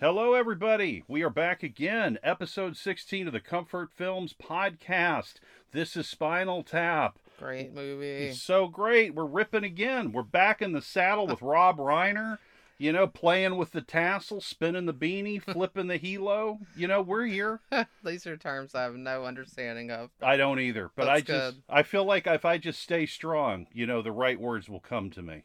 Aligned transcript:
Hello, 0.00 0.34
everybody. 0.34 1.02
We 1.08 1.24
are 1.24 1.28
back 1.30 1.64
again, 1.64 2.20
episode 2.22 2.76
16 2.76 3.26
of 3.26 3.32
the 3.32 3.40
Comfort 3.40 3.90
Films 3.92 4.32
podcast. 4.32 5.34
This 5.72 5.96
is 5.96 6.08
Spinal 6.08 6.62
Tap. 6.62 7.18
Great 7.36 7.74
movie. 7.74 8.06
It's 8.06 8.40
so 8.40 8.68
great. 8.68 9.12
We're 9.12 9.24
ripping 9.24 9.64
again. 9.64 10.12
We're 10.12 10.22
back 10.22 10.62
in 10.62 10.70
the 10.70 10.80
saddle 10.80 11.26
with 11.26 11.42
Rob 11.42 11.78
Reiner, 11.78 12.38
you 12.78 12.92
know, 12.92 13.08
playing 13.08 13.56
with 13.56 13.72
the 13.72 13.80
tassel, 13.80 14.40
spinning 14.40 14.86
the 14.86 14.94
beanie, 14.94 15.42
flipping 15.52 15.88
the 15.88 15.98
helo. 15.98 16.60
You 16.76 16.86
know, 16.86 17.02
we're 17.02 17.26
here. 17.26 17.58
These 18.04 18.24
are 18.28 18.36
terms 18.36 18.76
I 18.76 18.84
have 18.84 18.94
no 18.94 19.24
understanding 19.24 19.90
of. 19.90 20.10
I 20.22 20.36
don't 20.36 20.60
either, 20.60 20.92
but 20.94 21.08
I 21.08 21.16
just, 21.16 21.26
good. 21.26 21.62
I 21.68 21.82
feel 21.82 22.04
like 22.04 22.28
if 22.28 22.44
I 22.44 22.58
just 22.58 22.80
stay 22.80 23.04
strong, 23.06 23.66
you 23.72 23.84
know, 23.84 24.00
the 24.00 24.12
right 24.12 24.40
words 24.40 24.68
will 24.68 24.78
come 24.78 25.10
to 25.10 25.22
me. 25.22 25.42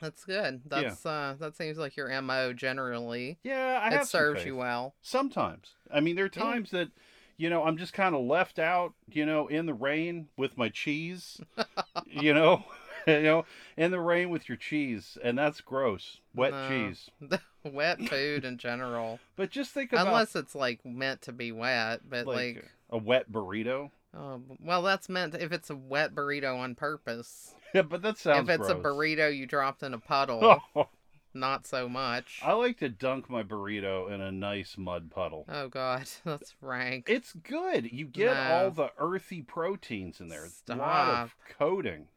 That's 0.00 0.24
good. 0.24 0.62
That's 0.66 1.04
uh 1.06 1.36
that 1.38 1.56
seems 1.56 1.78
like 1.78 1.96
your 1.96 2.08
MO 2.22 2.52
generally. 2.52 3.38
Yeah, 3.42 3.80
I 3.82 3.90
have 3.90 4.02
it 4.02 4.08
serves 4.08 4.44
you 4.44 4.56
well. 4.56 4.94
Sometimes. 5.02 5.72
I 5.92 6.00
mean, 6.00 6.16
there 6.16 6.24
are 6.26 6.30
Yeah. 6.34 6.42
times 6.42 6.70
that, 6.70 6.88
you 7.36 7.50
know, 7.50 7.64
I'm 7.64 7.76
just 7.76 7.92
kind 7.92 8.14
of 8.14 8.22
left 8.22 8.58
out, 8.58 8.94
you 9.10 9.24
know, 9.26 9.46
in 9.48 9.66
the 9.66 9.74
rain 9.74 10.28
with 10.36 10.56
my 10.56 10.68
cheese, 10.68 11.40
you 12.06 12.32
know, 12.34 12.64
you 13.06 13.22
know, 13.22 13.44
in 13.76 13.90
the 13.90 14.00
rain 14.00 14.30
with 14.30 14.48
your 14.48 14.56
cheese, 14.56 15.16
and 15.22 15.38
that's 15.38 15.60
gross. 15.60 16.20
Wet 16.34 16.52
No. 16.52 16.68
cheese. 16.68 17.10
wet 17.64 18.00
food 18.08 18.44
in 18.44 18.58
general. 18.58 19.18
But 19.34 19.50
just 19.50 19.72
think 19.72 19.92
about 19.92 20.06
Unless 20.06 20.36
it's 20.36 20.54
like 20.54 20.84
meant 20.84 21.22
to 21.22 21.32
be 21.32 21.50
wet, 21.52 22.00
but 22.08 22.26
like, 22.26 22.56
like, 22.56 22.64
a 22.90 22.98
wet 22.98 23.30
burrito. 23.32 23.90
oh, 24.14 24.40
well 24.60 24.82
that's 24.82 25.08
meant 25.08 25.34
if 25.34 25.50
it's 25.52 25.68
a 25.70 25.76
wet 25.76 26.14
burrito 26.14 26.56
on 26.58 26.74
purpose. 26.76 27.54
Yeah, 27.76 27.82
but 27.82 28.02
that 28.02 28.18
sounds 28.18 28.48
if 28.48 28.60
it's 28.60 28.68
a 28.68 28.74
burrito 28.74 29.34
you 29.34 29.46
dropped 29.46 29.82
in 29.82 29.94
a 29.94 29.98
puddle, 29.98 30.60
Oh, 30.74 30.88
not 31.34 31.66
so 31.66 31.88
much. 31.88 32.40
I 32.44 32.52
like 32.54 32.78
to 32.78 32.88
dunk 32.88 33.28
my 33.30 33.42
burrito 33.42 34.10
in 34.10 34.20
a 34.20 34.32
nice 34.32 34.76
mud 34.78 35.10
puddle. 35.10 35.44
Oh 35.48 35.68
god, 35.68 36.08
that's 36.24 36.54
rank. 36.60 37.06
It's 37.08 37.32
good. 37.32 37.92
You 37.92 38.06
get 38.06 38.34
No. 38.34 38.40
all 38.54 38.70
the 38.70 38.90
earthy 38.98 39.42
proteins 39.42 40.20
in 40.20 40.28
there. 40.28 40.44
It's 40.44 40.62
A 40.68 40.76
lot 40.76 41.22
of 41.24 41.36
coating. 41.58 42.08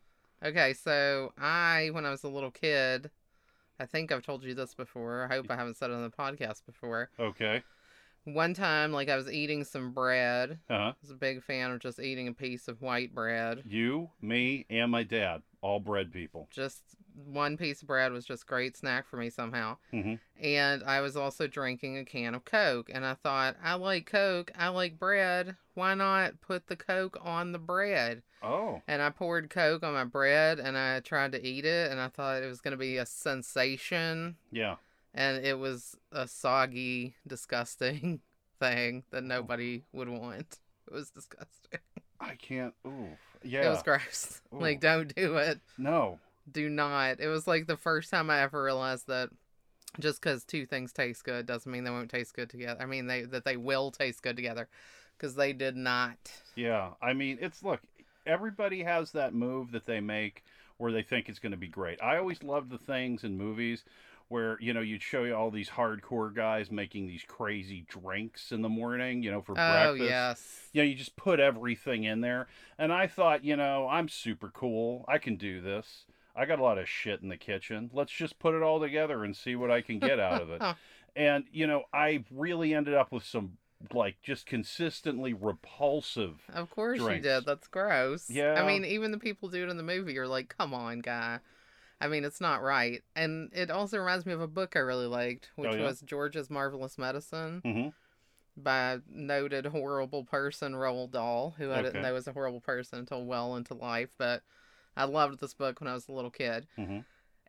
Okay, 0.44 0.74
so 0.74 1.34
I, 1.38 1.90
when 1.92 2.06
I 2.06 2.12
was 2.12 2.24
a 2.24 2.30
little 2.30 2.52
kid, 2.52 3.12
I 3.78 3.86
think 3.86 4.12
I've 4.12 4.26
told 4.26 4.44
you 4.44 4.54
this 4.54 4.74
before. 4.74 5.28
I 5.30 5.36
hope 5.36 5.48
I 5.52 5.56
haven't 5.58 5.76
said 5.76 5.90
it 5.90 5.94
on 5.94 6.04
the 6.04 6.10
podcast 6.10 6.66
before. 6.66 7.10
Okay. 7.20 7.62
One 8.26 8.54
time, 8.54 8.92
like 8.94 9.10
I 9.10 9.16
was 9.18 9.30
eating 9.32 9.64
some 9.66 9.92
bread. 9.92 10.60
Uh 10.70 10.78
huh. 10.78 10.84
I 10.92 10.94
was 11.02 11.12
a 11.12 11.16
big 11.16 11.44
fan 11.44 11.72
of 11.72 11.80
just 11.80 12.00
eating 12.00 12.28
a 12.30 12.34
piece 12.34 12.68
of 12.70 12.82
white 12.82 13.14
bread. 13.14 13.64
You, 13.66 14.12
me, 14.22 14.66
and 14.70 14.92
my 14.92 15.04
dad, 15.04 15.42
all 15.62 15.80
bread 15.80 16.12
people. 16.12 16.48
Just 16.52 16.82
one 17.26 17.58
piece 17.58 17.82
of 17.82 17.88
bread 17.88 18.12
was 18.12 18.26
just 18.26 18.48
great 18.48 18.78
snack 18.78 19.08
for 19.08 19.18
me 19.18 19.30
somehow. 19.30 19.78
hmm 19.92 20.16
And 20.40 20.84
I 20.84 21.02
was 21.02 21.18
also 21.18 21.48
drinking 21.48 21.98
a 21.98 22.06
can 22.06 22.36
of 22.36 22.46
Coke. 22.46 22.90
And 22.94 23.06
I 23.06 23.16
thought, 23.16 23.58
I 23.64 23.74
like 23.76 24.06
Coke. 24.06 24.52
I 24.58 24.70
like 24.70 24.98
bread. 25.00 25.56
Why 25.74 25.94
not 25.96 26.40
put 26.42 26.68
the 26.68 26.76
Coke 26.76 27.18
on 27.22 27.52
the 27.52 27.60
bread? 27.60 28.22
Oh. 28.42 28.82
And 28.88 29.02
I 29.02 29.10
poured 29.10 29.50
Coke 29.50 29.84
on 29.84 29.94
my 29.94 30.06
bread 30.06 30.60
and 30.60 30.78
I 30.78 31.02
tried 31.02 31.34
to 31.34 31.46
eat 31.46 31.66
it. 31.66 31.92
And 31.92 32.00
I 32.00 32.08
thought 32.08 32.42
it 32.42 32.48
was 32.48 32.62
going 32.62 32.72
to 32.72 32.78
be 32.78 32.98
a 32.98 33.06
sensation. 33.06 34.38
Yeah. 34.52 34.76
And 35.14 35.44
it 35.44 35.58
was 35.58 35.98
a 36.12 36.28
soggy, 36.28 37.16
disgusting 37.28 38.22
thing 38.60 39.04
that 39.12 39.24
nobody 39.24 39.84
would 39.92 40.10
want. 40.10 40.60
It 40.88 40.94
was 40.94 41.10
disgusting. 41.10 41.80
I 42.20 42.36
can't. 42.36 42.74
Ooh. 42.86 43.18
Yeah. 43.44 43.68
It 43.68 43.70
was 43.70 43.84
gross. 43.84 44.42
Ooh. 44.54 44.60
Like, 44.60 44.80
don't 44.80 45.14
do 45.16 45.38
it. 45.38 45.60
no. 45.78 46.20
Do 46.52 46.68
not. 46.68 47.20
It 47.20 47.28
was 47.28 47.46
like 47.46 47.68
the 47.68 47.78
first 47.78 48.10
time 48.10 48.32
I 48.32 48.42
ever 48.42 48.64
realized 48.64 49.06
that 49.06 49.30
just 50.00 50.20
because 50.20 50.44
two 50.44 50.66
things 50.66 50.92
taste 50.92 51.24
good 51.24 51.46
doesn't 51.46 51.72
mean 51.72 51.84
they 51.84 51.92
won't 51.92 52.10
taste 52.10 52.34
good 52.34 52.50
together. 52.50 52.82
I 52.82 52.86
mean, 52.88 53.06
they 53.06 53.22
that 53.24 53.46
they 53.46 53.56
will 53.56 53.92
taste 53.92 54.24
good 54.24 54.36
together 54.36 54.68
because 55.16 55.36
they 55.36 55.54
did 55.54 55.76
not. 55.76 56.18
Yeah. 56.56 56.90
I 57.04 57.14
mean, 57.14 57.38
it's 57.40 57.62
look. 57.62 57.82
Everybody 58.26 58.84
has 58.84 59.12
that 59.12 59.36
move 59.36 59.72
that 59.74 59.86
they 59.86 60.00
make 60.00 60.44
where 60.78 60.92
they 60.92 61.04
think 61.04 61.30
it's 61.30 61.40
going 61.40 61.52
to 61.52 61.58
be 61.58 61.68
great. 61.68 62.02
I 62.02 62.18
always 62.18 62.42
loved 62.42 62.72
the 62.72 62.78
things 62.78 63.24
in 63.24 63.38
movies 63.38 63.84
where 64.30 64.58
you 64.62 64.74
know 64.74 64.82
you'd 64.82 65.04
show 65.04 65.24
you 65.24 65.36
all 65.36 65.52
these 65.52 65.70
hardcore 65.70 66.34
guys 66.34 66.72
making 66.72 67.08
these 67.08 67.24
crazy 67.28 67.86
drinks 67.90 68.52
in 68.52 68.62
the 68.62 68.70
morning, 68.70 69.22
you 69.22 69.32
know, 69.32 69.42
for 69.42 69.54
breakfast. 69.54 69.88
Oh 69.88 69.98
breakfast. 69.98 70.10
yes. 70.10 70.70
you 70.72 70.82
know, 70.82 70.88
you 70.88 70.96
just 70.96 71.16
put 71.16 71.40
everything 71.40 72.04
in 72.06 72.22
there. 72.22 72.48
And 72.78 72.94
I 72.94 73.08
thought, 73.08 73.44
you 73.44 73.58
know, 73.58 73.88
I'm 73.90 74.08
super 74.08 74.50
cool. 74.50 75.04
I 75.08 75.18
can 75.18 75.36
do 75.36 75.60
this. 75.62 76.06
I 76.36 76.46
got 76.46 76.60
a 76.60 76.64
lot 76.64 76.78
of 76.78 76.88
shit 76.88 77.22
in 77.22 77.30
the 77.30 77.38
kitchen. 77.38 77.90
Let's 77.92 78.14
just 78.14 78.40
put 78.40 78.56
it 78.56 78.62
all 78.62 78.80
together 78.80 79.24
and 79.24 79.36
see 79.36 79.56
what 79.56 79.72
I 79.72 79.82
can 79.82 80.00
get 80.00 80.20
out 80.20 80.42
of 80.42 80.50
it. 80.52 80.62
and, 81.16 81.44
you 81.52 81.68
know, 81.68 81.84
I 81.92 82.24
really 82.32 82.74
ended 82.74 82.94
up 82.94 83.12
with 83.12 83.26
some, 83.26 83.58
like, 83.94 84.22
just 84.22 84.46
consistently 84.46 85.34
repulsive. 85.34 86.40
Of 86.54 86.70
course 86.70 87.00
drinks. 87.00 87.26
you 87.26 87.32
did. 87.32 87.46
That's 87.46 87.68
gross. 87.68 88.30
Yeah. 88.30 88.54
I 88.54 88.66
mean, 88.66 88.86
even 88.86 89.12
the 89.12 89.18
people 89.18 89.50
do 89.50 89.64
it 89.64 89.70
in 89.70 89.76
the 89.76 89.84
movie 89.84 90.18
are 90.18 90.28
like, 90.28 90.56
come 90.56 90.74
on, 90.74 91.00
guy. 91.00 91.40
I 92.02 92.08
mean, 92.08 92.24
it's 92.24 92.42
not 92.42 92.62
right. 92.62 93.04
And 93.16 93.50
it 93.54 93.70
also 93.70 93.98
reminds 93.98 94.26
me 94.26 94.34
of 94.34 94.42
a 94.42 94.48
book 94.48 94.76
I 94.76 94.80
really 94.80 95.06
liked, 95.08 95.52
which 95.56 95.72
Oh, 95.72 95.76
yeah? 95.76 95.84
was 95.84 96.02
George's 96.02 96.50
Marvelous 96.50 96.98
Medicine 96.98 97.62
hmm 97.64 97.90
by 98.58 99.00
noted 99.08 99.66
horrible 99.68 100.26
person 100.26 100.74
Roald 100.74 101.12
Dahl, 101.12 101.56
who 101.58 101.72
I 101.72 101.82
didn't 101.82 102.02
know 102.02 102.14
was 102.14 102.28
a 102.28 102.34
horrible 102.34 102.60
person 102.60 103.00
until 103.00 103.24
well 103.24 103.56
into 103.56 103.74
life. 103.74 104.10
But 104.18 104.44
I 104.98 105.06
loved 105.06 105.40
this 105.40 105.54
book 105.54 105.80
when 105.80 105.88
I 105.88 105.94
was 105.94 106.10
a 106.10 106.12
little 106.12 106.32
kid. 106.32 106.68
hmm 106.76 107.00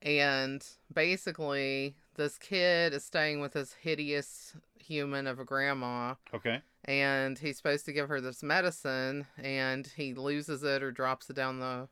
And 0.02 0.64
basically, 0.92 1.96
this 2.14 2.38
kid 2.38 2.94
is 2.94 3.04
staying 3.04 3.40
with 3.40 3.54
this 3.54 3.72
hideous 3.74 4.54
human 4.78 5.26
of 5.26 5.38
a 5.40 5.44
grandma 5.44 6.14
Okay. 6.32 6.62
and 6.84 7.38
he's 7.38 7.56
supposed 7.56 7.84
to 7.86 7.92
give 7.92 8.08
her 8.08 8.20
this 8.20 8.42
medicine 8.42 9.26
and 9.36 9.86
he 9.96 10.14
loses 10.14 10.62
it 10.62 10.82
or 10.82 10.90
drops 10.92 11.28
it 11.28 11.34
down 11.36 11.60
the 11.60 11.88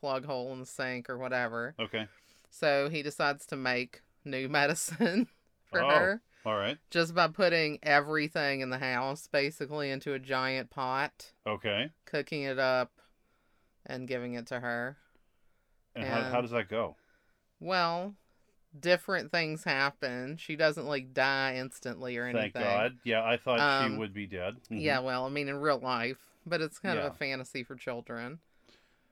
plug 0.00 0.24
hole 0.24 0.52
in 0.52 0.60
the 0.60 0.66
sink 0.66 1.08
or 1.10 1.18
whatever. 1.18 1.74
Okay. 1.78 2.06
So 2.50 2.88
he 2.88 3.02
decides 3.02 3.46
to 3.46 3.56
make 3.56 4.02
new 4.24 4.48
medicine 4.60 5.28
for 5.66 5.82
Oh. 5.82 5.88
her 5.88 6.22
All 6.44 6.56
right. 6.56 6.78
just 6.90 7.14
by 7.14 7.28
putting 7.28 7.78
everything 7.82 8.60
in 8.60 8.70
the 8.70 8.78
house 8.78 9.28
basically 9.30 9.90
into 9.90 10.14
a 10.14 10.18
giant 10.18 10.70
pot, 10.70 11.32
Okay. 11.46 11.90
cooking 12.06 12.42
it 12.42 12.58
up 12.58 12.90
and 13.86 14.08
giving 14.08 14.34
it 14.34 14.46
to 14.48 14.60
her. 14.60 14.96
And, 15.94 16.04
how, 16.06 16.22
how 16.22 16.40
does 16.40 16.50
that 16.52 16.68
go? 16.68 16.96
Well, 17.58 18.14
different 18.78 19.30
things 19.32 19.64
happen. 19.64 20.36
She 20.38 20.54
doesn't 20.56 20.86
like 20.86 21.12
die 21.12 21.56
instantly 21.56 22.16
or 22.16 22.24
anything. 22.26 22.52
Thank 22.52 22.64
God. 22.64 22.98
Yeah, 23.04 23.24
I 23.24 23.36
thought 23.36 23.58
she 23.58 23.86
Um, 23.86 23.98
would 23.98 24.14
be 24.14 24.26
dead. 24.26 24.56
Mhm. 24.70 24.80
Yeah, 24.82 25.00
well, 25.00 25.26
I 25.26 25.28
mean 25.28 25.48
in 25.48 25.56
real 25.56 25.78
life, 25.80 26.18
but 26.46 26.60
it's 26.60 26.78
kind 26.78 26.98
Yeah. 26.98 27.06
of 27.06 27.12
a 27.14 27.16
fantasy 27.16 27.62
for 27.64 27.74
children. 27.74 28.38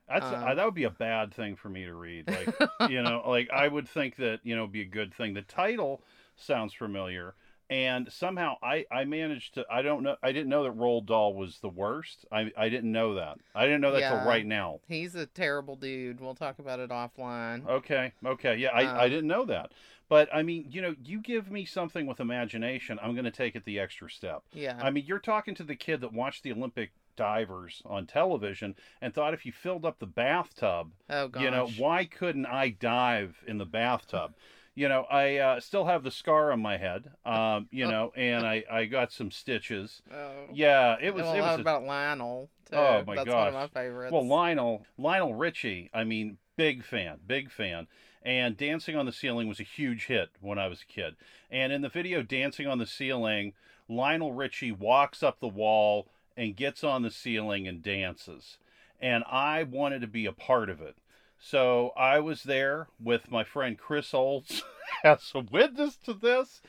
That's 0.09 0.25
um, 0.25 0.43
uh, 0.43 0.55
that 0.55 0.65
would 0.65 0.73
be 0.73 0.83
a 0.83 0.89
bad 0.89 1.33
thing 1.33 1.55
for 1.55 1.69
me 1.69 1.85
to 1.85 1.93
read. 1.93 2.27
Like 2.29 2.53
you 2.89 3.01
know, 3.01 3.23
like 3.27 3.49
I 3.51 3.67
would 3.67 3.87
think 3.87 4.15
that 4.17 4.39
you 4.43 4.55
know 4.55 4.67
be 4.67 4.81
a 4.81 4.85
good 4.85 5.13
thing. 5.13 5.33
The 5.33 5.41
title 5.43 6.01
sounds 6.35 6.73
familiar, 6.73 7.35
and 7.69 8.11
somehow 8.11 8.55
I 8.63 8.85
I 8.91 9.05
managed 9.05 9.53
to 9.55 9.65
I 9.71 9.81
don't 9.81 10.03
know 10.03 10.15
I 10.23 10.31
didn't 10.31 10.49
know 10.49 10.63
that 10.63 10.75
Roald 10.77 11.05
Dahl 11.05 11.33
was 11.33 11.59
the 11.59 11.69
worst. 11.69 12.25
I 12.31 12.51
I 12.57 12.69
didn't 12.69 12.91
know 12.91 13.13
that. 13.15 13.37
I 13.53 13.65
didn't 13.65 13.81
know 13.81 13.91
that 13.91 13.99
Yeah. 14.01 14.19
till 14.19 14.27
right 14.27 14.45
now. 14.45 14.79
He's 14.87 15.15
a 15.15 15.25
terrible 15.25 15.75
dude. 15.75 16.19
We'll 16.19 16.35
talk 16.35 16.59
about 16.59 16.79
it 16.79 16.89
offline. 16.89 17.67
Okay, 17.67 18.13
okay, 18.25 18.55
yeah, 18.57 18.69
I 18.69 18.81
I 18.81 19.03
Um, 19.05 19.09
didn't 19.11 19.27
know 19.27 19.45
that. 19.45 19.71
But 20.07 20.27
I 20.33 20.41
mean, 20.41 20.65
you 20.71 20.81
know, 20.81 20.95
you 21.03 21.21
give 21.21 21.51
me 21.51 21.65
something 21.65 22.07
with 22.07 22.19
imagination, 22.19 22.97
I'm 22.99 23.13
going 23.13 23.25
to 23.25 23.31
take 23.31 23.55
it 23.55 23.63
the 23.63 23.77
extra 23.79 24.09
step. 24.09 24.41
Yeah. 24.53 24.75
I 24.81 24.89
mean, 24.89 25.05
you're 25.05 25.19
talking 25.19 25.53
to 25.53 25.63
the 25.63 25.75
kid 25.75 26.01
that 26.01 26.11
watched 26.11 26.41
the 26.41 26.51
Olympic 26.51 26.93
divers 27.19 27.81
on 27.85 28.05
television 28.07 28.73
and 29.01 29.13
thought 29.13 29.33
if 29.33 29.45
you 29.45 29.51
filled 29.51 29.83
up 29.83 29.99
the 29.99 30.05
bathtub 30.05 30.91
oh 31.09 31.29
you 31.37 31.51
know 31.51 31.67
why 31.77 32.05
couldn't 32.05 32.45
i 32.45 32.69
dive 32.69 33.35
in 33.45 33.57
the 33.57 33.65
bathtub 33.65 34.33
you 34.73 34.87
know 34.87 35.01
i 35.11 35.35
uh, 35.35 35.59
still 35.59 35.85
have 35.85 36.03
the 36.03 36.11
scar 36.11 36.53
on 36.53 36.61
my 36.61 36.77
head 36.77 37.11
um, 37.25 37.67
you 37.71 37.85
know 37.85 38.13
and 38.17 38.47
i 38.47 38.63
i 38.71 38.85
got 38.85 39.11
some 39.11 39.29
stitches 39.31 40.01
Oh. 40.13 40.31
yeah 40.53 40.95
it 41.01 41.13
was 41.13 41.25
it 41.25 41.41
was 41.41 41.57
a- 41.57 41.61
about 41.61 41.83
Lionel? 41.83 42.49
Too. 42.69 42.77
Oh, 42.77 43.03
my 43.05 43.15
That's 43.15 43.29
one 43.29 43.47
of 43.49 43.53
my 43.53 43.67
favorites. 43.67 44.13
well 44.13 44.25
lionel 44.25 44.85
lionel 44.97 45.33
richie 45.33 45.89
i 45.93 46.05
mean 46.05 46.37
big 46.55 46.85
fan 46.85 47.17
big 47.27 47.51
fan 47.51 47.87
and 48.23 48.55
dancing 48.55 48.95
on 48.95 49.05
the 49.05 49.11
ceiling 49.11 49.47
was 49.49 49.59
a 49.59 49.63
huge 49.63 50.05
hit 50.05 50.29
when 50.39 50.57
i 50.57 50.67
was 50.67 50.81
a 50.83 50.85
kid 50.93 51.15
and 51.51 51.73
in 51.73 51.81
the 51.81 51.89
video 51.89 52.21
dancing 52.21 52.65
on 52.67 52.77
the 52.77 52.85
ceiling 52.85 53.53
lionel 53.89 54.31
richie 54.33 54.71
walks 54.71 55.23
up 55.23 55.39
the 55.39 55.47
wall 55.47 56.07
and 56.39 56.55
gets 56.55 56.83
on 56.83 57.01
the 57.01 57.11
ceiling 57.11 57.67
and 57.67 57.83
dances 57.83 58.57
and 58.99 59.23
i 59.29 59.61
wanted 59.61 59.99
to 59.99 60.07
be 60.07 60.25
a 60.25 60.31
part 60.31 60.69
of 60.69 60.79
it 60.79 60.95
so 61.37 61.91
i 61.97 62.17
was 62.17 62.43
there 62.43 62.87
with 62.99 63.29
my 63.29 63.43
friend 63.43 63.77
chris 63.77 64.13
olds 64.13 64.63
as 65.03 65.31
a 65.35 65.39
witness 65.39 65.97
to 65.97 66.13
this 66.13 66.61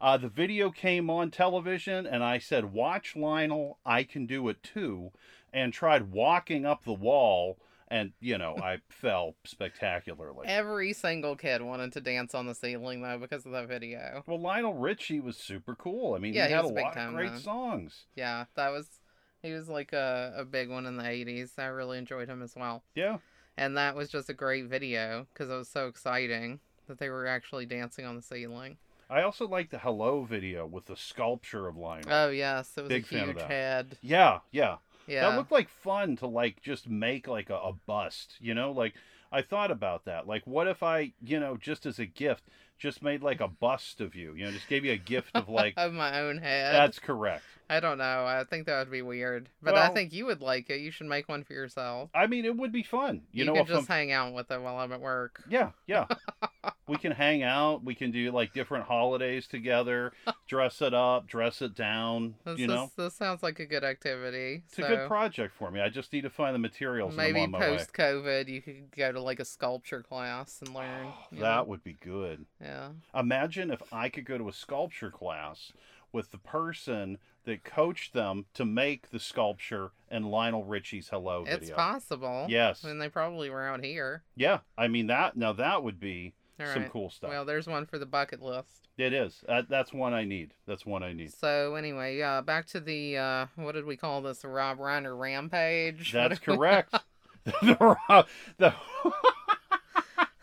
uh, 0.00 0.16
the 0.16 0.28
video 0.28 0.70
came 0.70 1.10
on 1.10 1.30
television 1.30 2.06
and 2.06 2.22
i 2.22 2.38
said 2.38 2.72
watch 2.72 3.16
lionel 3.16 3.78
i 3.84 4.04
can 4.04 4.24
do 4.24 4.48
it 4.48 4.62
too 4.62 5.10
and 5.52 5.72
tried 5.72 6.12
walking 6.12 6.64
up 6.64 6.84
the 6.84 6.92
wall 6.92 7.58
and 7.90 8.12
you 8.20 8.38
know 8.38 8.56
I 8.62 8.78
fell 8.90 9.34
spectacularly. 9.44 10.46
Every 10.46 10.92
single 10.92 11.36
kid 11.36 11.62
wanted 11.62 11.92
to 11.94 12.00
dance 12.00 12.34
on 12.34 12.46
the 12.46 12.54
ceiling 12.54 13.02
though 13.02 13.18
because 13.18 13.44
of 13.46 13.52
that 13.52 13.68
video. 13.68 14.22
Well, 14.26 14.40
Lionel 14.40 14.74
Richie 14.74 15.20
was 15.20 15.36
super 15.36 15.74
cool. 15.74 16.14
I 16.14 16.18
mean, 16.18 16.34
Yeah, 16.34 16.44
he 16.44 16.48
he 16.48 16.54
had 16.54 16.64
a 16.64 16.68
lot 16.68 16.96
of 16.96 17.14
great 17.14 17.38
songs. 17.38 18.04
Yeah, 18.14 18.44
that 18.54 18.68
was 18.70 18.97
he 19.42 19.52
was 19.52 19.68
like 19.68 19.92
a, 19.92 20.34
a 20.36 20.44
big 20.44 20.68
one 20.70 20.86
in 20.86 20.96
the 20.96 21.04
80s. 21.04 21.58
I 21.58 21.66
really 21.66 21.98
enjoyed 21.98 22.28
him 22.28 22.42
as 22.42 22.54
well. 22.56 22.82
Yeah, 22.94 23.18
And 23.56 23.76
that 23.76 23.94
was 23.94 24.08
just 24.08 24.28
a 24.28 24.34
great 24.34 24.66
video 24.66 25.26
because 25.32 25.50
it 25.50 25.54
was 25.56 25.68
so 25.68 25.86
exciting 25.86 26.60
that 26.86 26.98
they 26.98 27.08
were 27.08 27.26
actually 27.26 27.66
dancing 27.66 28.04
on 28.04 28.16
the 28.16 28.22
ceiling. 28.22 28.78
I 29.10 29.22
also 29.22 29.48
like 29.48 29.70
the 29.70 29.78
Hello 29.78 30.24
video 30.24 30.66
with 30.66 30.86
the 30.86 30.96
sculpture 30.96 31.66
of 31.66 31.76
Lionel. 31.76 32.12
Oh, 32.12 32.28
yes, 32.30 32.72
it 32.76 32.82
was 32.82 32.88
Big 32.88 33.04
a 33.04 33.06
huge 33.06 33.42
head. 33.42 33.96
yeah, 34.02 34.40
yeah. 34.50 34.76
Yeah. 35.06 35.30
That 35.30 35.36
looked 35.38 35.52
like 35.52 35.70
fun 35.70 36.16
to 36.16 36.26
like 36.26 36.60
just 36.60 36.86
make 36.86 37.26
like 37.26 37.48
a, 37.48 37.54
a 37.56 37.72
bust, 37.86 38.34
you 38.40 38.52
know? 38.54 38.72
Like 38.72 38.92
I 39.32 39.40
thought 39.40 39.70
about 39.70 40.04
that. 40.04 40.26
Like 40.26 40.46
what 40.46 40.68
if 40.68 40.82
I, 40.82 41.12
you 41.24 41.40
know, 41.40 41.56
just 41.56 41.86
as 41.86 41.98
a 41.98 42.04
gift, 42.04 42.44
just 42.78 43.02
made 43.02 43.22
like 43.22 43.40
a 43.40 43.48
bust 43.48 44.00
of 44.00 44.14
you, 44.14 44.34
you 44.34 44.44
know, 44.44 44.50
just 44.52 44.68
gave 44.68 44.84
you 44.84 44.92
a 44.92 44.96
gift 44.96 45.30
of 45.34 45.48
like 45.48 45.74
of 45.76 45.92
my 45.92 46.20
own 46.20 46.38
head. 46.38 46.74
that's 46.74 46.98
correct. 46.98 47.42
I 47.70 47.80
don't 47.80 47.98
know. 47.98 48.24
I 48.24 48.44
think 48.48 48.64
that 48.66 48.78
would 48.78 48.90
be 48.90 49.02
weird. 49.02 49.50
But 49.62 49.74
I 49.76 49.88
think 49.90 50.12
you 50.14 50.24
would 50.26 50.40
like 50.40 50.70
it. 50.70 50.80
You 50.80 50.90
should 50.90 51.06
make 51.06 51.28
one 51.28 51.44
for 51.44 51.52
yourself. 51.52 52.08
I 52.14 52.26
mean, 52.26 52.46
it 52.46 52.56
would 52.56 52.72
be 52.72 52.82
fun. 52.82 53.22
You, 53.30 53.40
You, 53.40 53.44
know, 53.44 53.54
could 53.56 53.66
just 53.66 53.90
I'm, 53.90 53.94
hang 53.94 54.12
out 54.12 54.32
with 54.32 54.50
it 54.50 54.60
while 54.62 54.78
I'm 54.78 54.90
at 54.90 55.02
work. 55.02 55.42
yeah, 55.50 55.72
yeah. 55.86 56.06
we 56.88 56.96
can 56.96 57.12
hang 57.12 57.42
out. 57.42 57.84
We 57.84 57.94
can 57.94 58.10
do 58.10 58.30
like 58.30 58.54
different 58.54 58.86
holidays 58.86 59.46
together. 59.46 60.12
dress 60.48 60.80
it 60.80 60.94
up, 60.94 61.26
dress 61.26 61.60
it 61.60 61.74
down. 61.74 62.36
This, 62.46 62.58
you 62.58 62.68
know, 62.68 62.90
this, 62.96 63.14
sounds 63.14 63.42
like 63.42 63.60
a 63.60 63.66
good 63.66 63.84
activity. 63.84 64.62
it's 64.66 64.76
so 64.76 64.84
a 64.84 64.88
good 64.88 65.06
project 65.08 65.54
for 65.58 65.70
me. 65.70 65.80
I 65.82 65.90
just 65.90 66.10
need 66.12 66.22
to 66.22 66.30
find 66.30 66.54
the 66.54 66.58
materials. 66.58 67.14
maybe 67.14 67.40
on 67.40 67.50
my 67.50 67.58
way. 67.58 67.76
post 67.76 67.92
COVID, 67.92 68.48
you 68.48 68.62
could 68.62 68.90
go 68.96 69.12
to 69.12 69.20
like 69.20 69.40
a 69.40 69.44
sculpture 69.44 70.02
class 70.02 70.60
and 70.64 70.74
learn. 70.74 71.06
Oh, 71.08 71.14
you 71.32 71.40
That 71.40 71.56
know? 71.56 71.64
would 71.64 71.84
be 71.84 71.98
good. 72.00 72.46
Yeah. 72.62 72.67
Imagine 73.14 73.70
if 73.70 73.82
I 73.92 74.08
could 74.08 74.24
go 74.24 74.38
to 74.38 74.48
a 74.48 74.52
sculpture 74.52 75.10
class 75.10 75.72
with 76.12 76.30
the 76.30 76.38
person 76.38 77.18
that 77.44 77.64
coached 77.64 78.12
them 78.12 78.46
to 78.54 78.64
make 78.64 79.10
the 79.10 79.18
sculpture 79.18 79.92
in 80.10 80.24
Lionel 80.24 80.64
Richie's 80.64 81.08
Hello 81.08 81.44
video. 81.44 81.58
It's 81.58 81.70
possible. 81.70 82.46
Yes. 82.48 82.84
Mean, 82.84 82.98
they 82.98 83.08
probably 83.08 83.50
were 83.50 83.66
out 83.66 83.84
here. 83.84 84.22
Yeah. 84.36 84.58
I 84.76 84.88
mean 84.88 85.06
that 85.08 85.36
now 85.36 85.52
that 85.54 85.82
would 85.82 85.98
be 85.98 86.34
All 86.60 86.66
some 86.66 86.82
right. 86.82 86.92
cool 86.92 87.10
stuff. 87.10 87.30
Well, 87.30 87.44
there's 87.44 87.66
one 87.66 87.86
for 87.86 87.98
the 87.98 88.06
bucket 88.06 88.42
list. 88.42 88.88
it 88.96 89.12
is. 89.12 89.42
That, 89.46 89.68
that's 89.68 89.92
one 89.92 90.12
I 90.12 90.24
need. 90.24 90.54
That's 90.66 90.84
one 90.84 91.02
I 91.02 91.12
need. 91.12 91.32
So 91.32 91.74
anyway, 91.74 92.20
uh, 92.20 92.42
back 92.42 92.66
to 92.68 92.80
the 92.80 93.16
uh, 93.16 93.46
what 93.56 93.72
did 93.72 93.84
we 93.86 93.96
call 93.96 94.20
this? 94.20 94.44
Rob 94.44 94.78
Reiner 94.78 95.18
rampage. 95.18 96.12
That's 96.12 96.38
correct. 96.38 96.94
the, 97.62 98.26
the, 98.58 98.74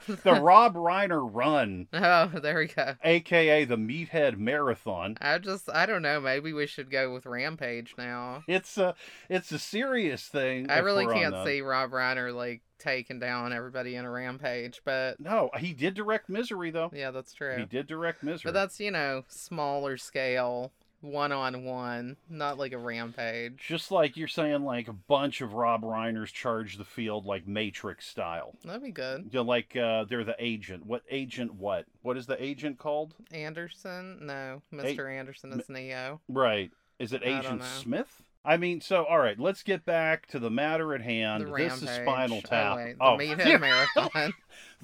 the 0.08 0.34
Rob 0.42 0.76
Reiner 0.76 1.28
run, 1.32 1.88
oh, 1.94 2.28
there 2.28 2.60
we 2.60 2.68
go. 2.68 2.96
aka 3.04 3.66
the 3.66 3.78
Meathead 3.78 4.38
Marathon. 4.38 5.18
I 5.22 5.38
just 5.40 5.70
I 5.70 5.86
don't 5.86 6.02
know. 6.02 6.20
Maybe 6.20 6.54
we 6.54 6.68
should 6.68 6.90
go 6.92 7.14
with 7.14 7.26
rampage 7.26 7.94
now. 7.98 8.44
It's 8.48 8.78
a 8.78 8.96
it's 9.30 9.52
a 9.52 9.60
serious 9.60 10.28
thing. 10.28 10.70
I 10.70 10.80
really 10.80 11.06
can't 11.08 11.36
see 11.46 11.62
Rob 11.62 11.92
Reiner 11.92 12.34
like 12.34 12.62
taking 12.78 13.20
down 13.20 13.54
everybody 13.54 13.96
in 13.96 14.06
a 14.06 14.12
rampage, 14.12 14.82
but 14.86 15.20
No, 15.20 15.50
he 15.58 15.74
did 15.74 15.94
direct 15.94 16.30
Misery 16.30 16.72
though. 16.72 16.92
yeah, 16.94 17.12
that's 17.12 17.34
true. 17.34 17.56
He 17.58 17.66
did 17.66 17.88
direct 17.88 18.22
Misery. 18.24 18.42
But 18.52 18.54
that's 18.54 18.80
you 18.80 18.92
know 18.92 19.24
smaller 19.28 19.98
scale, 19.98 20.72
one 21.02 21.32
on 21.32 21.64
one, 21.66 22.18
not 22.30 22.58
like 22.58 22.72
a 22.74 22.78
rampage. 22.78 23.64
just 23.68 23.92
like 23.92 24.18
you're 24.18 24.28
saying, 24.28 24.64
like 24.64 24.88
a 24.88 24.94
bunch 24.94 25.42
of 25.42 25.54
Rob 25.54 25.84
Reiners 25.84 26.32
charge 26.32 26.78
the 26.78 26.84
field 26.86 27.26
like 27.26 27.48
Matrix 27.48 28.08
style. 28.08 28.56
That'd 28.64 28.82
be 28.84 28.92
good. 28.92 29.26
You 29.32 29.40
know, 29.40 29.42
like 29.44 29.76
uh, 29.76 30.06
they're 30.06 30.24
the 30.24 30.36
agent. 30.40 30.86
What 30.86 31.04
agent? 31.10 31.54
What? 31.56 31.86
What 32.02 32.18
is 32.18 32.26
the 32.26 32.42
agent 32.44 32.78
called? 32.80 33.14
Anderson? 33.32 34.20
No, 34.26 34.62
Mr. 34.74 35.12
Anderson 35.12 35.60
is 35.60 35.70
Neo. 35.70 36.22
Right. 36.28 36.72
Is 37.00 37.12
it 37.14 37.22
I 37.26 37.40
Agent. 37.40 37.62
Smith? 37.64 38.22
I 38.48 38.58
mean, 38.58 38.80
so 38.80 39.06
all 39.06 39.18
right. 39.18 39.40
Let's 39.40 39.64
get 39.64 39.86
back 39.86 40.28
to 40.28 40.40
the 40.40 40.52
matter 40.52 40.94
at 40.94 41.02
hand. 41.02 41.42
The 41.42 41.46
this 41.48 41.54
rampage. 41.54 41.90
is 41.90 41.96
Spinal 41.96 42.42
Tap. 42.42 42.78
Oh, 43.02 43.16
wait, 43.18 43.36
the 43.36 43.44
Oh, 43.44 43.58
Meathead 43.58 43.60
Marathon. 43.96 44.34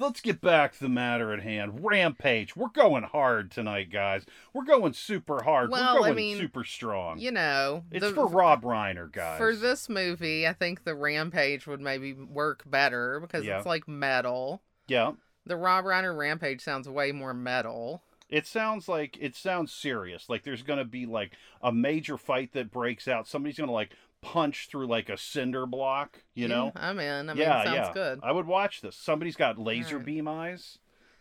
Let's 0.01 0.19
get 0.19 0.41
back 0.41 0.73
to 0.73 0.79
the 0.79 0.89
matter 0.89 1.31
at 1.31 1.43
hand. 1.43 1.85
Rampage. 1.85 2.55
We're 2.55 2.69
going 2.69 3.03
hard 3.03 3.51
tonight, 3.51 3.91
guys. 3.91 4.25
We're 4.51 4.65
going 4.65 4.93
super 4.93 5.43
hard. 5.43 5.69
Well, 5.69 5.93
We're 5.95 5.99
I 5.99 6.03
going 6.07 6.15
mean, 6.15 6.37
super 6.39 6.63
strong. 6.63 7.19
You 7.19 7.31
know, 7.31 7.83
it's 7.91 8.03
the- 8.05 8.13
for 8.13 8.25
Rob 8.27 8.63
Reiner, 8.63 9.11
guys. 9.11 9.37
For 9.37 9.55
this 9.55 9.87
movie, 9.89 10.47
I 10.47 10.53
think 10.53 10.83
the 10.85 10.95
Rampage 10.95 11.67
would 11.67 11.81
maybe 11.81 12.13
work 12.13 12.63
better 12.65 13.19
because 13.19 13.45
Yeah. 13.45 13.57
it's 13.57 13.67
like 13.67 13.87
metal. 13.87 14.63
Yeah. 14.87 15.11
The 15.45 15.55
Rob 15.55 15.85
Reiner 15.85 16.17
Rampage 16.17 16.61
sounds 16.61 16.89
way 16.89 17.11
more 17.11 17.33
metal. 17.35 18.01
It 18.27 18.47
sounds 18.47 18.87
like 18.87 19.17
it 19.19 19.35
sounds 19.35 19.71
serious. 19.71 20.29
Like 20.29 20.43
there's 20.43 20.63
going 20.63 20.79
to 20.79 20.85
be 20.85 21.05
like 21.05 21.33
a 21.61 21.71
major 21.71 22.17
fight 22.17 22.53
that 22.53 22.71
breaks 22.71 23.07
out. 23.07 23.27
Somebody's 23.27 23.57
going 23.57 23.67
to 23.67 23.73
like 23.73 23.91
punch 24.21 24.67
through 24.69 24.87
like 24.87 25.09
a 25.09 25.17
cinder 25.17 25.65
block, 25.65 26.23
you 26.33 26.47
Yeah, 26.47 26.55
know? 26.55 26.71
I'm 26.75 26.99
in. 26.99 27.29
I 27.29 27.33
mean, 27.33 27.41
yeah, 27.41 27.63
sounds 27.63 27.75
yeah. 27.75 27.93
good. 27.93 28.19
I 28.23 28.31
would 28.31 28.47
watch 28.47 28.81
this. 28.81 28.95
Somebody's 28.95 29.35
got 29.35 29.57
laser 29.57 29.95
Alright. 29.95 30.05
beam 30.05 30.27
eyes. 30.27 30.77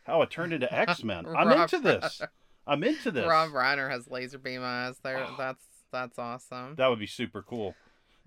Oh, 0.07 0.23
it 0.23 0.31
turned 0.31 0.53
into 0.53 0.73
X-Men. 0.79 1.27
I'm 1.27 1.51
into 1.51 1.79
this. 1.79 2.23
I'm 2.67 2.83
into 2.85 3.11
this. 3.11 3.27
Rob 3.27 3.51
Reiner 3.51 3.91
has 3.91 4.09
laser 4.09 4.39
beam 4.39 4.63
eyes. 4.63 4.99
There, 5.03 5.27
that's 5.39 5.65
that's 5.93 6.19
awesome. 6.19 6.77
That 6.77 6.89
would 6.89 6.99
be 7.01 7.07
super 7.07 7.43
cool. 7.43 7.75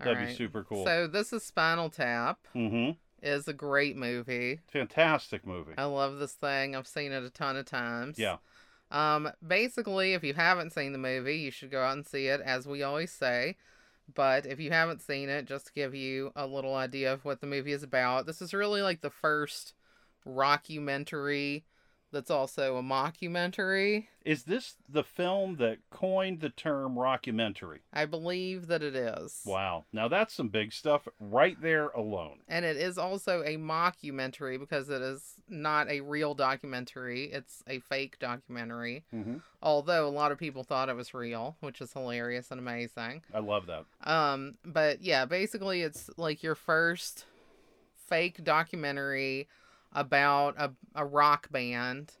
All 0.00 0.06
That'd 0.06 0.28
be 0.28 0.34
super 0.34 0.64
cool. 0.64 0.84
So 0.84 1.06
this 1.06 1.32
is 1.32 1.44
Spinal 1.44 1.88
Tap. 1.88 2.38
mm-hmm. 2.54 2.92
is 3.22 3.46
a 3.48 3.52
great 3.52 3.96
movie. 3.96 4.60
Fantastic 4.72 5.46
movie. 5.46 5.72
I 5.78 5.84
love 5.84 6.18
this 6.18 6.32
thing. 6.32 6.74
I've 6.74 6.86
seen 6.88 7.12
it 7.12 7.22
a 7.22 7.30
ton 7.30 7.56
of 7.56 7.64
times. 7.64 8.18
Yeah. 8.18 8.36
Um, 8.90 9.30
basically, 9.46 10.12
if 10.12 10.22
you 10.24 10.34
haven't 10.34 10.72
seen 10.72 10.92
the 10.92 10.98
movie, 10.98 11.36
you 11.38 11.50
should 11.50 11.70
go 11.70 11.82
out 11.82 11.96
and 11.96 12.06
see 12.06 12.26
it, 12.26 12.40
as 12.40 12.66
we 12.66 12.82
always 12.82 13.12
say. 13.12 13.56
But 14.12 14.46
if 14.46 14.60
you 14.60 14.70
haven't 14.70 15.02
seen 15.02 15.28
it, 15.28 15.46
just 15.46 15.66
to 15.66 15.72
give 15.72 15.94
you 15.94 16.32
a 16.36 16.46
little 16.46 16.74
idea 16.74 17.12
of 17.12 17.24
what 17.24 17.40
the 17.40 17.46
movie 17.46 17.72
is 17.72 17.82
about, 17.82 18.26
this 18.26 18.42
is 18.42 18.52
really 18.52 18.82
like 18.82 19.00
the 19.00 19.10
first 19.10 19.74
rockumentary 20.26 21.64
that's 22.14 22.30
also 22.30 22.76
a 22.76 22.82
mockumentary. 22.82 24.06
Is 24.24 24.44
this 24.44 24.76
the 24.88 25.04
film 25.04 25.56
that 25.56 25.78
coined 25.90 26.40
the 26.40 26.48
term 26.48 26.94
rockumentary? 26.94 27.80
I 27.92 28.06
believe 28.06 28.68
that 28.68 28.82
it 28.82 28.96
is. 28.96 29.42
Wow. 29.44 29.84
Now 29.92 30.08
that's 30.08 30.32
some 30.32 30.48
big 30.48 30.72
stuff 30.72 31.06
right 31.20 31.60
there 31.60 31.88
alone. 31.88 32.38
And 32.48 32.64
it 32.64 32.78
is 32.78 32.96
also 32.96 33.42
a 33.42 33.58
mockumentary 33.58 34.58
because 34.58 34.88
it 34.88 35.02
is 35.02 35.34
not 35.48 35.90
a 35.90 36.00
real 36.00 36.34
documentary, 36.34 37.24
it's 37.24 37.62
a 37.66 37.80
fake 37.80 38.18
documentary. 38.18 39.04
Mm-hmm. 39.14 39.36
Although 39.62 40.08
a 40.08 40.10
lot 40.10 40.32
of 40.32 40.38
people 40.38 40.62
thought 40.62 40.88
it 40.88 40.96
was 40.96 41.12
real, 41.12 41.56
which 41.60 41.82
is 41.82 41.92
hilarious 41.92 42.50
and 42.50 42.58
amazing. 42.58 43.22
I 43.34 43.40
love 43.40 43.66
that. 43.66 43.84
Um, 44.10 44.54
but 44.64 45.02
yeah, 45.02 45.26
basically 45.26 45.82
it's 45.82 46.08
like 46.16 46.42
your 46.42 46.54
first 46.54 47.26
fake 48.06 48.44
documentary 48.44 49.48
about 49.94 50.54
a, 50.58 50.72
a 50.94 51.04
rock 51.04 51.50
band 51.50 52.12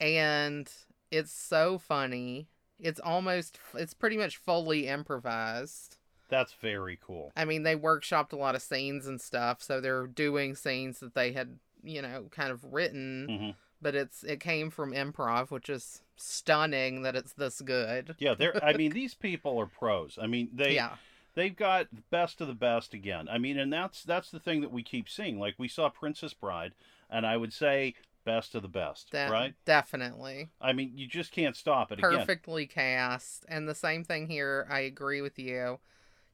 and 0.00 0.70
it's 1.10 1.32
so 1.32 1.78
funny. 1.78 2.48
It's 2.78 3.00
almost 3.00 3.58
it's 3.74 3.94
pretty 3.94 4.16
much 4.16 4.36
fully 4.36 4.86
improvised. 4.86 5.96
That's 6.28 6.52
very 6.52 6.98
cool. 7.00 7.32
I 7.36 7.44
mean, 7.44 7.62
they 7.62 7.74
workshopped 7.74 8.32
a 8.32 8.36
lot 8.36 8.54
of 8.54 8.62
scenes 8.62 9.06
and 9.06 9.20
stuff, 9.20 9.62
so 9.62 9.80
they're 9.80 10.06
doing 10.06 10.54
scenes 10.54 11.00
that 11.00 11.14
they 11.14 11.32
had, 11.32 11.58
you 11.82 12.02
know, 12.02 12.28
kind 12.30 12.50
of 12.50 12.72
written, 12.72 13.26
hmm 13.28 13.50
but 13.80 13.94
it's 13.94 14.22
it 14.24 14.40
came 14.40 14.70
from 14.70 14.92
improv, 14.92 15.50
which 15.50 15.68
is 15.68 16.02
stunning 16.16 17.02
that 17.02 17.16
it's 17.16 17.32
this 17.34 17.60
good. 17.60 18.16
Yeah, 18.18 18.34
they're. 18.34 18.62
I 18.64 18.72
mean, 18.72 18.90
these 18.94 19.14
people 19.14 19.58
are 19.58 19.66
pros. 19.66 20.18
I 20.20 20.26
mean, 20.26 20.50
they 20.52 20.74
yeah. 20.74 20.96
they've 21.34 21.54
got 21.54 21.88
the 21.92 22.02
best 22.10 22.40
of 22.40 22.48
the 22.48 22.54
best 22.54 22.94
again. 22.94 23.28
I 23.28 23.38
mean, 23.38 23.58
and 23.58 23.72
that's 23.72 24.02
that's 24.02 24.30
the 24.30 24.40
thing 24.40 24.60
that 24.62 24.72
we 24.72 24.82
keep 24.82 25.08
seeing. 25.08 25.38
Like 25.38 25.54
we 25.58 25.68
saw 25.68 25.88
Princess 25.88 26.34
Bride, 26.34 26.72
and 27.10 27.26
I 27.26 27.36
would 27.36 27.52
say 27.52 27.94
best 28.24 28.54
of 28.54 28.62
the 28.62 28.68
best, 28.68 29.10
De- 29.10 29.30
right? 29.30 29.54
Definitely. 29.64 30.50
I 30.60 30.72
mean, 30.72 30.92
you 30.94 31.06
just 31.06 31.32
can't 31.32 31.56
stop 31.56 31.90
it 31.92 31.98
again. 31.98 32.10
Perfectly 32.18 32.66
cast. 32.66 33.46
And 33.48 33.66
the 33.66 33.74
same 33.74 34.04
thing 34.04 34.28
here, 34.28 34.66
I 34.70 34.80
agree 34.80 35.22
with 35.22 35.38
you. 35.38 35.78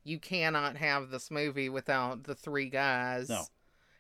You 0.03 0.19
cannot 0.19 0.77
have 0.77 1.11
this 1.11 1.31
movie 1.31 1.69
without 1.69 2.25
the 2.25 2.35
three 2.35 2.69
guys. 2.69 3.29
No. 3.29 3.45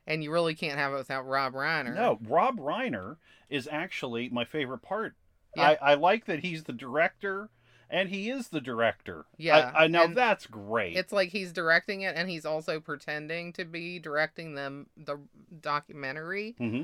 And 0.06 0.22
you 0.22 0.32
really 0.32 0.54
can't 0.54 0.78
have 0.78 0.92
it 0.92 0.96
without 0.96 1.26
Rob 1.26 1.54
Reiner. 1.54 1.94
No, 1.94 2.18
Rob 2.28 2.58
Reiner 2.58 3.16
is 3.48 3.68
actually 3.70 4.28
my 4.28 4.44
favorite 4.44 4.82
part. 4.82 5.14
Yeah. 5.56 5.76
I, 5.80 5.92
I 5.92 5.94
like 5.94 6.26
that 6.26 6.40
he's 6.40 6.64
the 6.64 6.72
director, 6.72 7.48
and 7.90 8.08
he 8.08 8.30
is 8.30 8.48
the 8.48 8.60
director. 8.60 9.24
Yeah, 9.36 9.72
I, 9.74 9.84
I 9.84 9.86
now 9.88 10.04
and 10.04 10.16
that's 10.16 10.46
great. 10.46 10.96
It's 10.96 11.12
like 11.12 11.30
he's 11.30 11.52
directing 11.52 12.02
it 12.02 12.16
and 12.16 12.28
he's 12.28 12.44
also 12.46 12.80
pretending 12.80 13.52
to 13.54 13.64
be 13.64 13.98
directing 13.98 14.54
them 14.54 14.86
the 14.96 15.18
documentary, 15.60 16.54
hmm 16.58 16.82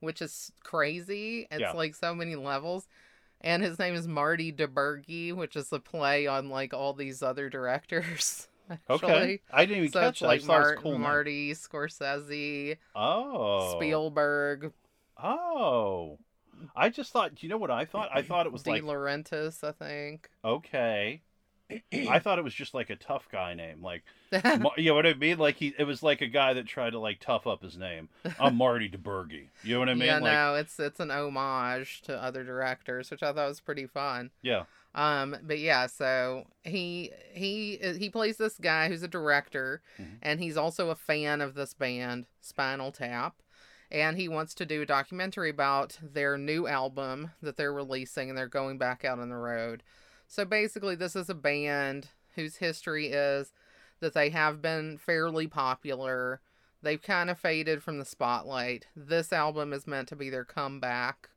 which 0.00 0.20
is 0.20 0.50
crazy. 0.64 1.46
It's 1.50 1.60
Yeah. 1.60 1.72
like 1.72 1.94
so 1.94 2.12
many 2.14 2.34
levels. 2.34 2.88
And 3.40 3.62
his 3.62 3.78
name 3.78 3.94
is 3.94 4.08
Marty 4.08 4.52
DiBergi, 4.52 5.32
which 5.32 5.54
is 5.56 5.72
a 5.72 5.78
play 5.78 6.26
on 6.26 6.48
like 6.48 6.74
all 6.74 6.92
these 6.92 7.22
other 7.22 7.48
directors. 7.48 8.48
Actually. 8.70 8.88
Okay. 8.90 9.40
I 9.52 9.64
didn't 9.64 9.78
even 9.78 9.92
So 9.92 10.00
catch 10.00 10.20
that. 10.20 10.26
like 10.26 10.34
I 10.34 10.38
just 10.38 10.48
it 10.48 10.52
was 10.52 10.64
Mar- 10.66 10.76
cool 10.76 10.92
name. 10.92 11.00
Marty 11.02 11.52
Scorsese, 11.52 12.78
Oh. 12.96 13.76
Spielberg, 13.76 14.72
Oh. 15.22 16.18
I 16.76 16.88
just 16.88 17.12
thought, 17.12 17.42
you 17.42 17.48
know 17.48 17.56
what 17.58 17.70
I 17.70 17.84
thought? 17.84 18.10
I 18.12 18.22
thought 18.22 18.46
it 18.46 18.52
was 18.52 18.62
De 18.64 18.70
like, 18.70 18.82
Laurentiis, 18.82 19.62
I 19.64 19.72
think. 19.72 20.28
okay. 20.44 21.22
I 22.10 22.18
thought 22.18 22.38
it 22.38 22.44
was 22.44 22.52
just 22.52 22.74
like 22.74 22.90
a 22.90 22.96
tough 22.96 23.28
guy 23.32 23.54
name. 23.54 23.82
Like, 23.82 24.02
you 24.76 24.90
know 24.90 24.94
what 24.94 25.06
I 25.06 25.14
mean? 25.14 25.38
Like, 25.38 25.56
he, 25.56 25.74
it 25.78 25.84
was 25.84 26.02
like 26.02 26.20
a 26.20 26.26
guy 26.26 26.52
that 26.52 26.66
tried 26.66 26.90
to 26.90 26.98
like 26.98 27.18
tough 27.18 27.46
up 27.46 27.62
his 27.62 27.78
name. 27.78 28.10
I'm 28.38 28.56
Marty 28.56 28.90
DiBergi. 28.90 29.46
You 29.64 29.74
know 29.74 29.78
what 29.78 29.88
I 29.88 29.94
mean? 29.94 30.04
yeah, 30.04 30.14
like, 30.18 30.32
no, 30.32 30.54
it's 30.56 30.78
it's 30.78 31.00
an 31.00 31.10
homage 31.10 32.02
to 32.02 32.22
other 32.22 32.44
directors, 32.44 33.10
which 33.10 33.22
I 33.22 33.32
thought 33.32 33.48
was 33.48 33.60
pretty 33.60 33.86
fun. 33.86 34.30
yeah. 34.42 34.64
Um, 34.94 35.34
but 35.42 35.58
yeah, 35.60 35.86
so 35.86 36.44
he 36.64 37.10
he 37.32 37.78
he 37.98 38.10
plays 38.10 38.36
this 38.36 38.58
guy 38.60 38.88
who's 38.88 39.02
a 39.02 39.08
director, 39.08 39.80
Mhm. 39.98 40.18
and 40.20 40.40
he's 40.40 40.58
also 40.58 40.90
a 40.90 40.94
fan 40.94 41.40
of 41.40 41.54
this 41.54 41.72
band, 41.72 42.26
Spinal 42.42 42.92
Tap, 42.92 43.36
and 43.92 44.16
he 44.16 44.26
wants 44.26 44.54
to 44.54 44.64
do 44.64 44.80
a 44.82 44.86
documentary 44.86 45.50
about 45.50 45.98
their 46.02 46.38
new 46.38 46.66
album 46.66 47.30
that 47.42 47.58
they're 47.58 47.72
releasing, 47.72 48.30
and 48.30 48.38
they're 48.38 48.48
going 48.48 48.78
back 48.78 49.04
out 49.04 49.18
on 49.18 49.28
the 49.28 49.36
road. 49.36 49.82
So 50.26 50.46
basically, 50.46 50.94
this 50.94 51.14
is 51.14 51.28
a 51.28 51.34
band 51.34 52.08
whose 52.34 52.56
history 52.56 53.08
is 53.08 53.52
that 54.00 54.14
they 54.14 54.30
have 54.30 54.62
been 54.62 54.96
fairly 54.96 55.46
popular. 55.46 56.40
They've 56.80 57.02
kind 57.02 57.28
of 57.28 57.38
faded 57.38 57.82
from 57.82 57.98
the 57.98 58.06
spotlight. 58.06 58.86
This 58.96 59.30
album 59.30 59.74
is 59.74 59.86
meant 59.86 60.08
to 60.08 60.16
be 60.16 60.30
their 60.30 60.46
comeback. 60.46 61.28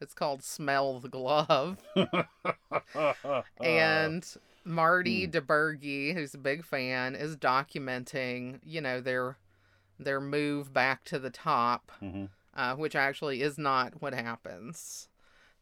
It's 0.00 0.14
called 0.14 0.44
Smell 0.44 1.00
the 1.00 1.08
Glove. 1.08 1.78
and 3.60 4.24
Marty. 4.64 5.24
Hmm. 5.24 5.30
DiBergi, 5.30 6.14
who's 6.14 6.34
a 6.34 6.38
big 6.38 6.64
fan, 6.64 7.16
is 7.16 7.36
documenting, 7.36 8.60
you 8.64 8.80
know, 8.80 9.00
their 9.00 9.36
their 9.98 10.20
move 10.20 10.72
back 10.72 11.04
to 11.04 11.18
the 11.18 11.30
top, 11.30 11.92
Mhm. 12.02 12.28
uh, 12.54 12.74
which 12.76 12.96
actually 12.96 13.42
is 13.42 13.58
not 13.58 14.00
what 14.02 14.12
happens. 14.14 15.08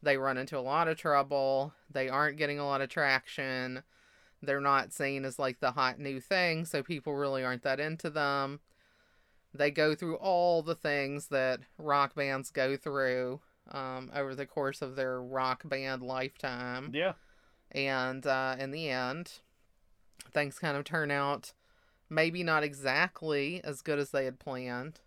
They 0.01 0.17
run 0.17 0.37
into 0.37 0.57
a 0.57 0.59
lot 0.61 0.87
of 0.87 0.97
trouble. 0.97 1.73
They 1.89 2.09
aren't 2.09 2.37
getting 2.37 2.59
a 2.59 2.65
lot 2.65 2.81
of 2.81 2.89
traction. 2.89 3.83
They're 4.41 4.59
not 4.59 4.91
seen 4.91 5.23
as 5.23 5.39
like 5.39 5.59
the 5.59 5.71
hot 5.71 5.99
new 5.99 6.19
thing, 6.19 6.65
so 6.65 6.83
people 6.83 7.13
really 7.15 7.43
aren't 7.43 7.63
that 7.63 7.79
into 7.79 8.09
them. 8.09 8.59
They 9.53 9.71
go 9.71 9.95
through 9.95 10.15
all 10.17 10.61
the 10.63 10.75
things 10.75 11.27
that 11.27 11.61
rock 11.77 12.15
bands 12.15 12.49
go 12.51 12.75
through 12.75 13.39
um, 13.71 14.11
over 14.13 14.35
the 14.35 14.45
course 14.47 14.81
of 14.81 14.95
their 14.97 15.21
rock 15.21 15.61
band 15.63 16.01
lifetime 16.03 16.91
yeah. 16.93 17.13
and 17.71 18.27
uh, 18.27 18.57
in 18.59 18.71
the 18.71 18.89
end, 18.89 19.39
things 20.33 20.59
kind 20.59 20.75
of 20.75 20.83
turn 20.83 21.11
out 21.11 21.53
maybe 22.13 22.43
not 22.43 22.63
exactly 22.63 23.61
as 23.63 23.81
good 23.81 23.99
as 23.99 24.11
they 24.11 24.25
had 24.25 24.39
planned, 24.39 24.99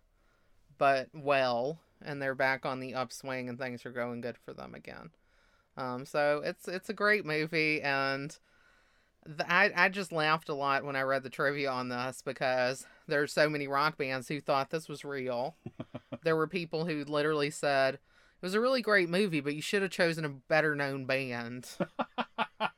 but 0.77 1.09
well, 1.13 1.79
and 2.01 2.21
they're 2.21 2.35
back 2.35 2.65
on 2.65 2.79
the 2.79 2.93
upswing 2.93 3.49
and 3.49 3.57
things 3.57 3.85
are 3.85 3.91
going 3.91 4.21
good 4.21 4.37
for 4.37 4.53
them 4.53 4.75
again. 4.75 5.11
Um, 5.77 6.05
so 6.05 6.41
it's 6.43 6.67
it's 6.67 6.89
a 6.89 6.93
great 6.93 7.25
movie, 7.25 7.81
and 7.81 8.35
th- 9.25 9.47
I 9.47 9.71
I 9.75 9.89
just 9.89 10.11
laughed 10.11 10.49
a 10.49 10.55
lot 10.55 10.83
when 10.83 10.95
I 10.95 11.01
read 11.01 11.23
the 11.23 11.29
trivia 11.29 11.69
on 11.69 11.89
this 11.89 12.21
because 12.23 12.85
there's 13.07 13.31
so 13.31 13.49
many 13.49 13.67
rock 13.67 13.97
bands 13.97 14.27
who 14.27 14.41
thought 14.41 14.71
this 14.71 14.89
was 14.89 15.05
real. 15.05 15.55
there 16.23 16.35
were 16.35 16.47
people 16.47 16.85
who 16.85 17.03
literally 17.03 17.51
said 17.51 17.95
it 17.95 17.99
was 18.41 18.55
a 18.55 18.61
really 18.61 18.81
great 18.81 19.09
movie, 19.09 19.39
but 19.39 19.55
you 19.55 19.61
should 19.61 19.81
have 19.83 19.91
chosen 19.91 20.25
a 20.25 20.29
better 20.29 20.75
known 20.75 21.05
band. 21.05 21.69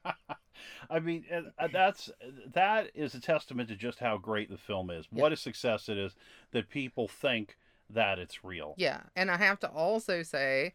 I 0.89 0.99
mean, 0.99 1.25
uh, 1.31 1.41
uh, 1.57 1.67
that's 1.71 2.09
that 2.53 2.89
is 2.95 3.13
a 3.13 3.19
testament 3.19 3.69
to 3.69 3.75
just 3.75 3.99
how 3.99 4.17
great 4.17 4.49
the 4.49 4.57
film 4.57 4.89
is. 4.89 5.05
Yeah. 5.11 5.21
What 5.21 5.33
a 5.33 5.37
success 5.37 5.87
it 5.89 5.97
is 5.97 6.15
that 6.51 6.69
people 6.69 7.07
think 7.07 7.57
that 7.89 8.19
it's 8.19 8.43
real. 8.43 8.73
Yeah, 8.77 9.01
and 9.15 9.29
I 9.29 9.37
have 9.37 9.59
to 9.61 9.69
also 9.69 10.23
say 10.23 10.73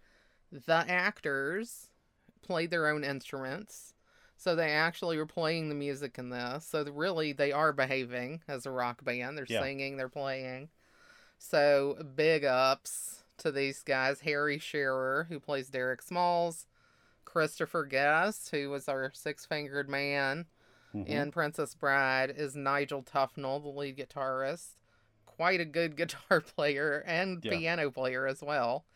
the 0.53 0.85
actors 0.89 1.89
played 2.43 2.71
their 2.71 2.89
own 2.89 3.03
instruments. 3.05 3.95
So 4.37 4.55
they 4.57 4.73
actually 4.73 5.17
were 5.17 5.27
playing 5.27 5.69
the 5.69 5.75
music 5.75 6.19
in 6.19 6.29
this. 6.31 6.67
So 6.67 6.85
really 6.85 7.33
they 7.33 7.53
are 7.53 7.73
behaving 7.73 8.43
as 8.49 8.67
a 8.67 8.71
rock 8.71 9.05
band. 9.05 9.39
They're 9.39 9.47
Yeah. 9.49 9.63
singing, 9.63 9.97
they're 9.97 10.09
playing. 10.09 10.69
So 11.39 11.97
big 12.15 12.45
ups 12.45 13.25
to 13.39 13.51
these 13.51 13.83
guys, 13.83 14.21
Harry 14.21 14.59
Shearer 14.59 15.27
who 15.29 15.41
plays 15.41 15.71
Derek 15.71 16.03
Smalls, 16.03 16.67
Christopher 17.39 17.85
Guest 17.85 18.51
who 18.53 18.71
was 18.71 18.89
our 18.89 19.11
six-fingered 19.13 19.89
man 19.89 20.47
Mhm. 20.95 21.07
in 21.09 21.33
Princess 21.33 21.75
Bride 21.75 22.31
is 22.31 22.55
Nigel 22.55 23.03
Tufnel, 23.03 23.61
the 23.61 23.69
lead 23.69 23.97
guitarist. 23.99 24.77
Quite 25.27 25.61
a 25.61 25.65
good 25.65 25.97
guitar 26.31 26.41
player 26.41 27.03
and 27.05 27.45
Yeah. 27.45 27.59
piano 27.59 27.91
player 27.91 28.29
as 28.29 28.41
well. 28.41 28.87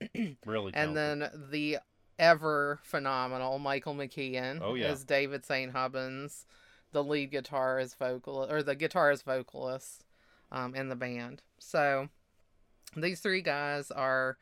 really. 0.44 0.72
And 0.74 0.96
then 0.96 1.30
the 1.50 1.78
ever 2.18 2.80
phenomenal 2.82 3.60
Michael 3.60 3.94
McKean 3.94 4.58
Oh, 4.60 4.74
yeah. 4.74 4.90
is 4.90 5.04
David 5.04 5.44
St. 5.44 5.70
Hubbins, 5.70 6.44
the 6.90 7.04
lead 7.04 7.30
guitarist 7.30 7.96
vocal 7.98 8.50
or 8.50 8.64
the 8.64 8.74
guitarist 8.74 9.22
vocalist 9.22 10.04
um, 10.50 10.74
in 10.74 10.88
the 10.88 10.96
band. 10.96 11.42
So 11.58 12.08
these 12.96 13.20
three 13.20 13.42
guys 13.42 13.92
are 13.92 14.38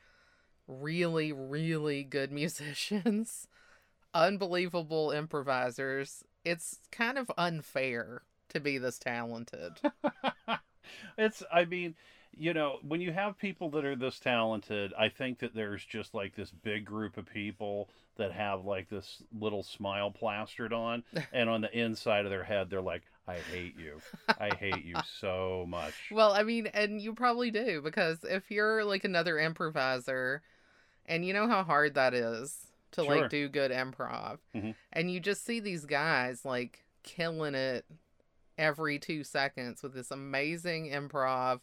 really, 0.66 1.32
really 1.32 2.02
good 2.02 2.32
musicians, 2.32 3.48
unbelievable 4.12 5.10
improvisers. 5.10 6.24
It's 6.44 6.80
kind 6.92 7.18
of 7.18 7.30
unfair 7.38 8.22
to 8.50 8.60
be 8.60 8.78
this 8.78 8.98
talented. 8.98 9.72
it's 11.18 11.42
i 11.52 11.64
mean 11.64 11.94
you 12.36 12.52
know 12.52 12.78
when 12.86 13.00
you 13.00 13.12
have 13.12 13.38
people 13.38 13.70
that 13.70 13.84
are 13.84 13.96
this 13.96 14.18
talented 14.18 14.92
i 14.98 15.08
think 15.08 15.38
that 15.38 15.54
there's 15.54 15.84
just 15.84 16.14
like 16.14 16.34
this 16.34 16.50
big 16.50 16.84
group 16.84 17.16
of 17.16 17.26
people 17.26 17.88
that 18.16 18.32
have 18.32 18.64
like 18.64 18.88
this 18.88 19.22
little 19.38 19.62
smile 19.62 20.10
plastered 20.10 20.72
on 20.72 21.02
and 21.32 21.48
on 21.48 21.60
the 21.60 21.78
inside 21.78 22.24
of 22.24 22.30
their 22.30 22.44
head 22.44 22.68
they're 22.68 22.80
like 22.82 23.02
i 23.26 23.36
hate 23.36 23.74
you 23.78 24.00
i 24.38 24.54
hate 24.54 24.84
you 24.84 24.94
so 25.20 25.64
much 25.68 25.94
Well, 26.10 26.32
I 26.32 26.42
mean, 26.42 26.66
and 26.66 27.00
you 27.00 27.14
probably 27.14 27.50
do 27.50 27.80
because 27.82 28.24
if 28.24 28.50
you're 28.50 28.84
like 28.84 29.04
another 29.04 29.38
improviser 29.38 30.42
and 31.06 31.24
you 31.24 31.32
know 31.32 31.46
how 31.48 31.62
hard 31.62 31.94
that 31.94 32.14
is 32.14 32.66
to 32.92 33.02
Sure. 33.04 33.20
like 33.22 33.30
do 33.30 33.48
good 33.48 33.70
improv 33.70 34.38
Mhm. 34.54 34.74
and 34.92 35.10
you 35.10 35.20
just 35.20 35.44
see 35.44 35.60
these 35.60 35.84
guys 35.84 36.44
like 36.44 36.84
killing 37.02 37.54
it 37.54 37.84
every 38.56 38.98
2 38.98 39.24
seconds 39.24 39.82
with 39.82 39.94
this 39.94 40.10
amazing 40.10 40.90
improv 40.90 41.60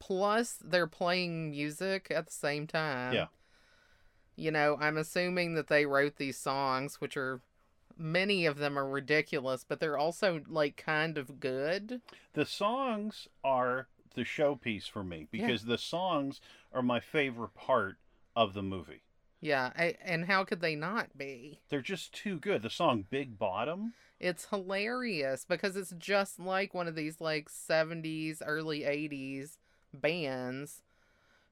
plus 0.00 0.58
they're 0.62 0.86
playing 0.88 1.50
music 1.50 2.08
at 2.10 2.26
the 2.26 2.32
same 2.32 2.66
time. 2.66 3.14
Yeah. 3.14 3.26
You 4.36 4.50
know, 4.50 4.76
I'm 4.80 4.96
assuming 4.98 5.54
that 5.54 5.68
they 5.68 5.86
wrote 5.86 6.16
these 6.16 6.36
songs 6.36 7.00
which 7.00 7.16
are 7.16 7.40
many 7.96 8.44
of 8.46 8.58
them 8.58 8.76
are 8.76 8.88
ridiculous, 8.88 9.62
but 9.62 9.78
they're 9.78 9.96
also 9.96 10.42
like 10.48 10.76
kind 10.76 11.16
of 11.16 11.38
good. 11.38 12.02
the 12.32 12.44
songs 12.44 13.28
are 13.44 13.86
the 14.14 14.22
showpiece 14.22 14.88
for 14.90 15.04
me 15.04 15.28
Yeah. 15.30 15.46
because 15.46 15.64
the 15.64 15.78
songs 15.78 16.40
are 16.72 16.82
my 16.82 16.98
favorite 16.98 17.54
part 17.54 17.96
of 18.36 18.54
the 18.54 18.62
movie 18.62 19.02
Yeah, 19.40 19.70
I, 19.76 19.96
and 20.04 20.24
how 20.26 20.44
could 20.44 20.60
they 20.60 20.74
not 20.74 21.16
be? 21.16 21.60
they're 21.68 21.80
just 21.82 22.12
too 22.12 22.38
good 22.38 22.62
the 22.62 22.70
song 22.70 23.06
big 23.10 23.38
bottom 23.38 23.92
It's 24.20 24.46
hilarious 24.46 25.44
because 25.48 25.76
it's 25.76 25.94
just 25.98 26.38
like 26.38 26.72
one 26.74 26.88
of 26.88 26.94
these 26.94 27.20
like 27.20 27.48
70s, 27.50 28.40
early 28.44 28.80
80s 28.80 29.58
bands 29.92 30.82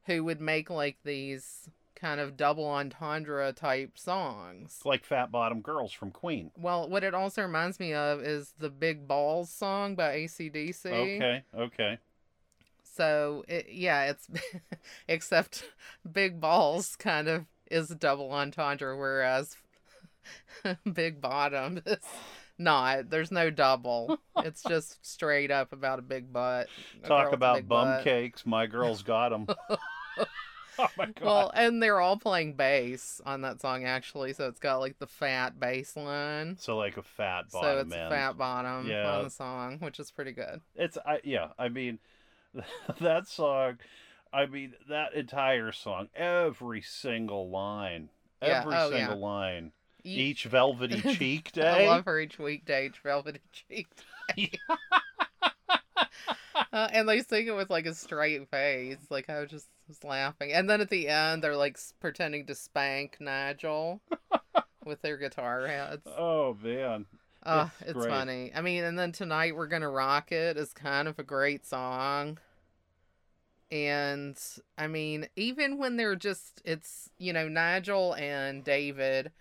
who 0.07 0.25
would 0.25 0.41
make 0.41 0.69
like 0.71 0.99
these 1.05 1.69
kind 1.95 2.19
of 2.19 2.37
double 2.37 2.67
entendre 2.67 3.53
type 3.53 3.97
songs. 3.97 4.73
it's 4.77 4.87
like 4.87 5.05
fat 5.05 5.31
bottom 5.31 5.61
girls 5.61 5.93
from 5.93 6.11
queen 6.11 6.51
Well, 6.59 6.89
what 6.89 7.05
it 7.05 7.15
also 7.15 7.43
reminds 7.43 7.79
me 7.79 7.95
of 7.95 8.21
is 8.23 8.55
the 8.59 8.71
Big 8.71 9.07
Balls 9.07 9.51
song 9.51 9.95
by 9.95 10.17
ACDC. 10.17 10.87
okay 10.91 11.45
okay 11.57 11.99
So, 12.95 13.45
it, 13.49 13.67
yeah, 13.71 14.11
it's 14.11 14.29
except 15.09 15.65
Big 16.11 16.41
Balls 16.41 16.97
kind 16.97 17.29
of 17.29 17.47
is 17.71 17.91
a 17.91 17.95
double 17.95 18.31
entendre, 18.33 18.97
whereas 18.97 19.57
Big 20.93 21.21
Bottom 21.21 21.81
is 21.87 21.99
not. 22.59 23.09
There's 23.11 23.31
no 23.31 23.51
double. 23.51 24.19
it's 24.39 24.63
just 24.69 25.05
straight 25.05 25.51
up 25.51 25.73
about 25.73 25.99
a 25.99 26.03
big 26.03 26.33
butt. 26.33 26.69
a 27.03 27.09
talk 27.09 27.33
about 27.33 27.67
bum 27.67 27.89
butt. 27.89 28.05
cakes 28.05 28.45
my 28.47 28.67
girls 28.67 29.03
got 29.03 29.31
them 29.31 29.47
oh 30.79 30.89
my 30.97 31.07
god 31.07 31.15
Well, 31.23 31.51
and 31.55 31.83
they're 31.83 32.01
all 32.01 32.17
playing 32.19 32.55
bass 32.55 33.21
on 33.27 33.41
that 33.43 33.61
song 33.61 33.85
actually, 33.85 34.33
so 34.35 34.49
it's 34.49 34.61
got 34.61 34.77
like 34.81 34.99
the 34.99 35.07
fat 35.07 35.59
bass 35.59 35.97
line. 35.97 36.57
so 36.61 36.77
like 36.77 36.97
a 36.99 37.03
fat 37.03 37.51
bottom. 37.51 37.69
So 37.71 37.79
it's 37.81 37.91
man 37.91 38.11
fat 38.11 38.37
bottom 38.39 38.89
Yeah. 38.89 39.11
on 39.17 39.25
the 39.25 39.31
song, 39.31 39.79
which 39.81 39.99
is 39.99 40.11
pretty 40.11 40.33
good. 40.33 40.61
it's 40.77 40.99
I 41.07 41.21
yeah 41.25 41.49
I 41.59 41.69
mean 41.69 41.99
that 43.01 43.27
song 43.29 43.79
I 44.33 44.47
mean 44.47 44.75
that 44.89 45.15
entire 45.15 45.73
song 45.73 46.09
every 46.15 46.83
single 46.83 47.51
line 47.51 48.11
Yeah, 48.43 48.61
every 48.61 48.75
oh, 48.77 48.91
single 48.91 49.17
yeah. 49.17 49.23
line 49.27 49.73
each 50.05 50.45
velvety 50.45 51.01
cheek 51.17 51.53
day. 51.53 51.87
I 51.87 51.89
love 51.89 52.05
her 52.07 52.19
each 52.19 52.39
weekday, 52.39 52.87
each 52.87 52.99
velvety 52.99 53.41
cheek. 53.53 53.87
day. 54.37 54.51
uh, 56.73 56.89
and 56.93 57.09
they 57.09 57.23
sing 57.23 57.47
it 57.47 57.55
with 57.55 57.71
like 57.71 57.87
a 57.87 57.95
straight 57.95 58.49
face. 58.51 58.97
Like 59.11 59.31
I 59.31 59.41
was 59.41 59.51
just 59.51 59.69
was 59.89 60.03
laughing. 60.05 60.53
And 60.53 60.69
then 60.69 60.81
at 60.81 60.91
the 60.91 61.09
end, 61.09 61.43
they're 61.43 61.57
like 61.57 61.79
pretending 62.01 62.47
to 62.47 62.55
spank 62.55 63.17
Nigel 63.21 64.01
with 64.85 65.01
their 65.03 65.17
guitar 65.17 65.67
heads. 65.67 66.03
Oh 66.07 66.57
man. 66.63 67.07
Uh, 67.45 67.69
it's 67.81 67.91
it's 67.91 68.07
funny. 68.07 68.53
I 68.55 68.61
mean, 68.61 68.85
and 68.85 68.99
then 68.99 69.13
tonight 69.13 69.57
we're 69.57 69.67
gonna 69.67 69.91
rock 69.91 70.33
it 70.33 70.57
is 70.57 70.73
kind 70.73 71.09
of 71.09 71.19
a 71.19 71.25
great 71.25 71.67
song. 71.67 72.39
And 73.71 74.39
I 74.77 74.87
mean, 74.87 75.29
even 75.35 75.79
when 75.79 75.97
they're 75.97 76.15
just, 76.15 76.61
it's 76.65 77.11
you 77.19 77.33
know 77.33 77.49
Nigel 77.49 78.15
and 78.15 78.63
David 78.63 79.33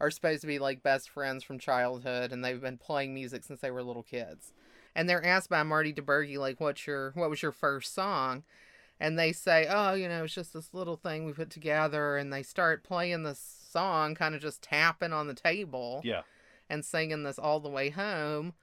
are 0.00 0.10
supposed 0.10 0.42
to 0.42 0.46
be 0.46 0.58
like 0.58 0.82
best 0.82 1.08
friends 1.08 1.44
from 1.44 1.58
childhood, 1.58 2.32
and 2.32 2.44
they've 2.44 2.60
been 2.60 2.78
playing 2.78 3.14
music 3.14 3.44
since 3.44 3.60
they 3.60 3.70
were 3.70 3.82
little 3.82 4.02
kids. 4.02 4.52
And 4.94 5.08
they're 5.08 5.24
asked 5.24 5.50
by 5.50 5.62
Marty 5.62 5.92
DiBergi 5.92 6.38
like, 6.38 6.60
"What's 6.60 6.86
your 6.86 7.12
what 7.12 7.30
was 7.30 7.42
your 7.42 7.52
first 7.52 7.94
song?" 7.94 8.44
And 8.98 9.18
they 9.18 9.32
say, 9.32 9.66
"Oh, 9.70 9.94
you 9.94 10.08
know, 10.08 10.24
it's 10.24 10.34
just 10.34 10.52
this 10.52 10.74
little 10.74 10.96
thing 10.96 11.24
we 11.24 11.32
put 11.32 11.50
together." 11.50 12.16
And 12.16 12.32
they 12.32 12.42
start 12.42 12.82
playing 12.82 13.22
this 13.22 13.38
song, 13.70 14.14
kind 14.14 14.34
of 14.34 14.42
just 14.42 14.62
tapping 14.62 15.12
on 15.12 15.26
the 15.26 15.34
table 15.34 16.02
Yeah. 16.04 16.22
And 16.68 16.84
singing 16.84 17.22
this 17.22 17.38
all 17.38 17.60
the 17.60 17.68
way 17.68 17.90
home, 17.90 18.54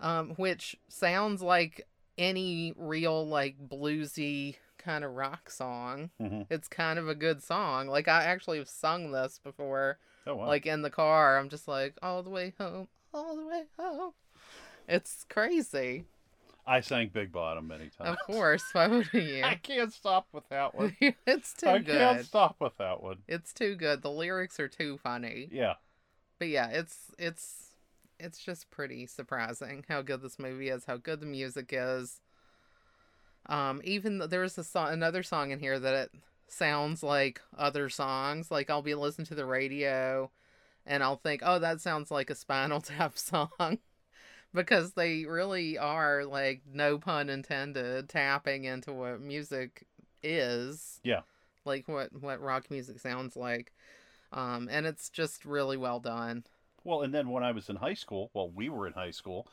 um, 0.00 0.30
which 0.36 0.76
sounds 0.88 1.42
like 1.42 1.86
any 2.18 2.74
real 2.76 3.26
like 3.26 3.56
bluesy 3.68 4.56
kind 4.78 5.04
of 5.04 5.12
rock 5.12 5.50
song. 5.50 6.10
hmm 6.20 6.42
It's 6.50 6.68
kind 6.68 6.98
of 6.98 7.08
a 7.08 7.14
good 7.14 7.42
song. 7.42 7.88
Like 7.88 8.08
I 8.08 8.24
actually 8.24 8.58
have 8.58 8.68
sung 8.68 9.12
this 9.12 9.40
before, 9.42 9.98
Oh 10.26 10.36
wow. 10.36 10.46
like 10.48 10.66
in 10.66 10.82
the 10.82 10.90
car. 10.90 11.38
I'm 11.38 11.48
just 11.48 11.68
like 11.68 11.94
all 12.02 12.22
the 12.22 12.30
way 12.30 12.52
home, 12.58 12.88
all 13.14 13.36
the 13.36 13.46
way 13.46 13.64
home. 13.78 14.12
It's 14.88 15.24
crazy. 15.28 16.04
I 16.66 16.80
sang 16.80 17.10
Big 17.12 17.32
Bottom 17.32 17.66
many 17.66 17.88
times. 17.98 18.18
Of 18.20 18.26
course, 18.26 18.62
why 18.72 18.86
would 18.86 19.08
you? 19.12 19.42
I 19.44 19.54
can't 19.54 19.92
stop 19.92 20.28
with 20.32 20.48
that 20.50 20.74
one. 20.74 20.96
it's 21.26 21.54
too 21.54 21.66
I 21.66 21.78
good. 21.78 22.00
I 22.02 22.14
can't 22.14 22.26
stop 22.26 22.56
with 22.60 22.76
that 22.78 23.02
one. 23.02 23.18
It's 23.26 23.52
too 23.52 23.74
good. 23.74 24.02
The 24.02 24.10
lyrics 24.10 24.60
are 24.60 24.68
too 24.68 24.98
funny. 24.98 25.48
Yeah. 25.50 25.74
But 26.42 26.48
yeah, 26.48 26.70
it's 26.70 27.12
it's 27.20 27.70
it's 28.18 28.40
just 28.40 28.68
pretty 28.72 29.06
surprising 29.06 29.84
how 29.88 30.02
good 30.02 30.22
this 30.22 30.40
movie 30.40 30.70
is, 30.70 30.86
how 30.86 30.96
good 30.96 31.20
the 31.20 31.26
music 31.26 31.68
is. 31.70 32.20
Um, 33.46 33.80
even 33.84 34.18
th- 34.18 34.30
there's 34.30 34.58
a 34.58 34.64
song, 34.64 34.92
another 34.92 35.22
song 35.22 35.52
in 35.52 35.60
here 35.60 35.78
that 35.78 35.94
it 35.94 36.10
sounds 36.48 37.04
like 37.04 37.40
other 37.56 37.88
songs. 37.88 38.50
Like 38.50 38.70
I'll 38.70 38.82
be 38.82 38.96
listening 38.96 39.26
to 39.26 39.36
the 39.36 39.46
radio, 39.46 40.32
and 40.84 41.04
I'll 41.04 41.14
think, 41.14 41.42
oh, 41.44 41.60
that 41.60 41.80
sounds 41.80 42.10
like 42.10 42.28
a 42.28 42.34
Spinal 42.34 42.80
Tap 42.80 43.16
song, 43.16 43.78
because 44.52 44.94
they 44.94 45.26
really 45.26 45.78
are 45.78 46.24
like 46.24 46.62
no 46.66 46.98
pun 46.98 47.30
intended 47.30 48.08
tapping 48.08 48.64
into 48.64 48.92
what 48.92 49.20
music 49.20 49.86
is. 50.24 50.98
Yeah. 51.04 51.20
Like 51.64 51.86
what 51.86 52.20
what 52.20 52.40
rock 52.40 52.68
music 52.68 52.98
sounds 52.98 53.36
like. 53.36 53.72
Um, 54.32 54.68
and 54.70 54.86
it's 54.86 55.10
just 55.10 55.44
really 55.44 55.76
well 55.76 56.00
done. 56.00 56.44
Well, 56.84 57.02
and 57.02 57.14
then 57.14 57.28
when 57.28 57.44
I 57.44 57.52
was 57.52 57.68
in 57.68 57.76
high 57.76 57.94
school, 57.94 58.30
well, 58.34 58.50
we 58.50 58.68
were 58.68 58.86
in 58.86 58.92
high 58.94 59.10
school. 59.12 59.46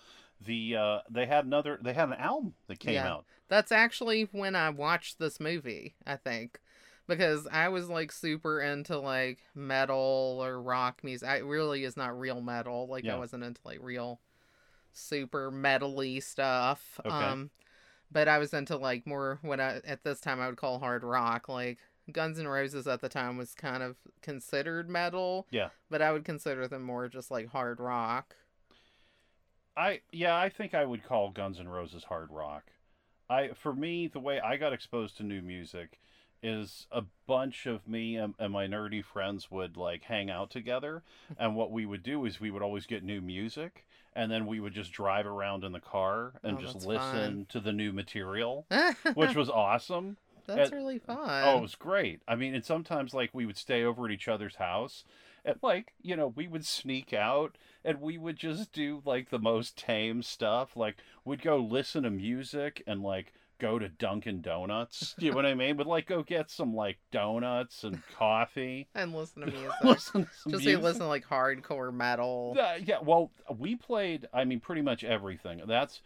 The 0.45 0.75
uh, 0.75 0.99
they 1.09 1.25
had 1.25 1.45
another. 1.45 1.79
They 1.81 1.93
had 1.93 2.09
an 2.09 2.15
album 2.15 2.55
that 2.67 2.79
came 2.79 2.93
Yeah. 2.93 3.11
out. 3.13 3.25
That's 3.49 3.71
actually 3.71 4.23
when 4.31 4.55
I 4.55 4.69
watched 4.69 5.19
this 5.19 5.39
movie, 5.39 5.95
I 6.05 6.15
think. 6.15 6.59
Because 7.07 7.47
I 7.51 7.69
was 7.69 7.89
like 7.89 8.11
super 8.11 8.61
into 8.61 8.97
like 8.99 9.39
metal 9.55 10.39
or 10.43 10.61
rock 10.61 11.03
music. 11.03 11.27
I 11.27 11.37
it 11.37 11.45
really 11.45 11.83
is 11.83 11.97
not 11.97 12.17
real 12.19 12.39
metal. 12.41 12.87
Like 12.87 13.03
Yeah. 13.03 13.15
I 13.15 13.19
wasn't 13.19 13.43
into 13.43 13.61
like 13.65 13.79
real 13.81 14.19
super 14.91 15.51
metally 15.51 16.21
stuff. 16.21 16.99
Okay. 17.05 17.09
Um 17.09 17.49
but 18.11 18.27
I 18.27 18.37
was 18.39 18.53
into 18.53 18.77
like 18.77 19.05
more 19.07 19.39
what 19.41 19.59
I 19.59 19.81
at 19.85 20.03
this 20.03 20.19
time 20.19 20.39
I 20.39 20.47
would 20.47 20.57
call 20.57 20.79
hard 20.79 21.03
rock. 21.03 21.49
Like 21.49 21.79
Guns 22.13 22.39
N' 22.39 22.47
Roses 22.47 22.87
at 22.87 23.01
the 23.01 23.09
time 23.09 23.37
was 23.37 23.53
kind 23.53 23.83
of 23.83 23.97
considered 24.21 24.89
metal. 24.89 25.47
Yeah. 25.51 25.69
But 25.89 26.01
I 26.01 26.11
would 26.11 26.25
consider 26.25 26.67
them 26.67 26.83
more 26.83 27.07
just 27.07 27.31
like 27.31 27.49
hard 27.49 27.79
rock. 27.79 28.35
I 29.77 30.01
yeah, 30.11 30.35
I 30.35 30.49
think 30.49 30.73
I 30.73 30.85
would 30.85 31.03
call 31.03 31.29
Guns 31.31 31.59
N' 31.59 31.69
Roses 31.69 32.03
hard 32.05 32.29
rock. 32.31 32.63
I 33.29 33.49
for 33.49 33.73
me, 33.73 34.07
the 34.07 34.19
way 34.19 34.39
I 34.39 34.57
got 34.57 34.73
exposed 34.73 35.17
to 35.17 35.23
new 35.23 35.41
music 35.41 35.99
is 36.41 36.87
a 36.91 37.03
bunch 37.27 37.65
of 37.65 37.85
me 37.87 38.15
and, 38.15 38.33
and 38.39 38.53
my 38.53 38.65
nerdy 38.65 39.03
friends 39.03 39.51
would 39.51 39.75
like 39.77 40.03
hang 40.03 40.29
out 40.29 40.49
together, 40.49 41.03
and 41.39 41.55
what 41.55 41.71
we 41.71 41.85
would 41.85 42.03
do 42.03 42.25
is 42.25 42.39
we 42.39 42.51
would 42.51 42.61
always 42.61 42.85
get 42.85 43.03
new 43.03 43.21
music, 43.21 43.85
and 44.15 44.31
then 44.31 44.45
we 44.47 44.59
would 44.59 44.73
just 44.73 44.91
drive 44.91 45.25
around 45.25 45.63
in 45.63 45.71
the 45.71 45.79
car 45.79 46.33
and 46.43 46.57
Oh, 46.57 46.61
just 46.61 46.85
listen 46.85 46.99
fun. 47.01 47.45
to 47.49 47.59
the 47.59 47.71
new 47.73 47.91
material, 47.93 48.65
which 49.13 49.35
was 49.35 49.49
awesome. 49.49 50.17
That's 50.55 50.71
and- 50.71 50.77
really 50.79 50.99
fun. 50.99 51.17
Oh, 51.45 51.57
it 51.57 51.61
was 51.61 51.75
great. 51.75 52.21
I 52.27 52.35
mean, 52.35 52.53
and 52.55 52.63
sometimes 52.65 53.13
like 53.13 53.29
we 53.33 53.45
would 53.45 53.57
stay 53.57 53.83
over 53.83 54.05
at 54.05 54.11
each 54.11 54.27
other's 54.27 54.55
house, 54.55 55.03
and 55.45 55.55
like 55.61 55.93
you 56.01 56.15
know 56.15 56.27
we 56.27 56.47
would 56.47 56.65
sneak 56.65 57.13
out 57.13 57.57
and 57.85 58.01
we 58.01 58.17
would 58.17 58.35
just 58.37 58.71
do 58.73 59.01
like 59.05 59.29
the 59.29 59.39
most 59.39 59.77
tame 59.77 60.21
stuff. 60.23 60.75
Like 60.75 60.97
we'd 61.25 61.41
go 61.41 61.57
listen 61.57 62.03
to 62.03 62.09
music 62.09 62.83
and 62.85 63.01
like 63.01 63.33
go 63.59 63.77
to 63.77 63.89
Dunkin' 63.89 64.41
Donuts. 64.41 65.15
Do 65.19 65.25
you 65.25 65.31
know 65.31 65.35
what 65.35 65.45
I 65.45 65.53
mean? 65.53 65.75
But 65.75 65.85
like 65.87 66.07
go 66.07 66.23
get 66.23 66.49
some 66.49 66.73
like 66.75 66.97
donuts 67.11 67.83
and 67.83 68.01
coffee. 68.17 68.87
and 68.95 69.13
listen 69.13 69.41
to 69.41 69.47
music. 69.51 69.71
listen 69.83 70.21
to 70.23 70.29
Just 70.51 70.65
music. 70.65 70.81
listen 70.81 71.01
to 71.01 71.07
like 71.07 71.25
hardcore 71.27 71.93
metal. 71.93 72.55
Uh, 72.59 72.75
yeah, 72.83 72.99
well, 73.03 73.31
we 73.57 73.75
played. 73.75 74.27
I 74.33 74.45
mean, 74.45 74.59
pretty 74.61 74.81
much 74.81 75.03
everything. 75.03 75.61
That's, 75.67 76.01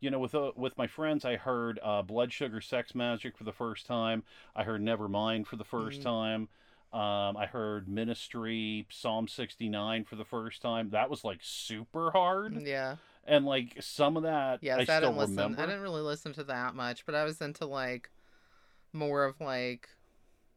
you 0.00 0.10
know, 0.10 0.18
with 0.18 0.34
uh, 0.34 0.52
with 0.56 0.76
my 0.78 0.86
friends, 0.86 1.24
I 1.24 1.36
heard 1.36 1.78
uh, 1.82 2.02
Blood 2.02 2.32
Sugar 2.32 2.60
Sex 2.60 2.92
Magik 2.92 3.36
for 3.36 3.44
the 3.44 3.52
first 3.52 3.86
time. 3.86 4.22
I 4.54 4.64
heard 4.64 4.80
Nevermind 4.80 5.46
for 5.46 5.56
the 5.56 5.64
first 5.64 6.00
Mhm. 6.00 6.04
time. 6.04 6.48
Um, 6.90 7.36
I 7.36 7.46
heard 7.46 7.88
Ministry, 7.88 8.86
Psalm 8.90 9.28
sixty 9.28 9.68
nine 9.68 10.04
for 10.04 10.16
the 10.16 10.24
first 10.24 10.62
time. 10.62 10.90
That 10.90 11.10
was 11.10 11.22
like 11.24 11.40
super 11.42 12.10
hard, 12.12 12.62
Yeah. 12.66 12.96
and 13.24 13.44
like 13.44 13.76
some 13.80 14.16
of 14.16 14.22
that 14.22 14.60
Yes, 14.62 14.78
I 14.78 14.80
I, 14.80 14.84
still 14.84 15.00
didn't 15.00 15.16
listen. 15.18 15.36
remember. 15.36 15.62
I 15.62 15.66
didn't 15.66 15.82
really 15.82 16.00
listen 16.02 16.32
to 16.34 16.44
that 16.44 16.74
much, 16.74 17.04
but 17.04 17.14
I 17.14 17.24
was 17.24 17.40
into 17.42 17.66
like 17.66 18.10
more 18.92 19.24
of 19.24 19.40
like 19.40 19.88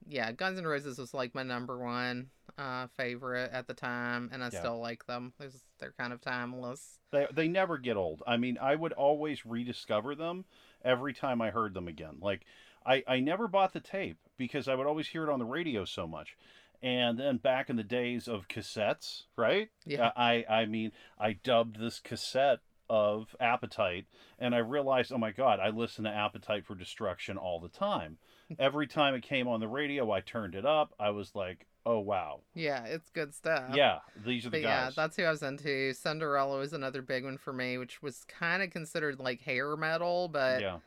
yeah, 0.07 0.31
Guns 0.31 0.57
N' 0.57 0.65
Roses 0.65 0.97
was 0.97 1.13
like 1.13 1.35
my 1.35 1.43
number 1.43 1.77
one 1.77 2.29
uh 2.57 2.87
favorite 2.97 3.51
at 3.51 3.67
the 3.67 3.73
time 3.73 4.29
and 4.31 4.43
I 4.43 4.49
Yeah. 4.51 4.59
still 4.59 4.79
like 4.79 5.05
them. 5.05 5.33
There's, 5.37 5.61
they're 5.79 5.93
kind 5.97 6.13
of 6.13 6.21
timeless. 6.21 6.99
They 7.11 7.27
they 7.33 7.47
never 7.47 7.77
get 7.77 7.97
old. 7.97 8.23
I 8.27 8.37
mean, 8.37 8.57
I 8.61 8.75
would 8.75 8.93
always 8.93 9.45
rediscover 9.45 10.15
them 10.15 10.45
every 10.83 11.13
time 11.13 11.41
I 11.41 11.51
heard 11.51 11.73
them 11.73 11.87
again. 11.87 12.17
Like 12.21 12.45
I 12.85 13.03
I 13.07 13.19
never 13.19 13.47
bought 13.47 13.73
the 13.73 13.79
tape 13.79 14.17
because 14.37 14.67
I 14.67 14.75
would 14.75 14.87
always 14.87 15.07
hear 15.07 15.23
it 15.23 15.31
on 15.31 15.39
the 15.39 15.45
radio 15.45 15.85
so 15.85 16.07
much. 16.07 16.35
And 16.83 17.19
then 17.19 17.37
back 17.37 17.69
in 17.69 17.75
the 17.75 17.83
days 17.83 18.27
of 18.27 18.47
cassettes, 18.47 19.23
right? 19.35 19.69
Yeah. 19.85 20.11
I 20.15 20.45
I 20.49 20.65
mean, 20.65 20.91
I 21.19 21.33
dubbed 21.33 21.79
this 21.79 21.99
cassette 21.99 22.59
of 22.89 23.35
Appetite 23.39 24.05
and 24.39 24.53
I 24.55 24.57
realized, 24.59 25.11
"Oh 25.13 25.17
my 25.17 25.31
god, 25.31 25.59
I 25.59 25.69
listen 25.69 26.03
to 26.05 26.09
Appetite 26.09 26.65
for 26.65 26.75
Destruction 26.75 27.37
all 27.37 27.59
the 27.59 27.69
time." 27.69 28.17
Every 28.59 28.87
time 28.87 29.13
it 29.15 29.23
came 29.23 29.47
on 29.47 29.59
the 29.61 29.67
radio, 29.67 30.11
I 30.11 30.19
turned 30.21 30.55
it 30.55 30.65
up. 30.65 30.93
I 30.99 31.11
was 31.11 31.35
like, 31.35 31.67
"Oh 31.85 31.99
wow. 31.99 32.41
Yeah, 32.53 32.85
it's 32.85 33.09
good 33.09 33.33
stuff. 33.33 33.75
Yeah, 33.75 33.99
these 34.25 34.45
are 34.45 34.49
the 34.49 34.57
But 34.57 34.61
yeah, 34.61 34.89
that's 34.95 35.17
who 35.17 35.23
I 35.23 35.31
was 35.31 35.43
into. 35.43 35.93
Cinderella 35.93 36.59
was 36.59 36.73
another 36.73 37.01
big 37.01 37.23
one 37.23 37.37
for 37.37 37.53
me, 37.53 37.77
which 37.77 38.01
was 38.01 38.23
kind 38.25 38.61
of 38.61 38.69
considered 38.69 39.19
like 39.19 39.41
hair 39.41 39.75
metal, 39.75 40.27
but 40.27 40.61
yeah. 40.61 40.77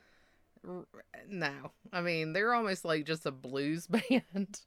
No 1.29 1.73
i 1.93 2.01
mean 2.01 2.33
they're 2.33 2.55
almost 2.55 2.85
like 2.85 3.05
just 3.05 3.27
a 3.27 3.31
blues 3.31 3.87
band 4.11 4.61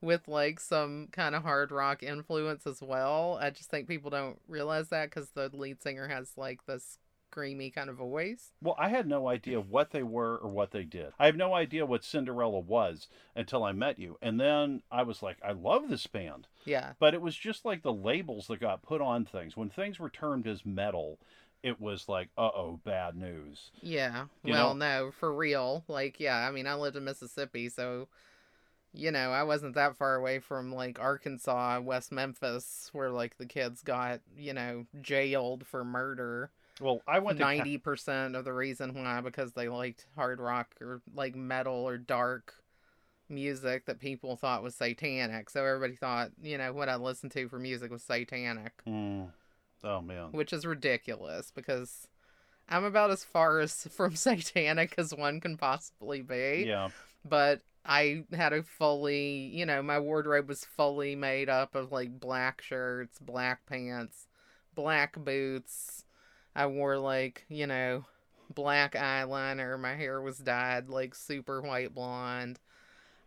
with 0.00 0.28
like 0.28 0.60
some 0.60 1.08
kind 1.10 1.34
of 1.34 1.42
hard 1.42 1.72
rock 1.72 2.02
influence 2.02 2.66
as 2.66 2.80
well 2.80 3.38
i 3.40 3.50
just 3.50 3.70
think 3.70 3.88
people 3.88 4.10
don't 4.10 4.38
realize 4.46 4.88
that 4.90 5.10
because 5.10 5.30
the 5.30 5.50
lead 5.52 5.82
singer 5.82 6.06
has 6.06 6.30
like 6.36 6.64
this 6.66 6.98
screamy 7.30 7.74
kind 7.74 7.90
of 7.90 7.96
voice 7.96 8.52
Well, 8.62 8.74
I 8.78 8.88
had 8.88 9.06
no 9.06 9.28
idea 9.28 9.60
what 9.60 9.90
they 9.90 10.02
were 10.02 10.36
or 10.38 10.48
what 10.50 10.70
they 10.70 10.84
did. 10.84 11.12
I 11.18 11.26
have 11.26 11.36
no 11.36 11.54
idea 11.54 11.86
what 11.86 12.04
Cinderella 12.04 12.60
was 12.60 13.08
until 13.34 13.64
I 13.64 13.72
met 13.72 13.98
you. 13.98 14.16
And 14.22 14.40
then 14.40 14.82
I 14.90 15.02
was 15.02 15.22
like, 15.22 15.38
I 15.44 15.52
love 15.52 15.88
this 15.88 16.06
band. 16.06 16.46
yeah 16.64 16.92
But 16.98 17.14
it 17.14 17.20
was 17.20 17.36
just 17.36 17.64
like 17.64 17.82
the 17.82 17.92
labels 17.92 18.46
that 18.48 18.60
got 18.60 18.82
put 18.82 19.00
on 19.00 19.24
things. 19.24 19.56
When 19.56 19.70
things 19.70 19.98
were 19.98 20.10
termed 20.10 20.46
as 20.46 20.64
metal, 20.64 21.18
it 21.62 21.80
was 21.80 22.08
like, 22.08 22.28
uh 22.38 22.50
oh, 22.54 22.80
bad 22.84 23.16
news. 23.16 23.70
yeah 23.82 24.26
You 24.44 24.52
well 24.52 24.74
no 24.74 25.10
for 25.18 25.34
real 25.34 25.84
like 25.88 26.20
yeah 26.20 26.36
i 26.46 26.50
mean 26.50 26.66
i 26.66 26.74
lived 26.74 26.96
in 26.96 27.04
mississippi 27.04 27.68
so 27.68 28.08
you 28.92 29.10
know 29.10 29.30
i 29.30 29.42
wasn't 29.42 29.74
that 29.74 29.96
far 29.96 30.14
away 30.14 30.38
from 30.38 30.72
like 30.72 30.98
arkansas 31.00 31.80
west 31.80 32.10
memphis 32.12 32.88
where 32.92 33.10
like 33.10 33.36
the 33.36 33.44
kids 33.46 33.82
got 33.82 34.20
you 34.38 34.52
know 34.54 34.86
jailed 35.02 35.66
for 35.66 35.84
murder 35.84 36.50
Well, 36.80 37.00
I 37.06 37.18
went 37.20 37.38
Ca- 37.38 37.44
ninety 37.44 37.78
percent 37.78 38.36
of 38.36 38.44
the 38.44 38.52
reason 38.52 38.94
why 38.94 39.20
because 39.20 39.52
they 39.52 39.68
liked 39.68 40.06
hard 40.14 40.40
rock 40.40 40.74
or 40.80 41.00
like 41.14 41.34
metal 41.34 41.74
or 41.88 41.96
dark 41.96 42.54
music 43.28 43.86
that 43.86 43.98
people 43.98 44.36
thought 44.36 44.62
was 44.62 44.74
satanic. 44.74 45.50
So 45.50 45.64
everybody 45.64 45.96
thought, 45.96 46.30
you 46.42 46.58
know, 46.58 46.72
what 46.72 46.88
I 46.88 46.96
listened 46.96 47.32
to 47.32 47.48
for 47.48 47.58
music 47.58 47.90
was 47.90 48.02
satanic, 48.02 48.72
Mm. 48.86 49.30
Oh 49.82 50.00
man. 50.00 50.32
which 50.32 50.52
is 50.52 50.64
ridiculous 50.66 51.50
because 51.54 52.08
I'm 52.68 52.84
about 52.84 53.10
as 53.10 53.24
far 53.24 53.58
as 53.60 53.84
from 53.90 54.14
satanic 54.16 54.94
as 54.98 55.14
one 55.14 55.40
can 55.40 55.56
possibly 55.56 56.22
be. 56.22 56.64
Yeah. 56.66 56.90
But 57.24 57.62
I 57.84 58.24
had 58.32 58.52
a 58.52 58.62
fully, 58.62 59.50
you 59.52 59.64
know, 59.66 59.82
my 59.82 59.98
wardrobe 59.98 60.48
was 60.48 60.64
fully 60.64 61.14
made 61.16 61.48
up 61.48 61.74
of 61.74 61.90
like 61.92 62.20
black 62.20 62.60
shirts, 62.62 63.18
black 63.18 63.64
pants, 63.66 64.26
black 64.74 65.16
boots. 65.16 66.04
I 66.56 66.66
wore 66.66 66.96
like, 66.96 67.44
you 67.50 67.66
know, 67.66 68.06
black 68.52 68.94
eyeliner. 68.94 69.78
My 69.78 69.94
hair 69.94 70.22
was 70.22 70.38
dyed 70.38 70.88
like 70.88 71.14
super 71.14 71.60
white 71.60 71.94
blonde. 71.94 72.58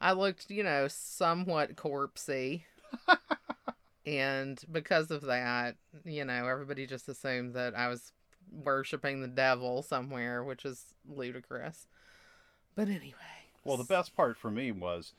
I 0.01 0.13
looked, 0.13 0.49
you 0.49 0.63
know, 0.63 0.87
somewhat 0.87 1.75
corpsey. 1.75 2.63
and 4.05 4.59
because 4.71 5.11
of 5.11 5.21
that, 5.21 5.75
you 6.03 6.25
know, 6.25 6.47
everybody 6.47 6.87
just 6.87 7.07
assumed 7.07 7.53
that 7.53 7.77
I 7.77 7.87
was 7.87 8.13
worshiping 8.51 9.21
the 9.21 9.27
devil 9.27 9.83
somewhere, 9.83 10.43
which 10.43 10.65
is 10.65 10.95
ludicrous. 11.07 11.87
But 12.75 12.87
anyway. 12.87 13.13
Well, 13.63 13.77
the 13.77 13.83
best 13.83 14.15
part 14.15 14.37
for 14.37 14.49
me 14.49 14.71
was, 14.71 15.13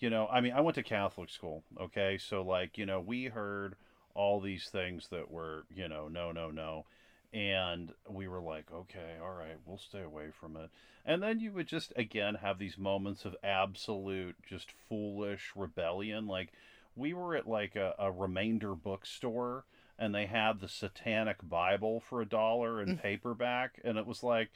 you 0.00 0.10
know, 0.10 0.26
I 0.32 0.40
mean, 0.40 0.52
I 0.52 0.62
went 0.62 0.74
to 0.74 0.82
Catholic 0.82 1.30
school, 1.30 1.62
okay? 1.80 2.18
So, 2.18 2.42
like, 2.42 2.76
you 2.76 2.86
know, 2.86 2.98
we 2.98 3.26
heard 3.26 3.76
all 4.14 4.40
these 4.40 4.64
things 4.64 5.06
that 5.12 5.30
were, 5.30 5.64
you 5.72 5.88
know, 5.88 6.08
no, 6.08 6.32
no, 6.32 6.50
no. 6.50 6.86
And 7.32 7.92
we 8.08 8.28
were 8.28 8.40
like, 8.40 8.66
okay, 8.72 9.16
all 9.22 9.32
right, 9.32 9.56
we'll 9.64 9.78
stay 9.78 10.02
away 10.02 10.26
from 10.38 10.56
it. 10.56 10.70
And 11.04 11.22
then 11.22 11.40
you 11.40 11.52
would 11.52 11.66
just, 11.66 11.92
again, 11.96 12.36
have 12.36 12.58
these 12.58 12.76
moments 12.76 13.24
of 13.24 13.34
absolute, 13.42 14.36
just 14.46 14.72
foolish 14.88 15.50
rebellion. 15.56 16.26
Like, 16.26 16.52
we 16.94 17.14
were 17.14 17.34
at 17.34 17.48
like 17.48 17.74
a, 17.74 17.94
a 17.98 18.12
remainder 18.12 18.74
bookstore 18.74 19.64
and 19.98 20.14
they 20.14 20.26
had 20.26 20.60
the 20.60 20.68
Satanic 20.68 21.38
Bible 21.42 22.00
for 22.00 22.20
a 22.20 22.28
dollar 22.28 22.82
in 22.82 22.96
mm. 22.96 23.02
paperback. 23.02 23.80
And 23.84 23.96
it 23.96 24.06
was 24.06 24.22
like, 24.22 24.50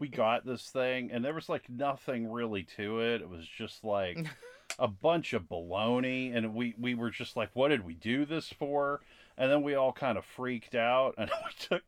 we 0.00 0.08
got 0.08 0.46
this 0.46 0.70
thing 0.70 1.10
and 1.12 1.24
there 1.24 1.34
was 1.34 1.48
like 1.48 1.68
nothing 1.68 2.30
really 2.30 2.62
to 2.76 3.00
it. 3.00 3.20
It 3.20 3.28
was 3.28 3.46
just 3.46 3.84
like 3.84 4.26
a 4.78 4.88
bunch 4.88 5.32
of 5.32 5.48
baloney 5.48 6.36
and 6.36 6.54
we 6.54 6.74
we 6.78 6.94
were 6.94 7.10
just 7.10 7.36
like 7.36 7.50
what 7.54 7.68
did 7.68 7.84
we 7.84 7.94
do 7.94 8.24
this 8.24 8.48
for? 8.58 9.00
And 9.36 9.50
then 9.50 9.62
we 9.62 9.74
all 9.74 9.92
kind 9.92 10.18
of 10.18 10.24
freaked 10.24 10.74
out 10.74 11.14
and 11.18 11.30
we 11.30 11.52
took 11.58 11.82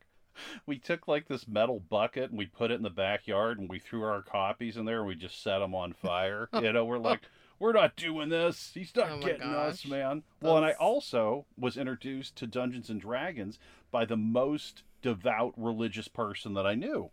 we 0.67 0.79
took 0.79 1.09
like 1.09 1.29
this 1.29 1.49
metal 1.49 1.81
bucket 1.81 2.31
and 2.31 2.39
we 2.39 2.47
put 2.47 2.71
it 2.71 2.75
in 2.75 2.83
the 2.83 2.91
backyard 2.91 3.59
and 3.59 3.69
we 3.69 3.79
threw 3.79 4.03
our 4.03 4.23
copies 4.23 4.77
in 4.77 4.85
there 4.85 4.99
and 4.99 5.09
we 5.09 5.15
just 5.15 5.43
set 5.43 5.59
them 5.59 5.75
on 5.75 5.93
fire. 5.93 6.49
you 6.61 6.73
know, 6.73 6.85
we're 6.85 6.99
like 6.99 7.21
we're 7.59 7.73
not 7.73 7.97
doing 7.97 8.29
this. 8.29 8.71
He's 8.75 8.95
not 8.97 9.11
Oh 9.11 9.21
getting 9.21 9.43
us, 9.43 9.83
gosh. 9.83 9.91
man. 9.91 10.23
Well, 10.41 10.57
and 10.57 10.67
I 10.67 10.73
also 10.73 11.47
was 11.59 11.77
introduced 11.77 12.37
to 12.37 12.47
Dungeons 12.47 12.89
and 12.89 13.01
Dragons 13.01 13.59
by 13.91 14.05
the 14.05 14.17
most 14.17 14.83
devout 15.03 15.55
religious 15.57 16.09
person 16.09 16.55
that 16.55 16.67
I 16.67 16.75
knew 16.75 17.11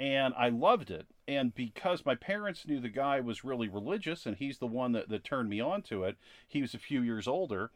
and 0.00 0.32
I 0.36 0.48
loved 0.48 0.90
it. 0.90 1.06
And 1.28 1.54
because 1.54 2.06
my 2.06 2.14
parents 2.14 2.66
knew 2.66 2.80
the 2.80 2.88
guy 2.88 3.20
was 3.20 3.44
really 3.44 3.68
religious 3.68 4.24
and 4.26 4.36
he's 4.36 4.58
the 4.58 4.66
one 4.66 4.92
that, 4.92 5.10
that 5.10 5.22
turned 5.22 5.50
me 5.50 5.60
on 5.60 5.82
to 5.82 6.04
it, 6.04 6.16
he 6.48 6.62
was 6.62 6.74
a 6.74 6.78
few 6.78 7.02
years 7.02 7.28
older, 7.28 7.70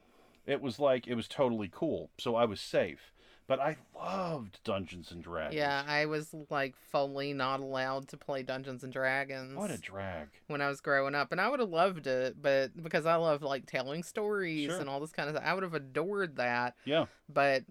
it 0.47 0.61
was 0.63 0.79
like 0.81 1.07
it 1.07 1.15
was 1.15 1.29
totally 1.29 1.71
cool. 1.73 2.11
So 2.19 2.35
I 2.35 2.47
was 2.47 2.61
safe. 2.61 3.13
But 3.47 3.61
I 3.61 3.77
loved 3.95 4.61
Dungeons 4.65 5.11
and 5.13 5.23
Dragons. 5.23 5.55
Yeah, 5.55 5.83
I 5.87 6.07
was 6.07 6.35
like 6.49 6.75
fully 6.91 7.35
not 7.35 7.61
allowed 7.61 8.09
to 8.09 8.17
play 8.17 8.43
Dungeons 8.43 8.83
and 8.83 8.91
Dragons 8.93 9.55
What 9.55 9.71
a 9.71 9.77
drag. 9.77 10.29
when 10.47 10.63
I 10.63 10.69
was 10.69 10.81
growing 10.81 11.15
up, 11.15 11.31
and 11.31 11.39
I 11.41 11.51
would 11.51 11.61
have 11.61 11.69
loved 11.69 12.07
it, 12.07 12.41
but 12.41 12.71
because 12.83 13.05
I 13.05 13.17
love 13.17 13.43
like 13.43 13.67
telling 13.67 14.03
stories 14.03 14.71
Sure. 14.71 14.81
and 14.81 14.89
all 14.89 14.99
this 14.99 15.13
kind 15.13 15.29
of 15.29 15.35
stuff, 15.37 15.47
I 15.47 15.53
would 15.53 15.63
have 15.63 15.75
adored 15.75 16.37
that. 16.37 16.75
Yeah. 16.87 17.05
But 17.29 17.65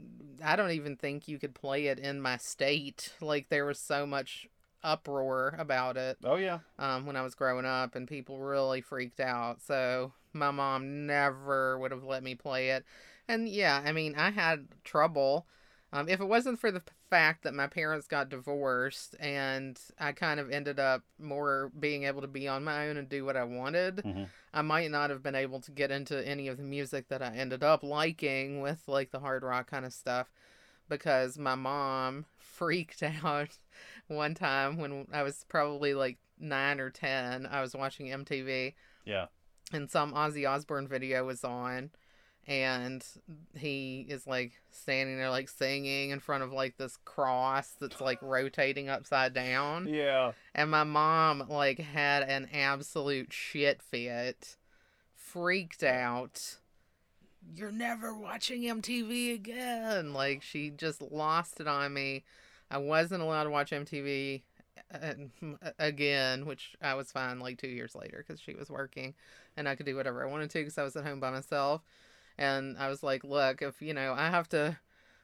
I 0.43 0.55
don't 0.55 0.71
even 0.71 0.95
think 0.95 1.27
you 1.27 1.39
could 1.39 1.55
play 1.55 1.87
it 1.87 1.97
in 1.97 2.21
my 2.21 2.37
state. 2.37 3.11
Like 3.19 3.49
there 3.49 3.65
was 3.65 3.79
so 3.79 4.05
much 4.05 4.47
uproar 4.83 5.55
about 5.57 5.95
it 5.95 6.17
Oh 6.25 6.35
yeah. 6.35 6.59
um, 6.77 7.05
when 7.05 7.15
I 7.15 7.21
was 7.23 7.33
growing 7.35 7.65
up, 7.65 7.95
and 7.95 8.07
people 8.07 8.39
really 8.39 8.81
freaked 8.81 9.19
out. 9.19 9.61
So 9.61 10.13
my 10.33 10.51
mom 10.51 11.07
never 11.07 11.79
would 11.79 11.89
have 11.91 12.03
let 12.03 12.21
me 12.21 12.35
play 12.35 12.69
it. 12.71 12.85
And 13.27 13.47
yeah, 13.49 13.81
I 13.83 13.91
mean, 13.91 14.13
I 14.15 14.29
had 14.29 14.67
trouble. 14.83 15.47
Um, 15.93 16.09
if 16.09 16.19
it 16.19 16.25
wasn't 16.25 16.59
for 16.59 16.71
the 16.71 16.81
fact 17.11 17.43
that 17.43 17.53
my 17.53 17.67
parents 17.67 18.07
got 18.07 18.27
divorced 18.29 19.15
and 19.19 19.79
I 19.99 20.11
kind 20.11 20.39
of 20.39 20.49
ended 20.51 20.79
up 20.79 21.03
more 21.19 21.71
being 21.79 22.03
able 22.05 22.21
to 22.21 22.27
be 22.27 22.47
on 22.47 22.63
my 22.63 22.87
own 22.89 22.97
and 22.97 23.07
do 23.07 23.23
what 23.23 23.37
I 23.37 23.43
wanted, 23.43 23.97
Mhm. 23.97 24.27
I 24.53 24.61
might 24.63 24.89
not 24.89 25.11
have 25.11 25.21
been 25.21 25.35
able 25.35 25.61
to 25.61 25.71
get 25.71 25.91
into 25.91 26.27
any 26.27 26.47
of 26.47 26.57
the 26.57 26.63
music 26.63 27.09
that 27.09 27.21
I 27.21 27.35
ended 27.35 27.63
up 27.63 27.83
liking 27.83 28.59
with 28.59 28.87
like 28.87 29.11
the 29.11 29.19
hard 29.19 29.43
rock 29.43 29.69
kind 29.69 29.85
of 29.85 29.93
stuff 29.93 30.31
because 30.89 31.37
my 31.37 31.55
mom 31.55 32.25
freaked 32.37 33.03
out 33.03 33.59
one 34.07 34.33
time 34.33 34.77
when 34.77 35.07
I 35.13 35.21
was 35.21 35.45
probably 35.47 35.93
like 35.93 36.17
nine 36.39 36.79
or 36.79 36.89
ten. 36.89 37.45
I 37.45 37.61
was 37.61 37.75
watching 37.75 38.07
MTV 38.07 38.73
Yeah. 39.05 39.27
and 39.71 39.91
some 39.91 40.13
Ozzy 40.13 40.49
Osbourne 40.49 40.87
video 40.87 41.23
was 41.25 41.43
on 41.43 41.91
and 42.45 43.05
he 43.55 44.05
is 44.09 44.27
like 44.27 44.51
standing 44.69 45.17
there 45.17 45.29
like 45.29 45.47
singing 45.47 46.09
in 46.09 46.19
front 46.19 46.43
of 46.43 46.51
like 46.51 46.77
this 46.77 46.97
cross 47.05 47.73
that's 47.79 48.01
like 48.01 48.19
rotating 48.21 48.89
upside 48.89 49.33
down. 49.33 49.87
Yeah. 49.87 50.33
and 50.53 50.69
my 50.69 50.83
mom 50.83 51.45
like 51.47 51.79
had 51.79 52.23
an 52.23 52.49
absolute 52.53 53.31
shit 53.31 53.81
fit 53.81 54.57
freaked 55.15 55.83
out. 55.83 56.57
You're 57.55 57.71
never 57.71 58.13
watching 58.13 58.61
MTV 58.63 59.33
again. 59.33 60.13
Like 60.13 60.41
she 60.41 60.69
just 60.69 61.01
lost 61.01 61.59
it 61.59 61.67
on 61.67 61.93
me. 61.93 62.23
I 62.69 62.77
wasn't 62.77 63.21
allowed 63.23 63.45
to 63.45 63.49
watch 63.49 63.71
MTV 63.71 64.43
uh, 64.93 65.13
again 65.79 66.45
which 66.45 66.75
I 66.81 66.95
was 66.95 67.11
fine 67.11 67.39
like 67.39 67.57
2 67.57 67.67
years 67.67 67.95
later 67.95 68.23
cuz 68.27 68.39
she 68.39 68.53
was 68.53 68.69
working 68.69 69.13
and 69.55 69.69
I 69.69 69.75
could 69.75 69.85
do 69.85 69.95
whatever 69.95 70.23
I 70.23 70.29
wanted 70.29 70.49
to 70.51 70.63
cuz 70.63 70.77
I 70.77 70.83
was 70.83 70.95
at 70.95 71.05
home 71.05 71.19
by 71.19 71.31
myself 71.31 71.81
and 72.37 72.77
I 72.77 72.89
was 72.89 73.03
like 73.03 73.23
look 73.23 73.61
if 73.61 73.81
you 73.81 73.93
know 73.93 74.13
I 74.13 74.29
have 74.29 74.49
to 74.49 74.77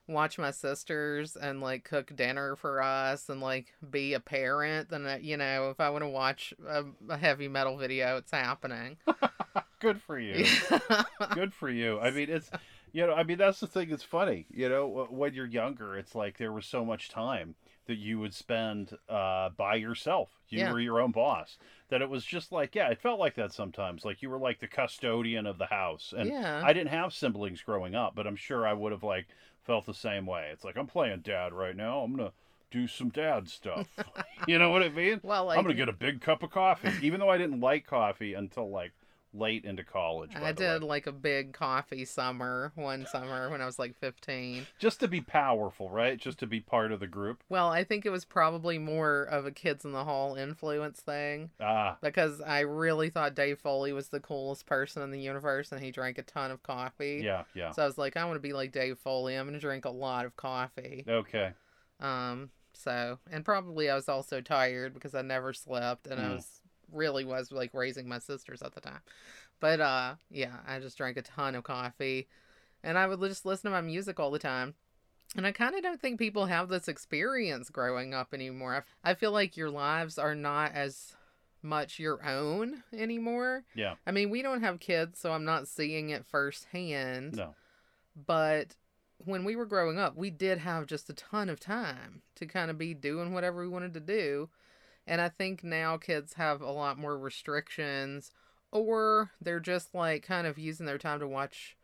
watch 0.08 0.40
my 0.40 0.52
sisters 0.52 1.36
and 1.36 1.62
like 1.62 1.84
cook 1.84 2.16
dinner 2.16 2.56
for 2.56 2.82
us 2.82 3.30
and 3.30 3.42
like 3.42 3.74
be 3.92 4.14
a 4.14 4.20
parent 4.20 4.90
then 4.90 5.06
uh, 5.06 5.20
you 5.22 5.38
know 5.38 5.70
if 5.70 5.80
i 5.80 5.88
want 5.88 6.04
to 6.04 6.10
watch 6.10 6.52
a, 6.68 6.84
a 7.10 7.16
heavy 7.16 7.48
metal 7.48 7.78
video 7.78 8.18
it's 8.18 8.32
happening 8.32 8.98
Good 9.80 10.02
for 10.02 10.20
you. 10.20 10.46
Good 11.34 11.54
for 11.54 11.70
you. 11.70 12.00
I 12.00 12.12
mean, 12.12 12.30
it's 12.30 12.50
you 12.92 13.06
know, 13.08 13.14
I 13.14 13.24
mean 13.24 13.38
that's 13.38 13.60
the 13.60 13.68
thing 13.68 13.90
that's 13.90 14.04
funny. 14.04 14.46
You 14.52 14.70
know, 14.70 15.08
when 15.10 15.34
you're 15.34 15.46
younger, 15.46 15.98
it's 15.98 16.16
like 16.16 16.38
there 16.38 16.52
was 16.52 16.66
so 16.66 16.84
much 16.84 17.10
time 17.10 17.56
that 17.90 17.98
you 17.98 18.20
would 18.20 18.34
spend 18.34 18.98
uh, 19.10 19.50
by 19.50 19.76
yourself. 19.76 20.30
You 20.48 20.60
Yeah. 20.60 20.72
were 20.72 20.80
your 20.80 21.02
own 21.02 21.12
boss. 21.12 21.58
That 21.90 22.02
it 22.02 22.10
was 22.10 22.24
just 22.24 22.52
like, 22.52 22.76
yeah, 22.76 22.90
it 22.90 23.02
felt 23.02 23.20
like 23.20 23.36
that 23.36 23.52
sometimes. 23.52 24.06
Like 24.06 24.22
you 24.22 24.30
were 24.30 24.40
like 24.40 24.60
the 24.60 24.68
custodian 24.68 25.46
of 25.46 25.58
the 25.58 25.66
house. 25.66 26.14
And 26.18 26.30
yeah 26.32 26.62
I 26.64 26.72
didn't 26.72 26.92
have 26.92 27.14
siblings 27.14 27.62
growing 27.62 27.96
up, 27.96 28.16
but 28.16 28.28
I'm 28.28 28.36
sure 28.36 28.66
I 28.66 28.74
would 28.74 28.92
have 28.92 29.04
like 29.04 29.28
felt 29.66 29.86
the 29.86 29.94
same 29.94 30.26
way. 30.26 30.50
It's 30.54 30.64
like 30.64 30.78
I'm 30.78 30.88
playing 30.88 31.22
dad 31.22 31.52
right 31.52 31.76
now. 31.76 32.00
I'm 32.02 32.16
gonna 32.16 32.32
do 32.72 32.88
some 32.88 33.10
dad 33.10 33.50
stuff. 33.50 33.88
you 34.48 34.60
know 34.60 34.70
what 34.70 34.84
I 34.84 34.90
mean? 34.90 35.20
well 35.24 35.46
like 35.46 35.58
I'm 35.58 35.64
gonna 35.64 35.74
get 35.74 35.90
a 35.90 35.94
big 35.94 36.22
cup 36.22 36.44
of 36.44 36.52
coffee, 36.52 36.94
even 37.02 37.20
though 37.20 37.30
I 37.30 37.38
didn't 37.38 37.60
like 37.60 37.86
coffee 37.88 38.36
until 38.36 38.70
like 38.70 38.94
late 39.34 39.64
into 39.64 39.84
college. 39.84 40.34
by 40.34 40.40
i 40.50 40.52
the 40.52 40.64
way. 40.64 40.70
did 40.74 40.84
like 40.84 41.06
a 41.08 41.12
big 41.12 41.54
coffee 41.54 42.04
summer 42.06 42.72
one 42.76 43.06
summer 43.06 43.50
when 43.50 43.62
i 43.62 43.66
was 43.66 43.78
like 43.78 43.96
15 44.00 44.66
just 44.80 45.00
to 45.02 45.08
be 45.08 45.22
powerful, 45.22 45.90
right? 45.90 46.18
Just 46.18 46.40
to 46.40 46.48
be 46.48 46.60
part 46.60 46.92
of 46.92 47.00
the 47.00 47.08
group. 47.08 47.44
well 47.50 47.70
i 47.70 47.84
think 47.84 48.06
it 48.06 48.10
was 48.10 48.26
probably 48.26 48.78
more 48.80 49.24
of 49.24 49.46
a 49.46 49.52
kids 49.52 49.86
in 49.86 49.92
the 49.92 50.04
hall 50.04 50.36
influence 50.36 51.00
thing 51.02 51.52
Ah, 51.60 51.98
because 52.02 52.42
i 52.42 52.62
really 52.62 53.10
thought 53.10 53.36
dave 53.36 53.60
foley 53.60 53.94
was 53.94 54.08
the 54.10 54.20
coolest 54.20 54.66
person 54.66 55.04
in 55.04 55.12
the 55.12 55.20
universe 55.20 55.72
and 55.72 55.84
he 55.84 55.92
drank 55.92 56.18
a 56.18 56.24
ton 56.24 56.50
of 56.52 56.64
coffee 56.64 57.22
yeah, 57.24 57.44
yeah. 57.54 57.72
so 57.72 57.84
i 57.84 57.86
was 57.86 57.98
like 57.98 58.18
i 58.18 58.26
want 58.26 58.36
to 58.36 58.40
be 58.42 58.54
like 58.54 58.72
dave 58.72 58.98
foley 58.98 59.36
i'm 59.36 59.46
going 59.46 59.54
to 59.54 59.60
drink 59.60 59.86
a 59.86 59.90
lot 59.92 60.26
of 60.26 60.36
coffee 60.36 61.06
Okay. 61.08 61.52
Um, 62.00 62.50
so 62.74 63.20
and 63.30 63.44
probably 63.44 63.90
I 63.90 63.96
was 63.96 64.08
also 64.08 64.40
tired 64.42 64.94
because 64.94 65.14
I 65.14 65.22
never 65.22 65.52
slept 65.54 66.08
and 66.08 66.20
I 66.22 66.26
Mm. 66.26 66.36
was 66.36 66.59
really 66.94 67.26
was 67.26 67.52
like 67.52 67.74
raising 67.74 68.08
my 68.08 68.20
sisters 68.20 68.62
at 68.62 68.74
the 68.74 68.82
time. 68.82 69.02
But 69.60 69.80
uh 69.82 70.16
yeah, 70.30 70.58
I 70.68 70.80
just 70.80 70.98
drank 70.98 71.18
a 71.18 71.22
ton 71.22 71.56
of 71.56 71.64
coffee 71.64 72.28
and 72.84 72.98
I 72.98 73.08
would 73.08 73.20
just 73.22 73.46
listen 73.46 73.70
to 73.70 73.76
my 73.76 73.82
music 73.82 74.20
all 74.20 74.32
the 74.32 74.40
time. 74.40 74.76
And 75.36 75.46
I 75.46 75.52
kind 75.52 75.76
of 75.76 75.84
don't 75.84 76.02
think 76.02 76.18
people 76.18 76.48
have 76.48 76.70
this 76.70 76.88
experience 76.88 77.70
growing 77.70 78.14
up 78.16 78.34
anymore. 78.34 78.84
I, 79.04 79.12
I 79.12 79.14
feel 79.14 79.32
like 79.32 79.56
your 79.58 79.70
lives 79.70 80.18
are 80.18 80.34
not 80.34 80.74
as 80.74 81.16
much 81.62 82.00
your 82.00 82.26
own 82.26 82.84
anymore. 82.94 83.64
Yeah. 83.76 83.96
I 84.08 84.12
mean, 84.12 84.30
we 84.32 84.42
don't 84.42 84.62
have 84.62 84.80
kids, 84.80 85.20
so 85.20 85.32
I'm 85.34 85.44
not 85.46 85.68
seeing 85.68 86.10
it 86.10 86.26
firsthand 86.26 87.36
No. 87.36 87.54
but 88.16 88.76
when 89.26 89.44
we 89.44 89.56
were 89.56 89.66
growing 89.66 90.00
up, 90.00 90.16
we 90.16 90.30
did 90.30 90.60
have 90.60 90.88
just 90.88 91.10
a 91.10 91.14
ton 91.14 91.50
of 91.50 91.60
time 91.60 92.22
to 92.36 92.46
kind 92.46 92.72
of 92.72 92.78
be 92.78 92.94
doing 92.94 93.34
whatever 93.34 93.62
we 93.62 93.68
wanted 93.68 93.94
to 93.96 94.00
do. 94.00 94.50
And 95.10 95.20
I 95.20 95.28
think 95.30 95.64
now 95.64 95.98
kids 95.98 96.34
have 96.36 96.62
a 96.62 96.72
lot 96.72 96.98
more 97.00 97.18
restrictions 97.18 98.32
or 98.72 99.32
they're 99.42 99.60
just 99.60 99.96
like 99.96 100.24
kind 100.24 100.46
of 100.46 100.60
using 100.60 100.86
their 100.86 101.00
time 101.00 101.20
to 101.20 101.28
watch, 101.28 101.76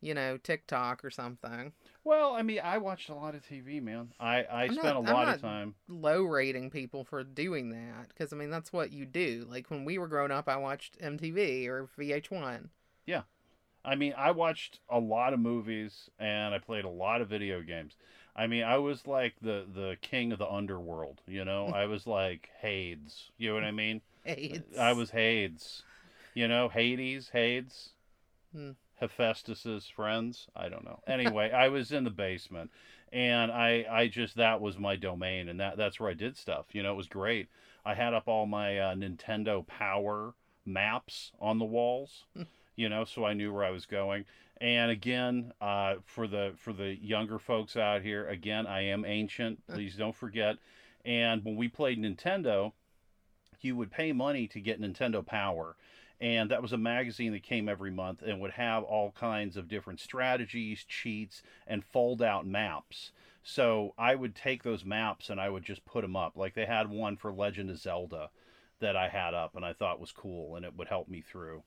you 0.00 0.14
know, 0.14 0.36
TikTok 0.36 1.04
or 1.04 1.10
something. 1.10 1.72
Well, 2.04 2.34
I 2.34 2.42
mean, 2.42 2.60
I 2.62 2.78
watched 2.78 3.08
a 3.08 3.14
lot 3.16 3.34
of 3.34 3.44
TV, 3.44 3.82
man. 3.82 4.12
I 4.20 4.44
I 4.44 4.62
I'm 4.66 4.72
spent 4.74 5.02
not- 5.02 5.10
a 5.10 5.12
lot 5.12 5.28
of 5.34 5.40
time. 5.40 5.74
Low 5.88 6.22
rating 6.22 6.70
people 6.70 7.02
for 7.04 7.24
doing 7.24 7.70
that 7.70 8.08
because 8.08 8.32
I 8.32 8.36
mean 8.36 8.50
that's 8.50 8.72
what 8.72 8.92
you 8.92 9.04
do. 9.04 9.44
Like 9.50 9.70
when 9.70 9.84
we 9.84 9.98
were 9.98 10.06
growing 10.08 10.30
up, 10.30 10.48
I 10.48 10.56
watched 10.56 10.96
MTV 11.00 11.66
or 11.66 11.88
VH1. 11.98 12.68
Yeah, 13.06 13.22
I 13.84 13.96
mean, 13.96 14.14
I 14.16 14.30
watched 14.30 14.78
a 14.88 15.00
lot 15.00 15.32
of 15.32 15.40
movies 15.40 16.08
and 16.18 16.54
I 16.54 16.58
played 16.58 16.84
a 16.84 16.88
lot 16.90 17.22
of 17.22 17.28
video 17.28 17.60
games. 17.62 17.96
I 18.38 18.46
mean, 18.46 18.62
I 18.62 18.78
was 18.78 19.06
like 19.06 19.34
the 19.42 19.66
the 19.72 19.96
king 20.00 20.32
of 20.32 20.38
the 20.38 20.48
underworld, 20.48 21.20
you 21.26 21.44
know. 21.44 21.66
I 21.68 21.86
was 21.86 22.06
like 22.06 22.48
Hades, 22.60 23.30
you 23.36 23.48
know 23.48 23.54
what 23.54 23.64
I 23.64 23.72
mean? 23.72 24.00
AIDS. 24.26 24.78
I 24.78 24.92
was 24.92 25.10
Hades, 25.10 25.82
you 26.34 26.46
know, 26.46 26.68
Hades, 26.68 27.30
Hades, 27.32 27.90
Hmm. 28.54 28.70
Hephaestus's 29.00 29.88
friends. 29.88 30.46
I 30.56 30.68
don't 30.68 30.84
know. 30.84 31.00
Anyway, 31.06 31.50
I 31.50 31.68
was 31.68 31.92
in 31.92 32.04
the 32.04 32.10
basement, 32.10 32.70
and 33.12 33.50
I 33.50 33.84
I 33.90 34.06
just 34.08 34.36
that 34.36 34.60
was 34.60 34.78
my 34.78 34.94
domain, 34.96 35.48
and 35.48 35.58
that 35.60 35.76
that's 35.76 35.98
where 35.98 36.10
I 36.10 36.14
did 36.14 36.36
stuff. 36.36 36.66
You 36.72 36.82
know, 36.82 36.92
it 36.92 36.96
was 36.96 37.08
great. 37.08 37.48
I 37.84 37.94
had 37.94 38.14
up 38.14 38.28
all 38.28 38.46
my 38.46 38.78
uh, 38.78 38.94
Nintendo 38.94 39.66
Power 39.66 40.34
maps 40.64 41.32
on 41.40 41.58
the 41.58 41.64
walls, 41.64 42.24
you 42.78 42.88
know, 42.88 43.04
so 43.04 43.24
I 43.24 43.34
knew 43.34 43.52
where 43.52 43.64
I 43.64 43.70
was 43.70 43.86
going. 43.86 44.24
And 44.60 44.90
again, 44.92 45.52
uh, 45.60 45.96
for 46.04 46.28
the 46.28 46.52
for 46.56 46.72
the 46.72 46.96
younger 47.02 47.40
folks 47.40 47.76
out 47.76 48.02
here, 48.02 48.26
again, 48.28 48.68
I 48.68 48.82
am 48.82 49.04
ancient. 49.04 49.66
Please 49.66 49.96
don't 49.96 50.14
forget. 50.14 50.56
And 51.04 51.44
when 51.44 51.56
we 51.56 51.66
played 51.66 51.98
Nintendo, 51.98 52.72
you 53.60 53.74
would 53.76 53.90
pay 53.90 54.12
money 54.12 54.46
to 54.48 54.60
get 54.60 54.80
Nintendo 54.80 55.26
Power. 55.26 55.74
And 56.20 56.50
that 56.50 56.62
was 56.62 56.72
a 56.72 56.78
magazine 56.78 57.32
that 57.32 57.42
came 57.42 57.68
every 57.68 57.90
month 57.90 58.22
and 58.22 58.40
would 58.40 58.52
have 58.52 58.84
all 58.84 59.12
kinds 59.12 59.56
of 59.56 59.68
different 59.68 60.00
strategies, 60.00 60.84
cheats, 60.84 61.42
and 61.66 61.84
fold 61.84 62.22
out 62.22 62.46
maps. 62.46 63.10
So 63.42 63.94
I 63.98 64.14
would 64.14 64.36
take 64.36 64.62
those 64.62 64.84
maps 64.84 65.30
and 65.30 65.40
I 65.40 65.48
would 65.48 65.64
just 65.64 65.84
put 65.84 66.02
them 66.02 66.16
up. 66.16 66.36
Like 66.36 66.54
they 66.54 66.66
had 66.66 66.90
one 66.90 67.16
for 67.16 67.32
Legend 67.32 67.70
of 67.70 67.78
Zelda 67.78 68.30
that 68.80 68.96
I 68.96 69.08
had 69.08 69.34
up 69.34 69.56
and 69.56 69.64
I 69.64 69.72
thought 69.72 70.00
was 70.00 70.12
cool 70.12 70.54
and 70.54 70.64
it 70.64 70.76
would 70.76 70.88
help 70.88 71.08
me 71.08 71.20
through. 71.20 71.62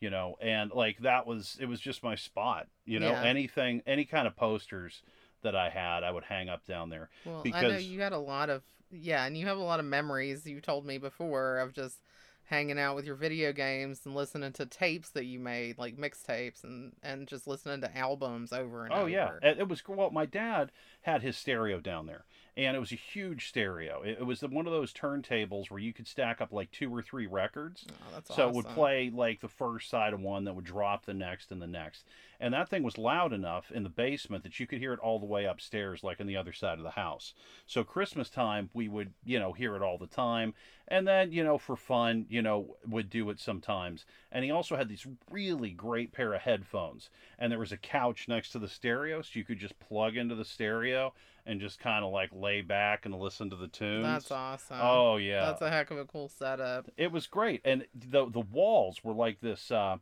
You 0.00 0.10
know, 0.10 0.36
and 0.40 0.70
like 0.72 0.98
that 0.98 1.26
was 1.26 1.56
it 1.60 1.66
was 1.66 1.80
just 1.80 2.02
my 2.02 2.14
spot. 2.14 2.66
You 2.84 3.00
know, 3.00 3.10
Yeah. 3.10 3.22
anything 3.22 3.82
any 3.86 4.04
kind 4.04 4.26
of 4.26 4.36
posters 4.36 5.02
that 5.42 5.54
I 5.56 5.70
had, 5.70 6.02
I 6.04 6.10
would 6.10 6.24
hang 6.24 6.48
up 6.48 6.66
down 6.66 6.88
there. 6.90 7.08
Well, 7.24 7.36
I 7.36 7.62
know 7.62 7.68
because- 7.68 7.84
you 7.86 8.00
had 8.00 8.12
a 8.12 8.18
lot 8.18 8.50
of 8.50 8.62
yeah, 8.90 9.24
and 9.24 9.36
you 9.36 9.46
have 9.46 9.56
a 9.56 9.62
lot 9.62 9.80
of 9.80 9.86
memories. 9.86 10.46
You 10.46 10.60
told 10.60 10.84
me 10.86 10.98
before 10.98 11.58
of 11.58 11.72
just 11.72 12.00
hanging 12.48 12.78
out 12.78 12.94
with 12.94 13.06
your 13.06 13.14
video 13.14 13.52
games 13.54 14.04
and 14.04 14.14
listening 14.14 14.52
to 14.52 14.66
tapes 14.66 15.08
that 15.10 15.24
you 15.24 15.40
made, 15.40 15.78
like 15.78 15.96
mixtapes, 15.96 16.62
and 16.64 16.92
and 17.02 17.26
just 17.26 17.46
listening 17.46 17.80
to 17.80 17.96
albums 17.96 18.52
over 18.52 18.84
and 18.84 18.92
Oh 18.92 19.00
over. 19.02 19.08
yeah, 19.08 19.30
it, 19.42 19.58
it 19.60 19.68
was 19.68 19.82
well. 19.88 20.10
My 20.10 20.26
dad 20.26 20.70
had 21.02 21.22
his 21.22 21.36
stereo 21.38 21.80
down 21.80 22.04
there, 22.06 22.24
and 22.56 22.76
it 22.76 22.80
was 22.80 22.92
a 22.92 22.96
huge 22.96 23.48
stereo. 23.48 24.02
It, 24.02 24.18
it 24.20 24.26
was 24.26 24.42
one 24.42 24.66
of 24.66 24.72
those 24.72 24.92
turntables 24.92 25.70
where 25.70 25.80
you 25.80 25.92
could 25.92 26.06
stack 26.06 26.40
up 26.40 26.52
like 26.52 26.70
two 26.70 26.94
or 26.94 27.02
three 27.02 27.26
records. 27.26 27.86
Oh, 27.90 27.94
that's 28.14 28.34
so 28.34 28.48
it 28.48 28.54
would 28.54 28.66
play 28.66 29.10
like 29.12 29.40
the 29.40 29.48
first 29.48 29.90
side 29.90 30.12
of 30.12 30.20
one 30.20 30.44
that 30.44 30.54
would 30.54 30.64
drop 30.64 31.06
the 31.06 31.14
next 31.14 31.50
and 31.50 31.60
the 31.60 31.66
next. 31.66 32.04
And 32.44 32.52
that 32.52 32.68
thing 32.68 32.82
was 32.82 32.98
loud 32.98 33.32
enough 33.32 33.70
in 33.70 33.84
the 33.84 33.88
basement 33.88 34.42
that 34.42 34.60
you 34.60 34.66
could 34.66 34.78
hear 34.78 34.92
it 34.92 35.00
all 35.00 35.18
the 35.18 35.24
way 35.24 35.46
upstairs, 35.46 36.04
like 36.04 36.20
in 36.20 36.26
the 36.26 36.36
other 36.36 36.52
side 36.52 36.76
of 36.76 36.84
the 36.84 36.90
house. 36.90 37.32
So 37.66 37.82
Christmas 37.82 38.28
time, 38.28 38.68
we 38.74 38.86
would, 38.86 39.14
you 39.24 39.38
know, 39.38 39.54
hear 39.54 39.74
it 39.76 39.80
all 39.80 39.96
the 39.96 40.06
time. 40.06 40.52
And 40.86 41.08
then, 41.08 41.32
you 41.32 41.42
know, 41.42 41.56
for 41.56 41.74
fun, 41.74 42.26
you 42.28 42.42
know, 42.42 42.76
would 42.86 43.08
do 43.08 43.30
it 43.30 43.40
sometimes. 43.40 44.04
And 44.30 44.44
he 44.44 44.50
also 44.50 44.76
had 44.76 44.90
these 44.90 45.06
really 45.30 45.70
great 45.70 46.12
pair 46.12 46.34
of 46.34 46.42
headphones. 46.42 47.08
And 47.38 47.50
there 47.50 47.58
was 47.58 47.72
a 47.72 47.78
couch 47.78 48.28
next 48.28 48.50
to 48.50 48.58
the 48.58 48.68
stereo, 48.68 49.22
so 49.22 49.30
you 49.38 49.44
could 49.46 49.58
just 49.58 49.80
plug 49.80 50.18
into 50.18 50.34
the 50.34 50.44
stereo 50.44 51.14
and 51.46 51.62
just 51.62 51.78
kind 51.78 52.04
of 52.04 52.12
like 52.12 52.28
lay 52.30 52.60
back 52.60 53.06
and 53.06 53.14
listen 53.14 53.48
to 53.48 53.56
the 53.56 53.68
tunes. 53.68 54.04
That's 54.04 54.30
awesome. 54.30 54.80
Oh 54.82 55.16
yeah, 55.16 55.46
That's 55.46 55.62
a 55.62 55.70
heck 55.70 55.90
of 55.90 55.96
a 55.96 56.04
cool 56.04 56.28
setup. 56.28 56.90
it 56.98 57.10
was 57.10 57.26
great, 57.26 57.62
and 57.64 57.86
the 57.94 58.28
the 58.28 58.40
walls 58.40 59.02
were 59.02 59.14
like 59.14 59.40
this 59.40 59.70
uh, 59.70 59.96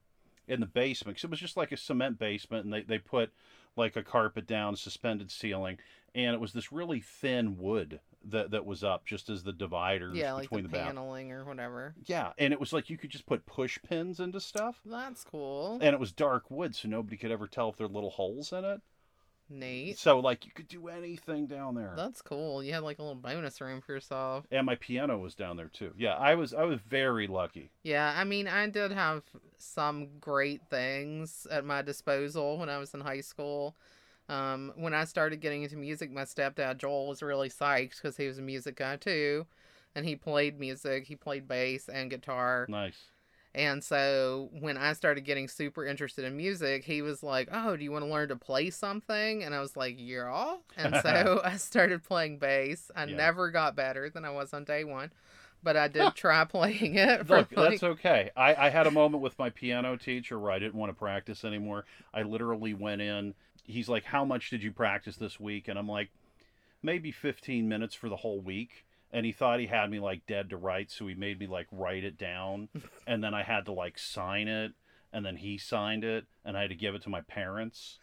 in 0.49 0.61
the 0.61 0.67
basement. 0.67 1.17
'cause 1.17 1.25
it 1.25 1.31
was 1.31 1.41
just 1.41 1.57
like 1.57 1.73
a 1.73 1.77
cement 1.77 2.19
basement, 2.19 2.65
and 2.65 2.73
they 2.73 2.83
they 2.83 2.99
put 2.99 3.33
like 3.77 3.97
a 3.97 4.03
carpet 4.03 4.47
down, 4.47 4.77
suspended 4.77 5.31
ceiling, 5.31 5.79
and 6.15 6.35
it 6.35 6.41
was 6.41 6.53
this 6.53 6.73
really 6.73 7.01
thin 7.01 7.57
wood 7.59 8.01
that 8.25 8.51
that 8.51 8.65
was 8.67 8.85
up 8.85 9.05
just 9.07 9.29
as 9.29 9.43
the 9.45 9.53
dividers 9.53 10.17
Yeah, 10.19 10.33
like 10.35 10.43
between 10.43 10.65
the 10.65 10.69
the, 10.69 10.77
bath. 10.79 10.89
paneling 10.89 11.33
or 11.33 11.45
whatever. 11.45 11.95
Yeah, 12.07 12.33
and 12.39 12.53
it 12.53 12.61
was 12.61 12.73
like 12.73 12.91
you 12.91 12.99
could 12.99 13.11
just 13.11 13.27
put 13.27 13.47
push 13.47 13.79
pins 13.83 14.21
into 14.21 14.41
stuff, 14.41 14.81
That's 14.85 15.25
cool. 15.25 15.79
and 15.81 15.95
it 15.95 16.01
was 16.01 16.13
dark 16.13 16.51
wood, 16.51 16.75
so 16.75 16.89
nobody 16.89 17.17
could 17.17 17.31
ever 17.31 17.47
tell 17.47 17.69
if 17.71 17.77
there 17.77 17.87
were 17.89 17.93
little 17.95 18.11
holes 18.11 18.53
in 18.53 18.65
it. 18.65 18.81
Neat. 19.53 19.99
So 19.99 20.19
like 20.21 20.45
you 20.47 20.53
could 20.53 20.69
do 20.69 20.89
anything 20.89 21.47
down 21.47 21.75
there. 21.75 21.93
That's 21.97 22.23
cool. 22.23 22.63
You 22.63 22.73
had 22.73 22.83
like 22.83 22.99
a 22.99 23.03
little 23.03 23.15
bonus 23.15 23.61
room 23.61 23.81
for 23.81 23.93
yourself. 23.93 24.47
and 24.51 24.67
my 24.67 24.77
piano 24.77 25.19
was 25.19 25.35
down 25.35 25.57
there 25.57 25.69
too. 25.69 25.93
Yeah, 25.97 26.15
I 26.15 26.35
was 26.35 26.55
I 26.55 26.65
was 26.65 26.81
very 26.89 27.27
lucky. 27.27 27.71
Yeah, 27.83 28.15
I 28.17 28.25
mean, 28.25 28.49
I 28.49 28.69
did 28.69 28.93
have 28.93 29.23
some 29.59 30.09
great 30.21 30.63
things 30.71 31.47
at 31.51 31.65
my 31.65 31.83
disposal 31.83 32.59
when 32.59 32.69
I 32.69 32.79
was 32.79 32.95
in 32.95 33.01
high 33.01 33.21
school. 33.21 33.77
Um, 34.29 34.73
when 34.77 34.95
I 34.95 35.05
started 35.05 35.41
getting 35.41 35.63
into 35.63 35.77
music, 35.77 36.11
my 36.11 36.23
stepdad 36.23 36.79
Joel 36.79 37.09
was 37.09 37.23
really 37.23 37.49
psyched 37.51 37.97
because 38.01 38.17
he 38.17 38.27
was 38.27 38.39
a 38.39 38.43
music 38.43 38.77
guy 38.77 38.97
too, 38.97 39.47
and 39.95 40.07
he 40.07 40.17
played 40.17 40.59
music. 40.59 41.07
He 41.07 41.17
played 41.17 41.47
bass 41.47 41.89
and 41.89 42.09
guitar. 42.09 42.67
Nice. 42.69 42.97
And 43.55 43.85
so 43.85 44.49
when 44.61 44.79
I 44.79 44.95
started 44.95 45.23
getting 45.23 45.47
super 45.47 45.85
interested 45.85 46.25
in 46.25 46.37
music, 46.37 46.85
he 46.85 47.03
was 47.03 47.23
like, 47.23 47.49
"Oh, 47.53 47.77
do 47.77 47.85
you 47.85 47.93
want 47.93 48.05
to 48.05 48.11
learn 48.11 48.29
to 48.29 48.37
play 48.37 48.71
something?" 48.71 49.43
And 49.45 49.55
I 49.55 49.61
was 49.61 49.77
like, 49.77 49.97
"Yeah." 49.99 50.29
All." 50.31 50.63
And 50.77 50.97
so 50.97 51.41
I 51.45 51.57
started 51.57 52.03
playing 52.03 52.39
bass. 52.39 52.91
I 52.97 53.05
Yeah. 53.05 53.17
never 53.17 53.51
got 53.51 53.77
better 53.77 54.09
than 54.11 54.25
I 54.25 54.31
was 54.31 54.55
on 54.55 54.65
day 54.65 54.85
one, 54.85 55.11
but 55.63 55.77
I 55.77 55.89
did 55.89 56.15
try 56.15 56.45
playing 56.47 56.97
it. 56.97 57.29
Look, 57.29 57.51
like, 57.57 57.57
that's 57.57 57.83
okay. 57.83 58.31
I, 58.37 58.55
I 58.55 58.71
had 58.71 58.87
a 58.87 58.91
moment 58.91 59.23
with 59.23 59.39
my 59.39 59.49
piano 59.51 59.97
teacher 59.97 60.39
where 60.39 60.51
I 60.51 60.59
didn't 60.59 60.75
want 60.75 60.91
to 60.91 60.99
practice 60.99 61.45
anymore. 61.45 61.85
I 62.13 62.23
literally 62.23 62.75
went 62.75 63.01
in. 63.01 63.35
He's 63.65 63.89
like, 63.89 64.05
How 64.05 64.25
much 64.25 64.51
did 64.51 64.63
you 64.63 64.73
practice 64.73 65.17
this 65.17 65.39
week? 65.41 65.69
And 65.69 65.79
I'm 65.79 65.89
like, 65.89 66.11
Maybe 66.83 67.13
15 67.13 67.69
minutes 67.69 67.95
for 67.95 68.09
the 68.09 68.17
whole 68.17 68.41
week. 68.41 68.85
And 69.13 69.27
he 69.27 69.33
thought 69.33 69.61
he 69.61 69.67
had 69.67 69.91
me 69.91 70.01
like 70.01 70.27
dead 70.27 70.51
to 70.51 70.57
rights. 70.57 70.95
So 70.97 71.07
he 71.07 71.15
made 71.15 71.39
me 71.39 71.47
like 71.47 71.67
write 71.71 72.05
it 72.05 72.17
down. 72.19 72.69
and 73.07 73.23
then 73.23 73.35
I 73.35 73.43
had 73.43 73.67
to 73.67 73.73
like 73.73 73.99
sign 73.99 74.49
it. 74.49 74.73
And 75.13 75.27
then 75.27 75.37
he 75.37 75.59
signed 75.59 76.05
it. 76.05 76.25
And 76.45 76.57
I 76.57 76.63
had 76.63 76.71
to 76.71 76.77
give 76.77 76.95
it 76.95 77.03
to 77.03 77.11
my 77.11 77.21
parents. 77.21 77.99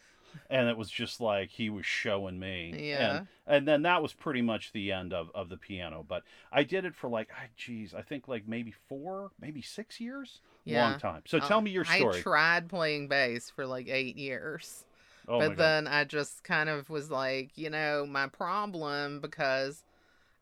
And 0.47 0.69
it 0.69 0.77
was 0.77 0.91
just 0.91 1.19
like 1.19 1.49
he 1.49 1.71
was 1.71 1.87
showing 1.87 2.37
me. 2.39 2.71
Yeah. 2.77 3.17
And, 3.17 3.27
and 3.47 3.67
then 3.67 3.81
that 3.81 4.03
was 4.03 4.13
pretty 4.13 4.43
much 4.43 4.71
the 4.71 4.91
end 4.91 5.11
of, 5.11 5.31
of 5.33 5.49
the 5.49 5.57
piano. 5.57 6.05
But 6.07 6.21
I 6.51 6.61
did 6.61 6.85
it 6.85 6.93
for 6.93 7.09
like, 7.09 7.29
ah, 7.35 7.47
geez, 7.57 7.95
I 7.95 8.03
think 8.03 8.27
like 8.27 8.47
maybe 8.47 8.71
four, 8.87 9.31
maybe 9.41 9.63
six 9.63 9.99
years. 9.99 10.41
Yeah. 10.65 10.91
Long 10.91 10.99
time. 10.99 11.21
So 11.25 11.39
Uh, 11.39 11.47
tell 11.47 11.61
me 11.61 11.71
your 11.71 11.85
story. 11.85 12.19
I 12.19 12.21
tried 12.21 12.69
playing 12.69 13.07
bass 13.07 13.49
for 13.49 13.65
like 13.65 13.87
eight 13.89 14.17
years. 14.17 14.85
oh 15.27 15.39
but 15.39 15.57
then 15.57 15.87
I 15.87 16.03
just 16.03 16.43
kind 16.43 16.69
of 16.69 16.91
was 16.91 17.09
like, 17.09 17.57
you 17.57 17.71
know, 17.71 18.05
my 18.07 18.27
problem 18.27 19.19
because 19.19 19.83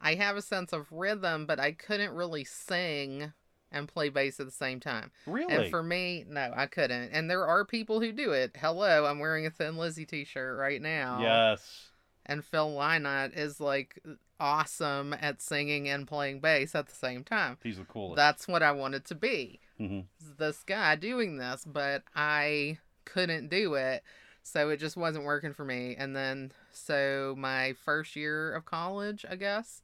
I 0.02 0.16
have 0.16 0.36
a 0.38 0.42
sense 0.42 0.74
of 0.74 0.92
rhythm, 0.92 1.46
but 1.46 1.60
I 1.60 1.72
couldn't 1.72 2.14
really 2.14 2.44
sing 2.44 3.34
and 3.72 3.88
play 3.88 4.10
bass 4.10 4.40
at 4.40 4.46
the 4.46 4.52
same 4.52 4.80
time. 4.80 5.12
Really? 5.26 5.54
And 5.54 5.70
for 5.70 5.84
me, 5.84 6.24
no, 6.28 6.54
I 6.56 6.68
couldn't. 6.68 7.10
And 7.12 7.30
there 7.30 7.46
are 7.46 7.66
people 7.66 8.00
who 8.00 8.12
do 8.12 8.32
it. 8.32 8.56
Hello, 8.58 9.06
I'm 9.06 9.20
wearing 9.20 9.46
a 9.46 9.50
Thin 9.50 9.78
Lizzy 9.78 10.06
t-shirt 10.06 10.58
right 10.58 10.82
now. 10.82 11.22
yes. 11.22 11.90
And 12.26 12.44
Phil 12.44 12.70
Lynott 12.76 13.38
is 13.38 13.60
like 13.62 14.02
awesome 14.40 15.14
at 15.20 15.42
singing 15.42 15.88
and 15.90 16.08
playing 16.08 16.40
bass 16.42 16.76
at 16.76 16.88
the 16.88 16.96
same 16.96 17.24
time. 17.24 17.58
He's 17.64 17.78
the 17.78 17.86
coolest. 17.86 18.18
That's 18.18 18.48
what 18.48 18.62
I 18.64 18.72
wanted 18.74 19.06
to 19.06 19.16
be. 19.16 19.60
hmm 19.78 20.02
This 20.38 20.64
guy 20.64 20.96
doing 20.96 21.38
this, 21.38 21.64
but 21.66 22.04
I 22.16 22.78
couldn't 23.06 23.50
do 23.50 23.74
it. 23.76 24.04
So 24.44 24.70
it 24.70 24.78
just 24.78 24.96
wasn't 24.96 25.26
working 25.26 25.54
for 25.54 25.66
me. 25.66 25.96
And 25.98 26.16
then, 26.16 26.52
so 26.72 27.36
my 27.38 27.74
first 27.84 28.16
year 28.16 28.54
of 28.54 28.64
college, 28.66 29.26
I 29.30 29.36
guess, 29.36 29.82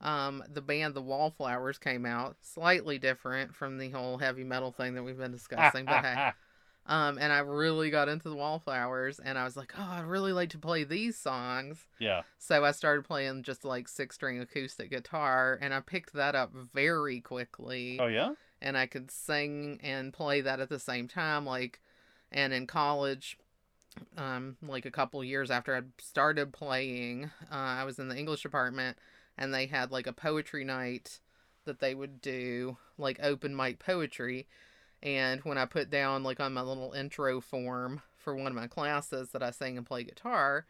um, 0.00 0.42
the 0.52 0.60
band 0.62 0.94
The 0.94 1.02
Wallflowers 1.02 1.78
came 1.78 2.04
out, 2.06 2.36
slightly 2.42 2.98
different 2.98 3.54
from 3.54 3.78
the 3.78 3.90
whole 3.90 4.18
heavy 4.18 4.44
metal 4.44 4.72
thing 4.72 4.94
that 4.94 5.02
we've 5.02 5.18
been 5.18 5.32
discussing. 5.32 5.84
but 5.86 6.04
hey, 6.04 6.30
um, 6.86 7.18
and 7.18 7.32
I 7.32 7.38
really 7.38 7.90
got 7.90 8.08
into 8.08 8.28
the 8.28 8.36
Wallflowers, 8.36 9.18
and 9.18 9.38
I 9.38 9.44
was 9.44 9.56
like, 9.56 9.72
oh, 9.78 9.88
I'd 9.90 10.04
really 10.04 10.32
like 10.32 10.50
to 10.50 10.58
play 10.58 10.84
these 10.84 11.16
songs. 11.18 11.86
yeah. 11.98 12.22
So 12.38 12.64
I 12.64 12.70
started 12.72 13.04
playing 13.04 13.42
just 13.42 13.64
like 13.64 13.88
six 13.88 14.14
string 14.16 14.38
acoustic 14.40 14.90
guitar, 14.90 15.58
and 15.60 15.72
I 15.74 15.80
picked 15.80 16.12
that 16.12 16.34
up 16.34 16.52
very 16.52 17.20
quickly 17.20 17.98
Oh 18.00 18.06
yeah. 18.06 18.34
and 18.62 18.76
I 18.76 18.86
could 18.86 19.10
sing 19.10 19.80
and 19.82 20.12
play 20.12 20.40
that 20.42 20.60
at 20.60 20.68
the 20.68 20.78
same 20.78 21.08
time. 21.08 21.44
Like, 21.46 21.80
and 22.30 22.52
in 22.52 22.66
college, 22.66 23.38
um, 24.16 24.56
like 24.62 24.84
a 24.84 24.90
couple 24.90 25.22
years 25.24 25.50
after 25.50 25.74
I'd 25.74 25.90
started 26.00 26.52
playing, 26.52 27.30
uh, 27.50 27.54
I 27.54 27.84
was 27.84 27.98
in 27.98 28.08
the 28.08 28.16
English 28.16 28.42
department, 28.42 28.98
and 29.38 29.52
they 29.52 29.66
had 29.66 29.90
like 29.90 30.06
a 30.06 30.12
poetry 30.12 30.64
night 30.64 31.20
that 31.64 31.80
they 31.80 31.94
would 31.94 32.20
do, 32.20 32.76
like 32.98 33.18
open 33.22 33.54
mic 33.54 33.78
poetry. 33.78 34.46
And 35.02 35.40
when 35.42 35.58
I 35.58 35.66
put 35.66 35.90
down 35.90 36.22
like 36.22 36.40
on 36.40 36.54
my 36.54 36.62
little 36.62 36.92
intro 36.92 37.40
form 37.40 38.02
for 38.16 38.34
one 38.34 38.48
of 38.48 38.54
my 38.54 38.66
classes 38.66 39.30
that 39.30 39.42
I 39.42 39.50
sang 39.50 39.76
and 39.76 39.86
play 39.86 40.04
guitar, 40.04 40.66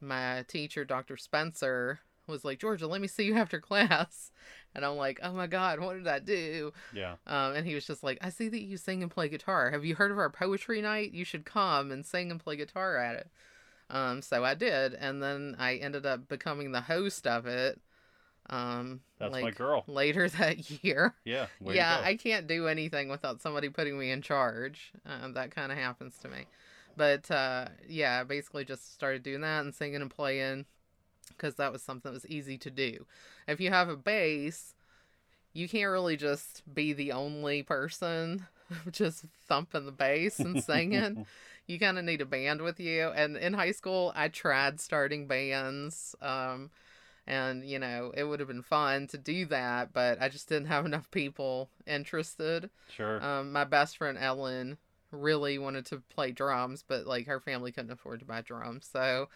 my 0.00 0.44
teacher, 0.48 0.84
Dr. 0.84 1.16
Spencer, 1.16 2.00
was 2.26 2.44
like, 2.44 2.58
Georgia, 2.58 2.86
let 2.86 3.00
me 3.00 3.08
see 3.08 3.24
you 3.24 3.36
after 3.36 3.60
class. 3.60 4.32
And 4.74 4.84
I'm 4.84 4.96
like, 4.96 5.20
oh 5.22 5.32
my 5.32 5.46
God, 5.46 5.80
what 5.80 5.94
did 5.94 6.08
I 6.08 6.20
do? 6.20 6.72
Yeah. 6.94 7.16
Um, 7.26 7.54
and 7.54 7.66
he 7.66 7.74
was 7.74 7.86
just 7.86 8.02
like, 8.02 8.18
I 8.22 8.30
see 8.30 8.48
that 8.48 8.62
you 8.62 8.76
sing 8.76 9.02
and 9.02 9.10
play 9.10 9.28
guitar. 9.28 9.70
Have 9.70 9.84
you 9.84 9.96
heard 9.96 10.10
of 10.10 10.18
our 10.18 10.30
poetry 10.30 10.80
night? 10.80 11.12
You 11.12 11.24
should 11.24 11.44
come 11.44 11.90
and 11.90 12.06
sing 12.06 12.30
and 12.30 12.40
play 12.40 12.56
guitar 12.56 12.96
at 12.96 13.16
it. 13.16 13.30
Um, 13.90 14.22
so 14.22 14.44
I 14.44 14.54
did. 14.54 14.94
And 14.94 15.22
then 15.22 15.56
I 15.58 15.74
ended 15.74 16.06
up 16.06 16.28
becoming 16.28 16.72
the 16.72 16.82
host 16.82 17.26
of 17.26 17.46
it. 17.46 17.80
Um, 18.50 19.00
That's 19.18 19.32
like 19.32 19.44
my 19.44 19.50
girl. 19.52 19.84
later 19.86 20.28
that 20.38 20.84
year. 20.84 21.14
Yeah. 21.24 21.46
yeah. 21.64 22.00
I 22.04 22.16
can't 22.16 22.46
do 22.46 22.66
anything 22.66 23.08
without 23.08 23.40
somebody 23.40 23.68
putting 23.68 23.98
me 23.98 24.10
in 24.10 24.22
charge. 24.22 24.92
Um, 25.06 25.34
that 25.34 25.54
kind 25.54 25.72
of 25.72 25.78
happens 25.78 26.18
to 26.18 26.28
me. 26.28 26.46
But 26.96 27.30
uh, 27.30 27.68
yeah, 27.88 28.20
I 28.20 28.24
basically 28.24 28.64
just 28.64 28.92
started 28.92 29.22
doing 29.22 29.40
that 29.40 29.60
and 29.64 29.74
singing 29.74 30.02
and 30.02 30.10
playing 30.10 30.66
because 31.28 31.54
that 31.54 31.72
was 31.72 31.82
something 31.82 32.10
that 32.10 32.14
was 32.14 32.26
easy 32.26 32.58
to 32.58 32.70
do. 32.70 33.06
If 33.46 33.60
you 33.60 33.70
have 33.70 33.88
a 33.88 33.96
bass, 33.96 34.74
you 35.52 35.68
can't 35.68 35.90
really 35.90 36.16
just 36.16 36.62
be 36.72 36.92
the 36.92 37.12
only 37.12 37.62
person 37.62 38.46
just 38.90 39.24
thumping 39.46 39.86
the 39.86 39.92
bass 39.92 40.40
and 40.40 40.62
singing. 40.62 41.26
you 41.66 41.78
kind 41.78 41.98
of 41.98 42.04
need 42.04 42.20
a 42.20 42.26
band 42.26 42.62
with 42.62 42.80
you. 42.80 43.08
And 43.08 43.36
in 43.36 43.54
high 43.54 43.72
school, 43.72 44.12
I 44.14 44.28
tried 44.28 44.80
starting 44.80 45.26
bands. 45.26 46.14
Um, 46.20 46.70
and, 47.30 47.64
you 47.64 47.78
know, 47.78 48.10
it 48.16 48.24
would 48.24 48.40
have 48.40 48.48
been 48.48 48.60
fun 48.60 49.06
to 49.06 49.16
do 49.16 49.46
that, 49.46 49.92
but 49.92 50.20
I 50.20 50.28
just 50.28 50.48
didn't 50.48 50.66
have 50.66 50.84
enough 50.84 51.08
people 51.12 51.70
interested. 51.86 52.70
sure. 52.88 53.24
Um, 53.24 53.52
my 53.52 53.62
best 53.62 53.96
friend 53.96 54.18
Ellen 54.20 54.78
really 55.12 55.56
wanted 55.56 55.86
to 55.86 56.02
play 56.12 56.32
drums, 56.32 56.84
but 56.86 57.06
like 57.06 57.28
her 57.28 57.38
family 57.38 57.70
couldn't 57.70 57.92
afford 57.92 58.18
to 58.18 58.26
buy 58.26 58.40
drums. 58.40 58.88
So, 58.92 59.28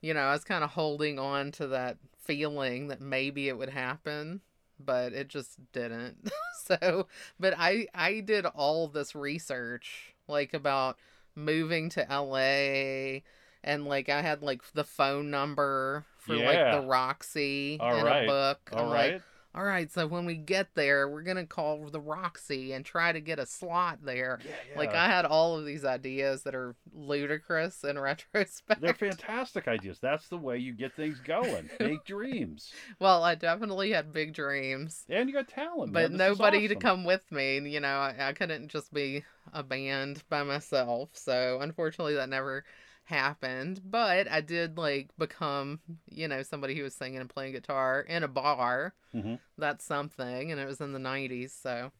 you 0.00 0.14
know, 0.14 0.20
I 0.20 0.32
was 0.32 0.44
kind 0.44 0.62
of 0.62 0.70
holding 0.70 1.18
on 1.18 1.50
to 1.52 1.66
that 1.68 1.98
feeling 2.16 2.88
that 2.88 3.00
maybe 3.00 3.48
it 3.48 3.58
would 3.58 3.70
happen, 3.70 4.40
but 4.78 5.12
it 5.12 5.26
just 5.26 5.58
didn't. 5.72 6.30
so, 6.64 7.08
but 7.40 7.54
I 7.58 7.88
I 7.92 8.20
did 8.20 8.46
all 8.46 8.86
this 8.86 9.16
research 9.16 10.14
like 10.28 10.54
about 10.54 10.96
moving 11.34 11.88
to 11.90 12.06
LA 12.08 13.22
and 13.64 13.84
like 13.84 14.08
I 14.08 14.22
had 14.22 14.42
like 14.42 14.62
the 14.74 14.84
phone 14.84 15.30
number 15.30 16.04
for 16.26 16.34
Yeah. 16.34 16.72
like 16.74 16.82
the 16.82 16.86
Roxy 16.88 17.78
All 17.80 17.96
in 17.96 18.04
right. 18.04 18.24
a 18.24 18.26
book. 18.26 18.70
All 18.72 18.86
I'm 18.86 18.90
right. 18.92 19.12
like, 19.14 19.22
all 19.54 19.64
right, 19.64 19.90
so 19.90 20.06
when 20.06 20.26
we 20.26 20.34
get 20.34 20.68
there, 20.74 21.08
we're 21.08 21.22
gonna 21.22 21.46
call 21.46 21.88
the 21.90 21.98
Roxy 21.98 22.74
and 22.74 22.84
try 22.84 23.10
to 23.10 23.20
get 23.22 23.38
a 23.38 23.46
slot 23.46 24.00
there. 24.04 24.38
yeah, 24.44 24.50
yeah. 24.70 24.78
Like 24.78 24.94
I 24.94 25.06
had 25.06 25.24
all 25.24 25.56
of 25.58 25.64
these 25.64 25.82
ideas 25.82 26.42
that 26.42 26.54
are 26.54 26.74
ludicrous 26.94 27.82
in 27.82 27.98
retrospect. 27.98 28.82
They're 28.82 28.92
fantastic 28.92 29.66
ideas. 29.66 29.98
That's 29.98 30.28
the 30.28 30.36
way 30.36 30.58
you 30.58 30.74
get 30.74 30.94
things 30.94 31.20
going. 31.20 31.70
Big 31.78 32.04
dreams. 32.04 32.70
well, 33.00 33.22
I 33.24 33.34
definitely 33.34 33.92
had 33.92 34.12
big 34.12 34.34
dreams, 34.34 35.06
And 35.08 35.26
you 35.26 35.34
got 35.34 35.48
talent. 35.48 35.92
but 35.94 36.10
man. 36.10 36.18
Nobody 36.18 36.68
to 36.68 36.76
come 36.76 37.04
with 37.04 37.24
me. 37.32 37.58
You 37.66 37.80
know, 37.80 37.88
I, 37.96 38.14
I 38.28 38.32
couldn't 38.34 38.68
just 38.68 38.92
be 38.92 39.24
a 39.54 39.62
band 39.62 40.22
by 40.28 40.42
myself. 40.42 41.08
So 41.14 41.60
unfortunately, 41.62 42.16
that 42.16 42.28
never 42.28 42.64
happened. 43.06 43.80
But 43.84 44.30
I 44.30 44.40
did 44.40 44.76
like 44.78 45.08
become, 45.18 45.80
you 46.08 46.28
know, 46.28 46.42
somebody 46.42 46.76
who 46.76 46.82
was 46.84 46.94
singing 46.94 47.20
and 47.20 47.30
playing 47.30 47.52
guitar 47.52 48.00
in 48.00 48.22
a 48.22 48.28
bar. 48.28 48.94
Mhm. 49.14 49.40
That's 49.58 49.84
something, 49.84 50.52
and 50.52 50.60
it 50.60 50.66
was 50.66 50.80
in 50.80 50.92
the 50.92 50.98
'90s. 50.98 51.52
So 51.52 51.90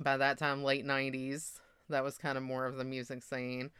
by 0.00 0.16
that 0.16 0.38
time, 0.38 0.62
late 0.64 0.84
'90s, 0.84 1.60
that 1.88 2.02
was 2.04 2.18
kind 2.18 2.36
of 2.38 2.44
more 2.44 2.66
of 2.66 2.76
the 2.76 2.84
music 2.84 3.22
scene, 3.22 3.70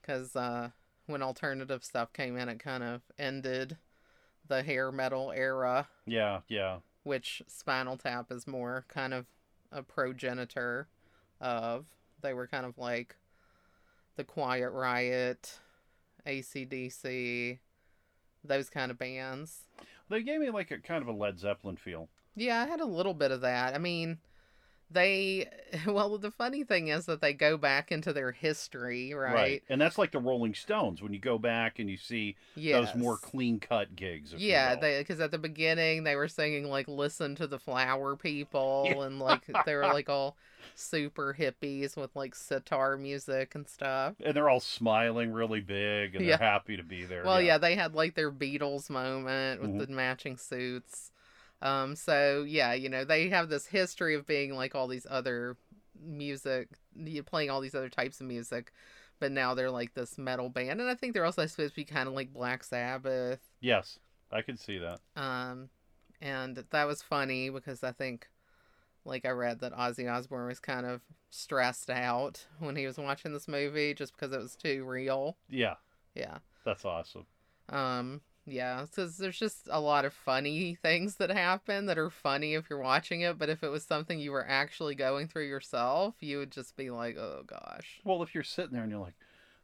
because 0.00 0.34
uh, 0.36 0.70
when 1.06 1.22
alternative 1.22 1.84
stuff 1.84 2.12
came 2.12 2.36
in, 2.36 2.48
it 2.48 2.58
kind 2.58 2.82
of 2.82 3.02
ended 3.18 3.76
the 4.48 4.62
hair 4.62 4.90
metal 4.90 5.30
era 5.32 5.88
Yeah, 6.06 6.40
yeah. 6.48 6.78
which 7.04 7.42
Spinal 7.46 7.96
Tap 7.96 8.30
is 8.32 8.46
more 8.46 8.84
kind 8.88 9.14
of 9.14 9.26
a 9.70 9.82
progenitor 9.82 10.88
of. 11.40 11.86
They 12.20 12.34
were 12.34 12.46
kind 12.46 12.66
of 12.66 12.78
like 12.78 13.16
the 14.16 14.24
Quiet 14.24 14.70
Riot, 14.70 15.58
ACDC, 16.26 17.58
those 18.44 18.70
kind 18.70 18.90
of 18.90 18.98
bands. 18.98 19.64
They 20.08 20.22
gave 20.22 20.40
me 20.40 20.50
like 20.50 20.70
a 20.70 20.78
kind 20.78 21.02
of 21.02 21.08
a 21.08 21.12
Led 21.12 21.38
Zeppelin 21.38 21.76
feel. 21.76 22.08
Yeah, 22.34 22.62
I 22.62 22.66
had 22.66 22.80
a 22.80 22.86
little 22.86 23.14
bit 23.14 23.30
of 23.30 23.40
that. 23.42 23.74
I 23.74 23.78
mean, 23.78 24.18
they, 24.92 25.48
well, 25.86 26.18
the 26.18 26.30
funny 26.30 26.64
thing 26.64 26.88
is 26.88 27.06
that 27.06 27.20
they 27.20 27.32
go 27.32 27.56
back 27.56 27.90
into 27.92 28.12
their 28.12 28.32
history, 28.32 29.12
right? 29.14 29.34
right. 29.34 29.62
And 29.68 29.80
that's 29.80 29.98
like 29.98 30.12
the 30.12 30.18
Rolling 30.18 30.54
Stones 30.54 31.02
when 31.02 31.12
you 31.12 31.18
go 31.20 31.38
back 31.38 31.78
and 31.78 31.88
you 31.90 31.96
see 31.96 32.36
Yes. 32.54 32.86
those 32.92 32.94
more 33.00 33.16
clean 33.16 33.60
cut 33.60 33.94
gigs. 33.96 34.34
Yeah, 34.36 34.76
because 34.76 35.20
at 35.20 35.30
the 35.30 35.38
beginning 35.38 36.04
they 36.04 36.16
were 36.16 36.28
singing 36.28 36.64
like 36.68 36.88
"Listen 36.88 37.34
to 37.36 37.46
the 37.46 37.58
Flower 37.58 38.16
People" 38.16 38.86
Yeah. 38.88 39.02
and 39.04 39.18
like 39.18 39.42
they 39.66 39.74
were 39.74 39.86
like 39.86 40.08
all 40.08 40.36
super 40.74 41.34
hippies 41.38 41.96
with 41.96 42.14
like 42.16 42.34
sitar 42.34 42.96
music 42.96 43.54
and 43.54 43.68
stuff. 43.68 44.14
and 44.24 44.34
they're 44.34 44.48
all 44.48 44.60
smiling 44.60 45.32
really 45.32 45.60
big 45.60 46.14
and 46.14 46.24
Yeah. 46.24 46.36
they're 46.36 46.46
happy 46.48 46.76
to 46.76 46.82
be 46.82 47.04
there. 47.04 47.24
Well, 47.24 47.40
yeah, 47.42 47.58
they 47.58 47.74
had 47.74 47.94
like 47.94 48.14
their 48.14 48.30
Beatles 48.32 48.88
moment 48.90 49.60
with 49.60 49.70
Mhm. 49.72 49.78
the 49.86 49.92
matching 49.92 50.36
suits. 50.36 51.11
Um, 51.62 51.96
so 51.96 52.44
yeah, 52.46 52.74
you 52.74 52.88
know 52.88 53.04
they 53.04 53.28
have 53.30 53.48
this 53.48 53.66
history 53.66 54.14
of 54.14 54.26
being 54.26 54.54
like 54.54 54.74
all 54.74 54.88
these 54.88 55.06
other 55.08 55.56
music, 55.98 56.68
you 56.96 57.22
playing 57.22 57.50
all 57.50 57.60
these 57.60 57.74
other 57.74 57.88
types 57.88 58.20
of 58.20 58.26
music, 58.26 58.72
but 59.20 59.30
now 59.32 59.54
they're 59.54 59.70
like 59.70 59.94
this 59.94 60.18
metal 60.18 60.48
band, 60.48 60.80
and 60.80 60.90
I 60.90 60.94
think 60.96 61.14
they're 61.14 61.24
also 61.24 61.46
supposed 61.46 61.74
to 61.74 61.76
be 61.76 61.84
kind 61.84 62.08
of 62.08 62.14
like 62.14 62.32
Black 62.32 62.64
Sabbath. 62.64 63.40
Yes, 63.60 63.98
I 64.32 64.42
could 64.42 64.58
see 64.58 64.78
that. 64.78 64.98
Um, 65.14 65.68
and 66.20 66.64
that 66.70 66.84
was 66.86 67.02
funny 67.02 67.48
because 67.50 67.84
I 67.84 67.92
think, 67.92 68.28
like, 69.04 69.24
I 69.24 69.30
read 69.30 69.60
that 69.60 69.72
Ozzy 69.72 70.10
Osbourne 70.12 70.48
was 70.48 70.60
kind 70.60 70.86
of 70.86 71.02
stressed 71.30 71.90
out 71.90 72.46
when 72.58 72.76
he 72.76 72.86
was 72.86 72.98
watching 72.98 73.32
this 73.32 73.48
movie 73.48 73.94
just 73.94 74.14
because 74.16 74.32
it 74.32 74.40
was 74.40 74.56
too 74.56 74.84
real. 74.84 75.36
Yeah, 75.48 75.74
Yeah. 76.14 76.38
that's 76.64 76.84
awesome. 76.84 77.26
Um, 77.68 78.20
yeah. 78.46 78.84
because 78.84 79.16
there's 79.18 79.38
just 79.38 79.68
a 79.70 79.80
lot 79.80 80.04
of 80.04 80.12
funny 80.12 80.74
things 80.74 81.16
that 81.16 81.30
happen 81.30 81.86
that 81.86 81.98
are 81.98 82.10
funny 82.10 82.54
if 82.54 82.68
you're 82.68 82.78
watching 82.78 83.20
it, 83.22 83.38
but 83.38 83.48
if 83.48 83.62
it 83.62 83.68
was 83.68 83.84
something 83.84 84.18
you 84.18 84.32
were 84.32 84.46
actually 84.46 84.94
going 84.94 85.28
through 85.28 85.46
yourself, 85.46 86.14
you 86.20 86.38
would 86.38 86.50
just 86.52 86.76
be 86.76 86.90
like, 86.90 87.16
oh 87.16 87.42
gosh. 87.46 88.00
Well, 88.04 88.22
if 88.22 88.34
you're 88.34 88.44
sitting 88.44 88.72
there 88.72 88.82
and 88.82 88.90
you're 88.90 89.00
like, 89.00 89.14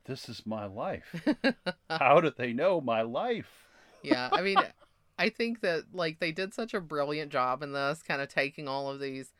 "This 0.04 0.28
is 0.28 0.46
my 0.46 0.66
life," 0.66 1.14
how 1.90 2.20
do 2.20 2.30
they 2.36 2.52
know 2.52 2.80
my 2.80 3.02
life? 3.02 3.66
yeah 4.02 4.28
i 4.32 4.40
mean 4.42 4.56
i 5.18 5.28
think 5.28 5.60
that 5.60 5.82
like 5.92 6.20
they 6.20 6.30
did 6.30 6.54
such 6.54 6.72
a 6.72 6.80
brilliant 6.80 7.32
job 7.32 7.62
in 7.64 7.72
this 7.72 8.02
kind 8.02 8.22
of 8.22 8.28
taking 8.28 8.68
all 8.68 8.88
of 8.90 9.00
these 9.00 9.32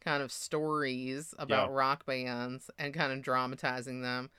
kind 0.00 0.22
of 0.22 0.32
stories 0.32 1.34
about 1.38 1.68
Yeah. 1.70 1.76
rock 1.76 2.06
bands 2.06 2.70
and 2.78 2.92
kind 2.92 3.12
of 3.12 3.22
dramatizing 3.22 4.02
them 4.02 4.30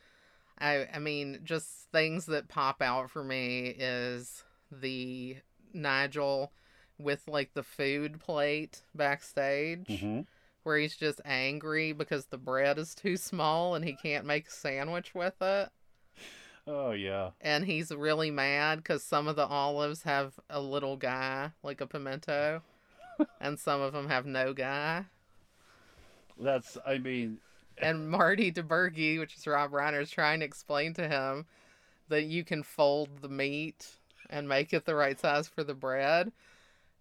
i 0.61 0.87
i 0.93 0.99
mean 0.99 1.39
just 1.43 1.67
things 1.91 2.25
that 2.27 2.47
pop 2.47 2.81
out 2.81 3.09
for 3.09 3.23
me 3.23 3.67
is 3.67 4.43
the 4.71 5.35
nigel 5.73 6.51
with 6.97 7.27
like 7.27 7.53
the 7.53 7.63
food 7.63 8.19
plate 8.19 8.81
backstage 8.95 9.99
hmm 10.01 10.21
where 10.63 10.77
he's 10.77 10.95
just 10.95 11.19
angry 11.25 11.91
because 11.91 12.27
the 12.27 12.37
bread 12.37 12.77
is 12.77 12.93
too 12.93 13.17
small 13.17 13.73
and 13.73 13.83
he 13.83 13.93
can't 13.93 14.25
make 14.25 14.47
a 14.47 14.51
sandwich 14.51 15.15
with 15.15 15.41
it 15.41 15.69
Oh 16.67 16.91
yeah, 16.91 17.31
and 17.41 17.65
he's 17.65 17.91
really 17.91 18.29
mad 18.29 18.77
because 18.77 19.03
some 19.03 19.27
of 19.27 19.35
the 19.35 19.47
olives 19.47 20.03
have 20.03 20.39
a 20.49 20.61
little 20.61 20.95
guy, 20.95 21.51
like 21.63 21.81
a 21.81 21.87
pimento, 21.87 22.61
and 23.41 23.59
some 23.59 23.81
of 23.81 23.93
them 23.93 24.07
have 24.09 24.25
no 24.27 24.53
guy. 24.53 25.05
that's. 26.39 26.77
I 26.85 26.99
mean, 26.99 27.39
And 27.81 28.09
Marty 28.09 28.51
DiBergi, 28.51 29.19
which 29.19 29.35
is 29.37 29.47
Rob 29.47 29.71
Reiner, 29.71 30.01
is 30.01 30.11
trying 30.11 30.39
to 30.39 30.45
explain 30.45 30.93
to 30.95 31.07
him 31.07 31.45
that 32.09 32.23
you 32.23 32.43
can 32.43 32.63
fold 32.63 33.21
the 33.21 33.29
meat 33.29 33.87
and 34.29 34.49
make 34.49 34.73
it 34.73 34.85
the 34.85 34.95
right 34.95 35.19
size 35.19 35.47
for 35.47 35.63
the 35.63 35.73
bread. 35.75 36.31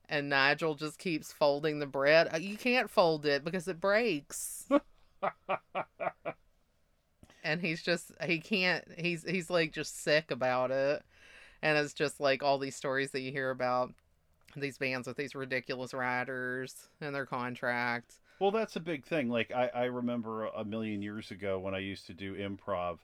And 0.08 0.30
Nigel 0.30 0.76
just 0.76 0.98
keeps 0.98 1.32
folding 1.32 1.80
the 1.80 1.86
bread. 1.86 2.28
"Uh, 2.34 2.38
You 2.38 2.58
can't 2.58 2.90
fold 2.90 3.26
it 3.26 3.44
because 3.44 3.68
it 3.68 3.80
breaks. 3.80 4.68
and 7.44 7.60
he's 7.60 7.82
just 7.82 8.12
he 8.24 8.38
can't 8.38 8.84
he's 8.98 9.24
he's 9.24 9.50
like 9.50 9.72
just 9.72 10.02
sick 10.02 10.30
about 10.30 10.70
it 10.70 11.02
and 11.62 11.78
it's 11.78 11.94
just 11.94 12.20
like 12.20 12.42
all 12.42 12.58
these 12.58 12.76
stories 12.76 13.12
that 13.12 13.20
you 13.22 13.32
hear 13.32 13.50
about 13.50 13.92
these 14.56 14.78
bands 14.78 15.08
with 15.08 15.18
these 15.18 15.36
ridiculous 15.36 15.94
riders 15.94 16.90
and 17.02 17.14
their 17.14 17.26
contracts 17.26 18.19
Well, 18.41 18.51
that's 18.51 18.74
a 18.74 18.80
big 18.80 19.05
thing. 19.05 19.28
Like 19.28 19.53
I, 19.53 19.70
I 19.72 19.84
remember 19.84 20.47
a 20.47 20.64
million 20.64 21.03
years 21.03 21.30
ago 21.30 21.59
when 21.59 21.74
I 21.74 21.78
used 21.78 22.07
to 22.07 22.14
do 22.14 22.34
improv, 22.34 22.99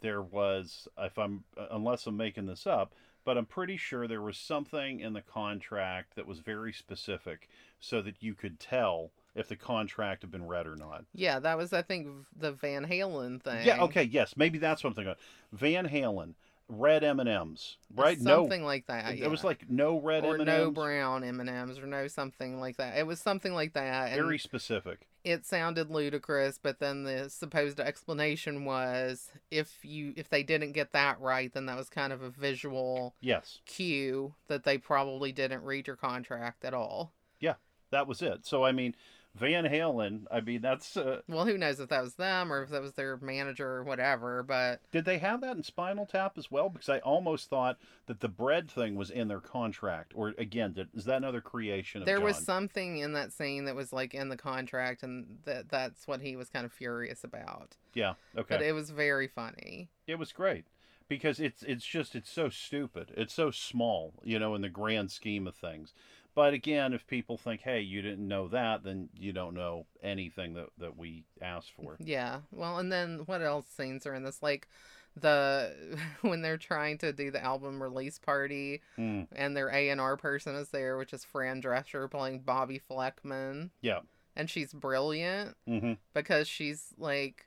there 0.00 0.22
was 0.22 0.86
if 0.98 1.18
I'm 1.18 1.44
unless 1.70 2.06
I'm 2.06 2.18
making 2.18 2.46
this 2.46 2.66
up, 2.66 2.92
but 3.24 3.38
I'm 3.38 3.46
pretty 3.46 3.78
sure 3.78 4.06
there 4.06 4.20
was 4.20 4.36
something 4.36 5.00
in 5.00 5.14
the 5.14 5.22
contract 5.22 6.14
that 6.16 6.26
was 6.26 6.38
very 6.40 6.72
specific 6.72 7.48
so 7.80 8.02
that 8.02 8.16
you 8.20 8.34
could 8.34 8.60
tell 8.60 9.10
if 9.34 9.48
the 9.48 9.56
contract 9.56 10.22
had 10.22 10.30
been 10.30 10.46
read 10.46 10.66
or 10.66 10.76
not. 10.76 11.04
Yeah, 11.14 11.38
that 11.38 11.56
was 11.56 11.72
I 11.72 11.80
think 11.80 12.06
the 12.38 12.52
Van 12.52 12.86
Halen 12.86 13.42
thing. 13.42 13.66
Yeah, 13.66 13.82
okay, 13.84 14.04
yes, 14.04 14.36
maybe 14.36 14.58
that's 14.58 14.84
what 14.84 14.90
I'm 14.90 14.94
thinking. 14.94 15.12
Of. 15.12 15.18
Van 15.58 15.88
Halen, 15.88 16.34
red 16.68 17.04
M 17.04 17.20
and 17.20 17.28
M's, 17.28 17.76
uh, 17.96 18.02
right? 18.02 18.18
Something 18.20 18.62
no, 18.62 18.66
like 18.66 18.86
that. 18.86 19.18
it 19.18 19.30
was 19.30 19.44
like 19.44 19.68
no 19.70 20.00
red 20.00 20.24
or 20.24 20.34
M&Ms. 20.34 20.46
no 20.46 20.70
brown 20.70 21.22
M 21.24 21.40
and 21.40 21.50
M's 21.50 21.78
or 21.78 21.86
no 21.86 22.06
something 22.08 22.58
like 22.60 22.76
that. 22.78 22.96
It 22.96 23.06
was 23.06 23.20
something 23.20 23.52
like 23.54 23.74
that. 23.74 24.12
And 24.12 24.22
Very 24.22 24.38
specific. 24.38 25.06
it 25.24 25.44
sounded 25.44 25.90
ludicrous, 25.90 26.58
but 26.62 26.78
then 26.80 27.04
the 27.04 27.28
supposed 27.28 27.78
explanation 27.80 28.64
was 28.64 29.30
if 29.50 29.84
you 29.84 30.14
if 30.16 30.28
they 30.30 30.42
didn't 30.42 30.72
get 30.72 30.92
that 30.92 31.20
right, 31.20 31.52
then 31.52 31.66
that 31.66 31.76
was 31.76 31.88
kind 31.90 32.12
of 32.12 32.22
a 32.22 32.30
visual 32.30 33.14
Yes, 33.20 33.60
cue 33.66 34.34
that 34.48 34.64
they 34.64 34.78
probably 34.78 35.32
didn't 35.32 35.62
read 35.64 35.86
your 35.86 35.96
contract 35.96 36.64
at 36.64 36.72
all. 36.74 37.12
Yeah, 37.40 37.54
that 37.90 38.06
was 38.06 38.22
it. 38.22 38.46
So 38.46 38.64
I 38.64 38.72
mean, 38.72 38.94
Van 39.34 39.64
Halen. 39.64 40.26
I 40.30 40.40
mean, 40.40 40.60
that's. 40.60 40.96
Uh, 40.96 41.20
Well, 41.28 41.44
who 41.44 41.58
knows 41.58 41.80
if 41.80 41.88
that 41.88 42.02
was 42.02 42.14
them 42.14 42.52
or 42.52 42.62
if 42.62 42.70
that 42.70 42.82
was 42.82 42.92
their 42.92 43.16
manager 43.16 43.68
or 43.68 43.84
whatever, 43.84 44.42
but 44.42 44.80
did 44.92 45.04
they 45.04 45.18
have 45.18 45.40
that 45.40 45.56
in 45.56 45.62
Spinal 45.62 46.06
Tap 46.06 46.38
as 46.38 46.50
well? 46.50 46.68
Because 46.68 46.88
I 46.88 46.98
almost 47.00 47.50
thought 47.50 47.78
that 48.06 48.20
the 48.20 48.28
bread 48.28 48.70
thing 48.70 48.94
was 48.94 49.10
in 49.10 49.28
their 49.28 49.40
contract. 49.40 50.12
Or 50.14 50.34
again, 50.38 50.72
did, 50.72 50.88
is 50.94 51.04
that 51.06 51.16
another 51.16 51.40
creation 51.40 52.02
of 52.02 52.06
there 52.06 52.20
was 52.20 52.38
something 52.38 52.98
in 52.98 53.12
that 53.14 53.32
scene 53.32 53.64
that 53.64 53.74
was 53.74 53.92
like 53.92 54.14
in 54.14 54.28
the 54.28 54.36
contract 54.36 55.02
and 55.02 55.38
that 55.44 55.68
that's 55.68 56.06
what 56.06 56.20
he 56.20 56.36
was 56.36 56.48
kind 56.48 56.64
of 56.64 56.72
furious 56.72 57.24
about. 57.24 57.76
Yeah. 57.94 58.14
Okay. 58.36 58.56
But 58.56 58.62
it 58.62 58.72
was 58.72 58.90
very 58.90 59.26
funny. 59.26 59.88
It 60.06 60.18
was 60.18 60.32
great 60.32 60.66
because 61.08 61.40
it's 61.40 61.62
it's 61.64 61.84
just 61.84 62.14
it's 62.14 62.30
so 62.30 62.48
stupid. 62.48 63.12
It's 63.16 63.34
so 63.34 63.50
small, 63.50 64.14
you 64.22 64.38
know, 64.38 64.54
in 64.54 64.62
the 64.62 64.68
grand 64.68 65.10
scheme 65.10 65.46
of 65.46 65.54
things. 65.54 65.92
But 66.34 66.52
again, 66.52 66.92
if 66.92 67.06
people 67.06 67.36
think, 67.36 67.60
"Hey, 67.60 67.80
you 67.80 68.02
didn't 68.02 68.26
know 68.26 68.48
that," 68.48 68.82
then 68.82 69.08
you 69.14 69.32
don't 69.32 69.54
know 69.54 69.86
anything 70.02 70.54
that 70.54 70.68
that 70.78 70.96
we 70.96 71.24
asked 71.40 71.72
for. 71.76 71.96
Yeah. 72.00 72.40
Well, 72.50 72.78
and 72.78 72.90
then 72.90 73.20
what 73.26 73.40
else 73.42 73.66
scenes 73.68 74.06
are 74.06 74.14
in 74.14 74.24
this? 74.24 74.42
Like 74.42 74.68
the 75.16 75.96
when 76.22 76.42
they're 76.42 76.56
trying 76.56 76.98
to 76.98 77.12
do 77.12 77.30
the 77.30 77.42
album 77.42 77.82
release 77.82 78.18
party 78.18 78.82
Mm, 78.98 79.26
and 79.32 79.56
their 79.56 79.68
A 79.70 79.90
and 79.90 80.00
R 80.00 80.16
person 80.16 80.54
is 80.56 80.70
there, 80.70 80.96
which 80.96 81.12
is 81.12 81.24
Fran 81.24 81.62
Drescher 81.62 82.10
playing 82.10 82.42
Bobbi 82.42 82.80
Flekman, 82.82 83.70
yeah. 83.80 84.00
and 84.36 84.50
she's 84.50 84.72
brilliant 84.72 85.56
hmm 85.66 85.92
because 86.12 86.46
she's 86.48 86.92
like 86.98 87.46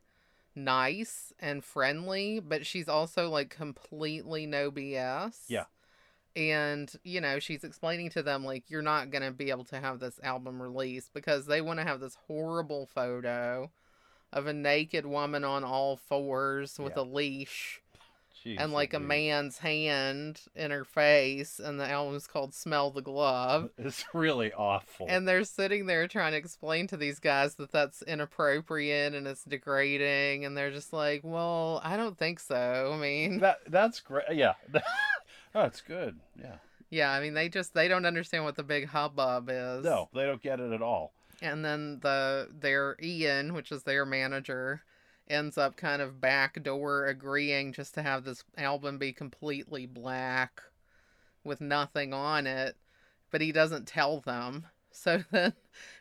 nice 0.56 1.32
and 1.40 1.64
friendly, 1.64 2.40
but 2.40 2.66
she's 2.66 2.88
also 2.90 3.30
like 3.30 3.50
completely 3.50 4.46
no 4.46 4.72
BS. 4.72 5.44
Yeah. 5.48 5.66
And, 6.38 6.94
you 7.04 7.20
know, 7.20 7.40
she's 7.40 7.64
explaining 7.64 8.12
to 8.12 8.22
them, 8.22 8.46
like, 8.46 8.66
you're 8.70 8.84
not 8.84 9.10
going 9.10 9.24
to 9.24 9.32
be 9.32 9.50
able 9.50 9.64
to 9.66 9.80
have 9.80 10.00
this 10.00 10.20
album 10.22 10.62
released 10.62 11.12
because 11.14 11.48
they 11.48 11.62
want 11.62 11.80
to 11.80 11.84
have 11.84 12.00
this 12.00 12.16
horrible 12.28 12.86
photo 12.86 13.72
of 14.32 14.46
a 14.46 14.54
naked 14.54 15.08
woman 15.08 15.44
on 15.44 15.64
all 15.64 15.98
fours 15.98 16.78
with 16.78 16.94
Yeah. 16.96 17.02
a 17.02 17.06
leash 17.06 17.82
Jeez 18.46 18.58
and, 18.60 18.72
like, 18.72 18.94
a 18.94 19.00
man's 19.00 19.58
hand 19.58 20.42
in 20.56 20.70
her 20.70 20.84
face. 20.86 21.58
And 21.60 21.80
the 21.80 21.90
album's 21.90 22.28
called 22.28 22.54
Smell 22.54 22.92
the 22.92 23.02
Glove. 23.02 23.72
It's 23.80 24.06
really 24.14 24.54
awful. 24.54 25.08
And 25.10 25.28
they're 25.28 25.44
sitting 25.44 25.88
there 25.88 26.08
trying 26.08 26.34
to 26.34 26.38
explain 26.38 26.86
to 26.88 26.98
these 26.98 27.18
guys 27.20 27.56
that 27.56 27.72
that's 27.72 28.04
inappropriate 28.04 29.16
and 29.16 29.26
it's 29.26 29.44
degrading, 29.44 30.46
and 30.46 30.56
they're 30.56 30.70
just 30.70 30.94
like, 30.94 31.22
"Well, 31.24 31.82
I 31.84 31.98
don't 31.98 32.16
think 32.18 32.40
so." 32.40 32.92
I 32.94 32.98
mean, 33.02 33.40
that 33.40 33.62
that's 33.68 34.02
great. 34.02 34.26
Yeah. 34.34 34.54
Oh, 35.56 35.64
that's 35.64 35.82
good. 35.82 36.20
Yeah. 36.39 36.56
yeah, 36.89 37.12
I 37.12 37.22
mean, 37.22 37.34
they 37.34 37.50
just 37.50 37.74
they 37.74 37.88
don't 37.88 38.06
understand 38.06 38.43
what 38.43 38.56
the 38.56 38.64
big 38.64 38.88
hubbub 38.88 39.50
is. 39.50 39.84
No, 39.84 40.10
they 40.14 40.24
don't 40.24 40.41
get 40.41 40.60
it 40.60 40.72
at 40.72 40.82
all. 40.82 41.14
And 41.41 41.64
then 41.64 42.00
the 42.02 42.50
their 42.52 42.98
Ian, 43.02 43.54
which 43.54 43.72
is 43.72 43.84
their 43.84 44.06
manager, 44.06 44.84
ends 45.30 45.58
up 45.58 45.76
kind 45.76 46.02
of 46.02 46.22
backdoor 46.22 47.06
agreeing 47.06 47.74
just 47.74 47.93
to 47.95 48.04
have 48.04 48.24
this 48.24 48.43
album 48.58 48.98
be 48.98 49.14
completely 49.14 49.86
black 49.86 50.62
with 51.43 51.62
nothing 51.62 52.14
on 52.14 52.48
it, 52.48 52.76
but 53.32 53.41
he 53.41 53.52
doesn't 53.52 53.88
tell 53.88 54.20
them. 54.22 54.68
So 54.89 55.22
then 55.30 55.54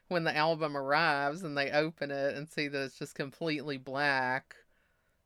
when 0.09 0.25
the 0.25 0.35
album 0.35 0.75
arrives 0.75 1.43
and 1.43 1.59
they 1.59 1.71
open 1.71 2.11
it 2.11 2.35
and 2.35 2.49
see 2.49 2.67
that 2.67 2.83
it's 2.83 2.99
just 2.99 3.15
completely 3.15 3.77
black, 3.77 4.57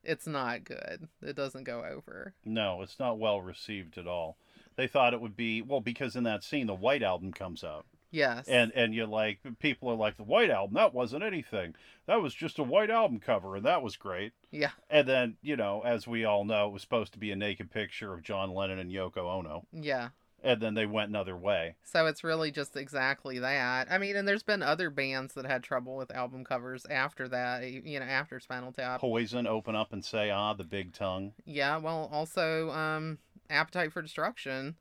it's 0.04 0.26
not 0.26 0.64
good. 0.64 1.08
It 1.22 1.36
doesn't 1.36 1.64
go 1.64 1.84
over. 1.84 2.34
No, 2.44 2.82
it's 2.82 2.98
not 2.98 3.18
well 3.18 3.40
received 3.40 3.98
at 3.98 4.06
all. 4.06 4.36
They 4.76 4.86
thought 4.86 5.14
it 5.14 5.20
would 5.20 5.36
be 5.36 5.62
well 5.62 5.80
because 5.80 6.16
in 6.16 6.24
that 6.24 6.44
scene 6.44 6.66
the 6.66 6.74
White 6.74 7.02
Album 7.02 7.32
comes 7.32 7.62
out. 7.64 7.86
Yes. 8.12 8.48
And 8.48 8.72
and 8.74 8.92
you're 8.94 9.06
like 9.06 9.38
people 9.60 9.88
are 9.88 9.94
like 9.96 10.16
the 10.16 10.24
White 10.24 10.50
Album 10.50 10.74
that 10.74 10.94
wasn't 10.94 11.22
anything. 11.22 11.74
That 12.06 12.20
was 12.22 12.34
just 12.34 12.58
a 12.58 12.62
White 12.64 12.90
Album 12.90 13.20
cover 13.20 13.56
and 13.56 13.64
that 13.66 13.82
was 13.82 13.96
great. 13.96 14.32
yeah. 14.50 14.70
And 14.88 15.06
then, 15.06 15.36
you 15.42 15.56
know, 15.56 15.82
as 15.84 16.06
we 16.08 16.24
all 16.24 16.44
know, 16.44 16.66
it 16.68 16.72
was 16.72 16.82
supposed 16.82 17.12
to 17.12 17.18
be 17.18 17.30
a 17.30 17.36
naked 17.36 17.70
picture 17.70 18.12
of 18.12 18.22
John 18.22 18.52
Lennon 18.52 18.78
and 18.80 18.90
Yoko 18.90 19.18
Ono. 19.18 19.64
Yeah. 19.72 20.08
And 20.42 20.60
then 20.60 20.72
they 20.74 20.86
went 20.86 21.10
another 21.10 21.36
way. 21.36 21.74
So 21.84 22.06
it's 22.06 22.24
really 22.24 22.50
just 22.50 22.74
exactly 22.76 23.38
that. 23.40 23.88
I 23.90 23.98
mean, 23.98 24.16
and 24.16 24.26
there's 24.26 24.42
been 24.42 24.62
other 24.62 24.88
bands 24.88 25.34
that 25.34 25.44
had 25.44 25.62
trouble 25.62 25.96
with 25.96 26.10
album 26.10 26.44
covers 26.44 26.86
after 26.86 27.28
that, 27.28 27.62
you 27.70 28.00
know, 28.00 28.06
after 28.06 28.40
Spinal 28.40 28.72
Tap. 28.72 29.00
Poison 29.00 29.46
open 29.46 29.76
up 29.76 29.92
and 29.92 30.02
say, 30.02 30.30
ah, 30.30 30.54
the 30.54 30.64
big 30.64 30.94
tongue. 30.94 31.32
Yeah, 31.44 31.76
well, 31.76 32.08
also, 32.10 32.70
um, 32.70 33.18
Appetite 33.50 33.92
for 33.92 34.00
Destruction 34.00 34.76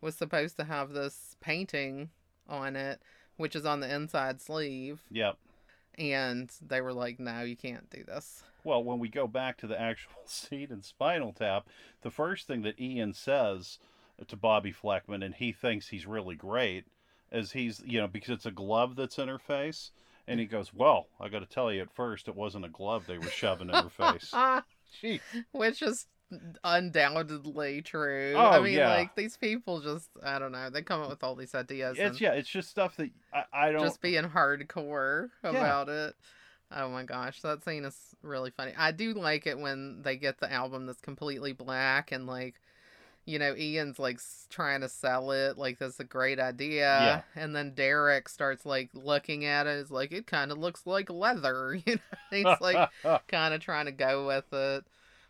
was 0.00 0.16
supposed 0.16 0.56
to 0.56 0.64
have 0.64 0.90
this 0.90 1.36
painting 1.40 2.10
on 2.48 2.74
it, 2.74 3.00
which 3.36 3.54
is 3.54 3.64
on 3.64 3.78
the 3.80 3.94
inside 3.94 4.40
sleeve, 4.40 5.00
Yep. 5.10 5.38
and 5.96 6.50
they 6.60 6.80
were 6.80 6.92
like, 6.92 7.20
no, 7.20 7.42
you 7.42 7.56
can't 7.56 7.88
do 7.88 8.02
this. 8.04 8.42
Well, 8.64 8.82
when 8.82 8.98
we 8.98 9.08
go 9.08 9.26
back 9.28 9.58
to 9.58 9.66
the 9.66 9.80
actual 9.80 10.12
scene 10.26 10.68
in 10.70 10.82
Spinal 10.82 11.32
Tap, 11.32 11.68
the 12.02 12.10
first 12.10 12.46
thing 12.48 12.62
that 12.62 12.80
Ian 12.80 13.12
says 13.14 13.78
to 14.26 14.36
Bobbi 14.36 14.74
Flekman, 14.74 15.24
and 15.24 15.34
he 15.34 15.52
thinks 15.52 15.88
he's 15.88 16.06
really 16.06 16.36
great, 16.36 16.84
as 17.32 17.52
he's, 17.52 17.82
you 17.84 18.00
know, 18.00 18.06
because 18.06 18.30
it's 18.30 18.46
a 18.46 18.50
glove 18.50 18.96
that's 18.96 19.18
in 19.18 19.28
her 19.28 19.38
face. 19.38 19.90
And 20.26 20.40
he 20.40 20.46
goes, 20.46 20.72
Well, 20.72 21.08
I 21.20 21.28
got 21.28 21.40
to 21.40 21.46
tell 21.46 21.70
you, 21.70 21.82
at 21.82 21.94
first, 21.94 22.28
it 22.28 22.34
wasn't 22.34 22.64
a 22.64 22.70
glove 22.70 23.04
they 23.06 23.18
were 23.18 23.24
shoving 23.24 23.68
in 23.68 23.74
her 23.74 23.90
face. 23.90 24.32
Gee. 25.00 25.20
which 25.52 25.82
is 25.82 26.06
undoubtedly 26.62 27.82
true. 27.82 28.34
Oh, 28.36 28.50
I 28.50 28.60
mean, 28.60 28.74
yeah. 28.74 28.94
like, 28.94 29.14
these 29.16 29.36
people 29.36 29.80
just, 29.80 30.08
I 30.22 30.38
don't 30.38 30.52
know, 30.52 30.70
they 30.70 30.82
come 30.82 31.02
up 31.02 31.10
with 31.10 31.22
all 31.22 31.34
these 31.34 31.54
ideas. 31.54 31.96
It's, 31.98 32.20
yeah, 32.20 32.32
it's 32.32 32.48
just 32.48 32.70
stuff 32.70 32.96
that 32.96 33.10
I, 33.32 33.44
I 33.52 33.72
don't. 33.72 33.82
just 33.82 34.00
being 34.00 34.24
hardcore 34.24 35.30
about 35.42 35.88
it. 35.88 36.14
Oh 36.70 36.88
my 36.88 37.04
gosh, 37.04 37.40
that 37.42 37.64
scene 37.64 37.84
is 37.84 37.96
really 38.22 38.50
funny. 38.50 38.72
I 38.76 38.90
do 38.90 39.14
like 39.14 39.46
it 39.46 39.58
when 39.58 40.02
they 40.02 40.16
get 40.16 40.40
the 40.40 40.50
album 40.52 40.86
that's 40.86 41.00
completely 41.00 41.52
black 41.52 42.10
and 42.10 42.26
like, 42.26 42.60
you 43.26 43.38
know, 43.38 43.54
Ian's 43.56 43.98
like 43.98 44.20
trying 44.50 44.82
to 44.82 44.88
sell 44.88 45.30
it, 45.30 45.56
like 45.56 45.78
that's 45.78 46.00
a 46.00 46.04
great 46.04 46.38
idea, 46.38 47.24
and 47.34 47.56
then 47.56 47.74
Derek 47.74 48.28
starts 48.28 48.66
like 48.66 48.90
looking 48.92 49.44
at 49.44 49.66
it, 49.66 49.70
it, 49.70 49.78
is 49.80 49.90
like 49.90 50.12
it 50.12 50.26
kind 50.26 50.52
of 50.52 50.58
looks 50.58 50.86
like 50.86 51.08
leather, 51.08 51.74
you 51.86 51.96
know. 51.96 52.00
He's 52.30 52.60
like 52.60 52.90
kind 53.28 53.54
of 53.54 53.60
trying 53.60 53.86
to 53.86 53.92
go 53.92 54.26
with 54.26 54.52
it, 54.52 54.84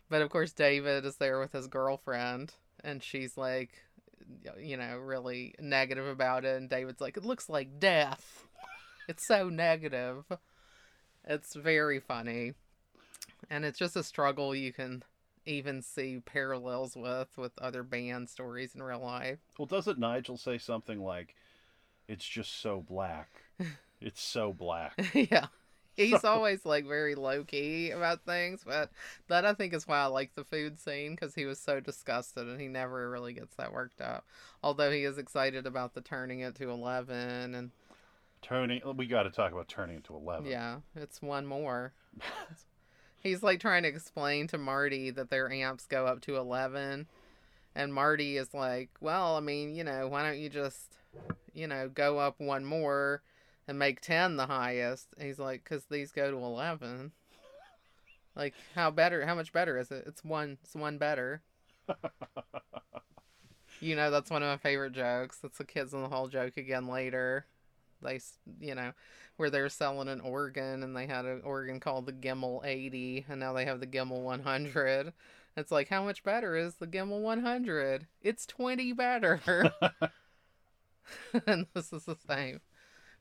but 0.09 0.21
of 0.21 0.29
course 0.29 0.51
David 0.51 1.05
is 1.05 1.15
there 1.17 1.39
with 1.39 1.53
his 1.53 1.67
girlfriend, 1.67 2.53
and 2.83 3.01
she's 3.01 3.37
like, 3.37 3.71
you 4.59 4.75
know, 4.75 4.97
really 4.97 5.55
negative 5.59 6.07
about 6.07 6.43
it, 6.43 6.57
and 6.57 6.69
David's 6.69 7.01
like, 7.01 7.17
it 7.17 7.25
looks 7.25 7.49
like 7.49 7.79
death. 7.79 8.41
It's 9.07 9.27
so 9.27 9.49
negative. 9.49 10.25
It's 11.27 11.53
very 11.53 11.99
funny. 11.99 12.53
And 13.51 13.63
it's 13.63 13.77
just 13.77 13.95
a 13.95 14.01
struggle 14.01 14.55
you 14.55 14.73
can 14.73 15.03
even 15.45 15.81
see 15.81 16.19
parallels 16.25 16.95
with 16.95 17.29
with 17.37 17.51
other 17.59 17.83
band 17.83 18.29
stories 18.29 18.75
in 18.75 18.81
real 18.83 18.99
life. 19.01 19.39
well, 19.57 19.65
doesn't 19.65 19.99
Nigel 19.99 20.37
say 20.37 20.57
something 20.57 20.99
like, 21.03 21.35
It's 22.07 22.25
just 22.27 22.61
so 22.61 22.81
black? 22.81 23.29
It's 24.01 24.21
so 24.21 24.51
black. 24.53 24.93
yeah. 25.13 25.47
He's 25.95 26.19
So- 26.21 26.27
always 26.27 26.65
like 26.65 26.85
very 26.85 27.15
low 27.15 27.43
key 27.45 27.91
about 27.91 28.25
things, 28.25 28.61
but 28.65 28.91
that 29.29 29.45
I 29.45 29.53
think 29.53 29.73
is 29.73 29.87
why 29.87 29.99
I 29.99 30.05
like 30.07 30.35
the 30.35 30.43
food 30.43 30.77
scene 30.79 31.15
because 31.15 31.33
he 31.33 31.45
was 31.45 31.57
so 31.59 31.79
disgusted 31.79 32.45
and 32.47 32.59
he 32.59 32.67
never 32.67 33.09
really 33.09 33.31
gets 33.33 33.55
that 33.55 33.71
worked 33.71 34.01
up. 34.01 34.25
Although 34.61 34.91
he 34.91 35.05
is 35.05 35.17
excited 35.17 35.65
about 35.65 35.93
the 35.93 36.01
turning 36.01 36.41
it 36.41 36.55
to 36.55 36.69
11 36.69 37.55
and 37.55 37.71
Turning, 38.41 38.81
we 38.95 39.07
got 39.07 39.23
to 39.23 39.31
talk 39.31 39.53
about 39.53 39.69
turning 39.69 39.95
it 39.97 40.03
to 40.03 40.15
11. 40.15 40.45
Yeah, 40.45 40.79
it's 40.95 41.21
one 41.21 41.47
more. 41.47 41.93
He's 43.25 43.41
like 43.41 43.59
trying 43.59 43.81
to 43.81 43.89
explain 43.89 44.45
to 44.49 44.59
Marty 44.59 45.09
that 45.09 45.31
their 45.31 45.51
amps 45.51 45.87
go 45.87 46.05
up 46.05 46.21
to 46.21 46.35
11. 46.37 47.07
And 47.73 47.91
Marty 47.91 48.37
is 48.37 48.53
like, 48.53 48.91
well, 49.01 49.35
I 49.35 49.39
mean, 49.39 49.73
you 49.73 49.83
know, 49.83 50.07
why 50.07 50.21
don't 50.21 50.37
you 50.37 50.47
just, 50.47 50.99
you 51.51 51.65
know, 51.65 51.89
go 51.89 52.19
up 52.19 52.35
one 52.37 52.63
more 52.63 53.23
and 53.67 53.79
make 53.79 53.99
10 54.01 54.37
the 54.37 54.45
highest? 54.45 55.07
And 55.17 55.25
he's 55.25 55.39
like, 55.39 55.63
because 55.63 55.85
these 55.85 56.11
go 56.11 56.29
to 56.29 56.37
11. 56.37 57.11
Like, 58.37 58.53
how 58.75 58.91
better, 58.91 59.25
how 59.25 59.33
much 59.33 59.53
better 59.53 59.77
is 59.77 59.91
it? 59.91 60.03
It's 60.05 60.21
one, 60.21 60.57
it's 60.61 60.75
one 60.75 60.97
better. 60.97 61.41
you 63.79 63.95
know, 63.95 64.11
that's 64.11 64.29
one 64.29 64.43
of 64.43 64.49
my 64.49 64.57
favorite 64.57 64.91
jokes. 64.91 65.37
That's 65.41 65.57
the 65.57 65.63
kids 65.63 65.93
in 65.93 66.03
the 66.03 66.09
hall 66.09 66.27
joke 66.27 66.57
again 66.57 66.85
later. 66.85 67.45
They, 68.05 68.19
you 68.59 68.75
know, 68.75 68.93
where 69.37 69.49
they're 69.49 69.69
selling 69.69 70.07
an 70.07 70.21
organ 70.21 70.83
and 70.83 70.95
they 70.95 71.07
had 71.07 71.25
an 71.25 71.41
organ 71.43 71.79
called 71.79 72.05
the 72.05 72.13
Gimmel 72.13 72.65
80 72.65 73.25
and 73.29 73.39
now 73.39 73.53
they 73.53 73.65
have 73.65 73.79
the 73.79 73.87
Gimmel 73.87 74.21
100. 74.21 75.13
It's 75.57 75.71
like, 75.71 75.89
how 75.89 76.03
much 76.03 76.23
better 76.23 76.55
is 76.55 76.75
the 76.75 76.87
Gimmel 76.87 77.21
100? 77.21 78.07
It's 78.21 78.45
20 78.45 78.93
better. 78.93 79.73
and 81.47 81.67
this 81.73 81.91
is 81.93 82.05
the 82.05 82.17
same. 82.27 82.61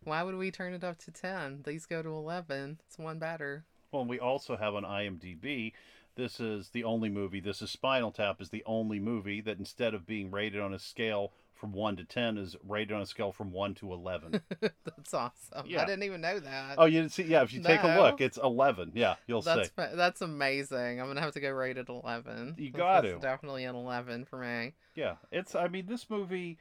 Why 0.02 0.22
would 0.22 0.36
we 0.36 0.50
turn 0.50 0.74
it 0.74 0.84
up 0.84 0.98
to 0.98 1.10
10? 1.10 1.62
These 1.66 1.86
go 1.86 2.02
to 2.02 2.08
11. 2.08 2.80
It's 2.86 2.98
one 2.98 3.18
better. 3.18 3.64
Well, 3.92 4.04
we 4.04 4.18
also 4.18 4.56
have 4.56 4.74
on 4.74 4.82
IMDb. 4.82 5.72
This 6.16 6.40
is 6.40 6.68
the 6.70 6.84
only 6.84 7.08
movie. 7.08 7.40
This 7.40 7.62
is 7.62 7.70
Spinal 7.70 8.12
Tap 8.12 8.40
is 8.40 8.50
the 8.50 8.62
only 8.66 9.00
movie 9.00 9.40
that 9.40 9.58
instead 9.58 9.94
of 9.94 10.06
being 10.06 10.30
rated 10.30 10.60
on 10.60 10.74
a 10.74 10.78
scale 10.78 11.32
from 11.54 11.72
one 11.72 11.96
to 11.96 12.04
ten 12.04 12.36
is 12.36 12.56
rated 12.66 12.92
on 12.92 13.02
a 13.02 13.06
scale 13.06 13.32
from 13.32 13.52
one 13.52 13.74
to 13.76 13.92
eleven. 13.92 14.42
That's 14.60 15.14
awesome. 15.14 15.66
Yeah. 15.66 15.82
I 15.82 15.86
didn't 15.86 16.02
even 16.02 16.20
know 16.20 16.38
that. 16.40 16.74
oh, 16.78 16.84
you 16.84 17.00
didn't 17.00 17.12
see? 17.12 17.24
Yeah, 17.24 17.42
if 17.42 17.52
you 17.52 17.62
take 17.62 17.82
a 17.82 17.96
look, 17.98 18.20
it's 18.20 18.38
eleven. 18.38 18.92
Yeah, 18.94 19.14
you'll 19.26 19.42
that's 19.42 19.68
see. 19.68 19.86
that's 19.94 20.20
amazing. 20.20 21.00
I'm 21.00 21.06
gonna 21.06 21.20
have 21.20 21.34
to 21.34 21.40
go 21.40 21.50
rate 21.50 21.78
it 21.78 21.88
11. 21.88 22.56
You 22.58 22.70
got 22.70 23.02
to. 23.02 23.18
Definitely 23.18 23.64
an 23.64 23.74
11 23.74 24.24
for 24.24 24.38
me. 24.38 24.74
Yeah, 24.94 25.16
it's. 25.30 25.54
I 25.54 25.68
mean, 25.68 25.86
this 25.86 26.10
movie 26.10 26.58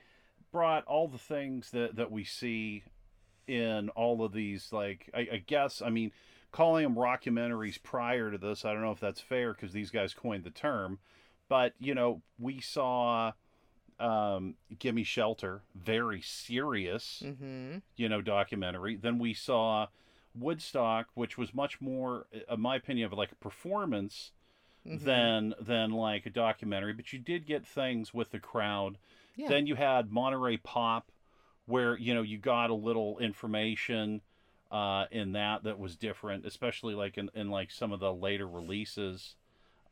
brought 0.52 0.86
all 0.86 1.08
the 1.08 1.18
things 1.18 1.72
that 1.72 1.96
that 1.96 2.12
we 2.12 2.24
see 2.24 2.84
in 3.48 3.90
all 3.90 4.24
of 4.24 4.34
these. 4.34 4.72
Like, 4.72 5.10
I, 5.14 5.28
I 5.34 5.44
guess, 5.46 5.82
I 5.82 5.90
mean, 5.90 6.12
calling 6.52 6.84
them 6.84 6.96
rockumentaries 6.96 7.82
prior 7.82 8.32
to 8.32 8.38
this, 8.38 8.64
I 8.66 8.74
don't 8.74 8.84
know 8.84 8.92
if 8.92 9.00
that's 9.00 9.20
fair 9.20 9.54
because 9.54 9.74
these 9.74 9.90
guys 9.90 10.14
coined 10.14 10.44
the 10.44 10.52
term, 10.52 11.00
but 11.50 11.74
you 11.80 11.94
know, 11.96 12.22
we 12.40 12.62
saw 12.62 13.34
um 14.00 14.56
gimme 14.80 15.04
shelter 15.04 15.62
very 15.76 16.22
serious 16.22 17.22
Mm-hmm. 17.26 17.78
you 17.96 18.10
know 18.10 18.22
documentary 18.22 18.96
then 18.96 19.20
we 19.20 19.34
saw 19.34 19.88
woodstock 20.36 21.08
which 21.14 21.38
was 21.38 21.54
much 21.54 21.80
more 21.80 22.26
in 22.50 22.60
my 22.60 22.76
opinion 22.76 23.06
of 23.06 23.14
like 23.18 23.32
a 23.32 23.36
performance 23.36 24.32
mm-hmm. 24.88 25.04
than 25.06 25.54
than 25.60 25.92
like 25.92 26.26
a 26.26 26.30
documentary 26.32 26.94
but 26.94 27.14
you 27.14 27.20
did 27.20 27.46
get 27.46 27.66
things 27.66 28.14
with 28.14 28.32
the 28.32 28.40
crowd 28.40 28.98
Yeah. 29.36 29.50
then 29.50 29.68
you 29.68 29.76
had 29.76 30.12
monterey 30.12 30.58
pop 30.58 31.12
where 31.66 31.98
you 31.98 32.14
know 32.14 32.24
you 32.24 32.38
got 32.40 32.70
a 32.72 32.74
little 32.76 33.20
information 33.20 34.22
uh, 34.72 35.06
in 35.12 35.34
that 35.34 35.64
that 35.64 35.78
was 35.78 35.96
different 35.96 36.46
especially 36.48 36.96
like 36.96 37.18
in, 37.20 37.30
in 37.36 37.52
like 37.52 37.70
some 37.70 37.92
of 37.92 38.00
the 38.00 38.12
later 38.12 38.48
releases 38.48 39.36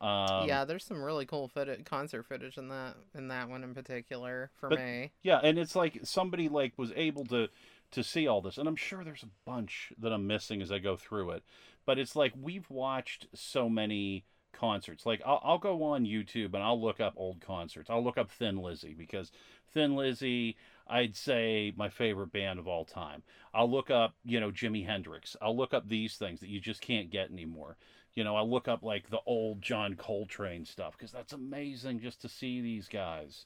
um, 0.01 0.47
yeah, 0.47 0.65
there's 0.65 0.83
some 0.83 1.01
really 1.03 1.25
cool 1.25 1.47
footage, 1.47 1.85
concert 1.85 2.23
footage 2.25 2.57
in 2.57 2.69
that 2.69 2.95
in 3.15 3.27
that 3.29 3.49
one 3.49 3.63
in 3.63 3.73
particular 3.73 4.49
for 4.59 4.69
But- 4.69 4.79
me. 4.79 5.11
yeah 5.23 5.39
and 5.43 5.57
it's 5.59 5.75
like 5.75 5.99
somebody 6.03 6.49
like 6.49 6.73
was 6.77 6.91
able 6.95 7.25
to 7.25 7.47
to 7.91 8.03
see 8.03 8.25
all 8.27 8.41
this 8.41 8.57
and 8.57 8.67
i'm 8.69 8.75
sure 8.77 9.03
there's 9.03 9.23
a 9.23 9.29
bunch 9.45 9.91
that 9.99 10.13
i'm 10.13 10.25
missing 10.25 10.61
as 10.61 10.71
i 10.71 10.79
go 10.79 10.95
through 10.95 11.31
it 11.31 11.43
but 11.85 11.99
it's 11.99 12.15
like 12.15 12.31
we've 12.41 12.69
watched 12.69 13.27
so 13.33 13.67
many 13.69 14.23
concerts. 14.53 15.05
Like 15.05 15.21
i'll, 15.25 15.41
I'll 15.43 15.57
go 15.57 15.81
on 15.83 16.05
youtube 16.05 16.53
and 16.53 16.57
i'll 16.63 16.79
look 16.81 16.99
up 16.99 17.13
old 17.17 17.41
concerts. 17.41 17.89
I'll 17.89 18.03
look 18.03 18.17
up 18.17 18.29
thin 18.31 18.57
lizzy 18.57 18.93
because 18.93 19.31
thin 19.73 19.95
lizzy 19.95 20.57
i'd 20.87 21.15
say 21.15 21.71
my 21.77 21.89
favorite 21.89 22.31
band 22.33 22.59
of 22.59 22.67
all 22.67 22.85
time. 22.85 23.23
I'll 23.53 23.69
look 23.71 23.89
up 23.89 24.13
you 24.23 24.39
know 24.39 24.51
jimi 24.51 24.85
hendrix. 24.85 25.35
I'll 25.41 25.55
look 25.57 25.73
up 25.73 25.87
these 25.87 26.15
things 26.15 26.39
that 26.41 26.49
you 26.49 26.59
just 26.59 26.81
can't 26.81 27.09
get 27.09 27.31
anymore 27.31 27.77
you 28.15 28.23
know 28.23 28.35
i'll 28.35 28.49
look 28.49 28.67
up 28.67 28.83
like 28.83 29.09
the 29.09 29.19
old 29.25 29.61
john 29.61 29.95
coltrane 29.95 30.65
stuff 30.65 30.93
because 30.97 31.11
that's 31.11 31.33
amazing 31.33 31.99
just 31.99 32.21
to 32.21 32.29
see 32.29 32.61
these 32.61 32.87
guys 32.87 33.45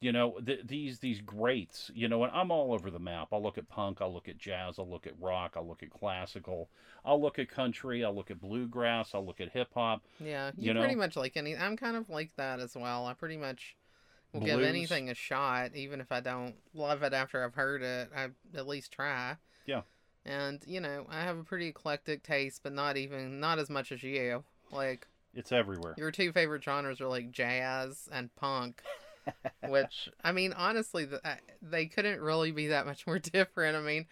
you 0.00 0.12
know 0.12 0.38
th- 0.44 0.66
these 0.66 0.98
these 0.98 1.20
greats 1.20 1.90
you 1.94 2.08
know 2.08 2.22
and 2.24 2.32
i'm 2.34 2.50
all 2.50 2.72
over 2.72 2.90
the 2.90 2.98
map 2.98 3.28
i'll 3.32 3.42
look 3.42 3.58
at 3.58 3.68
punk 3.68 4.00
i'll 4.00 4.12
look 4.12 4.28
at 4.28 4.38
jazz 4.38 4.78
i'll 4.78 4.88
look 4.88 5.06
at 5.06 5.14
rock 5.20 5.54
i'll 5.56 5.66
look 5.66 5.82
at 5.82 5.90
classical 5.90 6.68
i'll 7.04 7.20
look 7.20 7.38
at 7.38 7.48
country 7.48 8.04
i'll 8.04 8.14
look 8.14 8.30
at 8.30 8.40
bluegrass 8.40 9.14
i'll 9.14 9.24
look 9.24 9.40
at 9.40 9.50
hip 9.50 9.68
hop 9.74 10.02
Yeah, 10.20 10.50
You 10.58 10.72
you, 10.72 10.78
pretty 10.78 10.96
much 10.96 11.16
like 11.16 11.36
any. 11.36 11.56
I'm 11.56 11.76
kind 11.76 11.96
of 11.96 12.08
like 12.10 12.30
that 12.36 12.60
as 12.60 12.74
well. 12.76 13.06
I 13.06 13.14
pretty 13.14 13.36
much 13.36 13.76
will 14.32 14.40
give 14.40 14.60
anything 14.62 15.08
a 15.08 15.14
shot, 15.14 15.74
even 15.74 16.00
if 16.00 16.12
I 16.12 16.20
don't 16.20 16.54
love 16.74 17.02
it 17.02 17.12
after 17.12 17.44
I've 17.44 17.54
heard 17.54 17.82
it. 17.82 18.10
I 18.14 18.28
at 18.54 18.66
least 18.66 18.92
try. 18.92 19.36
Yeah. 19.66 19.82
And 20.26 20.62
you 20.66 20.80
know, 20.80 21.06
I 21.08 21.20
have 21.20 21.38
a 21.38 21.44
pretty 21.44 21.68
eclectic 21.68 22.22
taste, 22.22 22.60
but 22.62 22.72
not 22.72 22.96
even 22.96 23.40
not 23.40 23.58
as 23.58 23.70
much 23.70 23.92
as 23.92 24.02
you. 24.02 24.44
Like 24.70 25.06
it's 25.34 25.52
everywhere 25.52 25.94
your 25.96 26.10
two 26.10 26.32
favorite 26.32 26.64
genres 26.64 27.00
are 27.00 27.08
like 27.08 27.30
jazz 27.30 28.08
and 28.12 28.34
punk. 28.36 28.82
which 29.68 30.08
I 30.22 30.32
mean, 30.32 30.52
honestly, 30.52 31.06
th- 31.06 31.20
uh, 31.24 31.34
they 31.62 31.86
couldn't 31.86 32.20
really 32.20 32.52
be 32.52 32.68
that 32.68 32.86
much 32.86 33.06
more 33.06 33.18
different. 33.18 33.76
I 33.76 33.80
mean, 33.80 34.06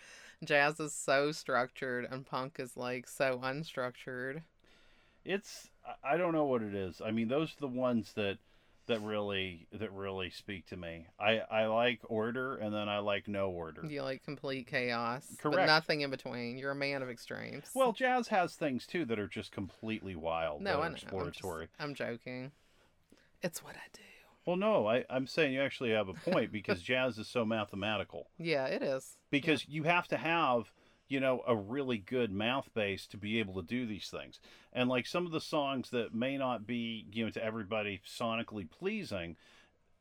jazz 0.45 0.81
is 0.81 0.93
so 0.95 1.33
structured, 1.33 2.07
and 2.11 2.25
punk 2.25 2.57
is 2.59 2.77
like 2.77 3.09
so 3.09 3.41
unstructured. 3.43 4.43
it's 5.25 5.69
i 6.03 6.17
don't 6.17 6.33
know 6.33 6.45
what 6.45 6.63
it 6.63 6.75
is 6.75 7.03
i 7.05 7.11
mean 7.11 7.29
those 7.29 7.51
are 7.51 7.61
the 7.61 7.67
ones 7.67 8.13
that 8.15 8.39
that 8.87 9.01
really 9.03 9.67
that 9.73 9.91
really 9.93 10.31
speak 10.31 10.67
to 10.67 10.77
me 10.77 11.07
i 11.19 11.39
i 11.51 11.67
like 11.67 12.01
order 12.05 12.57
and 12.57 12.75
then 12.75 12.89
i 12.89 12.99
like 12.99 13.27
no 13.29 13.49
order 13.51 13.83
You 13.87 14.03
like 14.03 14.23
complete 14.25 14.67
chaos, 14.67 15.27
Correct. 15.39 15.57
but 15.57 15.67
nothing 15.67 16.03
in 16.03 16.11
between. 16.11 16.59
You're 16.59 16.73
a 16.73 16.75
man 16.75 17.03
of 17.03 17.09
extremes. 17.09 17.65
well 17.75 17.93
jazz 17.93 18.29
has 18.29 18.55
things 18.55 18.87
too 18.87 19.05
that 19.07 19.19
are 19.19 19.29
just 19.29 19.53
completely 19.53 20.15
wild 20.15 20.61
no, 20.63 20.73
I 20.73 20.75
know. 20.75 20.83
I'm, 20.83 20.93
just- 20.93 21.05
exploratory 21.05 21.69
I'm 21.79 21.95
joking. 21.95 22.53
It's 23.43 23.63
what 23.63 23.75
I 23.77 23.87
do. 23.93 24.01
well 24.47 24.57
no 24.57 24.87
I, 24.87 25.05
i'm 25.11 25.27
saying 25.27 25.53
you 25.55 25.61
actually 25.63 25.91
have 25.93 26.09
a 26.09 26.15
point 26.15 26.53
because 26.53 26.83
jazz 26.93 27.19
is 27.19 27.29
so 27.29 27.45
mathematical 27.45 28.29
Yeah, 28.39 28.67
it 28.67 28.83
is. 28.83 29.17
because 29.31 29.67
you 29.69 29.85
have 29.85 30.09
to 30.09 30.17
have 30.17 30.71
you 31.15 31.21
know 31.21 31.43
a 31.47 31.55
really 31.55 31.97
good 31.99 32.33
mouth 32.33 32.69
base 32.75 33.07
to 33.07 33.17
be 33.17 33.39
able 33.39 33.55
to 33.55 33.63
do 33.67 33.87
these 33.87 34.09
things 34.09 34.41
and 34.73 34.89
like 34.89 35.07
some 35.07 35.25
of 35.27 35.31
the 35.33 35.41
songs 35.41 35.91
that 35.91 36.13
may 36.13 36.37
not 36.37 36.67
be 36.67 37.07
you 37.13 37.25
know 37.25 37.31
to 37.31 37.45
everybody 37.45 38.01
sonically 38.05 38.69
pleasing 38.69 39.37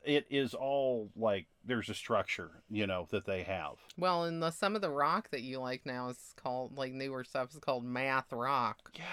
it 0.03 0.26
is 0.32 0.55
all 0.55 1.11
like 1.16 1.45
there's 1.64 1.88
a 1.88 1.93
structure 1.93 2.49
you 2.70 2.88
know 2.88 3.07
that 3.11 3.26
they 3.26 3.43
have 3.43 3.76
Well, 3.95 4.24
and 4.24 4.41
the, 4.41 4.49
some 4.49 4.76
of 4.76 4.82
the 4.82 4.89
rock 4.89 5.30
that 5.30 5.43
you 5.43 5.59
like 5.59 5.86
now 5.86 6.09
is 6.09 6.34
called 6.36 6.76
like 6.78 6.93
newer 6.93 7.24
stuff 7.24 7.51
is 7.53 7.59
called 7.59 7.86
math 7.86 8.34
rock. 8.34 8.80
yeah 8.95 9.03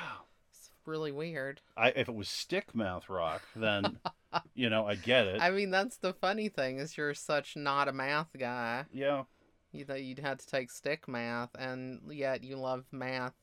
It's 0.53 0.71
really 0.87 1.13
weird. 1.13 1.61
I, 1.77 1.91
if 1.91 2.09
it 2.09 2.15
was 2.15 2.29
stick 2.31 2.75
mouth 2.75 3.11
rock 3.11 3.43
then 3.55 3.99
you 4.55 4.71
know 4.71 4.87
i 4.87 4.95
get 4.95 5.27
it 5.27 5.41
I 5.43 5.51
mean, 5.51 5.71
that's 5.71 5.99
the 5.99 6.15
funny 6.15 6.49
thing 6.49 6.79
is 6.79 6.97
you're 6.97 7.13
such 7.15 7.57
not 7.57 7.89
a 7.89 7.93
math 7.93 8.31
guy. 8.39 8.87
yeah 8.91 9.25
You 9.73 9.85
that 9.85 10.03
you'd 10.03 10.19
had 10.19 10.41
to 10.41 10.47
take 10.47 10.71
stick 10.71 11.07
math, 11.07 11.51
and 11.59 12.01
yet 12.11 12.43
you 12.43 12.57
love 12.57 12.87
math 12.91 13.35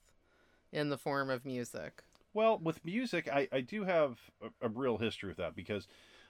in 0.71 0.89
the 0.89 0.97
form 0.97 1.30
of 1.30 1.45
music. 1.45 2.03
Well, 2.34 2.59
with 2.59 2.86
music, 2.86 3.30
I, 3.32 3.47
I 3.51 3.61
do 3.61 3.86
have 3.86 4.19
a, 4.41 4.67
a 4.67 4.69
real 4.69 4.97
history 4.97 5.30
with 5.30 5.38
that 5.38 5.55
because 5.55 5.88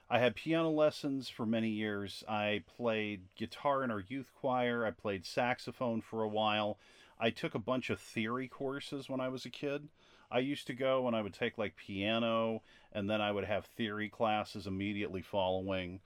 I 0.08 0.20
had 0.20 0.36
piano 0.36 0.70
lessons 0.70 1.28
for 1.28 1.44
many 1.44 1.68
years. 1.68 2.24
I 2.28 2.62
played 2.76 3.22
guitar 3.36 3.82
in 3.84 3.90
our 3.90 4.04
youth 4.06 4.30
choir. 4.40 4.86
I 4.86 4.90
played 4.90 5.26
saxophone 5.26 6.00
for 6.00 6.22
a 6.22 6.28
while. 6.28 6.78
I 7.20 7.30
took 7.30 7.54
a 7.54 7.58
bunch 7.58 7.90
of 7.90 8.00
theory 8.00 8.48
courses 8.48 9.08
when 9.08 9.20
I 9.20 9.28
was 9.28 9.44
a 9.44 9.50
kid. 9.50 9.88
I 10.30 10.38
used 10.38 10.66
to 10.68 10.74
go 10.74 11.06
and 11.06 11.16
I 11.16 11.22
would 11.22 11.34
take 11.34 11.58
like 11.58 11.76
piano, 11.76 12.62
and 12.92 13.10
then 13.10 13.20
I 13.20 13.32
would 13.32 13.44
have 13.44 13.66
theory 13.66 14.08
classes 14.08 14.66
immediately 14.66 15.22
following. 15.22 16.00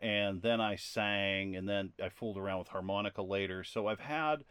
And 0.00 0.42
then 0.42 0.60
I 0.60 0.76
sang, 0.76 1.56
and 1.56 1.68
then 1.68 1.92
I 2.02 2.10
fooled 2.10 2.36
around 2.36 2.60
with 2.60 2.68
harmonica 2.68 3.22
later. 3.22 3.64
So 3.64 3.86
I've 3.86 4.00
had 4.00 4.44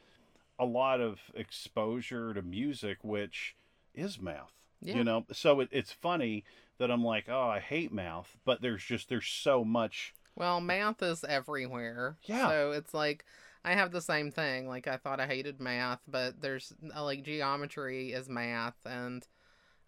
a 0.57 0.65
lot 0.65 1.01
of 1.01 1.19
exposure 1.33 2.33
to 2.33 2.41
music, 2.41 2.97
which 3.03 3.55
is 3.93 4.19
math. 4.19 4.53
Yeah. 4.81 4.97
You 4.97 5.03
know, 5.03 5.25
so 5.31 5.61
it, 5.61 5.69
it's 5.71 5.91
funny 5.91 6.43
that 6.77 6.91
I'm 6.91 7.03
like, 7.03 7.25
oh, 7.29 7.47
I 7.49 7.59
hate 7.59 7.93
math, 7.93 8.35
but 8.45 8.61
there's 8.61 8.83
just 8.83 9.09
there's 9.09 9.27
so 9.27 9.63
much. 9.63 10.13
Well, 10.35 10.59
math 10.59 11.01
is 11.01 11.23
everywhere. 11.23 12.17
Yeah. 12.23 12.49
So 12.49 12.71
it's 12.71 12.93
like 12.93 13.25
I 13.63 13.73
have 13.73 13.91
the 13.91 14.01
same 14.01 14.31
thing. 14.31 14.67
Like 14.67 14.87
I 14.87 14.97
thought 14.97 15.19
I 15.19 15.27
hated 15.27 15.59
math, 15.59 16.01
but 16.07 16.41
there's 16.41 16.73
uh, 16.95 17.03
like 17.03 17.23
geometry 17.23 18.11
is 18.11 18.29
math 18.29 18.77
and 18.85 19.25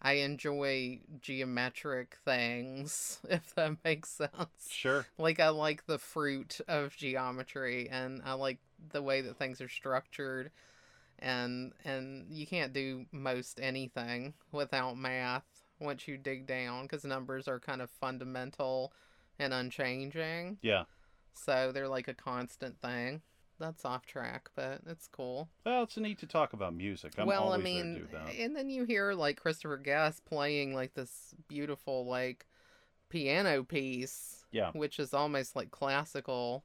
I 0.00 0.14
enjoy 0.14 1.00
geometric 1.20 2.16
things 2.24 3.20
if 3.28 3.54
that 3.54 3.76
makes 3.84 4.10
sense. 4.10 4.68
Sure. 4.70 5.06
Like 5.18 5.40
I 5.40 5.48
like 5.48 5.86
the 5.86 5.98
fruit 5.98 6.60
of 6.68 6.96
geometry 6.96 7.88
and 7.90 8.22
I 8.24 8.34
like 8.34 8.58
the 8.92 9.02
way 9.02 9.20
that 9.22 9.36
things 9.36 9.60
are 9.60 9.68
structured 9.68 10.50
and 11.18 11.72
and 11.84 12.26
you 12.30 12.46
can't 12.46 12.72
do 12.72 13.06
most 13.10 13.58
anything 13.60 14.34
without 14.52 14.96
math 14.96 15.46
once 15.80 16.06
you 16.06 16.16
dig 16.16 16.46
down 16.46 16.86
cuz 16.86 17.04
numbers 17.04 17.48
are 17.48 17.58
kind 17.58 17.82
of 17.82 17.90
fundamental 17.90 18.92
and 19.38 19.52
unchanging. 19.52 20.58
Yeah. 20.62 20.84
So 21.32 21.72
they're 21.72 21.88
like 21.88 22.08
a 22.08 22.14
constant 22.14 22.80
thing. 22.80 23.22
That's 23.58 23.84
off 23.84 24.06
track, 24.06 24.50
but 24.54 24.80
it's 24.86 25.08
cool. 25.08 25.48
Well, 25.66 25.82
it's 25.82 25.96
neat 25.96 26.18
to 26.20 26.26
talk 26.26 26.52
about 26.52 26.74
music. 26.74 27.14
I'm 27.18 27.26
well, 27.26 27.42
I 27.42 27.44
always 27.56 27.64
there 27.64 27.72
to 27.72 27.84
mean, 27.84 27.94
do 27.94 28.06
that. 28.12 28.34
and 28.38 28.54
then 28.54 28.70
you 28.70 28.84
hear 28.84 29.12
like 29.14 29.40
Christopher 29.40 29.76
Guest 29.78 30.24
playing 30.24 30.74
like 30.74 30.94
this 30.94 31.34
beautiful 31.48 32.06
like 32.06 32.46
piano 33.08 33.64
piece, 33.64 34.44
Yeah. 34.52 34.70
which 34.72 34.98
is 34.98 35.12
almost 35.14 35.56
like 35.56 35.70
classical 35.70 36.64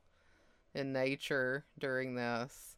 in 0.75 0.93
nature 0.93 1.65
during 1.79 2.15
this. 2.15 2.75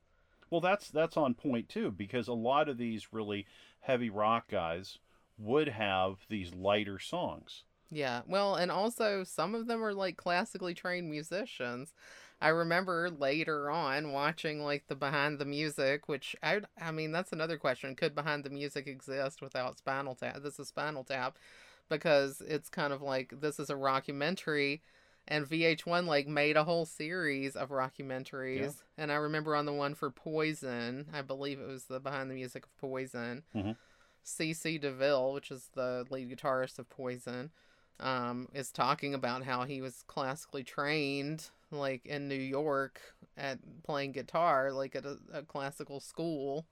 Well, 0.50 0.62
that's 0.62 0.90
that's 0.90 1.18
on 1.18 1.34
point 1.34 1.68
too 1.70 1.92
because 1.92 2.28
a 2.28 2.34
lot 2.34 2.70
of 2.70 2.78
these 2.78 3.12
really 3.12 3.46
heavy 3.82 4.10
rock 4.10 4.50
guys 4.50 5.00
would 5.38 5.68
have 5.68 6.20
these 6.30 6.54
lighter 6.54 7.00
songs. 7.00 7.64
Yeah. 7.92 8.22
Well, 8.28 8.56
and 8.56 8.72
also 8.72 9.24
some 9.24 9.56
of 9.56 9.68
them 9.68 9.84
are 9.84 9.94
like 9.94 10.16
classically 10.18 10.74
trained 10.74 11.10
musicians. 11.10 11.94
I 12.46 12.50
remember 12.50 13.10
later 13.10 13.72
on 13.72 14.12
watching 14.12 14.62
like 14.64 14.86
the 14.88 14.96
behind 14.96 15.40
the 15.40 15.46
music, 15.46 16.08
which 16.08 16.36
I 16.44 16.62
I 16.80 16.92
mean 16.92 17.12
that's 17.12 17.34
another 17.34 17.58
question. 17.58 17.96
Could 17.96 18.14
behind 18.14 18.44
the 18.44 18.52
music 18.52 18.86
exist 18.86 19.42
without 19.42 19.80
Spinal 19.80 20.14
Tap? 20.14 20.44
This 20.44 20.60
is 20.60 20.68
Spinal 20.68 21.04
Tap 21.04 21.40
because 21.90 22.44
it's 22.48 22.70
kind 22.70 22.94
of 22.94 23.02
like 23.02 23.34
this 23.42 23.60
is 23.60 23.72
a 23.72 23.74
rockumentary 23.74 24.82
and 25.28 25.50
VH1 25.50 26.06
like 26.06 26.28
made 26.28 26.56
a 26.56 26.66
whole 26.66 26.86
series 26.86 27.56
of 27.56 27.70
rockumentaries. 27.70 28.60
Yeah. 28.60 28.70
And 29.00 29.12
I 29.12 29.16
remember 29.16 29.56
on 29.56 29.66
the 29.66 29.74
one 29.74 29.96
for 29.96 30.12
Poison, 30.12 31.08
I 31.12 31.24
believe 31.24 31.60
it 31.60 31.68
was 31.68 31.86
the 31.86 32.00
behind 32.00 32.30
the 32.30 32.36
music 32.36 32.66
of 32.66 32.78
Poison. 32.78 33.42
Mhm. 33.56 33.76
CC 34.24 34.80
DeVille, 34.80 35.34
which 35.34 35.50
is 35.50 35.70
the 35.74 36.06
lead 36.12 36.30
guitarist 36.30 36.78
of 36.78 36.90
Poison, 36.90 37.50
um, 38.00 38.48
is 38.54 38.72
talking 38.72 39.14
about 39.14 39.44
how 39.44 39.64
he 39.66 39.82
was 39.82 40.04
classically 40.08 40.64
trained, 40.64 41.50
like 41.72 42.06
in 42.06 42.28
New 42.28 42.36
York, 42.36 43.02
at 43.38 43.60
playing 43.84 44.12
guitar, 44.14 44.72
like 44.72 44.96
at 44.96 45.06
a, 45.06 45.18
a 45.34 45.44
classical 45.44 46.00
school, 46.00 46.66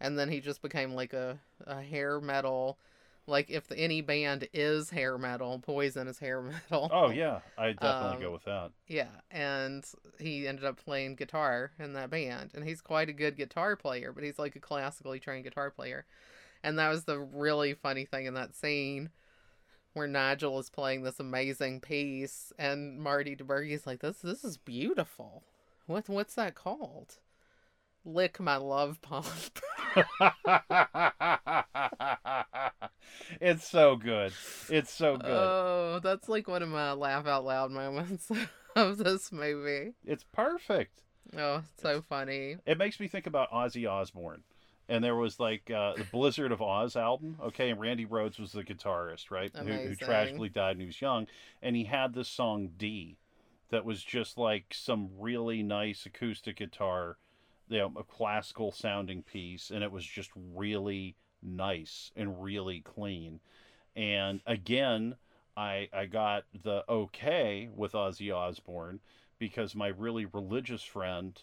and 0.00 0.18
then 0.18 0.28
he 0.30 0.40
just 0.40 0.62
became 0.62 0.94
like 0.94 1.12
a, 1.12 1.38
a 1.66 1.82
hair 1.82 2.20
metal. 2.20 2.78
Like 3.26 3.50
if 3.50 3.68
the, 3.68 3.78
any 3.78 4.00
band 4.02 4.48
is 4.52 4.90
hair 4.90 5.18
metal, 5.18 5.60
Poison 5.60 6.08
is 6.08 6.18
hair 6.20 6.42
metal. 6.70 6.92
Oh 6.92 7.10
yeah, 7.10 7.40
I 7.56 7.72
definitely 7.72 8.18
Um, 8.18 8.24
go 8.24 8.32
with 8.32 8.44
that. 8.44 8.72
Yeah, 8.88 9.20
and 9.30 9.84
he 10.18 10.48
ended 10.48 10.64
up 10.64 10.84
playing 10.84 11.14
guitar 11.16 11.72
in 11.78 11.92
that 11.94 12.10
band, 12.10 12.50
and 12.54 12.64
he's 12.64 12.80
quite 12.80 13.08
a 13.08 13.12
good 13.12 13.36
guitar 13.36 13.76
player, 13.76 14.12
but 14.12 14.24
he's 14.24 14.38
like 14.38 14.56
a 14.56 14.60
classically 14.60 15.20
trained 15.20 15.44
guitar 15.44 15.70
player. 15.70 16.06
And 16.62 16.78
that 16.78 16.88
was 16.90 17.04
the 17.04 17.18
really 17.20 17.74
funny 17.74 18.04
thing 18.06 18.26
in 18.26 18.34
that 18.34 18.54
scene 18.56 19.10
where 19.92 20.06
Nigel 20.06 20.58
is 20.58 20.70
playing 20.70 21.02
this 21.02 21.20
amazing 21.20 21.80
piece, 21.80 22.52
and 22.58 22.98
Marty 22.98 23.36
DiBergi's 23.36 23.86
like, 23.86 24.00
"This 24.00 24.18
this 24.18 24.44
is 24.44 24.56
beautiful. 24.56 25.44
What 25.86 26.08
what's 26.08 26.34
that 26.34 26.54
called? 26.54 27.16
Lick 28.04 28.40
my 28.40 28.56
love 28.56 29.00
pump." 29.02 29.26
it's 33.40 33.68
so 33.68 33.96
good. 33.96 34.32
It's 34.68 34.92
so 34.92 35.16
good. 35.16 35.30
Oh, 35.30 36.00
that's 36.02 36.28
like 36.28 36.48
one 36.48 36.62
of 36.62 36.68
my 36.68 36.92
laugh 36.92 37.26
out 37.26 37.44
loud 37.44 37.70
moments 37.70 38.30
of 38.76 38.98
this 38.98 39.32
movie. 39.32 39.92
it's 40.04 40.24
perfect. 40.32 41.02
Oh, 41.36 41.62
so 41.80 42.02
funny. 42.08 42.56
It 42.66 42.78
makes 42.78 42.98
me 42.98 43.06
think 43.06 43.26
about 43.26 43.52
Ozzy 43.52 43.88
Osbourne. 43.88 44.42
And 44.90 45.04
there 45.04 45.14
was 45.14 45.38
like 45.38 45.70
uh, 45.70 45.94
the 45.94 46.04
Blizzard 46.04 46.50
of 46.50 46.58
Ozz 46.60 46.96
album, 46.96 47.36
okay, 47.40 47.70
and 47.70 47.80
Randy 47.80 48.04
Rhoads 48.04 48.40
was 48.40 48.50
the 48.52 48.64
guitarist, 48.64 49.30
right? 49.30 49.50
Who, 49.56 49.64
who 49.88 49.94
tragically 49.94 50.48
died 50.48 50.76
when 50.76 50.80
he 50.80 50.86
was 50.86 51.00
young. 51.00 51.28
And 51.62 51.76
he 51.76 51.84
had 51.84 52.12
this 52.12 52.28
song 52.28 52.70
D 52.76 53.16
that 53.70 53.84
was 53.84 54.02
just 54.02 54.36
like 54.36 54.74
some 54.74 55.10
really 55.16 55.62
nice 55.62 56.06
acoustic 56.06 56.56
guitar, 56.56 57.18
you 57.68 57.78
know, 57.78 57.92
a 57.96 58.02
classical 58.02 58.72
sounding 58.72 59.22
piece, 59.22 59.70
and 59.70 59.84
it 59.84 59.92
was 59.92 60.04
just 60.04 60.30
really 60.34 61.14
nice 61.40 62.10
and 62.16 62.42
really 62.42 62.80
clean. 62.80 63.40
And 63.94 64.40
again, 64.44 65.14
I 65.56 65.88
I 65.92 66.06
got 66.06 66.44
the 66.64 66.84
okay 66.88 67.68
with 67.74 67.92
Ozzy 67.92 68.34
Osbourne 68.34 69.00
because 69.38 69.74
my 69.74 69.88
really 69.88 70.26
religious 70.26 70.82
friend 70.82 71.40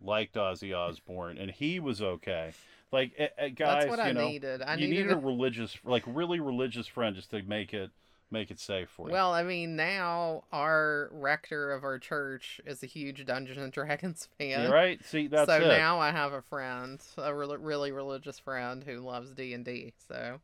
liked 0.00 0.34
Ozzy 0.34 0.76
Osbourne 0.76 1.38
and 1.38 1.50
he 1.50 1.80
was 1.80 2.02
okay. 2.02 2.52
Like 2.92 3.12
eh, 3.18 3.28
eh, 3.38 3.48
guys, 3.48 3.84
That's 3.84 3.90
what 3.90 3.98
you 3.98 4.04
I 4.04 4.12
know, 4.12 4.28
needed. 4.28 4.62
I 4.62 4.74
you 4.76 4.88
needed 4.88 5.06
need 5.06 5.12
a 5.12 5.16
religious, 5.16 5.76
like 5.84 6.04
really 6.06 6.38
religious 6.40 6.86
friend 6.86 7.16
just 7.16 7.30
to 7.30 7.42
make 7.42 7.74
it 7.74 7.90
make 8.30 8.50
it 8.50 8.60
safe 8.60 8.88
for 8.88 9.08
you. 9.08 9.12
Well, 9.12 9.32
I 9.32 9.42
mean, 9.42 9.76
now 9.76 10.44
our 10.52 11.08
rector 11.12 11.72
of 11.72 11.84
our 11.84 11.98
church 11.98 12.60
is 12.66 12.82
a 12.82 12.86
huge 12.86 13.24
Dungeons 13.24 13.58
and 13.58 13.72
Dragons 13.72 14.28
fan. 14.38 14.70
Right? 14.70 15.04
See, 15.04 15.26
that's 15.28 15.50
so 15.50 15.56
it. 15.60 15.68
now 15.68 15.98
I 15.98 16.10
have 16.10 16.32
a 16.32 16.42
friend, 16.42 17.00
a 17.16 17.34
re- 17.34 17.56
really 17.58 17.92
religious 17.92 18.38
friend 18.38 18.84
who 18.84 19.00
loves 19.00 19.32
D 19.32 19.54
and 19.54 19.64
D. 19.64 19.92
So 20.08 20.40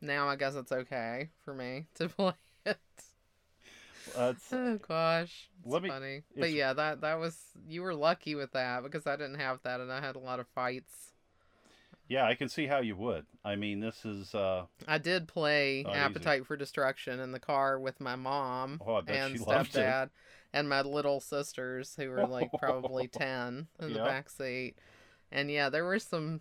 now 0.00 0.28
I 0.28 0.36
guess 0.36 0.54
it's 0.54 0.72
okay 0.72 1.28
for 1.44 1.54
me 1.54 1.86
to 1.96 2.08
play 2.10 2.32
it. 2.64 2.78
That's 4.14 4.52
Oh 4.52 4.78
gosh, 4.78 5.48
it's 5.64 5.72
Let 5.72 5.82
me- 5.82 5.88
funny. 5.88 6.22
But 6.36 6.52
yeah, 6.52 6.72
that 6.74 7.00
that 7.00 7.18
was 7.18 7.38
you 7.68 7.82
were 7.82 7.94
lucky 7.94 8.34
with 8.34 8.52
that 8.52 8.82
because 8.82 9.06
I 9.06 9.16
didn't 9.16 9.40
have 9.40 9.60
that 9.64 9.80
and 9.80 9.92
I 9.92 10.00
had 10.00 10.16
a 10.16 10.20
lot 10.20 10.40
of 10.40 10.46
fights. 10.48 11.12
yeah, 12.08 12.24
I 12.24 12.34
can 12.34 12.48
see 12.48 12.66
how 12.66 12.78
you 12.80 12.94
would. 12.96 13.26
I 13.44 13.56
mean, 13.56 13.80
this 13.80 14.04
is 14.04 14.34
uh 14.34 14.66
I 14.86 14.98
did 14.98 15.28
play 15.28 15.80
easy. 15.80 15.88
Appetite 15.90 16.46
for 16.46 16.56
Destruction 16.56 17.20
in 17.20 17.32
the 17.32 17.40
car 17.40 17.78
with 17.78 18.00
my 18.00 18.16
mom 18.16 18.80
Oh, 18.86 19.02
and 19.06 19.32
she 19.32 19.38
loved 19.44 19.74
it. 19.74 19.78
stepdad 19.80 20.10
and 20.52 20.68
my 20.68 20.80
little 20.82 21.20
sisters 21.20 21.94
who 21.96 22.08
were 22.08 22.26
like 22.26 22.50
probably 22.58 23.08
10 23.08 23.66
in 23.80 23.92
the 23.92 23.98
back 23.98 24.30
seat. 24.30 24.76
And 25.30 25.50
yeah, 25.50 25.68
there 25.68 25.84
were 25.84 25.98
some 25.98 26.40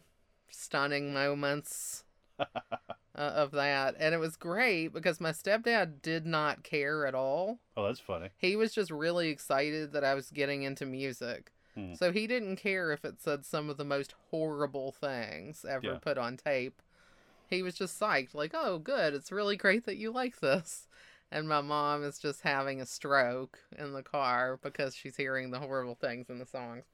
stunning 0.49 1.11
moments 1.13 2.04
of 3.15 3.51
that. 3.51 3.95
And 3.99 4.13
it 4.13 4.19
was 4.19 4.35
great 4.35 4.89
because 4.89 5.19
my 5.21 5.31
stepdad 5.31 6.01
did 6.01 6.25
not 6.25 6.63
care 6.63 7.05
at 7.07 7.15
all. 7.15 7.59
oh, 7.77 7.85
that's 7.85 7.99
funny. 7.99 8.29
He 8.37 8.55
was 8.55 8.73
just 8.73 8.91
really 8.91 9.29
excited 9.29 9.93
that 9.93 10.03
I 10.03 10.13
was 10.13 10.31
getting 10.31 10.63
into 10.63 10.85
music. 10.85 11.51
Hmm. 11.75 11.93
So 11.93 12.11
he 12.11 12.27
didn't 12.27 12.55
care 12.57 12.91
if 12.91 13.03
it 13.05 13.21
said 13.21 13.45
some 13.45 13.69
of 13.69 13.77
the 13.77 13.83
most 13.85 14.13
horrible 14.31 14.91
things 14.91 15.65
ever 15.67 15.85
Yeah. 15.93 15.97
put 15.99 16.17
on 16.17 16.37
tape. 16.37 16.81
He 17.47 17.61
was 17.61 17.75
just 17.75 17.99
psyched, 17.99 18.33
like, 18.33 18.51
oh, 18.55 18.79
good, 18.79 19.13
it's 19.13 19.31
really 19.31 19.55
great 19.55 19.85
that 19.85 19.97
you 19.97 20.11
like 20.11 20.39
this. 20.39 20.87
And 21.31 21.47
my 21.49 21.61
mom 21.61 22.03
is 22.03 22.17
just 22.17 22.41
having 22.41 22.79
a 22.81 22.85
stroke 22.85 23.59
in 23.77 23.93
the 23.93 24.03
car 24.03 24.57
because 24.61 24.95
she's 24.95 25.17
hearing 25.17 25.51
the 25.51 25.59
horrible 25.59 25.95
things 25.95 26.29
in 26.29 26.39
the 26.39 26.45
songs. 26.45 26.85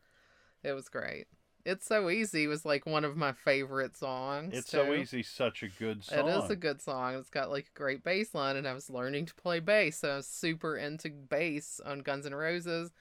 It 0.64 0.74
was 0.74 0.90
great. 0.90 1.28
It's 1.66 1.86
So 1.86 2.10
Easy 2.10 2.48
was 2.48 2.66
like 2.66 2.86
one 2.86 3.06
of 3.06 3.16
my 3.18 3.32
favorite 3.32 3.96
songs. 3.98 4.54
It's 4.56 4.72
so 4.72 4.94
easy, 4.94 5.24
such 5.24 5.64
a 5.64 5.68
good 5.68 6.04
song. 6.04 6.28
It 6.28 6.32
is 6.32 6.50
a 6.50 6.56
good 6.56 6.82
song. 6.82 7.16
It's 7.16 7.30
got 7.30 7.50
like 7.52 7.68
a 7.74 7.78
great 7.78 8.04
bass 8.04 8.34
line, 8.34 8.56
and 8.56 8.68
I 8.68 8.74
was 8.74 8.90
learning 8.90 9.28
to 9.28 9.36
play 9.36 9.60
bass, 9.60 9.98
so 9.98 10.10
I 10.10 10.16
was 10.18 10.28
super 10.28 10.78
into 10.78 11.10
bass 11.10 11.80
on 11.86 12.00
Guns 12.00 12.26
N' 12.26 12.36
Roses. 12.36 12.92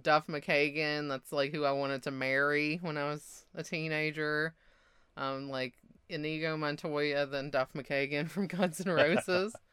Duff 0.00 0.26
McKagan, 0.26 1.08
that's 1.08 1.32
like 1.32 1.52
who 1.52 1.64
I 1.64 1.72
wanted 1.72 2.02
to 2.04 2.10
marry 2.10 2.78
when 2.82 2.96
I 2.96 3.04
was 3.04 3.44
a 3.54 3.62
teenager. 3.62 4.54
Um, 5.16 5.48
like 5.48 5.74
Inigo 6.08 6.56
Montoya, 6.56 7.26
then 7.26 7.50
Duff 7.50 7.72
McKagan 7.74 8.28
from 8.30 8.46
Guns 8.46 8.80
N' 8.80 8.92
Roses. 8.92 9.54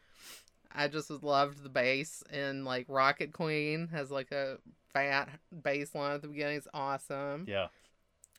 I 0.73 0.87
just 0.87 1.09
loved 1.09 1.63
the 1.63 1.69
bass, 1.69 2.23
and 2.31 2.63
like 2.65 2.85
Rocket 2.87 3.33
Queen 3.33 3.89
has 3.91 4.09
like 4.09 4.31
a 4.31 4.57
fat 4.93 5.29
bass 5.51 5.93
line 5.95 6.15
at 6.15 6.21
the 6.21 6.27
beginning. 6.27 6.57
It's 6.57 6.67
awesome, 6.73 7.45
Yeah, 7.47 7.67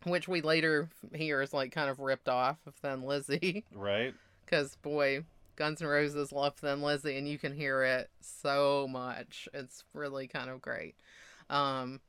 which 0.05 0.29
we 0.29 0.41
later 0.41 0.89
hear 1.15 1.41
is 1.43 1.53
like 1.53 1.73
kind 1.73 1.91
of 1.91 2.01
ripped 2.01 2.29
off 2.29 2.59
of 2.67 2.75
Thin 2.77 3.03
Lizzy. 3.03 3.65
right. 3.75 4.15
Because, 4.45 4.77
boy, 4.77 5.25
Guns 5.57 5.81
N' 5.81 5.89
Roses 5.89 6.33
love 6.33 6.57
Thin 6.57 6.83
Lizzy, 6.83 7.17
and 7.17 7.27
you 7.29 7.39
can 7.39 7.55
hear 7.55 7.83
it 7.83 8.11
so 8.21 8.87
much. 8.91 9.49
It's 9.55 9.85
really 9.95 10.27
kind 10.27 10.51
of 10.51 10.61
great. 10.61 10.95
Um, 11.49 12.01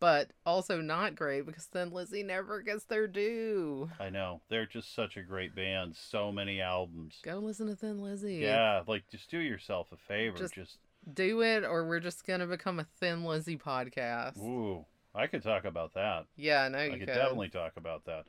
but 0.00 0.32
also 0.44 0.80
not 0.80 1.14
great 1.14 1.46
because 1.46 1.64
Thin 1.64 1.90
Lizzy 1.90 2.22
never 2.22 2.60
gets 2.62 2.84
their 2.84 3.06
due. 3.06 3.88
I 3.98 4.10
know. 4.10 4.40
They're 4.50 4.66
just 4.66 4.94
such 4.94 5.16
a 5.16 5.22
great 5.22 5.54
band. 5.54 5.94
So 5.96 6.30
many 6.32 6.60
albums. 6.60 7.20
Go 7.22 7.38
listen 7.38 7.68
to 7.68 7.76
Thin 7.76 8.02
Lizzy. 8.02 8.34
Yeah, 8.36 8.82
like 8.86 9.04
just 9.10 9.30
do 9.30 9.38
yourself 9.38 9.88
a 9.92 9.96
favor. 9.96 10.36
Just- 10.36 10.54
Just, 10.54 10.78
Do 11.12 11.42
it, 11.42 11.64
or 11.64 11.86
we're 11.86 12.00
just 12.00 12.26
going 12.26 12.40
to 12.40 12.46
become 12.46 12.80
a 12.80 12.84
Thin 12.98 13.24
Lizzy 13.24 13.56
podcast. 13.56 14.38
ooh, 14.38 14.84
I 15.14 15.26
could 15.26 15.42
talk 15.42 15.64
about 15.64 15.94
that. 15.94 16.26
Yeah, 16.36 16.62
I 16.62 16.68
know 16.68 16.78
I 16.78 16.88
could 16.90 16.98
could. 17.00 17.06
definitely 17.06 17.48
talk 17.48 17.72
about 17.76 18.04
that. 18.06 18.24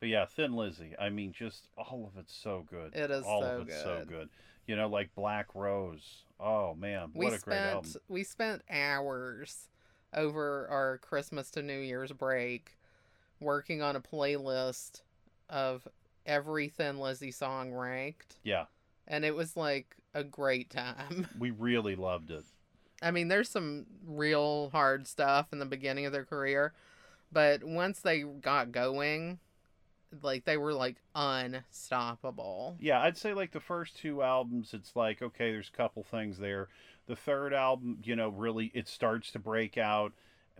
But 0.00 0.08
yeah, 0.08 0.24
Thin 0.24 0.54
Lizzy. 0.54 0.94
I 0.98 1.10
mean, 1.10 1.32
just 1.32 1.68
all 1.76 2.10
of 2.12 2.18
it's 2.18 2.34
so 2.34 2.64
good. 2.70 2.94
It 2.94 3.10
is 3.10 3.24
all 3.24 3.42
so 3.42 3.46
of 3.60 3.68
it's 3.68 3.82
so 3.82 3.98
good. 3.98 4.08
good. 4.08 4.28
You 4.66 4.76
know, 4.76 4.88
like 4.88 5.14
Black 5.14 5.54
Rose. 5.54 6.24
Oh 6.38 6.74
man, 6.74 7.10
we 7.14 7.26
what 7.26 7.34
a 7.34 7.38
great 7.38 7.56
spent 7.58 7.66
album. 7.66 7.94
we 8.08 8.24
spent 8.24 8.62
hours 8.70 9.68
over 10.14 10.66
our 10.70 10.98
Christmas 10.98 11.50
to 11.50 11.62
New 11.62 11.78
Year's 11.78 12.12
break 12.12 12.78
working 13.40 13.82
on 13.82 13.94
a 13.96 14.00
playlist 14.00 15.02
of 15.48 15.86
every 16.24 16.68
Thin 16.68 16.98
Lizzy 16.98 17.30
song 17.30 17.72
ranked, 17.72 18.36
Yeah, 18.42 18.64
and 19.06 19.24
it 19.24 19.34
was 19.34 19.56
like 19.56 19.96
a 20.14 20.24
great 20.24 20.70
time. 20.70 21.26
we 21.38 21.50
really 21.50 21.94
loved 21.96 22.30
it. 22.30 22.44
I 23.02 23.10
mean, 23.10 23.28
there's 23.28 23.48
some 23.48 23.86
real 24.06 24.70
hard 24.70 25.06
stuff 25.06 25.48
in 25.52 25.58
the 25.58 25.66
beginning 25.66 26.06
of 26.06 26.12
their 26.12 26.24
career, 26.24 26.72
but 27.32 27.64
once 27.64 28.00
they 28.00 28.20
got 28.22 28.72
going, 28.72 29.38
like 30.22 30.44
they 30.44 30.56
were 30.56 30.74
like 30.74 30.96
unstoppable. 31.14 32.76
Yeah, 32.80 33.00
I'd 33.00 33.16
say 33.18 33.32
like 33.34 33.52
the 33.52 33.60
first 33.60 33.96
two 33.96 34.22
albums, 34.22 34.74
it's 34.74 34.96
like 34.96 35.22
okay, 35.22 35.50
there's 35.52 35.70
a 35.72 35.76
couple 35.76 36.02
things 36.02 36.38
there. 36.38 36.68
The 37.06 37.16
third 37.16 37.52
album, 37.54 37.98
you 38.04 38.16
know, 38.16 38.28
really 38.28 38.70
it 38.74 38.88
starts 38.88 39.30
to 39.32 39.38
break 39.38 39.78
out, 39.78 40.12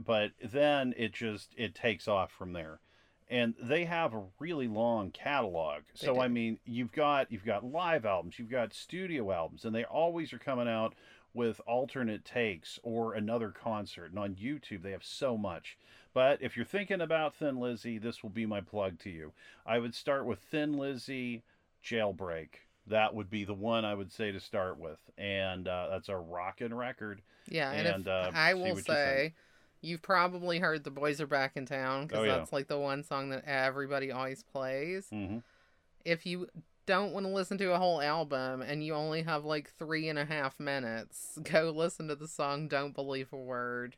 but 0.04 0.32
then 0.42 0.94
it 0.96 1.12
just 1.12 1.52
it 1.56 1.74
takes 1.74 2.08
off 2.08 2.32
from 2.32 2.52
there. 2.52 2.80
and 3.28 3.54
they 3.62 3.84
have 3.84 4.12
a 4.14 4.24
really 4.40 4.66
long 4.68 5.10
catalog. 5.12 5.82
They 6.00 6.06
So 6.06 6.20
I 6.20 6.28
mean, 6.28 6.58
you've 6.64 6.92
got 6.92 7.30
you've 7.30 7.44
got 7.44 7.64
live 7.64 8.04
albums, 8.04 8.38
you've 8.38 8.50
got 8.50 8.74
studio 8.74 9.30
albums, 9.30 9.64
and 9.64 9.74
they 9.74 9.84
always 9.84 10.32
are 10.32 10.38
coming 10.38 10.68
out 10.68 10.94
with 11.32 11.60
alternate 11.66 12.24
takes 12.24 12.78
or 12.82 13.14
another 13.14 13.50
concert. 13.50 14.10
And 14.10 14.18
on 14.18 14.34
YouTube, 14.34 14.82
they 14.82 14.90
have 14.90 15.04
so 15.04 15.36
much. 15.36 15.78
But 16.12 16.42
if 16.42 16.56
you're 16.56 16.66
thinking 16.66 17.00
about 17.00 17.34
Thin 17.34 17.60
Lizzy, 17.60 17.98
this 17.98 18.22
will 18.22 18.30
be 18.30 18.46
my 18.46 18.60
plug 18.60 18.98
to 19.00 19.10
you. 19.10 19.32
I 19.64 19.78
would 19.78 19.94
start 19.94 20.26
with 20.26 20.40
Thin 20.40 20.76
Lizzy 20.76 21.44
Jailbreak. 21.84 22.48
That 22.86 23.14
would 23.14 23.30
be 23.30 23.44
the 23.44 23.54
one 23.54 23.84
I 23.84 23.94
would 23.94 24.10
say 24.12 24.32
to 24.32 24.40
start 24.40 24.78
with. 24.78 24.98
And 25.16 25.68
uh, 25.68 25.88
that's 25.90 26.08
a 26.08 26.16
rockin' 26.16 26.74
record. 26.74 27.22
Yeah, 27.48 27.70
and, 27.70 27.86
And, 27.86 28.08
uh, 28.08 28.30
I 28.34 28.54
will 28.54 28.74
what 28.74 28.88
you 28.88 28.94
say, 28.94 29.34
you've 29.80 30.02
probably 30.02 30.58
heard 30.58 30.82
"The 30.84 30.90
Boys 30.90 31.20
Are 31.20 31.26
Back 31.26 31.56
in 31.56 31.66
Town" 31.66 32.06
because 32.06 32.20
Oh, 32.20 32.24
yeah. 32.24 32.38
that's 32.38 32.52
like 32.52 32.66
the 32.68 32.78
one 32.78 33.04
song 33.04 33.30
that 33.30 33.44
everybody 33.44 34.10
always 34.10 34.42
plays. 34.42 35.06
hmm 35.10 35.38
If 36.04 36.26
you 36.26 36.48
don't 36.86 37.12
want 37.12 37.26
to 37.26 37.32
listen 37.32 37.58
to 37.58 37.72
a 37.72 37.78
whole 37.78 38.00
album 38.00 38.62
and 38.62 38.84
you 38.84 38.94
only 38.94 39.22
have 39.22 39.44
like 39.44 39.70
three 39.78 40.08
and 40.08 40.18
a 40.18 40.24
half 40.24 40.58
minutes, 40.58 41.38
go 41.42 41.70
listen 41.74 42.08
to 42.08 42.16
the 42.16 42.28
song 42.28 42.68
"Don't 42.68 42.94
Believe 42.94 43.32
a 43.32 43.36
Word" 43.36 43.96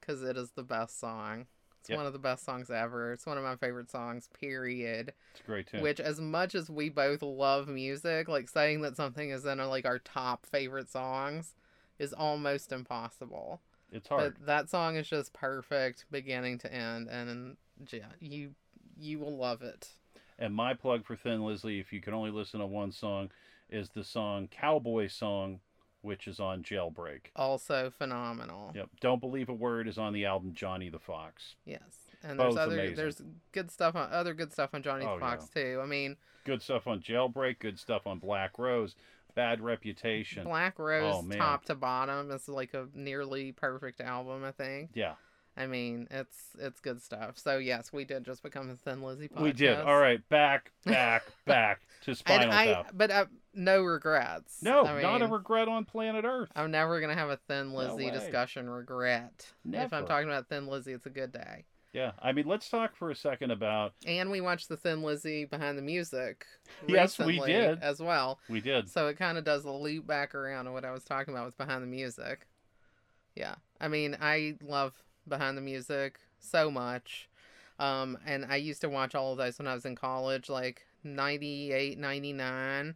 because 0.00 0.22
it 0.22 0.36
is 0.36 0.52
the 0.52 0.62
best 0.62 0.98
song. 1.00 1.46
It's 1.80 1.90
Yep. 1.90 1.98
one 1.98 2.06
of 2.06 2.12
the 2.12 2.18
best 2.18 2.44
songs 2.44 2.70
ever. 2.70 3.12
It's 3.12 3.26
one 3.26 3.38
of 3.38 3.44
my 3.44 3.56
favorite 3.56 3.90
songs. 3.90 4.28
Period. 4.40 5.12
It's 5.32 5.40
a 5.40 5.44
great 5.44 5.66
tune. 5.68 5.82
Which, 5.82 6.00
as 6.00 6.20
much 6.20 6.54
as 6.54 6.68
we 6.68 6.88
both 6.88 7.22
love 7.22 7.68
music, 7.68 8.28
like 8.28 8.48
saying 8.48 8.80
that 8.80 8.96
something 8.96 9.30
is 9.30 9.44
in 9.44 9.58
like 9.58 9.84
our 9.86 9.98
top 9.98 10.46
favorite 10.46 10.90
songs 10.90 11.54
is 11.98 12.12
almost 12.12 12.72
impossible. 12.72 13.60
it's 13.92 14.08
hard. 14.08 14.34
But 14.38 14.46
that 14.46 14.70
song 14.70 14.96
is 14.96 15.08
just 15.08 15.32
perfect, 15.32 16.06
beginning 16.10 16.58
to 16.58 16.72
end, 16.72 17.08
and 17.08 17.56
yeah, 17.90 18.06
you 18.20 18.54
you 18.98 19.18
will 19.18 19.36
love 19.36 19.62
it. 19.62 19.88
And 20.38 20.54
my 20.54 20.74
plug 20.74 21.04
for 21.04 21.16
Thin 21.16 21.44
Lizzy, 21.44 21.80
if 21.80 21.92
you 21.92 22.00
can 22.00 22.12
only 22.14 22.30
listen 22.30 22.60
to 22.60 22.66
one 22.66 22.92
song, 22.92 23.30
is 23.70 23.90
the 23.90 24.04
song 24.04 24.48
Cowboy 24.48 25.06
Song, 25.08 25.60
which 26.02 26.28
is 26.28 26.38
on 26.38 26.62
Jailbreak. 26.62 27.26
Also 27.34 27.90
phenomenal. 27.90 28.72
Yep. 28.74 28.90
Don't 29.00 29.20
Believe 29.20 29.48
a 29.48 29.54
Word 29.54 29.88
is 29.88 29.98
on 29.98 30.12
the 30.12 30.24
album 30.26 30.52
Johnny 30.54 30.88
the 30.90 30.98
Fox. 30.98 31.56
Yes, 31.64 31.80
and 32.22 32.36
Both 32.38 32.54
there's 32.54 32.66
other 32.66 32.74
amazing. 32.74 32.96
there's 32.96 33.22
good 33.52 33.70
stuff 33.70 33.96
on 33.96 34.12
other 34.12 34.34
good 34.34 34.52
stuff 34.52 34.70
on 34.74 34.82
Johnny 34.82 35.04
Oh, 35.06 35.18
Fox 35.18 35.48
too. 35.48 35.80
I 35.82 35.86
mean, 35.86 36.16
Good 36.44 36.62
stuff 36.62 36.86
on 36.86 37.00
Jailbreak, 37.00 37.58
good 37.58 37.76
stuff 37.78 38.06
on 38.06 38.20
Black 38.20 38.56
Rose, 38.56 38.94
Bad 39.34 39.60
Reputation. 39.60 40.44
Black 40.44 40.78
Rose 40.78 41.24
Oh, 41.26 41.36
top 41.36 41.64
to 41.64 41.74
bottom 41.74 42.30
is 42.30 42.48
like 42.48 42.72
a 42.72 42.86
nearly 42.94 43.50
perfect 43.50 44.00
album. 44.00 44.44
I 44.44 44.52
think. 44.52 44.90
Yeah, 44.94 45.14
I 45.56 45.66
mean, 45.66 46.06
it's 46.10 46.36
it's 46.58 46.80
good 46.80 47.00
stuff. 47.02 47.38
So 47.38 47.58
yes, 47.58 47.92
we 47.92 48.04
did 48.04 48.24
just 48.24 48.42
become 48.42 48.70
a 48.70 48.76
Thin 48.76 49.02
Lizzy 49.02 49.28
podcast. 49.28 49.40
we 49.42 49.52
did. 49.52 49.78
All 49.78 49.98
right, 49.98 50.26
back, 50.28 50.70
back, 50.84 51.22
back 51.46 51.80
to 52.02 52.10
And 52.10 52.18
Spinal 52.18 52.52
I, 52.52 52.66
Tap. 52.66 52.90
but 52.94 53.10
uh, 53.10 53.26
no 53.54 53.82
regrets. 53.82 54.62
No, 54.62 54.84
I 54.84 55.00
not 55.00 55.22
a 55.22 55.26
regret 55.26 55.68
on 55.68 55.84
planet 55.86 56.24
Earth. 56.26 56.50
I'm 56.54 56.70
never 56.70 57.00
gonna 57.00 57.14
have 57.14 57.30
a 57.30 57.38
Thin 57.48 57.72
Lizzy 57.72 58.06
way. 58.06 58.10
discussion 58.10 58.68
regret. 58.68 59.46
If 59.72 59.92
I'm 59.92 60.06
talking 60.06 60.28
about 60.28 60.48
Thin 60.48 60.66
Lizzy, 60.66 60.92
it's 60.92 61.06
a 61.06 61.10
good 61.10 61.32
day. 61.32 61.64
Yeah, 61.94 62.12
I 62.20 62.32
mean, 62.32 62.46
let's 62.46 62.68
talk 62.68 62.94
for 62.94 63.10
a 63.10 63.14
second 63.16 63.52
about. 63.52 63.94
And 64.06 64.30
we 64.30 64.42
watched 64.42 64.68
the 64.68 64.76
Thin 64.76 65.02
Lizzy 65.02 65.46
behind 65.46 65.78
the 65.78 65.82
music. 65.82 66.44
Yes, 66.86 67.18
we 67.18 67.40
did. 67.40 67.78
as 67.80 68.00
well. 68.00 68.38
We 68.50 68.60
did. 68.60 68.90
So 68.90 69.06
it 69.08 69.16
kind 69.16 69.38
of 69.38 69.44
does 69.44 69.64
a 69.64 69.70
loop 69.70 70.06
back 70.06 70.34
around 70.34 70.66
to 70.66 70.72
what 70.72 70.84
I 70.84 70.90
was 70.90 71.04
talking 71.04 71.32
about 71.32 71.46
with 71.46 71.56
behind 71.56 71.82
the 71.82 71.86
music. 71.86 72.46
Yeah, 73.34 73.54
I 73.80 73.88
mean, 73.88 74.16
I 74.20 74.56
love 74.62 74.92
behind 75.28 75.56
the 75.56 75.62
music 75.62 76.18
so 76.38 76.70
much. 76.70 77.28
Um, 77.78 78.18
and 78.26 78.44
I 78.44 78.56
used 78.56 78.80
to 78.82 78.88
watch 78.88 79.14
all 79.14 79.32
of 79.32 79.38
those 79.38 79.58
when 79.58 79.68
I 79.68 79.74
was 79.74 79.84
in 79.84 79.96
college, 79.96 80.48
like 80.48 80.86
98, 81.04 81.98
99. 81.98 82.94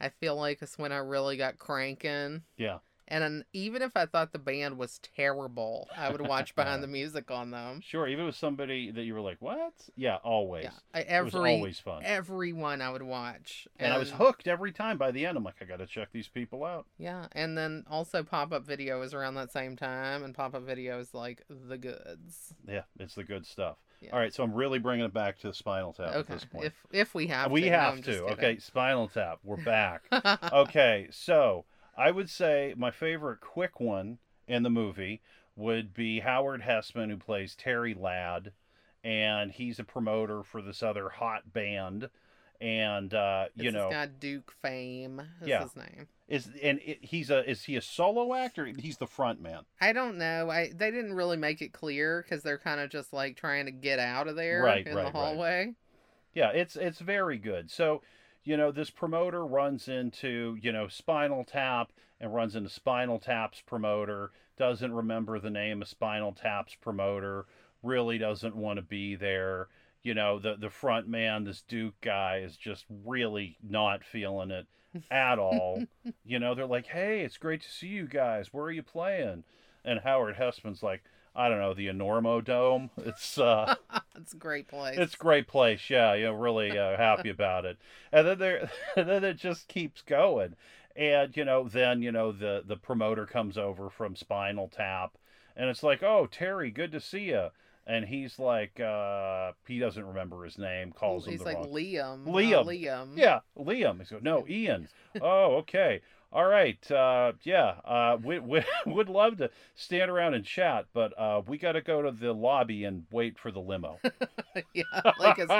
I 0.00 0.08
feel 0.08 0.36
like 0.36 0.62
it's 0.62 0.78
when 0.78 0.92
I 0.92 0.98
really 0.98 1.36
got 1.36 1.58
cranking. 1.58 2.42
Yeah. 2.56 2.78
And 3.10 3.44
even 3.52 3.82
if 3.82 3.96
I 3.96 4.06
thought 4.06 4.32
the 4.32 4.38
band 4.38 4.78
was 4.78 5.00
terrible, 5.16 5.88
I 5.96 6.10
would 6.10 6.20
watch 6.20 6.54
behind 6.54 6.82
the 6.82 6.86
music 6.88 7.30
on 7.30 7.50
them. 7.50 7.80
Sure, 7.82 8.06
even 8.06 8.24
with 8.26 8.36
somebody 8.36 8.90
that 8.92 9.02
you 9.02 9.14
were 9.14 9.20
like, 9.20 9.38
what? 9.40 9.72
Yeah, 9.96 10.16
always. 10.22 10.64
Yeah, 10.64 10.70
I, 10.94 11.00
it 11.00 11.24
was 11.24 11.34
every 11.34 11.54
always 11.56 11.78
fun. 11.80 12.02
everyone 12.04 12.80
I 12.80 12.90
would 12.90 13.02
watch, 13.02 13.66
and 13.78 13.92
I 13.92 13.98
was 13.98 14.10
hooked 14.12 14.46
every 14.46 14.72
time. 14.72 14.96
By 14.96 15.10
the 15.10 15.26
end, 15.26 15.36
I'm 15.36 15.44
like, 15.44 15.56
I 15.60 15.64
got 15.64 15.78
to 15.80 15.86
check 15.86 16.08
these 16.12 16.28
people 16.28 16.64
out. 16.64 16.86
Yeah, 16.98 17.26
and 17.32 17.58
then 17.58 17.84
also 17.90 18.22
pop 18.22 18.52
up 18.52 18.64
video 18.64 19.00
was 19.00 19.12
around 19.12 19.34
that 19.34 19.50
same 19.52 19.76
time, 19.76 20.22
and 20.22 20.34
pop 20.34 20.54
up 20.54 20.62
video 20.62 21.00
is 21.00 21.12
like 21.12 21.42
the 21.48 21.78
goods. 21.78 22.54
Yeah, 22.68 22.82
it's 22.98 23.16
the 23.16 23.24
good 23.24 23.44
stuff. 23.44 23.76
Yeah. 24.00 24.12
All 24.12 24.18
right, 24.18 24.32
so 24.32 24.42
I'm 24.42 24.54
really 24.54 24.78
bringing 24.78 25.04
it 25.04 25.12
back 25.12 25.38
to 25.40 25.52
Spinal 25.52 25.92
Tap 25.92 26.08
at 26.08 26.16
okay, 26.16 26.34
this 26.34 26.44
point. 26.44 26.64
if 26.66 26.74
if 26.90 27.14
we 27.14 27.26
have 27.26 27.50
we 27.50 27.62
to, 27.62 27.70
No, 27.70 27.76
have 27.76 27.94
I'm 27.94 28.02
to. 28.04 28.24
Okay, 28.32 28.58
Spinal 28.58 29.08
Tap. 29.08 29.40
We're 29.44 29.62
back. 29.62 30.02
okay, 30.52 31.08
so 31.10 31.66
I 31.96 32.10
would 32.10 32.30
say 32.30 32.74
my 32.76 32.90
favorite 32.90 33.40
quick 33.40 33.80
one 33.80 34.18
in 34.46 34.62
the 34.62 34.70
movie 34.70 35.20
would 35.56 35.92
be 35.94 36.20
Howard 36.20 36.62
Hesseman, 36.62 37.10
who 37.10 37.16
plays 37.16 37.54
Terry 37.54 37.94
Ladd, 37.94 38.52
and 39.04 39.52
he's 39.52 39.78
a 39.78 39.84
promoter 39.84 40.42
for 40.42 40.62
this 40.62 40.82
other 40.82 41.08
hot 41.08 41.52
band. 41.52 42.08
And 42.60 43.14
uh, 43.14 43.46
you 43.56 43.70
know, 43.70 43.88
this 43.88 43.96
guy 43.96 44.06
Duke 44.06 44.52
Fame 44.60 45.20
is 45.40 45.48
Yeah. 45.48 45.62
his 45.62 45.76
name. 45.76 46.08
is 46.28 46.48
and 46.62 46.78
it, 46.84 46.98
he's 47.02 47.30
a 47.30 47.48
is 47.48 47.64
he 47.64 47.76
a 47.76 47.80
solo 47.80 48.34
actor? 48.34 48.66
He's 48.66 48.98
the 48.98 49.06
front 49.06 49.40
man. 49.40 49.60
I 49.80 49.92
don't 49.94 50.18
know. 50.18 50.50
I 50.50 50.70
they 50.74 50.90
didn't 50.90 51.14
really 51.14 51.38
make 51.38 51.62
it 51.62 51.72
clear 51.72 52.22
because 52.22 52.42
they're 52.42 52.58
kind 52.58 52.80
of 52.80 52.90
just 52.90 53.12
like 53.14 53.36
trying 53.36 53.64
to 53.64 53.72
get 53.72 53.98
out 53.98 54.28
of 54.28 54.36
there 54.36 54.62
Right, 54.62 54.86
in 54.86 54.94
right, 54.94 55.04
the 55.06 55.10
right. 55.10 55.12
hallway. 55.12 55.74
Yeah, 56.34 56.50
it's 56.50 56.76
it's 56.76 57.00
very 57.00 57.38
good. 57.38 57.70
So, 57.70 58.02
you 58.44 58.56
know, 58.56 58.72
this 58.72 58.90
promoter 58.90 59.44
runs 59.44 59.88
into, 59.88 60.56
you 60.60 60.72
know, 60.72 60.88
Spinal 60.88 61.44
Tap 61.44 61.92
and 62.20 62.34
runs 62.34 62.56
into 62.56 62.68
Spinal 62.68 63.18
Tap's 63.18 63.60
promoter, 63.60 64.30
doesn't 64.56 64.92
remember 64.92 65.38
the 65.38 65.50
name 65.50 65.82
of 65.82 65.88
Spinal 65.88 66.32
Tap's 66.32 66.74
promoter, 66.74 67.46
really 67.82 68.18
doesn't 68.18 68.56
want 68.56 68.76
to 68.76 68.82
be 68.82 69.14
there. 69.14 69.68
You 70.02 70.14
know, 70.14 70.38
the 70.38 70.56
the 70.56 70.70
front 70.70 71.08
man, 71.08 71.44
this 71.44 71.62
Duke 71.62 72.00
guy 72.00 72.38
is 72.38 72.56
just 72.56 72.86
really 73.04 73.58
not 73.62 74.02
feeling 74.04 74.50
it 74.50 74.66
at 75.10 75.38
all. 75.38 75.82
you 76.24 76.38
know, 76.38 76.54
they're 76.54 76.66
like, 76.66 76.86
"Hey, 76.86 77.20
it's 77.20 77.36
great 77.36 77.62
to 77.62 77.70
see 77.70 77.88
you 77.88 78.06
guys. 78.06 78.52
Where 78.52 78.64
are 78.64 78.72
you 78.72 78.82
playing?" 78.82 79.44
And 79.84 80.00
Howard 80.00 80.36
Hessman's 80.36 80.82
like, 80.82 81.02
"I 81.34 81.48
don't 81.48 81.58
know, 81.58 81.74
the 81.74 81.86
Enormo 81.88 82.44
Dome. 82.44 82.90
It's 82.98 83.38
uh 83.38 83.74
it's 84.16 84.32
a 84.32 84.36
great 84.36 84.68
place. 84.68 84.96
it's 84.98 85.14
a 85.14 85.18
great 85.18 85.46
place, 85.48 85.88
yeah. 85.88 86.14
You 86.14 86.24
know, 86.26 86.32
really 86.32 86.76
uh, 86.76 86.96
happy 86.96 87.30
about 87.36 87.64
it. 87.64 87.78
And 88.12 88.26
then 88.26 88.38
there, 88.38 88.70
and 88.96 89.08
then 89.08 89.24
it 89.24 89.36
just 89.36 89.68
keeps 89.68 90.02
going, 90.02 90.56
and 90.96 91.36
you 91.36 91.44
know, 91.44 91.68
then 91.68 92.02
you 92.02 92.12
know 92.12 92.32
the 92.32 92.62
the 92.66 92.76
promoter 92.76 93.26
comes 93.26 93.56
over 93.56 93.90
from 93.90 94.16
Spinal 94.16 94.68
Tap, 94.68 95.16
and 95.56 95.68
it's 95.70 95.82
like, 95.82 96.02
oh 96.02 96.26
Terry, 96.30 96.70
good 96.70 96.92
to 96.92 97.00
see 97.00 97.24
you. 97.30 97.48
And 97.86 98.04
he's 98.04 98.38
like, 98.38 98.78
uh, 98.78 99.52
he 99.66 99.80
doesn't 99.80 100.06
remember 100.06 100.44
his 100.44 100.58
name, 100.58 100.92
calls 100.92 101.26
him 101.26 101.32
He's 101.32 101.40
like 101.42 101.56
wrong. 101.56 101.72
Liam. 101.72 102.26
uh, 102.26 102.30
Liam. 102.30 102.64
Liam. 102.66 103.16
Yeah, 103.16 103.40
Liam. 103.58 103.98
He's 103.98 104.10
going, 104.10 104.22
no, 104.22 104.46
Ian. 104.48 104.86
oh, 105.20 105.56
okay. 105.56 106.00
All 106.32 106.46
right. 106.46 106.90
Uh, 106.90 107.32
yeah. 107.42 107.74
Uh, 107.84 108.16
we, 108.22 108.38
we 108.38 108.62
would 108.86 109.08
love 109.08 109.38
to 109.38 109.50
stand 109.74 110.10
around 110.10 110.34
and 110.34 110.44
chat, 110.44 110.86
but 110.92 111.12
uh, 111.18 111.42
we 111.46 111.58
got 111.58 111.72
to 111.72 111.80
go 111.80 112.02
to 112.02 112.12
the 112.12 112.32
lobby 112.32 112.84
and 112.84 113.04
wait 113.10 113.38
for 113.38 113.50
the 113.50 113.60
limo. 113.60 113.98
yeah. 114.74 114.84
Like 115.18 115.38
it's 115.40 115.52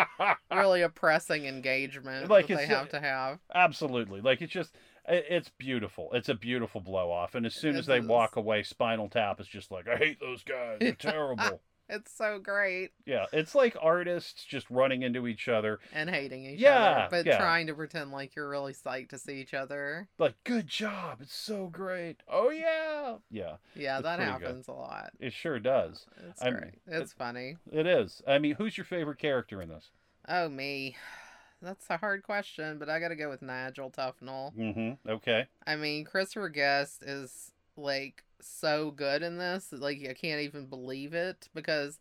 really 0.53 0.83
a 0.83 0.89
pressing 0.89 1.47
engagement 1.47 2.29
Like 2.31 2.47
that 2.47 2.59
they 2.59 2.67
have 2.67 2.89
to 2.91 3.01
have. 3.01 3.39
Absolutely. 3.53 4.21
Like 4.21 4.43
it's 4.43 4.53
just 4.53 4.75
it- 5.09 5.27
it's 5.29 5.49
beautiful. 5.59 6.11
It's 6.13 6.29
a 6.29 6.35
beautiful 6.35 6.81
blow 6.81 7.11
off. 7.11 7.35
And 7.35 7.45
as 7.47 7.55
soon 7.55 7.75
as 7.75 7.87
It 7.87 7.93
they 7.93 7.99
is. 7.99 8.07
walk 8.07 8.37
away, 8.37 8.63
Spinal 8.63 9.09
Tap 9.09 9.41
is 9.41 9.49
just 9.49 9.73
like, 9.73 9.89
I 9.89 9.97
hate 9.97 10.21
those 10.21 10.45
guys. 10.45 10.77
They're 10.81 10.93
terrible. 10.99 11.61
It's 11.93 12.13
so 12.17 12.39
great 12.39 12.91
yeah. 13.05 13.27
It's 13.33 13.55
like 13.55 13.77
artists 13.83 14.45
just 14.45 14.71
running 14.71 15.03
into 15.03 15.27
each 15.27 15.49
other. 15.49 15.81
and 15.93 16.09
hating 16.09 16.45
each 16.45 16.61
Yeah, 16.61 16.79
other, 16.79 17.09
but 17.11 17.27
yeah. 17.27 17.39
trying 17.39 17.67
to 17.67 17.75
pretend 17.75 18.13
like 18.13 18.37
you're 18.37 18.49
really 18.49 18.73
psyched 18.73 19.09
to 19.11 19.19
see 19.19 19.41
each 19.41 19.53
other. 19.55 20.09
Like, 20.19 20.35
good 20.45 20.69
job. 20.69 21.19
It's 21.21 21.35
so 21.35 21.67
great. 21.67 22.23
Oh 22.29 22.51
yeah. 22.51 23.17
Yeah. 23.31 23.57
Yeah, 23.75 24.01
that 24.01 24.17
pretty 24.19 24.33
good. 24.33 24.43
happens 24.43 24.69
a 24.69 24.73
lot. 24.73 25.11
It 25.19 25.33
sure 25.33 25.59
does. 25.59 26.07
It's 26.29 26.41
I'm- 26.43 26.55
great. 26.55 26.75
It's 26.87 27.13
funny. 27.13 27.57
It 27.73 27.87
is. 27.87 28.23
I 28.27 28.39
mean, 28.39 28.55
who's 28.55 28.77
your 28.79 28.85
favorite 28.85 29.19
character 29.19 29.61
in 29.61 29.69
this? 29.69 29.91
Oh 30.29 30.49
me, 30.49 30.97
that's 31.63 31.87
a 31.91 31.97
hard 31.97 32.23
question, 32.23 32.79
but 32.79 32.89
I 32.89 33.01
got 33.01 33.09
to 33.09 33.17
go 33.17 33.29
with 33.29 33.43
Nigel 33.43 33.91
Tufnel. 33.91 34.55
Mm-hmm. 34.57 35.11
Okay. 35.11 35.47
I 35.67 35.77
mean, 35.77 36.05
Christopher 36.05 36.49
Guest 36.51 37.03
is 37.03 37.51
like 37.77 38.23
so 38.43 38.91
good 38.91 39.23
in 39.23 39.39
this. 39.39 39.73
Like 39.73 39.99
I 40.09 40.15
can't 40.15 40.41
even 40.43 40.67
believe 40.67 41.15
it 41.15 41.49
because 41.55 41.99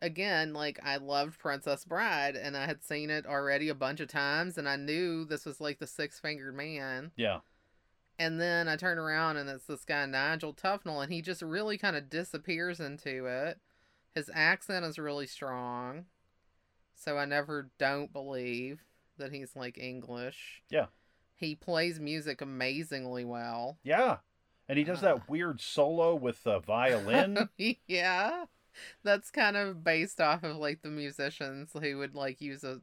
again, 0.00 0.52
like 0.52 0.80
I 0.82 0.96
loved 0.96 1.38
Princess 1.38 1.84
Bride 1.84 2.36
and 2.36 2.56
I 2.56 2.66
had 2.66 2.82
seen 2.82 3.08
it 3.10 3.26
already 3.26 3.68
a 3.68 3.74
bunch 3.74 4.00
of 4.00 4.08
times 4.08 4.58
and 4.58 4.68
I 4.68 4.76
knew 4.76 5.24
this 5.24 5.46
was 5.46 5.60
like 5.60 5.78
the 5.78 5.86
six-fingered 5.86 6.54
man. 6.54 7.12
Yeah. 7.16 7.38
And 8.18 8.40
then 8.40 8.68
I 8.68 8.76
turn 8.76 8.98
around 8.98 9.36
and 9.36 9.48
it's 9.48 9.66
this 9.66 9.84
guy 9.84 10.04
Nigel 10.06 10.54
Tufnel 10.54 11.02
and 11.02 11.12
he 11.12 11.22
just 11.22 11.42
really 11.42 11.78
kind 11.78 11.96
of 11.96 12.10
disappears 12.10 12.80
into 12.80 13.26
it. 13.26 13.58
His 14.14 14.30
accent 14.34 14.84
is 14.84 14.98
really 14.98 15.26
strong. 15.26 16.06
so 16.94 17.16
I 17.18 17.24
never 17.24 17.70
don't 17.78 18.12
believe 18.12 18.84
that 19.18 19.32
he's 19.32 19.56
like 19.56 19.78
English. 19.78 20.62
Yeah. 20.70 20.86
He 21.34 21.54
plays 21.54 21.98
music 21.98 22.40
amazingly 22.40 23.24
well. 23.24 23.78
Yeah. 23.82 24.18
And 24.72 24.78
he 24.78 24.84
does 24.84 25.02
that 25.02 25.28
weird 25.28 25.60
solo 25.60 26.14
with 26.14 26.42
the 26.44 26.58
violin. 26.60 27.50
yeah. 27.86 28.46
That's 29.04 29.30
kind 29.30 29.54
of 29.54 29.84
based 29.84 30.18
off 30.18 30.44
of 30.44 30.56
like 30.56 30.80
the 30.80 30.88
musicians 30.88 31.72
who 31.78 31.98
would 31.98 32.14
like 32.14 32.40
use 32.40 32.64
a 32.64 32.80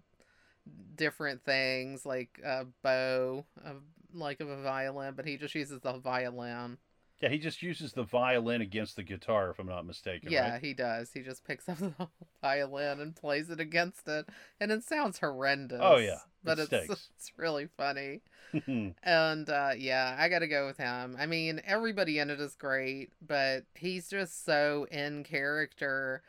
different 0.93 1.43
things 1.43 2.05
like 2.05 2.39
a 2.45 2.67
bow 2.83 3.43
of 3.65 3.77
like 4.13 4.39
of 4.39 4.49
a 4.49 4.61
violin, 4.61 5.15
but 5.15 5.25
he 5.25 5.35
just 5.35 5.55
uses 5.55 5.81
the 5.81 5.93
violin. 5.93 6.77
Yeah, 7.21 7.29
he 7.29 7.37
just 7.37 7.61
uses 7.61 7.91
the 7.93 8.03
violin 8.03 8.61
against 8.61 8.95
the 8.95 9.03
guitar, 9.03 9.49
if 9.49 9.59
I'm 9.59 9.67
not 9.67 9.85
mistaken. 9.85 10.31
Yeah, 10.31 10.53
right? 10.53 10.61
he 10.61 10.73
does. 10.73 11.11
He 11.11 11.21
just 11.21 11.43
picks 11.45 11.67
up 11.67 11.77
the 11.77 11.93
violin 12.41 13.01
and 13.01 13.15
plays 13.15 13.49
it 13.49 13.59
against 13.59 14.07
it, 14.07 14.27
and 14.59 14.71
it 14.71 14.83
sounds 14.83 15.19
horrendous. 15.19 15.79
Oh, 15.81 15.97
yeah. 15.97 16.19
but 16.43 16.59
It 16.59 16.71
it's 16.71 16.89
it's 17.15 17.33
really 17.37 17.67
funny. 17.77 18.21
And 19.03 19.47
uh, 19.49 19.71
yeah, 19.77 20.15
I 20.17 20.27
got 20.29 20.39
to 20.39 20.47
go 20.47 20.65
with 20.65 20.77
him. 20.77 21.15
I 21.19 21.27
mean, 21.27 21.61
everybody 21.65 22.17
in 22.17 22.29
it 22.31 22.39
is 22.39 22.55
great, 22.55 23.11
but 23.21 23.65
he's 23.75 24.09
just 24.09 24.43
so 24.43 24.87
in 24.89 25.23
character. 25.23 26.23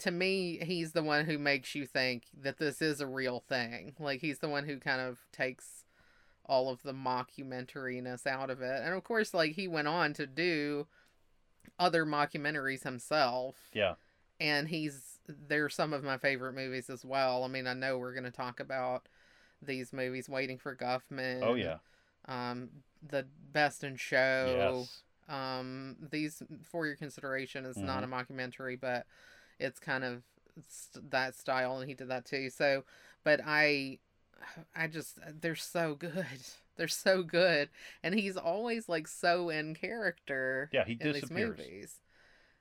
To 0.00 0.10
me, 0.10 0.58
he's 0.62 0.92
the 0.92 1.02
one 1.04 1.26
who 1.26 1.38
makes 1.38 1.74
you 1.76 1.86
think 1.86 2.24
that 2.42 2.58
this 2.58 2.82
is 2.82 3.00
a 3.00 3.06
real 3.06 3.38
thing. 3.48 3.94
Like 4.00 4.20
he's 4.20 4.40
the 4.40 4.48
one 4.48 4.64
who 4.64 4.78
kind 4.80 5.00
of 5.00 5.20
takes 5.32 5.83
all 6.46 6.68
of 6.68 6.82
the 6.82 6.92
mockumentariness 6.92 8.26
out 8.26 8.50
of 8.50 8.60
it. 8.60 8.82
And 8.84 8.94
of 8.94 9.04
course, 9.04 9.32
like 9.34 9.52
he 9.52 9.68
went 9.68 9.88
on 9.88 10.12
to 10.14 10.26
do 10.26 10.86
other 11.78 12.04
mockumentaries 12.04 12.82
himself 12.84 13.56
yeah. 13.72 13.94
and 14.38 14.68
he's 14.68 15.18
they're 15.26 15.70
some 15.70 15.92
of 15.92 16.04
my 16.04 16.18
favorite 16.18 16.52
movies 16.54 16.90
as 16.90 17.04
well. 17.04 17.44
I 17.44 17.48
mean, 17.48 17.66
I 17.66 17.72
know 17.72 17.98
we're 17.98 18.12
going 18.12 18.24
to 18.24 18.30
talk 18.30 18.60
about 18.60 19.08
these 19.62 19.92
movies, 19.92 20.28
Waiting 20.28 20.58
for 20.58 20.76
Guffman. 20.76 21.40
Oh, 21.42 21.54
yeah. 21.54 21.78
Um, 22.28 22.68
the 23.06 23.26
Best 23.52 23.82
in 23.84 23.96
Show. 23.96 24.84
Yes. 24.86 25.02
Um, 25.34 25.96
these 26.10 26.42
for 26.62 26.86
your 26.86 26.96
consideration 26.96 27.64
is 27.64 27.78
not 27.78 28.04
a 28.04 28.06
Mm-hmm. 28.06 28.14
mockumentary, 28.34 28.78
but 28.78 29.06
it's 29.58 29.80
kind 29.80 30.04
of 30.04 30.22
st- 30.68 31.10
that 31.10 31.34
style, 31.34 31.78
and 31.78 31.88
he 31.88 31.94
did 31.94 32.08
that 32.08 32.26
too. 32.26 32.50
So, 32.50 32.84
but 33.24 33.40
I, 33.44 33.98
I 34.74 34.86
just 34.86 35.18
uh, 35.18 35.32
they're 35.40 35.54
so 35.56 35.94
good. 35.94 36.14
They're 36.76 36.88
so 36.88 37.22
good, 37.22 37.68
and 38.02 38.16
he's 38.16 38.36
always 38.36 38.88
like 38.88 39.06
so 39.06 39.48
in 39.48 39.76
character 39.76 40.72
Yeah, 40.72 40.84
he 40.84 40.94
in 40.98 41.12
these 41.12 41.30
disappears. 41.30 41.30
movies 41.30 42.00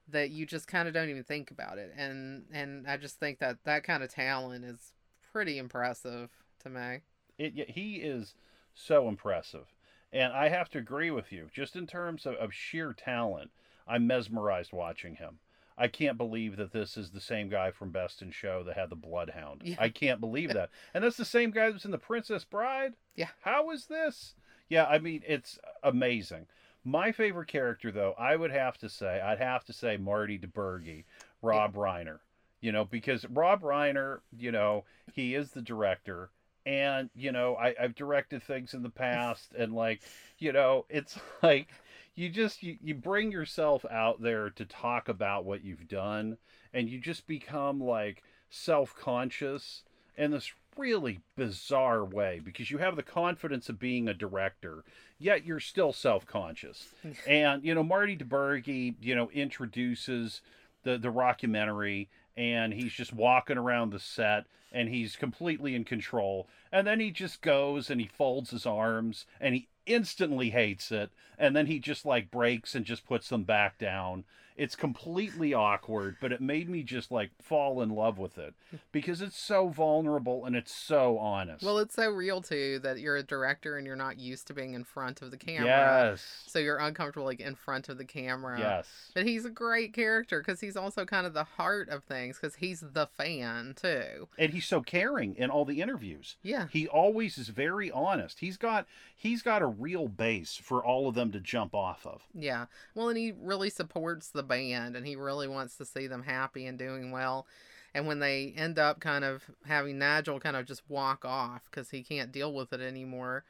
that 0.10 0.30
you 0.32 0.46
just 0.46 0.68
kind 0.68 0.88
of 0.88 0.94
don't 0.94 1.10
even 1.10 1.24
think 1.24 1.52
about 1.52 1.78
it 1.78 1.94
and 1.98 2.46
and 2.52 2.88
i 2.88 2.98
just 2.98 3.20
think 3.20 3.40
that 3.40 3.58
that 3.66 3.84
kind 3.84 4.04
of 4.04 4.10
talent 4.10 4.66
is 4.66 4.94
pretty 5.32 5.58
impressive 5.58 6.30
to 6.60 6.70
me 6.70 7.00
It, 7.38 7.54
yeah, 7.54 7.66
he 7.68 7.98
is 7.98 8.34
so 8.74 9.08
impressive. 9.08 9.68
And 10.12 10.34
I 10.34 10.50
have 10.50 10.68
to 10.72 10.80
agree 10.80 11.12
with 11.12 11.32
you. 11.32 11.48
Just 11.54 11.76
in 11.76 11.86
terms 11.86 12.26
of, 12.26 12.34
of 12.36 12.54
sheer 12.56 12.92
talent, 12.92 13.52
I'm 13.88 14.08
mesmerized 14.08 14.74
watching 14.74 15.16
him. 15.18 15.40
I 15.78 15.88
can't 15.88 16.18
believe 16.18 16.58
that 16.58 16.72
this 16.72 16.98
is 16.98 17.12
the 17.12 17.22
same 17.22 17.50
guy 17.50 17.72
from 17.72 17.92
Best 17.92 18.22
in 18.22 18.32
Show 18.32 18.64
that 18.64 18.76
had 18.76 18.90
the 18.90 18.96
Bloodhound. 18.96 19.62
Yeah. 19.64 19.76
I 19.80 19.90
can't 19.90 20.20
believe 20.20 20.54
that. 20.54 20.70
And 20.94 21.04
that's 21.04 21.18
the 21.18 21.26
same 21.26 21.52
guy 21.52 21.68
that 21.68 21.74
was 21.74 21.86
in 21.86 21.92
The 21.92 21.98
Princess 21.98 22.44
Bride? 22.44 22.94
Yeah. 23.16 23.30
How 23.42 23.72
is 23.72 23.86
this? 23.86 24.36
Yeah, 24.70 24.86
I 24.86 25.00
mean, 25.00 25.22
it's 25.28 25.60
amazing. 25.84 26.48
My 26.84 27.12
favorite 27.12 27.48
character, 27.48 27.92
though, 27.92 28.14
I 28.18 28.36
would 28.36 28.52
have 28.52 28.78
to 28.80 28.90
say, 28.90 29.22
I'd 29.22 29.40
have 29.40 29.64
to 29.66 29.74
say 29.74 29.98
Marty 29.98 30.38
DiBergi, 30.38 31.06
Rob 31.42 31.76
Reiner. 31.76 32.20
You 32.62 32.72
know, 32.72 32.86
because 32.86 33.26
Rob 33.30 33.62
Reiner, 33.62 34.20
you 34.38 34.52
know, 34.52 34.86
he 35.14 35.36
is 35.36 35.52
the 35.52 35.62
director. 35.62 36.30
And, 36.66 37.10
you 37.14 37.34
know, 37.34 37.56
I, 37.56 37.76
I've 37.80 37.94
directed 37.94 38.42
things 38.42 38.74
in 38.74 38.84
the 38.84 38.90
past, 38.90 39.54
and, 39.58 39.74
like, 39.74 40.02
you 40.40 40.54
know, 40.54 40.86
it's 40.90 41.20
like 41.44 41.68
you 42.16 42.30
just 42.30 42.64
you, 42.64 42.78
you 42.82 42.94
bring 42.94 43.32
yourself 43.32 43.86
out 43.90 44.22
there 44.22 44.50
to 44.52 44.66
talk 44.66 45.10
about 45.10 45.46
what 45.46 45.64
you've 45.64 45.88
done 45.88 46.38
and 46.74 46.90
you 46.90 47.00
just 47.00 47.28
become 47.28 47.80
like 47.80 48.24
self-conscious 48.50 49.84
in 50.18 50.32
this 50.32 50.52
really 50.78 51.20
bizarre 51.36 52.04
way 52.04 52.40
because 52.44 52.72
you 52.72 52.80
have 52.80 52.96
the 52.96 53.04
confidence 53.04 53.70
of 53.70 53.80
being 53.80 54.08
a 54.08 54.14
director 54.14 54.84
yet 55.20 55.46
you're 55.46 55.60
still 55.60 55.94
self-conscious. 55.94 56.90
And 57.28 57.64
you 57.64 57.74
know 57.74 57.84
marty 57.84 58.18
DiBergi, 58.18 58.96
you 59.02 59.16
know 59.16 59.30
introduces 59.32 60.42
the 60.84 60.98
the 60.98 61.10
rockumentary 61.12 62.08
and 62.36 62.74
he's 62.74 62.94
just 62.94 63.14
walking 63.14 63.58
around 63.58 63.92
the 63.92 64.00
set 64.00 64.46
and 64.72 64.90
he's 64.90 65.16
completely 65.16 65.76
in 65.76 65.84
control. 65.84 66.48
And 66.72 66.88
then 66.88 67.00
he 67.00 67.12
just 67.12 67.42
goes 67.42 67.90
and 67.90 68.02
he 68.02 68.08
folds 68.08 68.50
his 68.50 68.66
arms 68.66 69.26
and 69.40 69.54
he 69.54 69.68
instantly 69.86 70.50
hates 70.50 70.92
it. 70.92 71.12
And 71.38 71.56
then 71.56 71.68
he 71.68 71.80
just 71.80 72.06
like 72.06 72.32
breaks 72.32 72.74
and 72.76 72.86
just 72.86 73.06
puts 73.06 73.30
them 73.30 73.44
back 73.44 73.78
down 73.78 74.24
it's 74.58 74.76
completely 74.76 75.54
awkward 75.54 76.16
but 76.22 76.32
it 76.32 76.42
made 76.42 76.70
me 76.70 76.84
just 76.84 77.12
like 77.12 77.32
fall 77.42 77.82
in 77.82 77.90
love 77.90 78.18
with 78.18 78.38
it 78.38 78.54
because 78.92 79.22
it's 79.22 79.38
so 79.38 79.68
vulnerable 79.68 80.46
and 80.46 80.56
it's 80.56 80.74
so 80.74 81.18
honest. 81.18 81.64
Well 81.64 81.78
it's 81.78 81.96
so 81.96 82.10
real 82.10 82.42
too 82.42 82.80
that 82.80 83.00
you're 83.00 83.18
a 83.18 83.24
director 83.24 83.78
and 83.78 83.86
you're 83.86 83.96
not 83.96 84.20
used 84.20 84.48
to 84.48 84.54
being 84.54 84.74
in 84.74 84.84
front 84.84 85.22
of 85.22 85.32
the 85.32 85.38
camera. 85.38 85.66
Yes. 85.66 86.44
So 86.48 86.60
you're 86.60 86.78
uncomfortable 86.78 87.26
like 87.26 87.40
in 87.40 87.56
front 87.56 87.90
of 87.90 87.98
the 87.98 88.06
camera. 88.06 88.60
Yes. 88.60 88.88
But 89.14 89.26
he's 89.26 89.46
a 89.46 89.50
great 89.50 89.94
character 89.94 90.40
because 90.40 90.60
he's 90.60 90.78
also 90.78 91.06
kind 91.06 91.26
of 91.26 91.34
the 91.34 91.44
heart 91.44 91.90
of 91.90 92.04
things 92.04 92.38
because 92.40 92.56
he's 92.56 92.82
the 92.82 93.08
fan 93.08 93.74
too. 93.76 94.28
And 94.38 94.54
he's 94.54 94.66
so 94.66 94.82
caring 94.82 95.36
in 95.36 95.50
all 95.50 95.66
the 95.66 95.82
interviews. 95.82 96.38
Yeah. 96.44 96.68
He 96.72 96.88
always 96.88 97.38
is 97.38 97.50
very 97.50 97.92
honest. 97.92 98.40
He's 98.40 98.58
got 98.58 98.86
he's 99.16 99.42
got 99.42 99.62
a 99.62 99.68
real 99.68 100.08
base 100.08 100.56
for 100.56 100.84
all 100.84 101.08
of 101.08 101.16
them 101.16 101.32
to 101.32 101.40
jump 101.40 101.74
off 101.74 102.06
of. 102.06 102.24
Yeah. 102.34 102.66
Well, 102.94 103.10
and 103.10 103.18
he 103.18 103.34
really 103.40 103.70
supports 103.70 104.30
the 104.30 104.43
band 104.44 104.96
and 104.96 105.06
he 105.06 105.16
really 105.16 105.48
wants 105.48 105.78
to 105.78 105.86
see 105.86 106.08
them 106.08 106.24
happy 106.24 106.66
and 106.66 106.78
doing 106.78 107.12
well. 107.12 107.48
And 107.96 108.08
when 108.08 108.20
they 108.20 108.54
end 108.58 108.80
up 108.80 109.00
kind 109.00 109.24
of 109.24 109.44
having 109.66 110.00
Nigel 110.00 110.40
kind 110.40 110.56
of 110.56 110.66
just 110.66 110.82
walk 110.90 111.26
off 111.26 111.64
because 111.70 111.92
he 111.92 112.02
can't 112.02 112.32
deal 112.32 112.54
with 112.54 112.74
it 112.74 112.82
anymore 112.82 113.44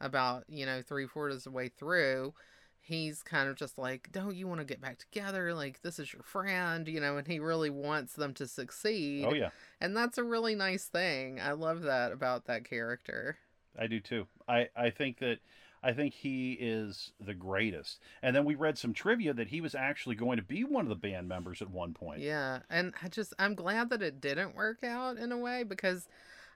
about, 0.00 0.44
you 0.48 0.64
know, 0.64 0.82
three 0.82 1.06
quarters 1.06 1.38
of 1.38 1.44
the 1.52 1.56
way 1.56 1.68
through, 1.68 2.32
he's 2.80 3.22
kind 3.22 3.48
of 3.48 3.56
just 3.56 3.76
like, 3.76 4.08
don't 4.10 4.34
you 4.34 4.48
want 4.48 4.60
to 4.60 4.64
get 4.64 4.80
back 4.80 4.98
together? 4.98 5.52
Like, 5.52 5.82
this 5.82 5.98
is 5.98 6.12
your 6.12 6.22
friend, 6.22 6.88
you 6.88 6.98
know, 6.98 7.18
and 7.18 7.26
he 7.26 7.38
really 7.38 7.68
wants 7.70 8.14
them 8.14 8.32
to 8.34 8.46
succeed. 8.46 9.26
oh 9.28 9.34
yeah 9.34 9.50
And 9.80 9.94
that's 9.94 10.16
a 10.16 10.24
really 10.24 10.54
nice 10.54 10.86
thing. 10.86 11.38
I 11.40 11.52
love 11.52 11.82
that 11.82 12.10
about 12.12 12.46
that 12.46 12.64
character. 12.64 13.36
I 13.78 13.86
do 13.86 14.00
too. 14.00 14.26
I, 14.48 14.68
I 14.76 14.90
think 14.90 15.18
that 15.18 15.38
I 15.82 15.92
think 15.92 16.12
he 16.14 16.52
is 16.52 17.12
the 17.18 17.32
greatest. 17.34 18.00
And 18.22 18.36
then 18.36 18.44
we 18.44 18.54
read 18.54 18.76
some 18.76 18.92
trivia 18.92 19.32
that 19.34 19.48
he 19.48 19.60
was 19.60 19.74
actually 19.74 20.14
going 20.14 20.36
to 20.36 20.42
be 20.42 20.62
one 20.62 20.84
of 20.84 20.88
the 20.90 20.94
band 20.94 21.26
members 21.28 21.62
at 21.62 21.70
one 21.70 21.94
point. 21.94 22.20
Yeah, 22.20 22.60
and 22.68 22.92
I 23.02 23.08
just 23.08 23.32
I'm 23.38 23.54
glad 23.54 23.90
that 23.90 24.02
it 24.02 24.20
didn't 24.20 24.54
work 24.54 24.84
out 24.84 25.16
in 25.16 25.32
a 25.32 25.38
way 25.38 25.62
because 25.62 26.06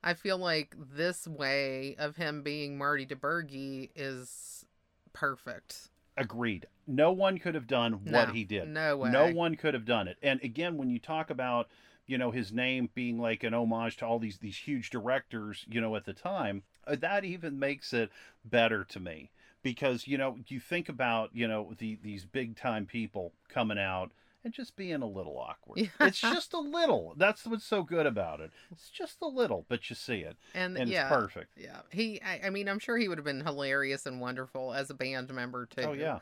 I 0.03 0.13
feel 0.15 0.37
like 0.37 0.77
this 0.79 1.27
way 1.27 1.97
of 1.99 2.17
him 2.17 2.43
being 2.43 2.77
Marty 2.77 3.07
DiBergi 3.07 3.91
is 3.97 4.67
perfect. 5.15 5.89
Agreed. 6.17 6.67
No 6.87 7.11
one 7.13 7.39
could 7.39 7.55
have 7.55 7.67
done 7.67 8.01
No, 8.05 8.19
what 8.19 8.31
he 8.35 8.45
did. 8.45 8.69
no 8.69 8.99
way. 8.99 9.11
No 9.11 9.33
one 9.33 9.57
could 9.57 9.75
have 9.75 9.87
done 9.87 10.07
it. 10.07 10.19
And 10.23 10.41
again, 10.45 10.77
when 10.77 10.91
you 10.91 10.99
talk 10.99 11.31
about, 11.31 11.69
you 12.07 12.19
know, 12.19 12.31
his 12.31 12.53
name 12.53 12.91
being 12.95 13.19
like 13.19 13.43
an 13.43 13.55
homage 13.55 13.97
to 13.97 14.07
all 14.07 14.19
these 14.19 14.39
these 14.39 14.59
huge 14.59 14.91
directors, 14.91 15.65
you 15.69 15.81
know, 15.81 15.97
at 15.97 16.05
the 16.05 16.13
time, 16.13 16.63
Uh, 16.87 16.97
that 16.97 17.25
even 17.25 17.59
makes 17.59 17.93
it 17.93 18.11
better 18.45 18.85
to 18.85 19.01
me 19.01 19.31
because 19.63 20.07
you 20.07 20.19
know 20.19 20.39
you 20.49 20.61
think 20.61 20.89
about 20.89 21.31
you 21.33 21.49
know 21.49 21.73
the 21.79 21.99
these 22.03 22.25
big 22.25 22.57
time 22.57 22.87
people 22.87 23.33
coming 23.49 23.79
out 23.79 24.11
and 24.45 24.53
just 24.53 24.77
being 24.77 25.03
a 25.03 25.07
little 25.07 25.39
awkward. 25.39 25.79
Yeah. 25.79 26.07
It's 26.07 26.21
just 26.21 26.53
a 26.53 26.61
little. 26.61 27.15
That's 27.17 27.47
what's 27.47 27.65
so 27.65 27.83
good 27.83 28.07
about 28.07 28.41
it. 28.41 28.51
It's 28.71 28.91
just 28.91 29.17
a 29.23 29.27
little, 29.27 29.65
but 29.69 29.89
you 29.89 29.97
see 29.97 30.19
it, 30.19 30.37
And, 30.55 30.77
and 30.77 30.91
yeah, 30.91 31.07
it's 31.07 31.17
perfect. 31.17 31.53
yeah. 31.57 31.81
He, 31.91 32.21
I, 32.21 32.43
I 32.45 32.51
mean, 32.51 32.69
I'm 32.69 32.79
sure 32.79 32.99
he 32.99 33.09
would 33.09 33.17
have 33.19 33.25
been 33.25 33.41
hilarious 33.41 34.05
and 34.05 34.21
wonderful 34.21 34.75
as 34.75 34.91
a 34.91 34.95
band 34.95 35.33
member 35.33 35.67
oh, 35.79 35.83
too. 35.83 35.89
Oh 35.89 35.93
yeah. 35.95 36.19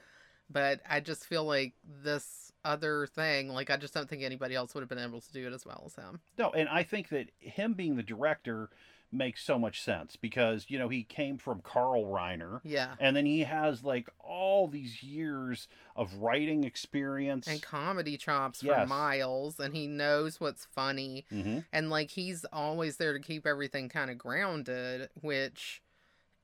But 0.49 0.81
I 0.89 1.01
just 1.01 1.27
feel 1.27 1.45
like 1.45 1.73
this 2.05 2.53
other 2.65 3.07
thing, 3.07 3.49
like 3.49 3.71
I 3.71 3.77
just 3.77 3.95
don't 3.95 4.09
think 4.09 4.23
anybody 4.23 4.55
else 4.55 4.75
would 4.75 4.83
have 4.83 4.89
been 4.89 4.99
able 4.99 5.21
to 5.21 5.33
do 5.33 5.47
it 5.47 5.53
as 5.53 5.67
well 5.67 5.83
as 5.87 5.95
him. 5.95 6.21
No, 6.39 6.51
and 6.51 6.69
I 6.69 6.83
think 6.83 7.09
that 7.09 7.31
him 7.39 7.73
being 7.73 7.97
the 7.97 8.03
director 8.03 8.71
makes 9.13 9.45
so 9.45 9.59
much 9.59 9.81
sense 9.83 10.17
because 10.17 10.67
you 10.69 10.79
know 10.79 10.89
he 10.89 11.03
came 11.03 11.37
from 11.39 11.61
Carl 11.61 12.05
Reiner. 12.05 12.61
Yeah. 12.65 12.95
And 12.99 13.15
then 13.15 13.27
he 13.27 13.41
has 13.41 13.85
like 13.85 14.09
all 14.19 14.69
these 14.69 15.03
years 15.03 15.69
of 15.95 16.15
writing 16.15 16.65
experience. 16.65 17.47
And 17.47 17.63
comedy 17.63 18.17
chops 18.17 18.63
for 18.63 18.87
miles, 18.87 19.61
and 19.61 19.75
he 19.75 19.87
knows 19.87 20.41
what's 20.41 20.65
funny. 20.65 21.25
hmm 21.29 21.59
and 21.73 21.91
like 21.91 22.11
he's 22.11 22.45
always 22.53 22.97
there 22.97 23.13
to 23.13 23.21
keep 23.21 23.47
everything 23.47 23.89
kind 23.89 24.11
of 24.11 24.19
grounded 24.19 25.09
which 25.21 25.83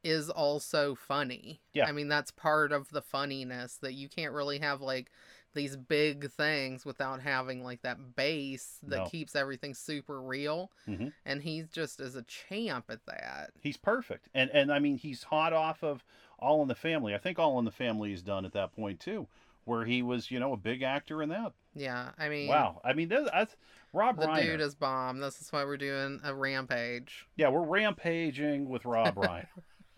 is 0.04 0.30
also 0.30 0.94
funny 0.94 1.60
Yeah. 1.72 1.86
i 1.86 1.92
mean 1.92 2.08
that's 2.08 2.30
part 2.30 2.70
of 2.72 2.90
the 2.90 3.02
funniness 3.02 3.76
that 3.82 3.94
you 3.94 4.08
can't 4.08 4.32
really 4.32 4.58
have 4.60 4.80
like 4.80 5.10
these 5.59 5.76
big 5.76 6.30
things 6.30 6.84
without 6.86 7.20
having 7.20 7.62
like 7.62 7.82
that 7.82 8.14
base 8.16 8.78
that 8.84 8.96
No. 9.00 9.06
keeps 9.06 9.34
everything 9.36 9.74
super 9.74 10.20
real. 10.20 10.70
Mhm. 10.86 11.12
And 11.26 11.42
he's 11.42 11.68
just 11.68 12.00
as 12.00 12.14
a 12.16 12.22
champ 12.22 12.86
at 12.88 13.04
that. 13.06 13.50
He's 13.61 13.76
perfect, 13.76 14.28
and 14.32 14.50
and 14.50 14.72
I 14.72 14.78
mean 14.78 14.96
he's 14.98 15.24
hot 15.24 15.52
off 15.52 15.82
of 15.84 16.04
All 16.38 16.62
in 16.62 16.68
the 16.68 16.74
Family. 16.74 17.14
I 17.14 17.18
think 17.18 17.38
All 17.38 17.59
in 17.59 17.64
the 17.64 17.70
Family 17.72 18.12
is 18.12 18.22
done 18.22 18.44
at 18.46 18.52
that 18.52 18.72
point 18.74 19.00
too, 19.00 19.26
where 19.64 19.84
he 19.84 20.00
was 20.02 20.30
you 20.30 20.38
know 20.40 20.52
a 20.52 20.56
big 20.56 20.82
actor 20.82 21.22
in 21.22 21.28
that. 21.30 21.52
Yeah, 21.74 22.11
I 22.18 22.28
mean, 22.28 22.48
Wow, 22.48 22.80
I 22.84 22.92
mean 22.92 23.09
that- 23.09 23.30
that's 23.32 23.56
Rob 23.92 24.18
the 24.18 24.26
Reiner. 24.26 24.42
dude 24.42 24.61
is 24.61 24.74
bomb. 24.74 25.18
This 25.20 25.40
is 25.40 25.52
why 25.52 25.64
we're 25.64 25.76
doing 25.76 26.20
a 26.24 26.34
rampage. 26.34 27.26
yeah, 27.36 27.48
we're 27.48 27.62
rampaging 27.64 28.68
with 28.68 28.84
Rob 28.84 29.14
Reiner. 29.16 29.48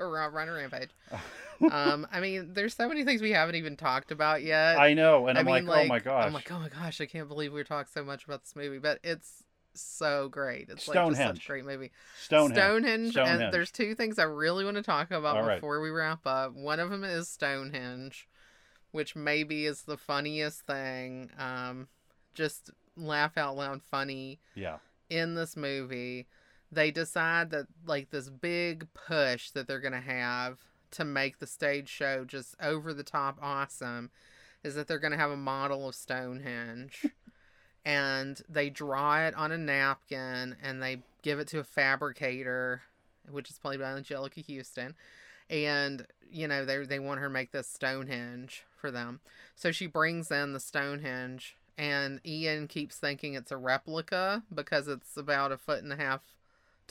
Reiner 0.33 0.57
rampage. 0.57 0.91
um, 1.71 2.07
I 2.13 2.21
mean, 2.21 2.53
there's 2.55 2.75
so 2.75 2.89
many 2.89 3.05
things 3.05 3.21
we 3.21 3.33
haven't 3.33 3.55
even 3.57 3.77
talked 3.77 4.11
about 4.11 4.43
yet. 4.43 4.79
I 4.79 4.95
know, 4.95 5.27
and 5.27 5.37
I 5.37 5.41
I'm 5.41 5.47
mean, 5.47 5.67
like, 5.67 5.85
oh 5.85 5.89
my 5.89 5.99
gosh, 5.99 6.25
I'm 6.27 6.33
like, 6.33 6.51
oh 6.51 6.59
my 6.59 6.69
gosh, 6.69 7.01
I 7.01 7.07
can't 7.07 7.29
believe 7.29 7.53
we 7.53 7.63
talked 7.65 7.93
so 7.93 8.05
much 8.05 8.25
about 8.25 8.43
this 8.43 8.57
movie, 8.57 8.79
but 8.79 8.99
it's 9.05 9.43
so 9.75 10.29
great. 10.29 10.69
It's 10.69 10.89
like 10.89 11.17
such 11.17 11.45
a 11.45 11.47
great 11.47 11.65
movie. 11.65 11.91
Stonehenge. 12.21 12.55
Stonehenge, 12.55 13.11
Stonehenge. 13.13 13.43
and 13.43 13.53
there's 13.55 13.71
two 13.71 13.95
things 13.95 14.19
I 14.19 14.25
really 14.25 14.65
want 14.65 14.77
to 14.77 14.83
talk 14.83 15.11
about 15.11 15.37
All 15.37 15.43
right. 15.45 15.57
before 15.57 15.81
we 15.81 15.91
wrap 15.91 16.27
up. 16.27 16.55
One 16.55 16.81
of 16.81 16.91
them 16.91 17.05
is 17.05 17.29
Stonehenge, 17.29 18.27
which 18.91 19.15
maybe 19.15 19.67
is 19.67 19.83
the 19.83 19.97
funniest 19.97 20.63
thing. 20.63 21.31
Um, 21.39 21.89
just 22.35 22.71
laugh 22.97 23.37
out 23.37 23.57
loud 23.57 23.83
funny 23.83 24.41
Yeah, 24.55 24.79
in 25.09 25.35
this 25.35 25.57
movie. 25.57 26.27
They 26.73 26.91
decide 26.91 27.51
that 27.51 27.67
like 27.85 28.11
this 28.11 28.29
big 28.29 28.87
push 28.95 29.51
that 29.51 29.67
they're 29.67 29.81
gonna 29.81 30.01
have 30.01 30.59
to 30.93 31.05
make 31.05 31.39
the 31.39 31.47
stage 31.47 31.89
show 31.89 32.25
just 32.25 32.55
over 32.61 32.93
the 32.93 33.05
top 33.05 33.39
awesome 33.43 34.11
is 34.63 34.75
that 34.75 34.87
they're 34.89 34.99
gonna 34.99 35.17
have 35.17 35.31
a 35.31 35.37
model 35.37 35.89
of 35.89 35.95
Stonehenge. 35.95 37.07
and 37.85 38.43
they 38.49 38.71
draw 38.71 39.21
it 39.27 39.35
on 39.35 39.53
a 39.53 39.59
napkin 39.59 40.57
and 40.63 40.83
they 40.83 41.03
give 41.23 41.39
it 41.39 41.49
to 41.49 41.59
a 41.59 41.65
fabricator, 41.65 42.83
which 43.31 43.51
is 43.51 43.59
played 43.59 43.81
by 43.81 43.87
Anjelica 43.87 44.45
Huston. 44.57 44.95
And 45.49 46.07
you 46.31 46.47
know 46.47 46.65
they 46.65 46.85
they 46.85 46.99
want 46.99 47.21
her 47.21 47.27
to 47.27 47.33
make 47.33 47.51
this 47.51 47.67
Stonehenge 47.67 48.65
for 48.77 48.91
them, 48.91 49.21
so 49.57 49.73
she 49.73 49.87
brings 49.87 50.31
in 50.31 50.53
the 50.53 50.61
Stonehenge, 50.61 51.57
and 51.77 52.21
Ian 52.25 52.69
keeps 52.69 52.97
thinking 52.97 53.35
it's 53.35 53.51
a 53.51 53.57
replica 53.57 54.45
because 54.55 54.87
it's 54.87 55.17
about 55.17 55.51
a 55.51 55.59
foot 55.59 55.83
and 55.83 55.93
a 55.93 55.97
half 55.97 56.21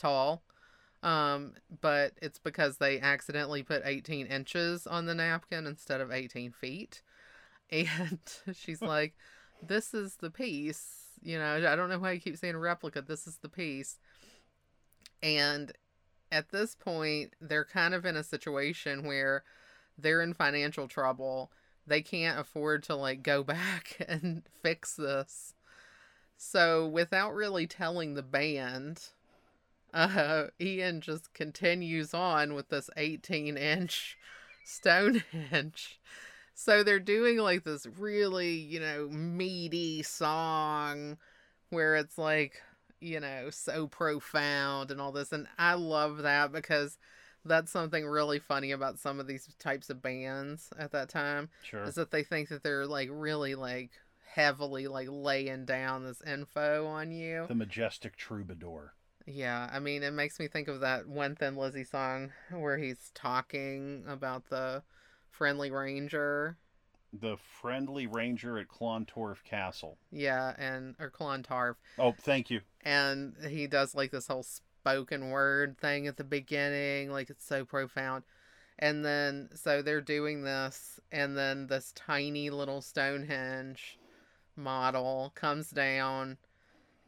tall. 0.00 0.42
Um, 1.02 1.54
but 1.80 2.12
it's 2.20 2.38
because 2.38 2.76
they 2.76 3.00
accidentally 3.00 3.62
put 3.62 3.82
18 3.84 4.26
inches 4.26 4.86
on 4.86 5.06
the 5.06 5.14
napkin 5.14 5.66
instead 5.66 6.00
of 6.00 6.10
18 6.10 6.52
feet. 6.52 7.02
And 7.72 8.18
she's 8.52 8.82
like, 8.82 9.14
This 9.62 9.94
is 9.94 10.16
the 10.16 10.30
piece. 10.30 11.10
You 11.22 11.38
know, 11.38 11.68
I 11.68 11.76
don't 11.76 11.88
know 11.88 12.00
why 12.00 12.12
you 12.12 12.20
keep 12.20 12.36
saying 12.36 12.56
replica. 12.56 13.00
This 13.00 13.28
is 13.28 13.36
the 13.36 13.48
piece. 13.48 14.00
And 15.22 15.70
at 16.32 16.50
this 16.50 16.74
point, 16.74 17.34
they're 17.40 17.64
kind 17.64 17.94
of 17.94 18.04
in 18.04 18.16
a 18.16 18.24
situation 18.24 19.04
where 19.04 19.44
they're 19.98 20.22
in 20.22 20.34
financial 20.34 20.88
trouble. 20.88 21.52
They 21.86 22.02
can't 22.02 22.38
afford 22.38 22.82
to 22.84 22.96
like 22.96 23.22
go 23.22 23.42
back 23.44 24.04
and 24.08 24.42
fix 24.62 24.96
this. 24.96 25.54
So, 26.36 26.86
without 26.86 27.34
really 27.34 27.66
telling 27.66 28.14
the 28.14 28.22
band, 28.22 29.10
uh, 29.92 30.44
Ian 30.60 31.00
just 31.00 31.32
continues 31.34 32.14
on 32.14 32.54
with 32.54 32.68
this 32.68 32.90
18 32.96 33.56
inch 33.56 34.16
Stonehenge. 34.64 36.00
So 36.52 36.82
they're 36.82 37.00
doing 37.00 37.38
like 37.38 37.64
this 37.64 37.86
really, 37.98 38.50
you 38.50 38.80
know, 38.80 39.08
meaty 39.08 40.02
song 40.02 41.16
where 41.70 41.96
it's 41.96 42.18
like, 42.18 42.60
you 43.00 43.18
know, 43.18 43.48
so 43.48 43.86
profound 43.86 44.90
and 44.90 45.00
all 45.00 45.10
this. 45.10 45.32
And 45.32 45.46
I 45.58 45.72
love 45.72 46.18
that 46.18 46.52
because 46.52 46.98
that's 47.46 47.70
something 47.70 48.04
really 48.04 48.38
funny 48.38 48.72
about 48.72 48.98
some 48.98 49.18
of 49.18 49.26
these 49.26 49.48
types 49.58 49.88
of 49.88 50.02
bands 50.02 50.70
at 50.78 50.92
that 50.92 51.08
time 51.08 51.48
sure. 51.62 51.84
is 51.84 51.94
that 51.94 52.10
they 52.10 52.22
think 52.22 52.50
that 52.50 52.62
they're 52.62 52.86
like 52.86 53.08
really 53.10 53.54
like 53.54 53.92
heavily 54.34 54.86
like 54.86 55.08
laying 55.10 55.64
down 55.64 56.04
this 56.04 56.22
info 56.26 56.86
on 56.86 57.10
you. 57.10 57.46
The 57.48 57.54
majestic 57.54 58.16
troubadour. 58.16 58.92
Yeah, 59.32 59.68
I 59.72 59.78
mean, 59.78 60.02
it 60.02 60.12
makes 60.12 60.38
me 60.40 60.48
think 60.48 60.68
of 60.68 60.80
that 60.80 61.06
one 61.06 61.36
Thin 61.36 61.56
Lizzy 61.56 61.84
song 61.84 62.32
where 62.50 62.78
he's 62.78 63.10
talking 63.14 64.04
about 64.08 64.48
the 64.48 64.82
friendly 65.30 65.70
ranger. 65.70 66.56
The 67.12 67.36
friendly 67.60 68.06
ranger 68.06 68.58
at 68.58 68.68
Clontorf 68.68 69.42
Castle. 69.44 69.98
Yeah, 70.10 70.54
and 70.58 70.94
or 70.98 71.10
Clontarf, 71.10 71.76
Oh, 71.98 72.14
thank 72.20 72.50
you. 72.50 72.60
and 72.82 73.34
he 73.48 73.66
does 73.66 73.94
like 73.94 74.10
this 74.10 74.28
whole 74.28 74.42
spoken 74.44 75.30
word 75.30 75.76
thing 75.78 76.06
at 76.06 76.16
the 76.16 76.24
beginning, 76.24 77.10
like 77.10 77.30
it's 77.30 77.44
so 77.46 77.64
profound. 77.64 78.24
And 78.78 79.04
then 79.04 79.50
so 79.54 79.82
they're 79.82 80.00
doing 80.00 80.42
this, 80.42 80.98
and 81.12 81.36
then 81.36 81.66
this 81.66 81.92
tiny 81.94 82.48
little 82.48 82.80
Stonehenge 82.80 83.98
model 84.56 85.32
comes 85.34 85.70
down, 85.70 86.38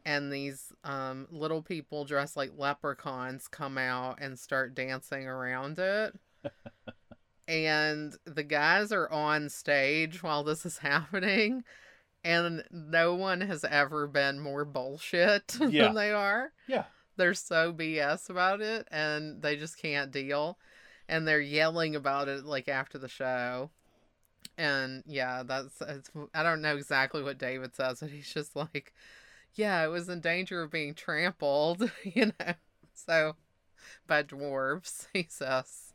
and 0.04 0.32
these 0.32 0.72
um, 0.84 1.26
little 1.30 1.62
people 1.62 2.04
dressed 2.04 2.36
like 2.36 2.52
leprechauns 2.56 3.48
come 3.48 3.78
out 3.78 4.18
and 4.20 4.38
start 4.38 4.74
dancing 4.74 5.26
around 5.26 5.78
it. 5.78 6.14
and 7.48 8.16
the 8.24 8.42
guys 8.42 8.92
are 8.92 9.10
on 9.10 9.48
stage 9.48 10.22
while 10.22 10.42
this 10.44 10.64
is 10.64 10.78
happening, 10.78 11.64
and 12.24 12.64
no 12.70 13.14
one 13.14 13.40
has 13.42 13.64
ever 13.64 14.06
been 14.06 14.38
more 14.40 14.64
bullshit 14.64 15.56
Yeah. 15.60 15.84
than 15.86 15.94
they 15.94 16.10
are 16.12 16.52
Yeah. 16.66 16.84
they're 17.16 17.34
so 17.34 17.72
BS 17.72 18.30
about 18.30 18.60
it 18.60 18.86
and 18.90 19.42
they 19.42 19.56
just 19.56 19.76
can't 19.80 20.10
deal. 20.12 20.58
And 21.08 21.26
they're 21.26 21.40
yelling 21.40 21.94
about 21.96 22.28
it 22.28 22.44
like 22.44 22.68
after 22.68 22.96
the 22.96 23.08
show. 23.08 23.70
And 24.56 25.02
yeah, 25.06 25.42
that's 25.42 25.80
it's, 25.82 26.10
I 26.32 26.42
don't 26.42 26.62
know 26.62 26.76
exactly 26.76 27.22
what 27.22 27.38
David 27.38 27.74
says, 27.74 28.00
but 28.00 28.10
he's 28.10 28.32
just 28.32 28.54
like, 28.56 28.94
yeah, 29.54 29.84
it 29.84 29.88
was 29.88 30.08
in 30.08 30.20
danger 30.20 30.62
of 30.62 30.70
being 30.70 30.94
trampled, 30.94 31.90
you 32.04 32.26
know. 32.26 32.54
So 32.94 33.36
by 34.06 34.22
dwarves, 34.22 35.06
he 35.12 35.26
says 35.28 35.92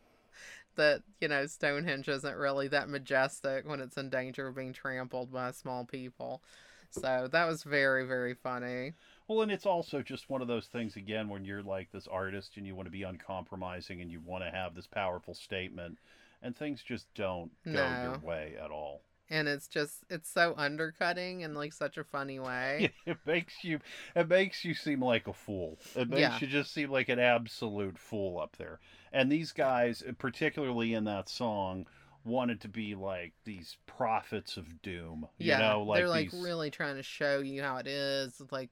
that, 0.75 1.01
you 1.19 1.27
know, 1.27 1.45
Stonehenge 1.47 2.07
isn't 2.07 2.35
really 2.35 2.67
that 2.69 2.89
majestic 2.89 3.67
when 3.67 3.79
it's 3.79 3.97
in 3.97 4.09
danger 4.09 4.47
of 4.47 4.55
being 4.55 4.73
trampled 4.73 5.31
by 5.31 5.51
small 5.51 5.85
people. 5.85 6.41
So 6.89 7.27
that 7.31 7.45
was 7.45 7.63
very, 7.63 8.05
very 8.05 8.33
funny. 8.33 8.93
Well, 9.27 9.41
and 9.41 9.51
it's 9.51 9.65
also 9.65 10.01
just 10.01 10.29
one 10.29 10.41
of 10.41 10.47
those 10.47 10.67
things 10.67 10.95
again 10.95 11.27
when 11.27 11.43
you're 11.43 11.63
like 11.63 11.91
this 11.91 12.07
artist 12.07 12.53
and 12.55 12.65
you 12.65 12.75
want 12.75 12.87
to 12.87 12.91
be 12.91 13.03
uncompromising 13.03 14.01
and 14.01 14.09
you 14.09 14.21
want 14.25 14.43
to 14.43 14.51
have 14.51 14.73
this 14.73 14.87
powerful 14.87 15.33
statement, 15.33 15.97
and 16.41 16.55
things 16.55 16.81
just 16.81 17.13
don't 17.13 17.51
go 17.65 17.87
your 18.01 18.19
way 18.19 18.55
at 18.63 18.71
all. 18.71 19.01
And 19.29 19.47
it's 19.47 19.67
just 19.67 20.03
it's 20.09 20.29
so 20.29 20.53
undercutting 20.57 21.41
in 21.41 21.53
like 21.53 21.73
such 21.73 21.97
a 21.97 22.03
funny 22.03 22.39
way. 22.39 22.93
It 23.05 23.17
makes 23.25 23.63
you 23.63 23.79
it 24.15 24.27
makes 24.27 24.63
you 24.65 24.73
seem 24.73 25.01
like 25.03 25.27
a 25.27 25.33
fool. 25.33 25.79
It 25.95 26.09
makes 26.09 26.39
Yeah. 26.39 26.39
you 26.41 26.47
just 26.47 26.73
seem 26.73 26.89
like 26.91 27.09
an 27.09 27.19
absolute 27.19 27.97
fool 27.97 28.39
up 28.39 28.55
there. 28.57 28.79
And 29.11 29.31
these 29.31 29.51
guys, 29.51 30.03
uh, 30.07 30.11
particularly 30.17 30.93
in 30.93 31.03
that 31.05 31.29
song, 31.29 31.87
wanted 32.23 32.61
to 32.61 32.67
be 32.69 32.95
like 32.95 33.33
these 33.45 33.77
prophets 33.87 34.57
of 34.57 34.81
doom. 34.81 35.27
You 35.37 35.45
yeah, 35.47 35.57
know, 35.57 35.83
like 35.83 35.97
they're 35.97 36.09
like 36.09 36.29
these 36.29 36.33
really 36.33 36.71
trying 36.71 36.95
to 36.95 37.03
show 37.03 37.39
you 37.39 37.61
how 37.61 37.77
it 37.77 37.87
is, 37.87 38.41
like 38.51 38.71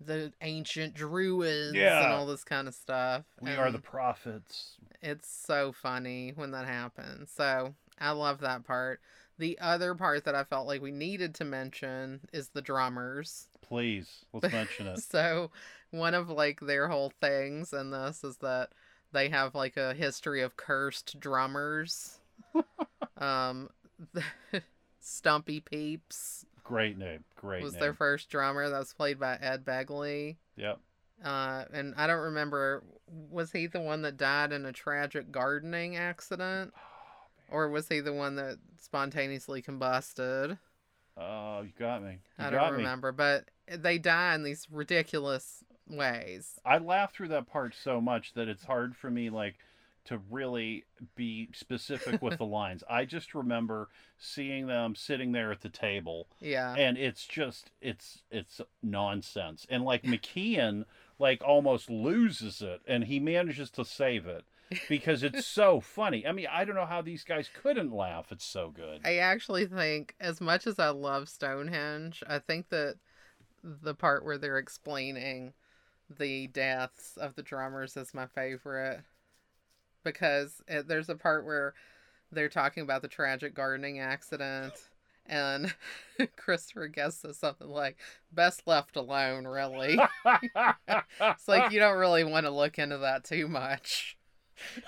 the 0.00 0.32
ancient 0.40 0.94
druids 0.94 2.00
and 2.00 2.12
all 2.12 2.26
this 2.26 2.44
kind 2.44 2.68
of 2.68 2.74
stuff. 2.74 3.24
we 3.40 3.54
are 3.56 3.70
the 3.70 3.78
prophets. 3.78 4.76
It's 5.00 5.28
so 5.28 5.72
funny 5.72 6.32
when 6.34 6.52
that 6.52 6.66
happens. 6.66 7.30
So 7.30 7.74
I 7.98 8.10
love 8.12 8.40
that 8.40 8.64
part. 8.64 9.00
The 9.38 9.58
other 9.60 9.94
part 9.94 10.24
that 10.24 10.34
I 10.34 10.44
felt 10.44 10.66
like 10.66 10.82
we 10.82 10.92
needed 10.92 11.34
to 11.36 11.44
mention 11.44 12.20
is 12.32 12.50
the 12.50 12.62
drummers. 12.62 13.48
Please, 13.60 14.24
let's 14.32 14.52
mention 14.52 14.86
it. 14.86 15.00
So 15.10 15.50
one 15.90 16.14
of 16.14 16.28
like 16.28 16.60
their 16.60 16.88
whole 16.88 17.12
things 17.20 17.72
in 17.72 17.90
this 17.90 18.24
is 18.24 18.36
that 18.38 18.70
they 19.12 19.28
have 19.28 19.54
like 19.54 19.76
a 19.76 19.94
history 19.94 20.42
of 20.42 20.56
cursed 20.56 21.18
drummers. 21.20 22.18
um 23.18 23.68
Stumpy 25.00 25.60
Pepys 25.60 26.44
Great 26.64 26.96
name. 26.96 27.24
Great 27.36 27.62
was 27.62 27.72
name. 27.72 27.80
their 27.80 27.94
first 27.94 28.30
drummer 28.30 28.68
that 28.68 28.78
was 28.78 28.92
played 28.94 29.18
by 29.18 29.36
Ed 29.40 29.64
Begley. 29.64 30.36
Yep. 30.56 30.78
Uh 31.24 31.64
and 31.72 31.94
I 31.96 32.06
don't 32.06 32.20
remember 32.20 32.82
was 33.30 33.52
he 33.52 33.66
the 33.66 33.80
one 33.80 34.02
that 34.02 34.16
died 34.16 34.52
in 34.52 34.64
a 34.66 34.72
tragic 34.72 35.30
gardening 35.32 35.96
accident? 35.96 36.72
Or 37.52 37.68
was 37.68 37.88
he 37.88 38.00
the 38.00 38.12
one 38.12 38.36
that 38.36 38.58
spontaneously 38.80 39.62
combusted? 39.62 40.58
Oh, 41.16 41.60
you 41.62 41.72
got 41.78 42.02
me. 42.02 42.18
You 42.38 42.46
I 42.46 42.50
got 42.50 42.60
don't 42.68 42.72
me. 42.72 42.78
remember, 42.78 43.12
but 43.12 43.50
they 43.68 43.98
die 43.98 44.34
in 44.34 44.42
these 44.42 44.66
ridiculous 44.70 45.62
ways. 45.88 46.58
I 46.64 46.78
laugh 46.78 47.12
through 47.12 47.28
that 47.28 47.46
part 47.46 47.74
so 47.74 48.00
much 48.00 48.32
that 48.34 48.48
it's 48.48 48.64
hard 48.64 48.96
for 48.96 49.10
me 49.10 49.28
like 49.30 49.56
to 50.04 50.20
really 50.30 50.84
be 51.14 51.48
specific 51.52 52.20
with 52.22 52.38
the 52.38 52.44
lines. 52.46 52.82
I 52.90 53.04
just 53.04 53.34
remember 53.34 53.88
seeing 54.18 54.66
them 54.66 54.94
sitting 54.96 55.30
there 55.32 55.52
at 55.52 55.60
the 55.60 55.68
table 55.68 56.26
Yeah. 56.40 56.74
and 56.74 56.96
it's 56.98 57.24
just 57.26 57.70
it's 57.80 58.22
it's 58.30 58.60
nonsense. 58.82 59.64
And 59.70 59.84
like 59.84 60.02
McKean 60.02 60.86
like 61.20 61.42
almost 61.44 61.88
loses 61.88 62.62
it 62.62 62.80
and 62.88 63.04
he 63.04 63.20
manages 63.20 63.70
to 63.72 63.84
save 63.84 64.26
it 64.26 64.44
because 64.88 65.22
it's 65.22 65.46
so 65.46 65.80
funny. 65.80 66.26
I 66.26 66.32
mean, 66.32 66.46
I 66.50 66.64
don't 66.64 66.74
know 66.74 66.86
how 66.86 67.02
these 67.02 67.24
guys 67.24 67.48
couldn't 67.62 67.92
laugh. 67.92 68.30
It's 68.30 68.44
so 68.44 68.70
good. 68.70 69.00
I 69.04 69.16
actually 69.16 69.66
think, 69.66 70.14
as 70.20 70.40
much 70.40 70.66
as 70.66 70.78
I 70.78 70.90
love 70.90 71.28
Stonehenge, 71.28 72.22
I 72.26 72.38
think 72.38 72.68
that 72.70 72.96
the 73.62 73.94
part 73.94 74.24
where 74.24 74.38
they're 74.38 74.58
explaining 74.58 75.52
the 76.18 76.48
deaths 76.48 77.16
of 77.16 77.34
the 77.34 77.42
drummers 77.42 77.96
is 77.96 78.12
my 78.12 78.26
favorite 78.26 79.02
because 80.04 80.60
it, 80.68 80.88
there's 80.88 81.08
a 81.08 81.14
part 81.14 81.44
where 81.46 81.74
they're 82.30 82.48
talking 82.48 82.82
about 82.82 83.02
the 83.02 83.08
tragic 83.08 83.54
gardening 83.54 84.00
accident. 84.00 84.72
And 85.26 85.72
Christopher 86.36 86.88
Guest 86.88 87.22
says 87.22 87.38
something 87.38 87.68
like, 87.68 87.96
best 88.32 88.62
left 88.66 88.96
alone, 88.96 89.46
really. 89.46 89.98
It's 91.20 91.46
like 91.46 91.72
you 91.72 91.78
don't 91.78 91.98
really 91.98 92.24
want 92.24 92.46
to 92.46 92.50
look 92.50 92.78
into 92.78 92.98
that 92.98 93.24
too 93.24 93.46
much. 93.46 94.16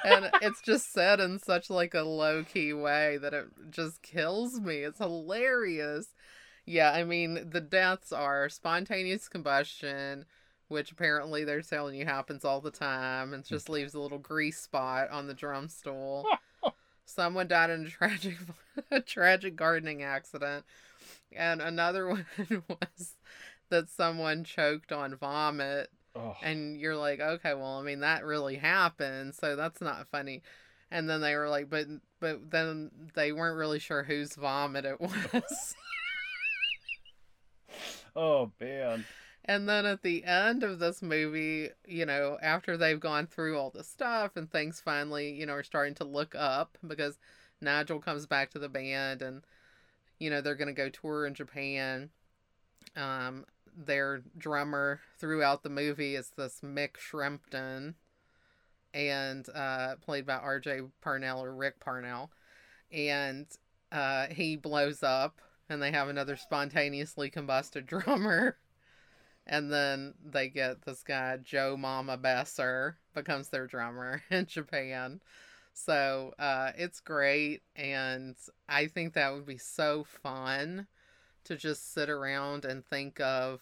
And 0.04 0.30
it's 0.42 0.60
just 0.60 0.92
said 0.92 1.20
in 1.20 1.38
such 1.38 1.70
like 1.70 1.94
a 1.94 2.02
low 2.02 2.44
key 2.44 2.72
way 2.72 3.18
that 3.18 3.34
it 3.34 3.46
just 3.70 4.02
kills 4.02 4.60
me. 4.60 4.78
It's 4.78 4.98
hilarious. 4.98 6.08
Yeah, 6.66 6.92
I 6.92 7.04
mean 7.04 7.50
the 7.50 7.60
deaths 7.60 8.12
are 8.12 8.48
spontaneous 8.48 9.28
combustion, 9.28 10.24
which 10.68 10.92
apparently 10.92 11.44
they're 11.44 11.62
telling 11.62 11.94
you 11.94 12.04
happens 12.04 12.44
all 12.44 12.60
the 12.60 12.70
time 12.70 13.34
and 13.34 13.44
just 13.44 13.68
leaves 13.68 13.94
a 13.94 14.00
little 14.00 14.18
grease 14.18 14.60
spot 14.60 15.10
on 15.10 15.26
the 15.26 15.34
drum 15.34 15.68
stool. 15.68 16.26
Someone 17.04 17.48
died 17.48 17.70
in 17.70 17.86
a 17.86 17.90
tragic 17.90 18.38
a 18.90 19.00
tragic 19.00 19.56
gardening 19.56 20.02
accident. 20.02 20.64
And 21.32 21.60
another 21.60 22.08
one 22.08 22.26
was 22.68 23.16
that 23.70 23.90
someone 23.90 24.44
choked 24.44 24.92
on 24.92 25.16
vomit 25.16 25.90
Oh, 26.16 26.36
and 26.42 26.78
you're 26.78 26.96
like, 26.96 27.20
okay, 27.20 27.54
well, 27.54 27.78
I 27.78 27.82
mean, 27.82 28.00
that 28.00 28.24
really 28.24 28.56
happened, 28.56 29.34
so 29.34 29.56
that's 29.56 29.80
not 29.80 30.06
funny. 30.08 30.42
And 30.90 31.08
then 31.08 31.20
they 31.20 31.34
were 31.34 31.48
like, 31.48 31.68
but 31.68 31.86
but 32.20 32.50
then 32.50 32.90
they 33.14 33.32
weren't 33.32 33.56
really 33.58 33.80
sure 33.80 34.04
whose 34.04 34.34
vomit 34.36 34.84
it 34.84 35.00
was. 35.00 35.74
oh 38.16 38.52
man. 38.60 39.04
and 39.44 39.68
then 39.68 39.86
at 39.86 40.02
the 40.02 40.24
end 40.24 40.62
of 40.62 40.78
this 40.78 41.02
movie, 41.02 41.70
you 41.86 42.06
know, 42.06 42.38
after 42.40 42.76
they've 42.76 43.00
gone 43.00 43.26
through 43.26 43.58
all 43.58 43.70
the 43.70 43.82
stuff 43.84 44.36
and 44.36 44.50
things 44.50 44.80
finally, 44.80 45.32
you 45.32 45.46
know, 45.46 45.54
are 45.54 45.62
starting 45.64 45.94
to 45.96 46.04
look 46.04 46.34
up 46.36 46.78
because 46.86 47.18
Nigel 47.60 47.98
comes 47.98 48.26
back 48.26 48.50
to 48.50 48.58
the 48.60 48.68
band 48.68 49.20
and 49.20 49.42
you 50.20 50.30
know, 50.30 50.40
they're 50.40 50.54
going 50.54 50.68
to 50.68 50.72
go 50.74 50.88
tour 50.90 51.26
in 51.26 51.34
Japan. 51.34 52.10
Um 52.96 53.46
their 53.76 54.22
drummer 54.38 55.00
throughout 55.18 55.62
the 55.62 55.70
movie 55.70 56.16
is 56.16 56.30
this 56.36 56.60
Mick 56.62 56.96
Shrimpton 56.96 57.94
and 58.92 59.48
uh 59.54 59.96
played 59.96 60.26
by 60.26 60.34
RJ 60.34 60.90
Parnell 61.00 61.42
or 61.42 61.54
Rick 61.54 61.80
Parnell. 61.80 62.30
And 62.92 63.46
uh 63.90 64.28
he 64.28 64.56
blows 64.56 65.02
up 65.02 65.40
and 65.68 65.82
they 65.82 65.90
have 65.90 66.08
another 66.08 66.36
spontaneously 66.36 67.30
combusted 67.30 67.86
drummer. 67.86 68.58
And 69.46 69.70
then 69.70 70.14
they 70.24 70.48
get 70.48 70.82
this 70.82 71.02
guy, 71.02 71.36
Joe 71.36 71.76
Mama 71.76 72.16
Besser, 72.16 72.96
becomes 73.14 73.48
their 73.48 73.66
drummer 73.66 74.22
in 74.30 74.46
Japan. 74.46 75.20
So 75.74 76.32
uh, 76.38 76.70
it's 76.76 77.00
great. 77.00 77.62
And 77.76 78.36
I 78.68 78.86
think 78.86 79.12
that 79.14 79.34
would 79.34 79.44
be 79.44 79.58
so 79.58 80.04
fun 80.04 80.86
to 81.44 81.56
just 81.56 81.92
sit 81.94 82.08
around 82.10 82.64
and 82.64 82.84
think 82.84 83.20
of 83.20 83.60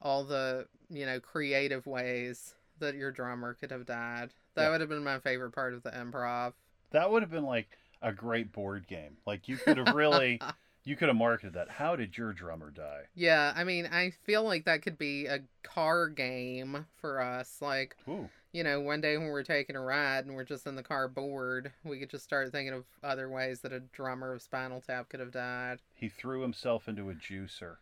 all 0.00 0.24
the, 0.24 0.66
you 0.90 1.06
know, 1.06 1.20
creative 1.20 1.86
ways 1.86 2.54
that 2.78 2.94
your 2.94 3.10
drummer 3.10 3.54
could 3.54 3.70
have 3.70 3.86
died. 3.86 4.30
That 4.54 4.64
Yeah. 4.64 4.70
would 4.70 4.80
have 4.80 4.90
been 4.90 5.04
my 5.04 5.18
favorite 5.20 5.52
part 5.52 5.74
of 5.74 5.82
the 5.82 5.90
improv. 5.90 6.52
That 6.90 7.10
would 7.10 7.22
have 7.22 7.30
been 7.30 7.44
like 7.44 7.78
a 8.02 8.12
great 8.12 8.52
board 8.52 8.86
game. 8.86 9.16
Like 9.26 9.48
you 9.48 9.56
could 9.56 9.78
have 9.78 9.94
really 9.94 10.40
you 10.84 10.96
could 10.96 11.08
have 11.08 11.16
marketed 11.16 11.54
that. 11.54 11.70
How 11.70 11.96
did 11.96 12.16
your 12.18 12.32
drummer 12.32 12.70
die? 12.70 13.04
Yeah, 13.14 13.52
I 13.56 13.64
mean, 13.64 13.86
I 13.86 14.10
feel 14.10 14.42
like 14.44 14.64
that 14.66 14.82
could 14.82 14.98
be 14.98 15.26
a 15.26 15.40
car 15.62 16.08
game 16.08 16.86
for 17.00 17.20
us. 17.20 17.58
Like, 17.60 17.96
Ooh. 18.08 18.28
You 18.54 18.62
know, 18.62 18.80
one 18.80 19.00
day 19.00 19.18
when 19.18 19.26
we're 19.26 19.42
taking 19.42 19.74
a 19.74 19.80
ride 19.80 20.26
and 20.26 20.34
we're 20.36 20.44
just 20.44 20.64
in 20.68 20.76
the 20.76 20.82
car 20.82 21.08
bored, 21.08 21.72
we 21.82 21.98
could 21.98 22.08
just 22.08 22.22
start 22.22 22.52
thinking 22.52 22.72
of 22.72 22.84
other 23.02 23.28
ways 23.28 23.60
that 23.60 23.72
a 23.72 23.80
drummer 23.80 24.32
of 24.32 24.42
Spinal 24.42 24.80
Tap 24.80 25.08
could 25.08 25.18
have 25.18 25.32
died. 25.32 25.80
He 25.92 26.08
threw 26.08 26.40
himself 26.40 26.86
into 26.88 27.10
a 27.10 27.14
juicer. 27.14 27.76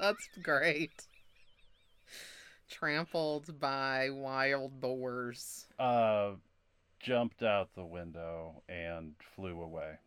That's 0.00 0.28
great. 0.42 1.06
Trampled 2.70 3.60
by 3.60 4.08
wild 4.10 4.80
boars. 4.80 5.66
Uh 5.78 6.32
jumped 6.98 7.42
out 7.42 7.68
the 7.74 7.84
window 7.84 8.62
and 8.70 9.12
flew 9.36 9.60
away. 9.60 9.98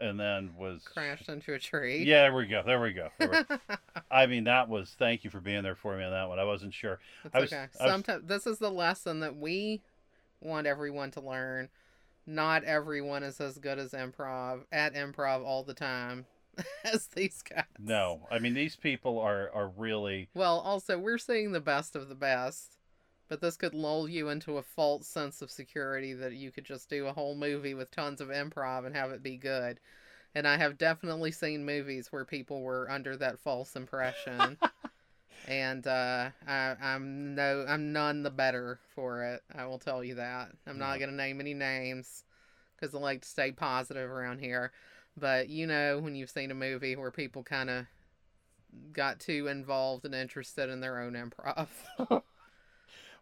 And 0.00 0.18
then 0.18 0.50
was 0.58 0.82
Crashed 0.84 1.28
into 1.28 1.52
a 1.54 1.58
tree. 1.58 2.02
Yeah, 2.04 2.22
there 2.22 2.34
we 2.34 2.46
go. 2.46 2.62
There 2.64 2.80
we 2.80 2.92
go. 2.92 3.08
There 3.18 3.44
we- 3.48 3.76
I 4.10 4.26
mean, 4.26 4.44
that 4.44 4.68
was 4.68 4.94
thank 4.98 5.24
you 5.24 5.30
for 5.30 5.40
being 5.40 5.62
there 5.62 5.74
for 5.76 5.96
me 5.96 6.04
on 6.04 6.10
that 6.10 6.28
one. 6.28 6.38
I 6.38 6.44
wasn't 6.44 6.74
sure. 6.74 6.98
It's 7.24 7.34
I 7.34 7.40
was- 7.40 7.52
okay. 7.52 7.66
I 7.80 7.84
was- 7.84 7.92
Sometimes 7.92 8.24
this 8.26 8.46
is 8.46 8.58
the 8.58 8.70
lesson 8.70 9.20
that 9.20 9.36
we 9.36 9.82
want 10.40 10.66
everyone 10.66 11.10
to 11.12 11.20
learn. 11.20 11.68
Not 12.26 12.64
everyone 12.64 13.22
is 13.22 13.40
as 13.40 13.58
good 13.58 13.78
as 13.78 13.92
improv 13.92 14.60
at 14.70 14.94
improv 14.94 15.44
all 15.44 15.62
the 15.64 15.74
time 15.74 16.26
as 16.84 17.06
these 17.08 17.42
guys. 17.42 17.64
No, 17.78 18.26
I 18.30 18.38
mean 18.38 18.54
these 18.54 18.76
people 18.76 19.18
are 19.18 19.50
are 19.52 19.68
really 19.76 20.28
Well, 20.34 20.58
also 20.60 20.98
we're 20.98 21.18
seeing 21.18 21.52
the 21.52 21.60
best 21.60 21.96
of 21.96 22.08
the 22.08 22.14
best, 22.14 22.76
but 23.30 23.40
this 23.40 23.56
could 23.56 23.74
lull 23.74 24.08
you 24.08 24.28
into 24.28 24.58
a 24.58 24.62
false 24.62 25.06
sense 25.06 25.40
of 25.40 25.52
security 25.52 26.12
that 26.12 26.34
you 26.34 26.50
could 26.50 26.64
just 26.64 26.90
do 26.90 27.06
a 27.06 27.12
whole 27.12 27.36
movie 27.36 27.74
with 27.74 27.92
tons 27.92 28.20
of 28.20 28.26
improv 28.28 28.84
and 28.84 28.94
have 28.96 29.12
it 29.12 29.22
be 29.22 29.36
good. 29.36 29.78
And 30.34 30.48
I 30.48 30.56
have 30.56 30.76
definitely 30.76 31.30
seen 31.30 31.64
movies 31.64 32.08
where 32.10 32.24
people 32.24 32.60
were 32.60 32.90
under 32.90 33.16
that 33.16 33.38
false 33.38 33.76
impression. 33.76 34.58
and 35.48 35.86
uh, 35.86 36.30
I, 36.46 36.74
I'm 36.82 37.36
no, 37.36 37.64
I'm 37.68 37.92
none 37.92 38.24
the 38.24 38.30
better 38.30 38.80
for 38.96 39.22
it. 39.22 39.42
I 39.54 39.64
will 39.66 39.78
tell 39.78 40.02
you 40.02 40.16
that. 40.16 40.50
I'm 40.66 40.78
not 40.78 40.98
gonna 40.98 41.12
name 41.12 41.38
any 41.38 41.54
names 41.54 42.24
because 42.74 42.96
I 42.96 42.98
like 42.98 43.22
to 43.22 43.28
stay 43.28 43.52
positive 43.52 44.10
around 44.10 44.40
here. 44.40 44.72
But 45.16 45.48
you 45.48 45.68
know, 45.68 46.00
when 46.00 46.16
you've 46.16 46.30
seen 46.30 46.50
a 46.50 46.54
movie 46.54 46.96
where 46.96 47.12
people 47.12 47.44
kind 47.44 47.70
of 47.70 47.86
got 48.92 49.20
too 49.20 49.46
involved 49.46 50.04
and 50.04 50.16
interested 50.16 50.68
in 50.68 50.80
their 50.80 51.00
own 51.00 51.12
improv. 51.12 51.68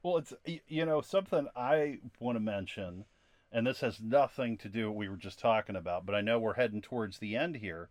well. 0.03 0.19
It's 0.19 0.33
you 0.66 0.85
know 0.85 1.01
something 1.01 1.47
I 1.57 1.99
want 2.20 2.37
to 2.37 2.41
mention, 2.41 3.05
and 3.53 3.66
this 3.66 3.81
has 3.81 4.01
nothing 4.01 4.57
to 4.59 4.69
do 4.69 4.89
what 4.89 4.97
we 4.97 5.09
were 5.09 5.16
just 5.16 5.39
talking 5.39 5.77
about, 5.77 6.07
but 6.07 6.15
I 6.15 6.20
know 6.20 6.39
we're 6.39 6.55
heading 6.55 6.83
towards 6.83 7.19
the 7.19 7.37
end 7.37 7.57
here. 7.57 7.89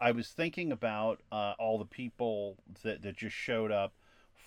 I 0.00 0.10
was 0.10 0.28
thinking 0.28 0.72
about 0.72 1.20
uh, 1.30 1.54
all 1.58 1.78
the 1.78 1.84
people 1.84 2.56
that 2.82 3.02
that 3.02 3.16
just 3.16 3.36
showed 3.36 3.70
up 3.70 3.92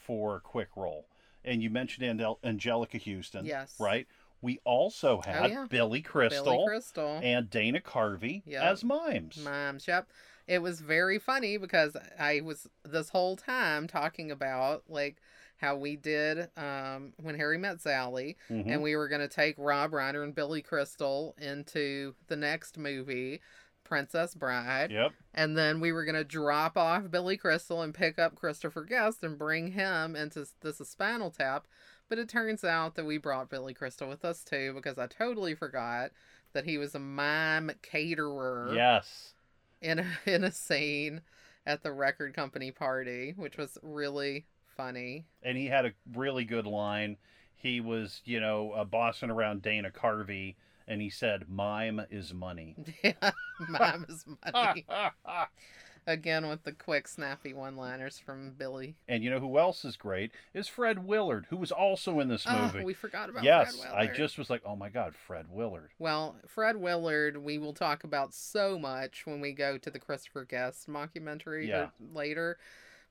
for 0.05 0.39
Quick 0.41 0.69
Roll, 0.75 1.07
and 1.43 1.61
you 1.63 1.69
mentioned 1.69 2.05
Angel- 2.05 2.39
Anjelica 2.43 3.01
Huston, 3.01 3.45
Yes. 3.45 3.75
right? 3.79 4.07
We 4.41 4.59
also 4.65 5.21
had 5.25 5.49
yeah. 5.49 5.65
Billy 5.67 6.01
Crystal. 6.01 6.43
Billy 6.45 6.65
Crystal. 6.67 7.19
and 7.23 7.49
Dana 7.49 7.79
Carvey 7.81 8.43
Yep. 8.45 8.61
as 8.63 8.83
mimes. 8.83 9.43
Mimes, 9.43 9.87
yep. 9.87 10.07
It 10.47 10.61
was 10.61 10.79
very 10.79 11.17
funny 11.19 11.57
because 11.57 11.97
I 12.19 12.41
was 12.41 12.69
this 12.83 13.09
whole 13.09 13.35
time 13.35 13.87
talking 13.87 14.29
about 14.31 14.83
like 14.87 15.17
how 15.57 15.75
we 15.75 15.95
did 15.95 16.49
um, 16.57 17.13
when 17.21 17.35
Harry 17.35 17.57
met 17.57 17.81
Sally, 17.81 18.37
Mhm. 18.49 18.71
and 18.71 18.81
we 18.83 18.95
were 18.95 19.07
going 19.07 19.21
to 19.21 19.27
take 19.27 19.55
Rob 19.57 19.91
Reiner 19.91 20.23
and 20.23 20.33
Billy 20.35 20.61
Crystal 20.61 21.35
into 21.39 22.15
the 22.27 22.35
next 22.35 22.77
movie, 22.77 23.41
Princess 23.83 24.35
Bride, 24.35 24.91
Yep. 24.91 25.13
and 25.33 25.57
then 25.57 25.79
we 25.79 25.91
were 25.91 26.03
going 26.05 26.15
to 26.15 26.23
drop 26.23 26.77
off 26.77 27.09
Billy 27.09 27.37
Crystal 27.37 27.81
and 27.81 27.93
pick 27.93 28.19
up 28.19 28.35
Christopher 28.35 28.83
Guest 28.83 29.23
and 29.23 29.37
bring 29.37 29.71
him 29.71 30.15
into 30.15 30.45
this 30.61 30.77
Spinal 30.77 31.31
Tap. 31.31 31.67
But 32.09 32.19
it 32.19 32.29
turns 32.29 32.63
out 32.63 32.95
that 32.95 33.05
we 33.05 33.17
brought 33.17 33.49
Billy 33.49 33.73
Crystal 33.73 34.07
with 34.07 34.23
us 34.23 34.43
too 34.43 34.73
because 34.73 34.97
I 34.97 35.07
totally 35.07 35.55
forgot 35.55 36.11
that 36.53 36.65
he 36.65 36.77
was 36.77 36.95
a 36.95 36.99
mime 36.99 37.71
caterer 37.81 38.71
Yes. 38.73 39.33
in 39.81 39.99
a, 39.99 40.05
in 40.25 40.43
a 40.43 40.51
scene 40.51 41.21
at 41.65 41.83
the 41.83 41.91
record 41.91 42.33
company 42.33 42.71
party, 42.71 43.33
which 43.35 43.57
was 43.57 43.77
really 43.81 44.45
funny. 44.77 45.25
And 45.43 45.57
he 45.57 45.65
had 45.67 45.85
a 45.85 45.91
really 46.15 46.45
good 46.45 46.65
line. 46.67 47.17
He 47.55 47.81
was, 47.81 48.21
you 48.23 48.39
know, 48.39 48.71
uh, 48.71 48.85
bossing 48.85 49.31
around 49.31 49.63
Dana 49.63 49.89
Carvey, 49.89 50.55
and 50.87 51.01
he 51.01 51.09
said, 51.09 51.49
"Mime 51.49 52.01
is 52.09 52.33
money." 52.33 52.75
Yeah, 53.03 53.31
mime 53.67 54.05
is 54.07 54.23
money. 54.45 54.85
Again 56.07 56.47
with 56.47 56.63
the 56.63 56.71
quick, 56.71 57.05
snappy 57.05 57.53
one-liners 57.53 58.17
from 58.17 58.53
Billy. 58.57 58.95
And 59.09 59.25
you 59.25 59.29
know 59.29 59.41
who 59.41 59.57
else 59.59 59.83
is 59.83 59.97
great 59.97 60.31
is 60.53 60.69
Fred 60.69 61.05
Willard, 61.05 61.47
who 61.49 61.57
was 61.57 61.69
also 61.71 62.21
in 62.21 62.29
this 62.29 62.45
Oh, 62.47 62.71
movie. 62.71 62.85
we 62.85 62.93
forgot 62.93 63.29
about 63.29 63.41
Fred. 63.41 63.45
yes, 63.67 63.85
I 63.93 64.07
just 64.07 64.37
was 64.37 64.49
like, 64.49 64.61
oh 64.65 64.77
my 64.77 64.87
god, 64.87 65.15
Fred 65.27 65.47
Willard. 65.51 65.89
Well, 65.99 66.37
Fred 66.47 66.77
Willard, 66.77 67.35
we 67.43 67.57
will 67.57 67.73
talk 67.73 68.05
about 68.05 68.33
so 68.33 68.79
much 68.79 69.25
when 69.25 69.41
we 69.41 69.51
go 69.51 69.77
to 69.77 69.89
the 69.91 69.99
Christopher 69.99 70.45
Guest 70.45 70.87
mockumentary 70.87 71.67
Yeah. 71.67 71.87
later, 72.13 72.57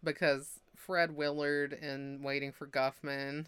because 0.03 0.61
Fred 0.87 1.17
Willard 1.17 1.73
in 1.73 2.23
Waiting 2.23 2.53
for 2.53 2.67
Guffman 2.69 3.47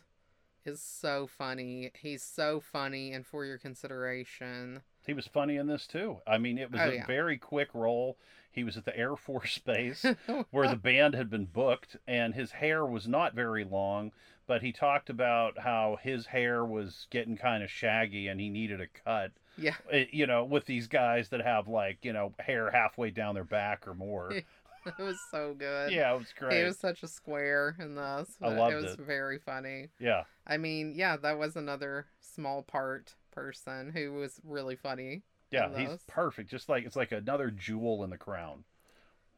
is 0.64 0.82
so 0.82 1.28
funny. 1.28 1.92
He's 1.94 2.22
so 2.24 2.58
funny, 2.58 3.12
and 3.12 3.24
for 3.24 3.44
your 3.44 3.58
consideration, 3.58 4.82
He 5.06 5.14
was 5.14 5.28
funny 5.28 5.56
in 5.56 5.68
this 5.68 5.86
too. 5.86 6.18
I 6.26 6.36
mean, 6.38 6.58
it 6.58 6.70
was 6.72 6.80
Oh, 6.82 6.90
a 6.90 6.94
yeah. 6.96 7.06
very 7.06 7.38
quick 7.38 7.68
role. 7.74 8.18
He 8.50 8.64
was 8.64 8.76
at 8.76 8.84
the 8.84 8.96
Air 8.96 9.14
Force 9.14 9.58
Base 9.64 10.04
where 10.50 10.66
the 10.68 10.74
band 10.76 11.14
had 11.14 11.30
been 11.30 11.46
booked, 11.46 11.96
and 12.08 12.34
his 12.34 12.50
hair 12.50 12.84
was 12.84 13.06
not 13.06 13.34
very 13.34 13.62
long, 13.62 14.10
but 14.48 14.60
he 14.62 14.72
talked 14.72 15.08
about 15.08 15.60
how 15.60 15.96
his 16.02 16.26
hair 16.26 16.64
was 16.64 17.06
getting 17.10 17.36
kind 17.36 17.62
of 17.62 17.70
shaggy 17.70 18.26
and 18.26 18.40
he 18.40 18.48
needed 18.50 18.80
a 18.80 18.88
cut. 18.88 19.30
yeah, 19.56 19.76
Eh, 19.92 20.06
You 20.10 20.26
know, 20.26 20.44
with 20.44 20.66
these 20.66 20.88
guys 20.88 21.28
that 21.28 21.40
have 21.40 21.68
like, 21.68 22.04
you 22.04 22.12
know, 22.12 22.34
hair 22.40 22.70
halfway 22.72 23.10
down 23.12 23.34
their 23.36 23.44
back 23.44 23.86
or 23.86 23.94
more. 23.94 24.32
it 24.98 25.02
was 25.02 25.18
so 25.30 25.54
good. 25.58 25.92
yeah, 25.92 26.12
it 26.14 26.18
was 26.18 26.32
great. 26.38 26.58
He 26.58 26.64
was 26.64 26.78
such 26.78 27.02
a 27.02 27.08
square 27.08 27.76
in 27.78 27.94
this. 27.94 28.30
I 28.42 28.48
loved 28.48 28.74
it 28.74 28.82
was 28.82 28.92
it. 28.94 29.00
very 29.00 29.38
funny. 29.38 29.88
Yeah. 29.98 30.24
I 30.46 30.56
mean, 30.56 30.94
yeah, 30.96 31.16
that 31.16 31.38
was 31.38 31.56
another 31.56 32.06
small 32.20 32.62
part 32.62 33.14
person 33.32 33.90
who 33.90 34.12
was 34.12 34.40
really 34.44 34.76
funny. 34.76 35.22
Yeah, 35.50 35.76
he's 35.76 36.02
perfect. 36.06 36.50
Just 36.50 36.68
like 36.68 36.84
it's 36.84 36.96
like 36.96 37.12
another 37.12 37.50
jewel 37.50 38.04
in 38.04 38.10
the 38.10 38.18
crown. 38.18 38.64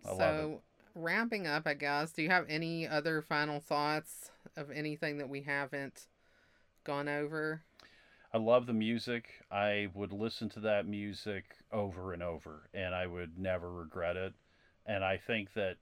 I 0.05 0.09
so, 0.09 0.17
love 0.17 0.51
it. 0.53 0.61
wrapping 0.95 1.47
up, 1.47 1.67
I 1.67 1.75
guess, 1.75 2.13
do 2.13 2.23
you 2.23 2.31
have 2.31 2.47
any 2.49 2.89
other 2.89 3.23
final 3.23 3.61
thoughts 3.61 4.31
of 4.57 4.71
anything 4.71 5.19
that 5.19 5.29
we 5.29 5.43
haven't 5.43 6.07
gone 6.85 7.09
over? 7.09 7.63
I 8.33 8.39
love 8.39 8.67
the 8.67 8.73
music. 8.73 9.29
I 9.51 9.89
would 9.95 10.13
listen 10.13 10.49
to 10.51 10.61
that 10.61 10.87
music 10.87 11.57
over 11.73 12.13
and 12.13 12.23
over, 12.23 12.69
and 12.73 12.95
I 12.95 13.07
would 13.07 13.39
never 13.39 13.73
regret 13.73 14.17
it. 14.17 14.35
And 14.87 15.05
I 15.05 15.17
think 15.17 15.55
that 15.55 15.77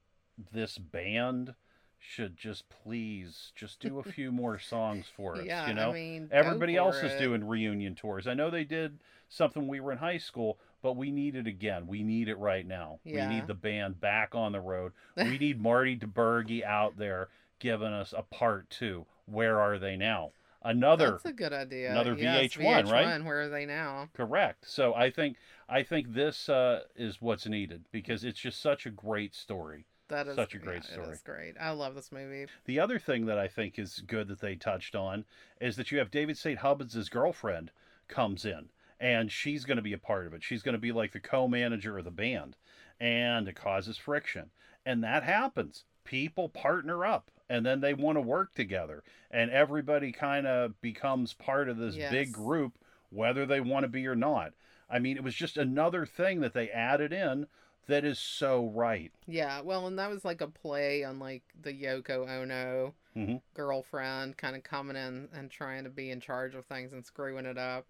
this 0.53 0.79
band 0.79 1.55
should 1.99 2.37
just 2.37 2.69
please 2.69 3.53
just 3.57 3.81
do 3.81 3.99
a 3.99 4.03
few 4.05 4.31
more 4.31 4.59
songs 4.59 5.07
for 5.15 5.37
us. 5.37 5.45
yeah, 5.45 5.69
you 5.69 5.75
know, 5.75 5.91
I 5.91 5.95
mean, 5.95 6.29
everybody 6.31 6.77
else 6.77 6.97
is 7.03 7.19
doing 7.21 7.47
reunion 7.47 7.95
tours. 7.95 8.27
I 8.27 8.35
know 8.35 8.51
they 8.51 8.65
did 8.65 8.99
something 9.29 9.63
when 9.63 9.69
we 9.71 9.81
were 9.81 9.93
in 9.93 9.99
high 9.99 10.19
school, 10.19 10.59
but 10.81 10.97
we 10.97 11.11
need 11.11 11.35
it 11.35 11.47
again. 11.47 11.87
We 11.87 12.03
need 12.03 12.29
it 12.29 12.39
right 12.39 12.67
now. 12.67 13.01
Yeah. 13.05 13.29
We 13.29 13.35
need 13.35 13.47
the 13.47 13.55
band 13.55 14.01
back 14.01 14.35
on 14.35 14.53
the 14.53 14.61
road. 14.61 14.93
We 15.17 15.39
need 15.39 15.61
Marty 15.61 15.97
DiBergi 15.97 16.63
out 16.65 16.97
there 16.97 17.29
giving 17.59 17.93
us 17.93 18.15
a 18.17 18.23
part 18.23 18.71
two. 18.71 19.07
Where 19.27 19.61
are 19.61 19.79
they 19.79 19.97
now? 19.97 20.31
Another 20.63 21.13
That's 21.13 21.27
a 21.27 21.33
good 21.33 21.53
idea. 21.53 21.91
another 21.93 22.15
Yes, 22.15 22.55
VH1, 22.55 22.91
right? 22.91 23.07
VH1, 23.07 23.25
Where 23.25 23.43
are 23.43 23.49
they 23.49 23.65
now? 23.65 24.09
Correct. 24.13 24.69
So 24.69 24.95
I 24.95 25.11
think 25.11 25.37
I 25.69 25.83
think 25.83 26.13
this 26.15 26.49
uh, 26.49 26.83
is 26.97 27.23
what's 27.23 27.47
needed 27.47 27.85
because 27.93 28.25
it's 28.25 28.41
just 28.41 28.61
such 28.61 28.87
a 28.87 28.91
great 28.91 29.35
story. 29.35 29.87
That 30.09 30.27
is 30.27 30.37
Such 30.37 30.55
a 30.55 30.59
great 30.59 30.85
yeah, 30.85 30.93
story. 30.93 31.09
It 31.09 31.13
is 31.13 31.21
great. 31.21 31.55
I 31.61 31.71
love 31.71 31.95
this 31.95 32.11
movie. 32.11 32.47
The 32.65 32.81
other 32.81 32.99
thing 32.99 33.27
that 33.27 33.39
I 33.39 33.47
think 33.47 33.79
is 33.79 34.03
good 34.07 34.29
that 34.29 34.41
they 34.41 34.57
touched 34.57 34.95
on 34.95 35.27
is 35.61 35.77
that 35.77 35.93
you 35.93 35.99
have 35.99 36.11
David 36.11 36.39
St. 36.39 36.59
Hubbins' 36.59 37.11
girlfriend 37.11 37.71
comes 38.09 38.47
in 38.47 38.71
and 38.99 39.31
she's 39.31 39.65
going 39.67 39.77
to 39.77 39.83
be 39.83 39.93
a 39.93 39.99
part 39.99 40.27
of 40.27 40.33
it. 40.33 40.43
She's 40.43 40.63
going 40.63 40.73
to 40.73 40.81
be 40.81 40.93
like 40.93 41.13
the 41.13 41.21
co-manager 41.21 41.99
of 41.99 42.07
the 42.07 42.11
band 42.11 42.57
and 42.99 43.47
it 43.49 43.55
causes 43.55 43.99
friction. 43.99 44.51
And 44.87 45.05
that 45.05 45.23
happens. 45.23 45.85
People 46.05 46.49
partner 46.49 47.05
up 47.05 47.31
and 47.49 47.65
then 47.65 47.81
they 47.81 47.95
want 47.95 48.17
to 48.17 48.21
work 48.23 48.55
together 48.55 49.03
and 49.31 49.51
everybody 49.51 50.13
kind 50.13 50.47
of 50.47 50.81
becomes 50.81 51.33
part 51.33 51.69
of 51.69 51.77
this 51.79 51.97
Yes. 51.97 52.11
big 52.11 52.33
group 52.33 52.79
whether 53.11 53.47
they 53.47 53.61
want 53.61 53.85
to 53.85 53.89
be 53.89 54.07
or 54.07 54.15
not. 54.17 54.53
I 54.91 54.99
mean, 54.99 55.17
it 55.17 55.25
was 55.25 55.35
just 55.35 55.57
another 55.57 56.05
thing 56.07 56.41
that 56.41 56.53
they 56.55 56.71
added 56.71 57.13
in 57.13 57.47
that 57.87 58.05
is 58.05 58.19
so 58.19 58.67
right. 58.67 59.13
Yeah, 59.27 59.61
well, 59.63 59.87
and 59.87 59.99
that 59.99 60.11
was 60.11 60.25
like 60.25 60.41
a 60.41 60.47
play 60.47 61.05
on 61.05 61.19
like 61.19 61.43
the 61.61 61.73
Yoko 61.73 62.29
Ono 62.29 62.95
Mhm. 63.17 63.41
girlfriend 63.55 64.37
kind 64.37 64.57
of 64.57 64.63
coming 64.63 64.97
in 64.97 65.29
and 65.35 65.51
trying 65.51 65.85
to 65.85 65.91
be 65.91 66.11
in 66.11 66.21
charge 66.21 66.55
of 66.55 66.65
things 66.67 66.93
and 66.93 67.05
screwing 67.05 67.47
it 67.47 67.59
up. 67.59 67.87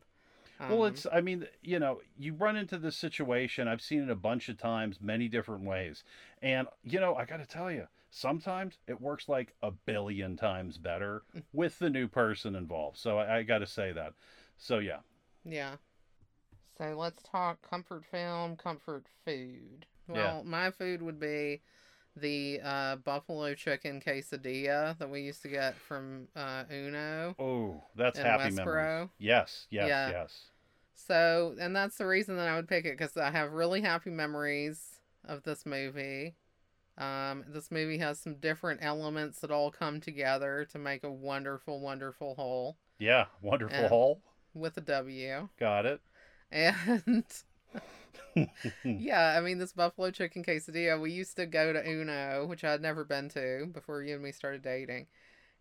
Well, 0.68 0.84
Um, 0.84 0.92
it's, 0.92 1.06
I 1.10 1.20
mean, 1.20 1.46
you 1.62 1.78
know, 1.78 2.00
you 2.18 2.34
run 2.34 2.56
into 2.56 2.78
this 2.78 2.96
situation. 2.96 3.68
I've 3.68 3.80
seen 3.80 4.02
it 4.02 4.10
a 4.10 4.14
bunch 4.16 4.48
of 4.48 4.58
times, 4.58 5.00
many 5.00 5.28
different 5.28 5.64
ways. 5.64 6.04
And, 6.42 6.68
you 6.82 7.00
know, 7.00 7.14
I 7.14 7.24
got 7.24 7.38
to 7.38 7.46
tell 7.46 7.70
you, 7.70 7.86
sometimes 8.10 8.78
it 8.86 9.00
works 9.00 9.28
like 9.28 9.54
a 9.62 9.70
billion 9.70 10.36
times 10.36 10.78
better 10.78 11.22
with 11.52 11.78
the 11.78 11.90
new 11.90 12.08
person 12.08 12.54
involved. 12.54 12.98
So 12.98 13.18
I, 13.18 13.38
I 13.38 13.42
got 13.42 13.58
to 13.58 13.66
say 13.66 13.92
that. 13.92 14.14
So, 14.56 14.78
yeah. 14.78 14.98
Yeah. 15.44 15.76
So 16.76 16.94
let's 16.96 17.22
talk 17.22 17.58
comfort 17.68 18.04
film, 18.04 18.56
comfort 18.56 19.06
food. 19.24 19.86
Yeah. 20.08 20.14
Well, 20.14 20.44
my 20.44 20.70
food 20.70 21.02
would 21.02 21.18
be 21.18 21.60
the 22.16 22.60
uh, 22.64 22.96
buffalo 22.96 23.54
chicken 23.54 24.00
quesadilla 24.00 24.96
that 24.98 25.10
we 25.10 25.22
used 25.22 25.42
to 25.42 25.48
get 25.48 25.74
from 25.76 26.28
uh, 26.36 26.64
Uno. 26.72 27.34
Oh, 27.38 27.82
that's 27.96 28.18
happy 28.18 28.44
Westboro? 28.44 28.56
memories. 28.66 29.08
Yes, 29.18 29.66
yes, 29.70 29.88
Yeah. 29.88 30.10
yes. 30.10 30.40
So, 30.94 31.54
and 31.60 31.74
that's 31.74 31.96
the 31.96 32.06
reason 32.06 32.36
that 32.36 32.48
I 32.48 32.56
would 32.56 32.68
pick 32.68 32.84
it 32.84 32.98
because 32.98 33.16
I 33.16 33.30
have 33.30 33.52
really 33.52 33.80
happy 33.80 34.10
memories 34.10 35.00
of 35.24 35.42
this 35.44 35.64
movie. 35.64 36.34
Um, 36.98 37.44
this 37.48 37.70
movie 37.70 37.98
has 37.98 38.20
some 38.20 38.36
different 38.36 38.80
elements 38.82 39.40
that 39.40 39.50
all 39.52 39.70
come 39.70 40.00
together 40.00 40.66
to 40.72 40.78
make 40.78 41.04
a 41.04 41.12
wonderful, 41.12 41.80
wonderful 41.80 42.34
whole 42.34 42.76
Yeah, 43.00 43.26
wonderful 43.42 43.88
haul. 43.88 44.22
with 44.54 44.76
a 44.76 44.80
W. 44.82 45.48
Got 45.58 45.86
it. 45.86 46.00
And 46.50 47.24
yeah, 48.96 49.34
I 49.36 49.40
mean, 49.40 49.58
this 49.58 49.72
buffalo 49.72 50.10
chicken 50.10 50.44
quesadilla, 50.44 51.00
we 51.00 51.12
used 51.12 51.36
to 51.36 51.46
go 51.46 51.72
to 51.72 51.88
Uno, 51.88 52.46
which 52.46 52.64
I'd 52.64 52.80
never 52.82 53.04
been 53.04 53.28
to 53.30 53.66
before 53.72 54.02
you 54.02 54.14
and 54.14 54.22
me 54.22 54.32
started 54.32 54.62
dating. 54.62 55.06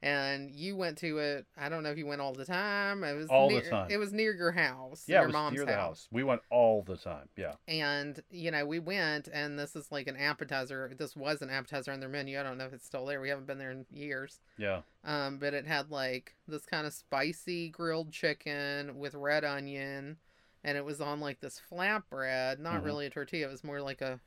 And 0.03 0.51
you 0.51 0.75
went 0.75 0.99
to 0.99 1.17
it. 1.17 1.47
I 1.57 1.69
don't 1.69 1.81
know 1.81 1.89
if 1.89 1.97
you 1.97 2.05
went 2.05 2.21
all 2.21 2.31
the 2.33 2.45
time. 2.45 3.03
It 3.03 3.15
was 3.15 3.29
All 3.29 3.47
the 3.49 3.55
near, 3.55 3.69
time. 3.69 3.87
It 3.89 3.97
was 3.97 4.13
near 4.13 4.31
your 4.31 4.51
house. 4.51 5.05
yeah, 5.07 5.15
your 5.15 5.23
it 5.23 5.27
was 5.27 5.33
mom's 5.33 5.55
near 5.55 5.65
the 5.65 5.73
house. 5.73 5.81
house. 5.81 6.07
We 6.11 6.23
went 6.23 6.41
all 6.51 6.83
the 6.83 6.97
time. 6.97 7.29
Yeah. 7.35 7.53
And 7.67 8.21
you 8.29 8.51
know, 8.51 8.63
we 8.65 8.77
went, 8.77 9.27
and 9.33 9.57
this 9.57 9.75
is 9.75 9.91
like 9.91 10.07
an 10.07 10.15
appetizer. 10.15 10.93
This 10.95 11.15
was 11.15 11.41
an 11.41 11.49
appetizer 11.49 11.91
on 11.91 11.99
their 11.99 12.09
menu. 12.09 12.39
I 12.39 12.43
don't 12.43 12.59
know 12.59 12.65
if 12.65 12.73
it's 12.73 12.85
still 12.85 13.07
there. 13.07 13.19
We 13.19 13.29
haven't 13.29 13.47
been 13.47 13.57
there 13.57 13.71
in 13.71 13.87
years. 13.91 14.39
Yeah. 14.57 14.81
Um, 15.03 15.39
but 15.39 15.55
it 15.55 15.65
had 15.65 15.89
like 15.89 16.35
this 16.47 16.65
kind 16.67 16.85
of 16.85 16.93
spicy 16.93 17.69
grilled 17.69 18.11
chicken 18.11 18.99
with 18.99 19.15
red 19.15 19.43
onion, 19.43 20.17
and 20.63 20.77
it 20.77 20.85
was 20.85 21.01
on 21.01 21.19
like 21.19 21.39
this 21.39 21.59
flatbread. 21.71 22.59
Not 22.59 22.81
Mhm. 22.83 22.85
really 22.85 23.05
a 23.07 23.09
tortilla. 23.09 23.47
It 23.47 23.51
was 23.51 23.63
more 23.63 23.81
like 23.81 24.01
a 24.01 24.19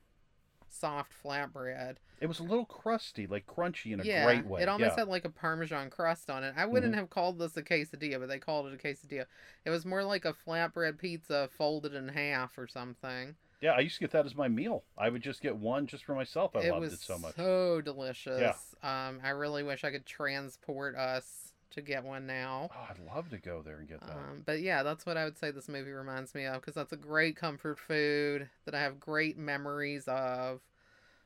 soft 0.73 1.11
flatbread. 1.23 1.97
It 2.19 2.27
was 2.27 2.39
a 2.39 2.43
little 2.43 2.65
crusty, 2.65 3.25
like 3.27 3.47
crunchy 3.47 3.93
in 3.93 3.99
a 3.99 4.03
yeah, 4.03 4.25
great 4.25 4.45
way. 4.45 4.61
it 4.61 4.69
almost 4.69 4.91
yeah. 4.91 5.01
had 5.01 5.07
like 5.07 5.25
a 5.25 5.29
parmesan 5.29 5.89
crust 5.89 6.29
on 6.29 6.43
it. 6.43 6.53
I 6.55 6.65
wouldn't 6.65 6.93
Mhm. 6.93 6.97
have 6.97 7.09
called 7.09 7.39
this 7.39 7.57
a 7.57 7.63
quesadilla, 7.63 8.19
but 8.19 8.29
they 8.29 8.37
called 8.39 8.67
it 8.67 8.73
a 8.73 8.77
quesadilla. 8.77 9.25
It 9.65 9.69
was 9.71 9.85
more 9.85 10.03
like 10.03 10.25
a 10.25 10.33
flatbread 10.33 10.99
pizza 10.99 11.49
folded 11.57 11.93
in 11.95 12.09
half 12.09 12.57
or 12.57 12.67
something. 12.67 13.35
Yeah, 13.59 13.71
I 13.73 13.79
used 13.79 13.95
to 13.95 14.01
get 14.01 14.11
that 14.11 14.25
as 14.25 14.35
my 14.35 14.47
meal. 14.47 14.83
I 14.97 15.09
would 15.09 15.21
just 15.21 15.41
get 15.41 15.55
one 15.55 15.85
just 15.85 16.03
for 16.03 16.15
myself. 16.15 16.55
I 16.55 16.61
it 16.61 16.71
loved 16.71 16.85
it 16.93 16.99
so 16.99 17.17
much. 17.19 17.35
So 17.35 17.79
delicious. 17.81 18.75
Um, 18.81 19.19
I 19.23 19.29
really 19.29 19.61
wish 19.63 19.83
I 19.83 19.91
could 19.91 20.05
transport 20.05 20.95
us 20.95 21.50
to 21.71 21.81
get 21.81 22.03
one 22.03 22.25
now. 22.27 22.69
Oh, 22.73 22.87
I'd 22.89 23.15
love 23.15 23.29
to 23.29 23.37
go 23.37 23.61
there 23.61 23.77
and 23.77 23.87
get 23.87 24.01
that. 24.01 24.15
Um, 24.15 24.43
but 24.45 24.61
yeah, 24.61 24.83
that's 24.83 25.05
what 25.05 25.17
I 25.17 25.25
would 25.25 25.37
say 25.37 25.51
this 25.51 25.69
movie 25.69 25.91
reminds 25.91 26.33
me 26.33 26.45
of 26.45 26.61
because 26.61 26.75
that's 26.75 26.93
a 26.93 26.97
great 26.97 27.35
comfort 27.35 27.77
food 27.79 28.49
that 28.65 28.73
I 28.75 28.81
have 28.81 28.99
great 28.99 29.37
memories 29.37 30.05
of, 30.07 30.61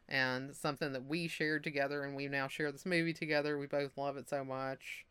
and 0.09 0.55
something 0.55 0.93
that 0.93 1.05
we 1.05 1.27
shared 1.27 1.63
together, 1.63 2.03
and 2.03 2.15
we 2.15 2.27
now 2.27 2.47
share 2.47 2.71
this 2.71 2.85
movie 2.85 3.13
together. 3.13 3.57
We 3.57 3.67
both 3.67 3.97
love 3.97 4.17
it 4.17 4.29
so 4.29 4.43
much, 4.43 5.05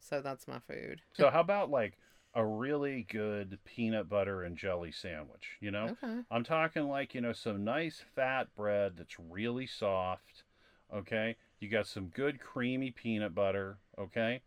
so 0.00 0.20
that's 0.20 0.46
my 0.48 0.60
food. 0.60 1.00
so 1.12 1.30
how 1.30 1.40
about 1.40 1.70
like 1.70 1.98
a 2.34 2.44
really 2.44 3.06
good 3.10 3.58
peanut 3.64 4.08
butter 4.08 4.42
and 4.42 4.56
jelly 4.56 4.92
sandwich? 4.92 5.56
You 5.60 5.70
know, 5.70 5.92
Okay. 6.02 6.22
I'm 6.30 6.44
talking 6.44 6.88
like 6.88 7.14
you 7.14 7.20
know 7.20 7.32
some 7.32 7.64
nice 7.64 8.02
fat 8.14 8.54
bread 8.54 8.92
that's 8.96 9.18
really 9.18 9.66
soft. 9.66 10.44
Okay, 10.94 11.36
you 11.60 11.68
got 11.68 11.86
some 11.86 12.06
good 12.06 12.40
creamy 12.40 12.90
peanut 12.90 13.34
butter. 13.34 13.78
Okay, 13.98 14.40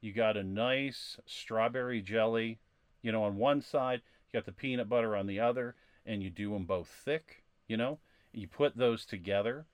you 0.00 0.12
got 0.12 0.36
a 0.36 0.42
nice 0.42 1.18
strawberry 1.26 2.00
jelly. 2.00 2.58
You 3.02 3.12
know, 3.12 3.24
on 3.24 3.36
one 3.36 3.60
side, 3.62 4.02
you 4.26 4.38
got 4.38 4.46
the 4.46 4.52
peanut 4.52 4.88
butter 4.88 5.16
on 5.16 5.26
the 5.26 5.40
other, 5.40 5.74
and 6.06 6.22
you 6.22 6.30
do 6.30 6.52
them 6.52 6.64
both 6.64 6.88
thick. 6.88 7.44
You 7.66 7.76
know, 7.76 7.98
you 8.32 8.48
put 8.48 8.76
those 8.76 9.04
together, 9.04 9.66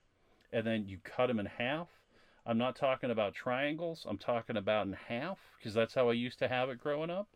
and 0.51 0.65
then 0.65 0.87
you 0.87 0.99
cut 1.03 1.27
them 1.27 1.39
in 1.39 1.45
half. 1.45 1.87
I'm 2.45 2.57
not 2.57 2.75
talking 2.75 3.09
about 3.09 3.33
triangles. 3.33 4.05
I'm 4.07 4.17
talking 4.17 4.57
about 4.57 4.85
in 4.85 4.93
half 4.93 5.39
because 5.57 5.73
that's 5.73 5.95
how 5.95 6.09
I 6.09 6.13
used 6.13 6.39
to 6.39 6.47
have 6.47 6.69
it 6.69 6.79
growing 6.79 7.09
up, 7.09 7.27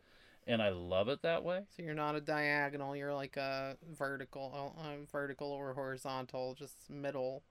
and 0.46 0.62
I 0.62 0.70
love 0.70 1.10
it 1.10 1.22
that 1.24 1.44
way. 1.44 1.62
So 1.76 1.82
you're 1.82 1.96
not 1.96 2.16
a 2.16 2.22
diagonal. 2.22 2.96
You're 2.96 3.14
like 3.14 3.36
a 3.38 3.78
vertical, 3.92 4.76
uh, 4.78 5.06
vertical 5.12 5.52
or 5.52 5.74
horizontal, 5.74 6.56
just 6.58 6.90
middle. 6.90 7.44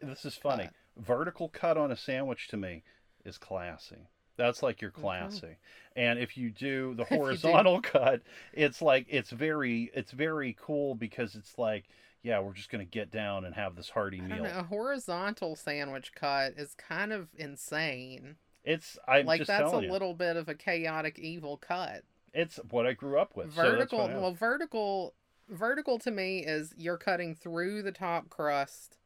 This 0.00 0.24
is 0.24 0.34
funny. 0.34 0.64
cut. 0.64 0.74
Vertical 0.96 1.48
cut 1.48 1.76
on 1.76 1.90
a 1.90 1.96
sandwich 1.96 2.48
to 2.48 2.56
me 2.56 2.82
is 3.24 3.38
classy. 3.38 4.08
That's 4.36 4.62
like 4.62 4.80
your 4.80 4.90
classy. 4.90 5.56
And 5.94 6.18
if 6.18 6.36
you 6.36 6.50
do 6.50 6.94
the 6.94 7.02
you 7.10 7.16
do- 7.16 7.22
horizontal 7.22 7.80
cut, 7.82 8.22
it's 8.52 8.80
like 8.82 9.06
it's 9.08 9.30
very 9.30 9.90
it's 9.94 10.12
very 10.12 10.56
cool 10.60 10.94
because 10.94 11.34
it's 11.34 11.58
like, 11.58 11.84
yeah, 12.22 12.40
we're 12.40 12.54
just 12.54 12.70
gonna 12.70 12.84
get 12.84 13.10
down 13.10 13.44
and 13.44 13.54
have 13.54 13.76
this 13.76 13.90
hearty 13.90 14.20
meal. 14.20 14.44
know. 14.44 14.50
A 14.58 14.62
horizontal 14.62 15.54
sandwich 15.56 16.12
cut 16.14 16.54
is 16.56 16.74
kind 16.74 17.12
of 17.12 17.28
insane. 17.36 18.36
It's 18.64 18.98
I'm 19.08 19.26
like 19.26 19.44
that's 19.46 19.72
a 19.72 19.82
you, 19.82 19.90
little 19.90 20.14
bit 20.14 20.36
of 20.36 20.48
a 20.48 20.54
chaotic 20.54 21.18
evil 21.18 21.56
cut. 21.56 22.04
it's 22.32 22.56
what 22.70 22.86
I 22.86 22.92
grew 22.92 23.18
up 23.18 23.36
with. 23.36 23.48
vertical 23.48 24.02
I 24.02 24.10
have. 24.10 24.20
well 24.20 24.32
vertical 24.32 25.14
vertical 25.48 25.98
to 25.98 26.10
me 26.10 26.38
is 26.46 26.72
you're 26.78 26.96
cutting 26.96 27.34
through 27.34 27.82
the 27.82 27.92
top 27.92 28.30
crust 28.30 28.98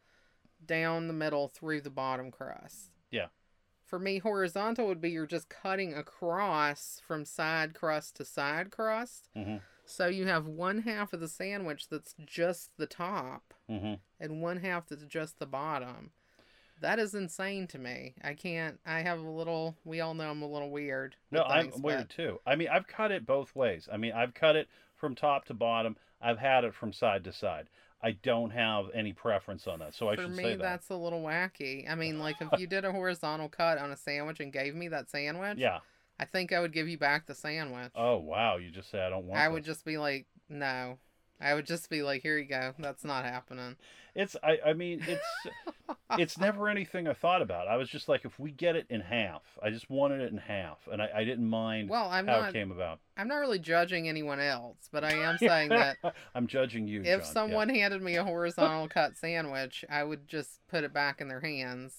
down 0.64 1.06
the 1.08 1.14
middle 1.14 1.48
through 1.48 1.80
the 1.80 1.90
bottom 1.90 2.30
crust 2.30 2.90
Yeah. 3.10 3.26
For 3.86 3.98
me 3.98 4.18
horizontal 4.18 4.86
would 4.88 5.00
be 5.00 5.10
you're 5.10 5.26
just 5.26 5.48
cutting 5.48 5.94
across 5.94 7.00
from 7.06 7.24
side 7.24 7.72
crust 7.74 8.16
to 8.16 8.24
side 8.24 8.70
crust 8.70 9.28
Mhm. 9.36 9.60
so 9.84 10.06
you 10.08 10.26
have 10.26 10.46
one 10.46 10.80
half 10.82 11.12
of 11.12 11.20
the 11.20 11.28
sandwich 11.28 11.88
that's 11.88 12.14
just 12.24 12.76
the 12.76 12.86
top 12.86 13.54
hmm 13.68 13.94
and 14.20 14.42
one 14.42 14.58
half 14.58 14.86
that's 14.88 15.04
just 15.04 15.38
the 15.38 15.46
bottom 15.46 16.10
that 16.80 16.98
is 16.98 17.14
insane 17.14 17.66
to 17.68 17.78
me 17.78 18.14
i 18.22 18.34
can't 18.34 18.80
i 18.84 19.00
have 19.00 19.20
a 19.20 19.30
little 19.30 19.76
we 19.84 20.00
all 20.00 20.14
know 20.14 20.28
i'm 20.30 20.42
a 20.42 20.48
little 20.50 20.70
weird 20.70 21.16
No, 21.30 21.42
with 21.42 21.52
I'm 21.52 21.82
weird 21.82 22.08
but- 22.08 22.10
too. 22.10 22.40
I 22.44 22.56
mean, 22.56 22.68
I've 22.68 22.86
cut 22.86 23.12
it 23.12 23.24
both 23.24 23.54
ways. 23.54 23.88
I 23.92 23.96
mean, 23.96 24.12
I've 24.12 24.34
cut 24.34 24.56
it 24.56 24.68
from 24.94 25.14
top 25.14 25.44
to 25.46 25.54
bottom. 25.54 25.96
I've 26.20 26.38
had 26.38 26.64
it 26.64 26.74
from 26.74 26.92
side 26.92 27.24
to 27.24 27.32
side. 27.32 27.68
I 28.02 28.12
don't 28.12 28.50
have 28.50 28.86
any 28.94 29.12
preference 29.12 29.66
on 29.66 29.78
that, 29.80 29.94
so 29.94 30.08
I 30.08 30.16
For 30.16 30.22
should 30.22 30.32
me, 30.32 30.42
say 30.42 30.50
that. 30.56 30.62
that's 30.62 30.90
a 30.90 30.96
little 30.96 31.22
wacky. 31.22 31.90
I 31.90 31.94
mean, 31.94 32.18
like 32.18 32.36
if 32.40 32.48
you 32.60 32.66
did 32.66 32.84
a 32.84 32.92
horizontal 32.92 33.48
cut 33.48 33.78
on 33.78 33.90
a 33.90 33.96
sandwich 33.96 34.38
and 34.40 34.52
gave 34.52 34.74
me 34.74 34.88
that 34.88 35.10
sandwich, 35.10 35.58
Yeah. 35.58 35.78
I 36.18 36.24
think 36.24 36.52
I 36.52 36.60
would 36.60 36.72
give 36.72 36.88
you 36.88 36.98
back 36.98 37.26
the 37.26 37.34
sandwich. 37.34 37.90
Oh 37.94 38.16
wow, 38.18 38.56
you 38.56 38.70
just 38.70 38.90
say 38.90 39.00
I 39.00 39.10
don't 39.10 39.26
want. 39.26 39.40
I 39.40 39.48
would 39.48 39.64
just 39.64 39.84
be 39.84 39.98
like, 39.98 40.26
no. 40.48 40.98
I 41.40 41.54
would 41.54 41.66
just 41.66 41.90
be 41.90 42.02
like, 42.02 42.22
here 42.22 42.38
you 42.38 42.46
go. 42.46 42.72
That's 42.78 43.04
not 43.04 43.24
happening. 43.24 43.76
It's. 44.14 44.36
I. 44.42 44.58
I 44.66 44.72
mean, 44.72 45.02
it's. 45.06 45.26
it's 46.18 46.38
never 46.38 46.68
anything 46.68 47.06
I 47.08 47.12
thought 47.12 47.42
about. 47.42 47.68
I 47.68 47.76
was 47.76 47.88
just 47.88 48.08
like, 48.08 48.24
if 48.24 48.38
we 48.38 48.50
get 48.52 48.76
it 48.76 48.86
in 48.88 49.00
half, 49.00 49.42
I 49.62 49.70
just 49.70 49.90
wanted 49.90 50.20
it 50.20 50.32
in 50.32 50.38
half, 50.38 50.78
and 50.90 51.02
I, 51.02 51.08
I 51.16 51.24
didn't 51.24 51.48
mind 51.48 51.90
Well, 51.90 52.08
I'm 52.08 52.26
how 52.26 52.40
not. 52.40 52.48
it 52.50 52.52
came 52.52 52.70
about. 52.70 53.00
I'm 53.16 53.28
not 53.28 53.36
really 53.36 53.58
judging 53.58 54.08
anyone 54.08 54.40
else, 54.40 54.88
but 54.90 55.04
I 55.04 55.12
am 55.12 55.36
saying 55.38 55.68
that 55.70 55.96
I'm 56.34 56.46
judging 56.46 56.88
you. 56.88 57.00
if 57.00 57.06
John. 57.06 57.18
Yeah. 57.18 57.24
someone 57.24 57.68
handed 57.68 58.02
me 58.02 58.16
a 58.16 58.24
horizontal 58.24 58.88
cut 58.88 59.16
sandwich, 59.16 59.84
I 59.90 60.04
would 60.04 60.26
just 60.28 60.60
put 60.68 60.84
it 60.84 60.92
back 60.94 61.20
in 61.20 61.28
their 61.28 61.40
hands 61.40 61.92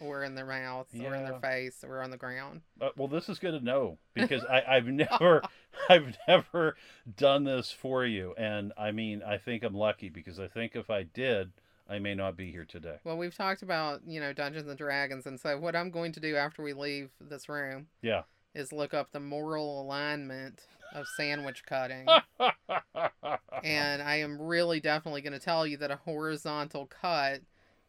or 0.00 0.24
in 0.24 0.34
their 0.34 0.46
mouth 0.46 0.86
or 1.00 1.14
in 1.14 1.22
their 1.24 1.32
Yeah. 1.32 1.38
face 1.40 1.84
or 1.84 2.02
on 2.02 2.10
the 2.10 2.16
ground. 2.16 2.62
Uh, 2.80 2.90
well, 2.96 3.08
this 3.08 3.28
is 3.28 3.38
good 3.38 3.52
to 3.52 3.60
know 3.64 3.98
because 4.14 4.44
I, 4.44 4.62
I've 4.76 4.86
never, 4.86 5.42
I've 5.88 6.16
never 6.26 6.76
done 7.16 7.44
this 7.44 7.70
for 7.70 8.04
you, 8.04 8.34
and 8.36 8.72
I 8.76 8.90
mean, 8.92 9.22
I 9.22 9.38
think 9.38 9.62
I'm 9.62 9.74
lucky 9.74 10.08
because 10.08 10.38
I 10.40 10.48
think 10.48 10.74
if 10.74 10.90
I 10.90 11.02
did, 11.04 11.52
I 11.88 11.98
may 11.98 12.14
not 12.14 12.36
be 12.36 12.50
here 12.50 12.64
today. 12.64 12.96
Well, 13.04 13.16
we've 13.18 13.34
talked 13.36 13.62
about, 13.62 14.00
you 14.06 14.20
know, 14.20 14.32
Dungeons 14.32 14.68
and 14.68 14.78
Dragons, 14.78 15.26
and 15.26 15.38
so 15.38 15.58
what 15.58 15.76
I'm 15.76 15.90
going 15.90 16.12
to 16.12 16.20
do 16.20 16.36
after 16.36 16.62
we 16.62 16.72
leave 16.72 17.10
this 17.20 17.48
room 17.48 17.88
Yeah. 18.02 18.22
is 18.54 18.72
look 18.72 18.94
up 18.94 19.12
the 19.12 19.20
moral 19.20 19.82
alignment 19.82 20.66
of 20.94 21.06
sandwich 21.08 21.64
cutting. 21.66 22.06
and 23.64 24.02
I 24.02 24.16
am 24.16 24.40
really 24.40 24.80
definitely 24.80 25.20
going 25.22 25.32
to 25.32 25.38
tell 25.38 25.66
you 25.66 25.76
that 25.78 25.90
a 25.90 25.96
horizontal 25.96 26.86
cut 26.86 27.42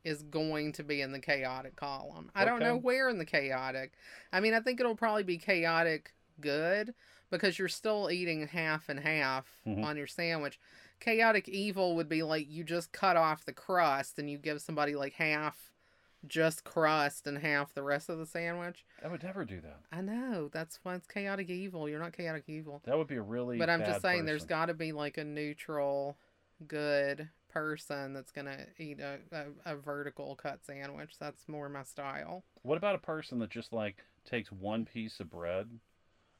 is 0.03 0.23
going 0.23 0.71
to 0.73 0.83
be 0.83 1.01
in 1.01 1.11
the 1.11 1.19
chaotic 1.19 1.75
column. 1.75 2.29
I 2.35 2.45
don't 2.45 2.59
know 2.59 2.75
where 2.77 3.09
in 3.09 3.17
the 3.17 3.25
chaotic. 3.25 3.93
I 4.31 4.39
mean, 4.39 4.53
I 4.53 4.59
think 4.59 4.79
it'll 4.79 4.95
probably 4.95 5.23
be 5.23 5.37
chaotic 5.37 6.13
good 6.41 6.93
because 7.29 7.57
you're 7.57 7.67
still 7.69 8.09
eating 8.11 8.47
half 8.47 8.89
and 8.89 8.99
half 8.99 9.61
Mhm. 9.65 9.83
on 9.83 9.97
your 9.97 10.07
sandwich. 10.07 10.59
Chaotic 10.99 11.47
evil 11.49 11.95
would 11.95 12.09
be 12.09 12.21
like 12.23 12.49
you 12.49 12.63
just 12.63 12.91
cut 12.91 13.17
off 13.17 13.45
the 13.45 13.53
crust 13.53 14.19
and 14.19 14.29
you 14.29 14.37
give 14.37 14.61
somebody 14.61 14.95
like 14.95 15.13
half 15.13 15.71
just 16.25 16.63
crust 16.63 17.27
and 17.27 17.39
half 17.39 17.73
the 17.73 17.83
rest 17.83 18.07
of 18.09 18.17
the 18.17 18.25
sandwich. 18.25 18.85
I 19.03 19.09
would 19.09 19.23
never 19.23 19.43
do 19.43 19.59
that. 19.61 19.79
I 19.91 19.99
know, 20.01 20.49
that's 20.53 20.79
why 20.83 20.95
it's 20.95 21.07
chaotic 21.07 21.49
evil. 21.49 21.89
You're 21.89 21.99
not 21.99 22.13
chaotic 22.13 22.45
evil. 22.47 22.81
That 22.85 22.97
would 22.97 23.07
be 23.07 23.15
a 23.17 23.21
really. 23.21 23.57
But 23.57 23.69
I'm 23.69 23.83
just 23.83 24.01
saying, 24.01 24.25
there's 24.25 24.45
got 24.45 24.67
to 24.67 24.73
be 24.73 24.91
like 24.93 25.17
a 25.17 25.23
neutral, 25.25 26.17
good 26.67 27.27
person 27.53 28.13
that's 28.13 28.31
gonna 28.31 28.65
eat 28.77 28.99
a, 28.99 29.19
a, 29.31 29.73
a 29.73 29.75
vertical 29.75 30.35
cut 30.35 30.65
sandwich. 30.65 31.15
That's 31.19 31.47
more 31.47 31.69
my 31.69 31.83
style. 31.83 32.43
What 32.63 32.77
about 32.77 32.95
a 32.95 32.99
person 32.99 33.39
that 33.39 33.49
just 33.49 33.71
like 33.73 33.97
takes 34.25 34.51
one 34.51 34.85
piece 34.85 35.19
of 35.19 35.29
bread, 35.29 35.69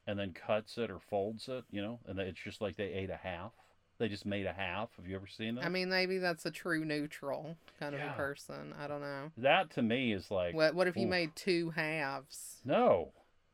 and 0.07 0.17
then 0.17 0.33
cuts 0.33 0.77
it 0.77 0.89
or 0.89 0.99
folds 0.99 1.47
it, 1.47 1.63
you 1.71 1.81
know, 1.81 1.99
and 2.07 2.17
it's 2.19 2.41
just 2.41 2.61
like 2.61 2.75
they 2.77 2.91
ate 2.91 3.09
a 3.09 3.19
half. 3.21 3.51
They 3.99 4.07
just 4.09 4.25
made 4.25 4.47
a 4.47 4.53
half. 4.53 4.89
Have 4.97 5.07
you 5.07 5.15
ever 5.15 5.27
seen 5.27 5.55
that? 5.55 5.65
I 5.65 5.69
mean, 5.69 5.89
maybe 5.89 6.17
that's 6.17 6.45
a 6.45 6.51
true 6.51 6.83
neutral 6.83 7.55
kind 7.79 7.93
of 7.93 8.01
a 8.01 8.13
person. 8.17 8.73
I 8.77 8.87
don't 8.87 9.01
know. 9.01 9.31
that 9.37 9.69
to 9.75 9.81
me 9.83 10.11
is 10.13 10.31
like 10.31 10.55
What 10.55 10.73
What 10.73 10.87
if 10.87 10.95
you 10.97 11.03
oof. 11.03 11.09
made 11.11 11.35
two 11.35 11.69
halves 11.69 12.59
no. 12.65 13.11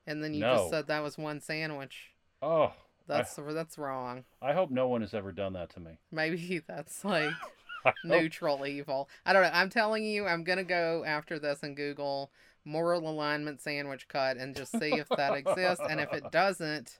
and 0.08 0.24
then 0.24 0.34
you 0.34 0.40
No. 0.40 0.56
just 0.56 0.70
said 0.70 0.88
that 0.88 1.04
was 1.04 1.18
one 1.18 1.42
sandwich? 1.42 2.12
Oh, 2.42 2.72
That's 3.10 3.36
that's 3.54 3.78
wrong. 3.78 4.24
I 4.42 4.54
hope 4.54 4.72
no 4.72 4.88
one 4.88 5.02
has 5.02 5.14
ever 5.14 5.32
done 5.32 5.54
that 5.54 5.70
to 5.72 5.80
me. 5.80 5.98
Maybe 6.12 6.60
that's 6.68 7.04
like 7.04 7.34
neutral 8.04 8.66
evil. 8.66 9.10
I 9.26 9.34
don't 9.34 9.44
know. 9.44 9.50
I'm 9.54 9.70
telling 9.70 10.04
you, 10.06 10.26
I'm 10.26 10.44
gonna 10.44 10.64
go 10.64 11.04
after 11.06 11.40
this 11.40 11.64
and 11.64 11.76
Google 11.76 12.32
moral 12.66 13.10
alignment 13.10 13.62
sandwich 13.62 14.08
cut 14.08 14.38
and 14.38 14.56
just 14.56 14.72
see 14.80 14.94
if 14.94 15.08
that 15.10 15.34
exists. 15.34 15.84
And 15.90 16.00
if 16.00 16.14
it 16.14 16.24
doesn't, 16.32 17.00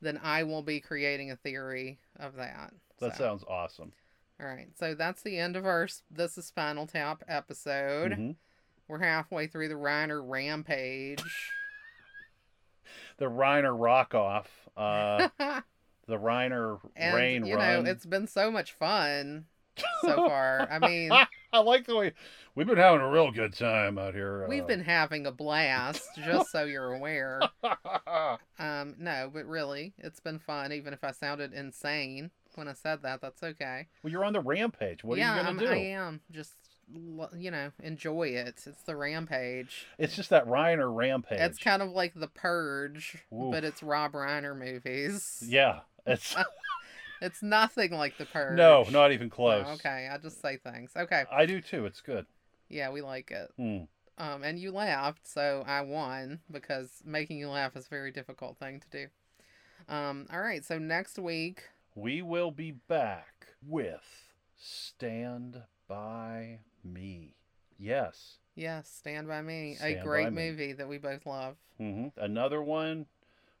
then 0.00 0.20
I 0.22 0.42
will 0.44 0.62
be 0.62 0.80
creating 0.80 1.30
a 1.30 1.36
theory 1.36 1.98
of 2.20 2.36
that. 2.36 2.72
That 3.00 3.16
So, 3.16 3.24
sounds 3.24 3.44
awesome. 3.48 3.92
all 4.40 4.46
right. 4.46 4.68
So 4.78 4.94
that's 4.94 5.22
the 5.22 5.38
end 5.38 5.56
of 5.56 5.66
our 5.66 5.88
this 6.10 6.38
is 6.38 6.46
Spinal 6.46 6.86
Tap 6.86 7.24
episode. 7.26 8.12
Mhm. 8.12 8.36
We're 8.86 9.00
halfway 9.00 9.46
through 9.48 9.68
the 9.68 9.74
Reiner 9.74 10.22
rampage. 10.24 11.22
The 13.18 13.26
Reiner 13.26 13.74
rock 13.78 14.14
off. 14.14 14.48
Uh, 14.76 15.28
the 16.06 16.16
Reiner 16.16 16.78
and 16.96 17.14
rain 17.14 17.44
you 17.46 17.56
run. 17.56 17.84
know, 17.84 17.90
it's 17.90 18.06
been 18.06 18.26
so 18.26 18.50
much 18.50 18.72
fun 18.72 19.46
so 20.02 20.14
far. 20.28 20.66
I 20.70 20.78
mean, 20.78 21.10
I 21.52 21.58
like 21.60 21.86
the 21.86 21.96
way 21.96 22.12
we've 22.54 22.66
been 22.66 22.76
having 22.76 23.00
a 23.00 23.10
real 23.10 23.30
good 23.30 23.54
time 23.54 23.98
out 23.98 24.14
here. 24.14 24.46
we've 24.48 24.62
uh, 24.64 24.66
been 24.66 24.84
having 24.84 25.26
a 25.26 25.32
blast, 25.32 26.02
just 26.24 26.50
so 26.50 26.64
you're 26.64 26.92
aware. 26.94 27.40
Um, 28.58 28.94
no, 28.98 29.30
but 29.32 29.46
really, 29.46 29.94
it's 29.98 30.20
been 30.20 30.38
fun. 30.38 30.72
Even 30.72 30.92
if 30.92 31.04
I 31.04 31.12
sounded 31.12 31.52
insane 31.52 32.30
when 32.54 32.68
I 32.68 32.72
said 32.72 33.02
that, 33.02 33.20
that's 33.20 33.42
okay. 33.42 33.86
well, 34.02 34.10
you're 34.10 34.24
on 34.24 34.32
the 34.32 34.40
rampage. 34.40 35.04
What 35.04 35.18
yeah, 35.18 35.32
are 35.32 35.40
you 35.40 35.46
I'm- 35.46 35.56
gonna 35.56 35.68
do? 35.68 35.72
I 35.74 35.76
am. 35.76 36.20
Just 36.30 36.54
you 37.36 37.50
know, 37.50 37.70
enjoy 37.82 38.28
it. 38.28 38.62
It's 38.66 38.82
the 38.84 38.96
rampage. 38.96 39.86
It's 39.98 40.14
just 40.16 40.30
that 40.30 40.46
Reiner 40.46 40.94
rampage. 40.94 41.40
It's 41.40 41.58
kind 41.58 41.82
of 41.82 41.90
like 41.90 42.14
the 42.14 42.28
Purge, 42.28 43.18
Oof. 43.32 43.50
but 43.52 43.64
it's 43.64 43.82
Rob 43.82 44.12
Reiner 44.12 44.56
movies. 44.58 45.42
yeah. 45.46 45.80
It's 46.06 46.34
It's 47.20 47.42
nothing 47.42 47.90
like 47.92 48.16
the 48.16 48.26
Purge. 48.26 48.56
no, 48.56 48.86
not 48.90 49.10
even 49.12 49.26
Oh, 49.26 49.34
close. 49.34 49.66
okay, 49.80 50.08
I 50.10 50.18
just 50.18 50.40
say 50.40 50.56
things. 50.56 50.92
Okay, 50.96 51.24
I 51.32 51.46
do 51.46 51.60
too. 51.60 51.84
It's 51.84 52.00
good. 52.00 52.26
yeah, 52.68 52.90
we 52.90 53.00
like 53.02 53.30
it. 53.32 53.50
Hmm. 53.56 53.84
Um, 54.24 54.42
and 54.44 54.58
you 54.58 54.70
laughed, 54.72 55.26
so 55.26 55.64
I 55.66 55.80
won 55.82 56.40
because 56.50 57.02
making 57.04 57.38
you 57.38 57.48
laugh 57.50 57.76
is 57.76 57.86
a 57.86 57.88
very 57.88 58.10
difficult 58.12 58.56
thing 58.58 58.80
to 58.80 58.88
do. 58.90 59.92
Um, 59.92 60.26
all 60.32 60.40
right, 60.40 60.64
so 60.64 60.78
next 60.78 61.18
week 61.18 61.64
We 61.94 62.22
will 62.22 62.50
be 62.52 62.70
back 62.72 63.46
with 63.66 64.28
Stand 64.56 65.62
By 65.88 66.60
Me. 66.84 67.34
Yes. 67.78 68.38
Yes, 68.54 68.90
Stand 68.90 69.28
By 69.28 69.40
Me, 69.42 69.76
Stand 69.76 70.00
a 70.00 70.02
great 70.02 70.32
Me. 70.32 70.50
movie 70.50 70.72
that 70.72 70.88
we 70.88 70.98
both 70.98 71.26
love. 71.26 71.56
hmm 71.78 72.08
Another 72.16 72.62
one 72.62 73.06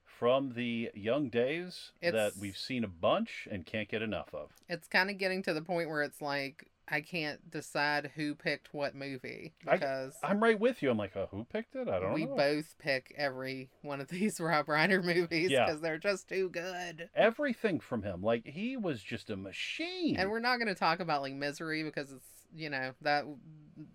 from 0.04 0.54
the 0.54 0.90
young 0.94 1.28
days 1.28 1.92
that 2.02 2.32
we've 2.40 2.56
seen 2.56 2.82
a 2.82 2.88
bunch 2.88 3.46
and 3.50 3.64
can't 3.64 3.88
get 3.88 4.02
enough 4.02 4.34
of. 4.34 4.50
It's 4.68 4.88
kind 4.88 5.10
of 5.10 5.18
getting 5.18 5.42
to 5.44 5.54
the 5.54 5.62
point 5.62 5.88
where 5.88 6.02
it's 6.02 6.20
like 6.20 6.68
I 6.90 7.02
can't 7.02 7.50
decide 7.50 8.12
who 8.16 8.34
picked 8.34 8.72
what 8.72 8.94
movie 8.96 9.52
because 9.62 10.14
I'm 10.22 10.42
right 10.42 10.58
with 10.58 10.82
you. 10.82 10.90
I'm 10.90 10.96
like, 10.96 11.14
uh, 11.16 11.26
who 11.26 11.44
picked 11.44 11.76
it? 11.76 11.86
I 11.86 12.00
don't 12.00 12.14
we 12.14 12.24
know. 12.24 12.30
We 12.32 12.36
both 12.36 12.76
pick 12.78 13.14
every 13.16 13.68
one 13.82 14.00
of 14.00 14.08
these 14.08 14.40
Rob 14.40 14.66
Reiner 14.66 15.04
movies 15.04 15.50
Yeah. 15.50 15.66
because 15.66 15.80
they're 15.82 15.98
just 15.98 16.28
too 16.28 16.48
good. 16.48 17.10
Everything 17.14 17.78
from 17.78 18.02
him. 18.02 18.22
Like, 18.22 18.46
he 18.46 18.76
was 18.78 19.02
just 19.02 19.28
a 19.30 19.36
machine. 19.36 20.16
And 20.16 20.30
we're 20.30 20.40
not 20.40 20.56
going 20.56 20.68
to 20.68 20.74
talk 20.74 20.98
about 21.00 21.20
like 21.22 21.34
Misery 21.34 21.82
because 21.84 22.10
it's 22.10 22.26
you 22.54 22.70
know 22.70 22.92
that 23.02 23.24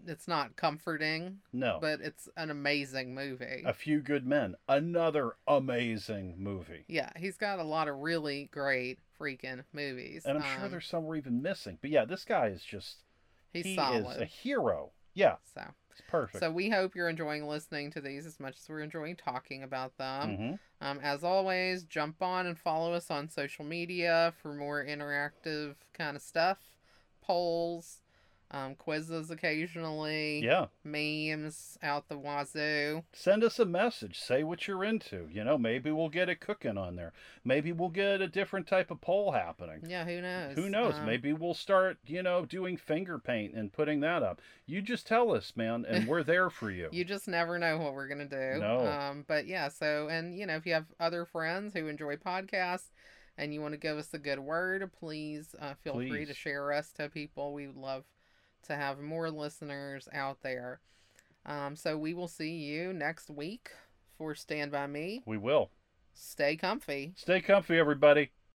it's 0.08 0.28
not 0.28 0.56
comforting, 0.56 1.40
no. 1.52 1.78
but 1.82 2.00
it's 2.02 2.30
an 2.38 2.50
amazing 2.50 3.14
movie. 3.14 3.64
A 3.66 3.74
Few 3.74 4.00
Good 4.00 4.26
Men. 4.26 4.56
Another 4.68 5.34
amazing 5.48 6.36
movie. 6.38 6.86
Yeah, 6.88 7.10
he's 7.18 7.38
got 7.38 7.60
a 7.60 7.64
lot 7.64 7.88
of 7.88 7.98
really 7.98 8.50
great 8.52 9.00
freaking 9.20 9.64
movies. 9.74 10.26
And 10.26 10.38
I'm 10.38 10.44
sure 10.56 10.66
Um, 10.66 10.72
there's 10.72 10.88
some 10.88 11.04
we're 11.04 11.18
even 11.18 11.42
missing. 11.42 11.78
But 11.82 11.90
yeah, 11.90 12.06
this 12.06 12.24
guy 12.26 12.48
is 12.48 12.64
just 12.64 12.98
he's 13.52 13.66
he 13.66 13.76
solid. 13.76 14.16
is 14.16 14.22
a 14.22 14.26
hero. 14.26 14.92
Yeah, 15.16 15.36
So, 15.54 15.62
it's 15.92 16.02
perfect. 16.08 16.40
so 16.44 16.50
we 16.50 16.70
hope 16.72 16.96
you're 16.96 17.08
enjoying 17.10 17.48
listening 17.48 17.92
to 17.92 18.02
these 18.02 18.26
as 18.26 18.40
much 18.40 18.58
as 18.58 18.68
we're 18.68 18.80
enjoying 18.80 19.16
talking 19.16 19.62
about 19.64 19.98
them. 19.98 20.38
hmm 20.38 20.54
Um, 20.86 21.00
as 21.04 21.24
always, 21.24 21.84
jump 21.84 22.22
on 22.22 22.46
and 22.48 22.58
follow 22.58 22.94
us 22.94 23.12
on 23.12 23.30
social 23.30 23.64
media 23.64 24.34
for 24.42 24.54
more 24.54 24.84
interactive 24.84 25.76
kind 25.94 26.16
of 26.16 26.22
stuff, 26.24 26.58
polls, 27.22 28.02
um, 28.54 28.76
quizzes 28.76 29.32
occasionally, 29.32 30.40
Yeah. 30.44 30.68
memes 30.84 31.78
out 31.82 32.08
the 32.08 32.18
wazoo. 32.18 33.04
Send 33.12 33.44
us 33.44 33.58
a 33.60 33.66
message. 33.66 34.20
Say 34.20 34.44
what 34.44 34.68
you're 34.68 34.84
into. 34.84 35.28
You 35.32 35.44
know, 35.44 35.58
maybe 35.58 35.92
we'll 35.92 36.10
get 36.10 36.30
it 36.30 36.40
cooking 36.40 36.78
on 36.78 36.96
there. 36.96 37.14
Maybe 37.44 37.72
we'll 37.72 37.90
get 37.90 38.22
a 38.22 38.28
different 38.28 38.68
type 38.68 38.92
of 38.92 39.02
poll 39.02 39.32
happening. 39.32 39.82
Yeah, 39.88 40.06
who 40.06 40.22
knows? 40.22 40.56
Who 40.56 40.70
knows? 40.70 40.94
Um, 40.96 41.06
Maybe 41.08 41.34
we'll 41.34 41.54
start, 41.56 41.98
you 42.06 42.22
know, 42.22 42.46
doing 42.46 42.78
finger 42.78 43.18
paint 43.20 43.54
and 43.56 43.74
putting 43.74 44.00
that 44.02 44.22
up. 44.24 44.40
You 44.68 44.82
just 44.82 45.08
tell 45.08 45.34
us, 45.34 45.54
man, 45.56 45.86
and 45.88 46.08
we're 46.08 46.24
there 46.24 46.50
for 46.50 46.70
you. 46.70 46.90
You 46.92 47.04
just 47.04 47.28
never 47.28 47.58
know 47.58 47.78
what 47.80 47.94
we're 47.94 48.08
gonna 48.08 48.26
do. 48.30 48.60
No. 48.60 48.86
Um, 48.88 49.26
but 49.28 49.48
yeah, 49.48 49.68
so 49.70 50.08
and 50.10 50.38
you 50.38 50.46
know, 50.46 50.56
if 50.56 50.66
you 50.66 50.74
have 50.74 50.86
other 51.00 51.26
friends 51.26 51.74
who 51.74 51.88
enjoy 51.88 52.18
podcasts 52.18 52.92
and 53.38 53.52
you 53.52 53.62
want 53.62 53.74
to 53.74 53.80
give 53.80 53.98
us 53.98 54.14
a 54.14 54.20
good 54.20 54.38
word, 54.40 54.90
please 55.00 55.56
uh, 55.60 55.74
feel 55.84 55.96
free 55.96 56.26
to 56.26 56.34
share 56.36 56.72
us 56.72 56.92
to 56.94 57.10
people. 57.10 57.52
We 57.54 57.68
love 57.68 58.04
to 58.64 58.76
have 58.76 59.00
more 59.00 59.30
listeners 59.30 60.08
out 60.14 60.42
there. 60.42 60.80
Um, 61.46 61.76
so 61.76 61.98
we 61.98 62.14
will 62.14 62.28
see 62.28 62.52
you 62.52 62.94
next 62.94 63.30
week 63.30 63.70
for 64.18 64.34
Stand 64.36 64.72
By 64.72 64.88
Me. 64.88 65.22
We 65.26 65.38
will. 65.38 65.70
Stay 66.14 66.56
comfy. 66.56 67.14
Stay 67.16 67.42
comfy, 67.42 67.78
everybody. 67.78 68.32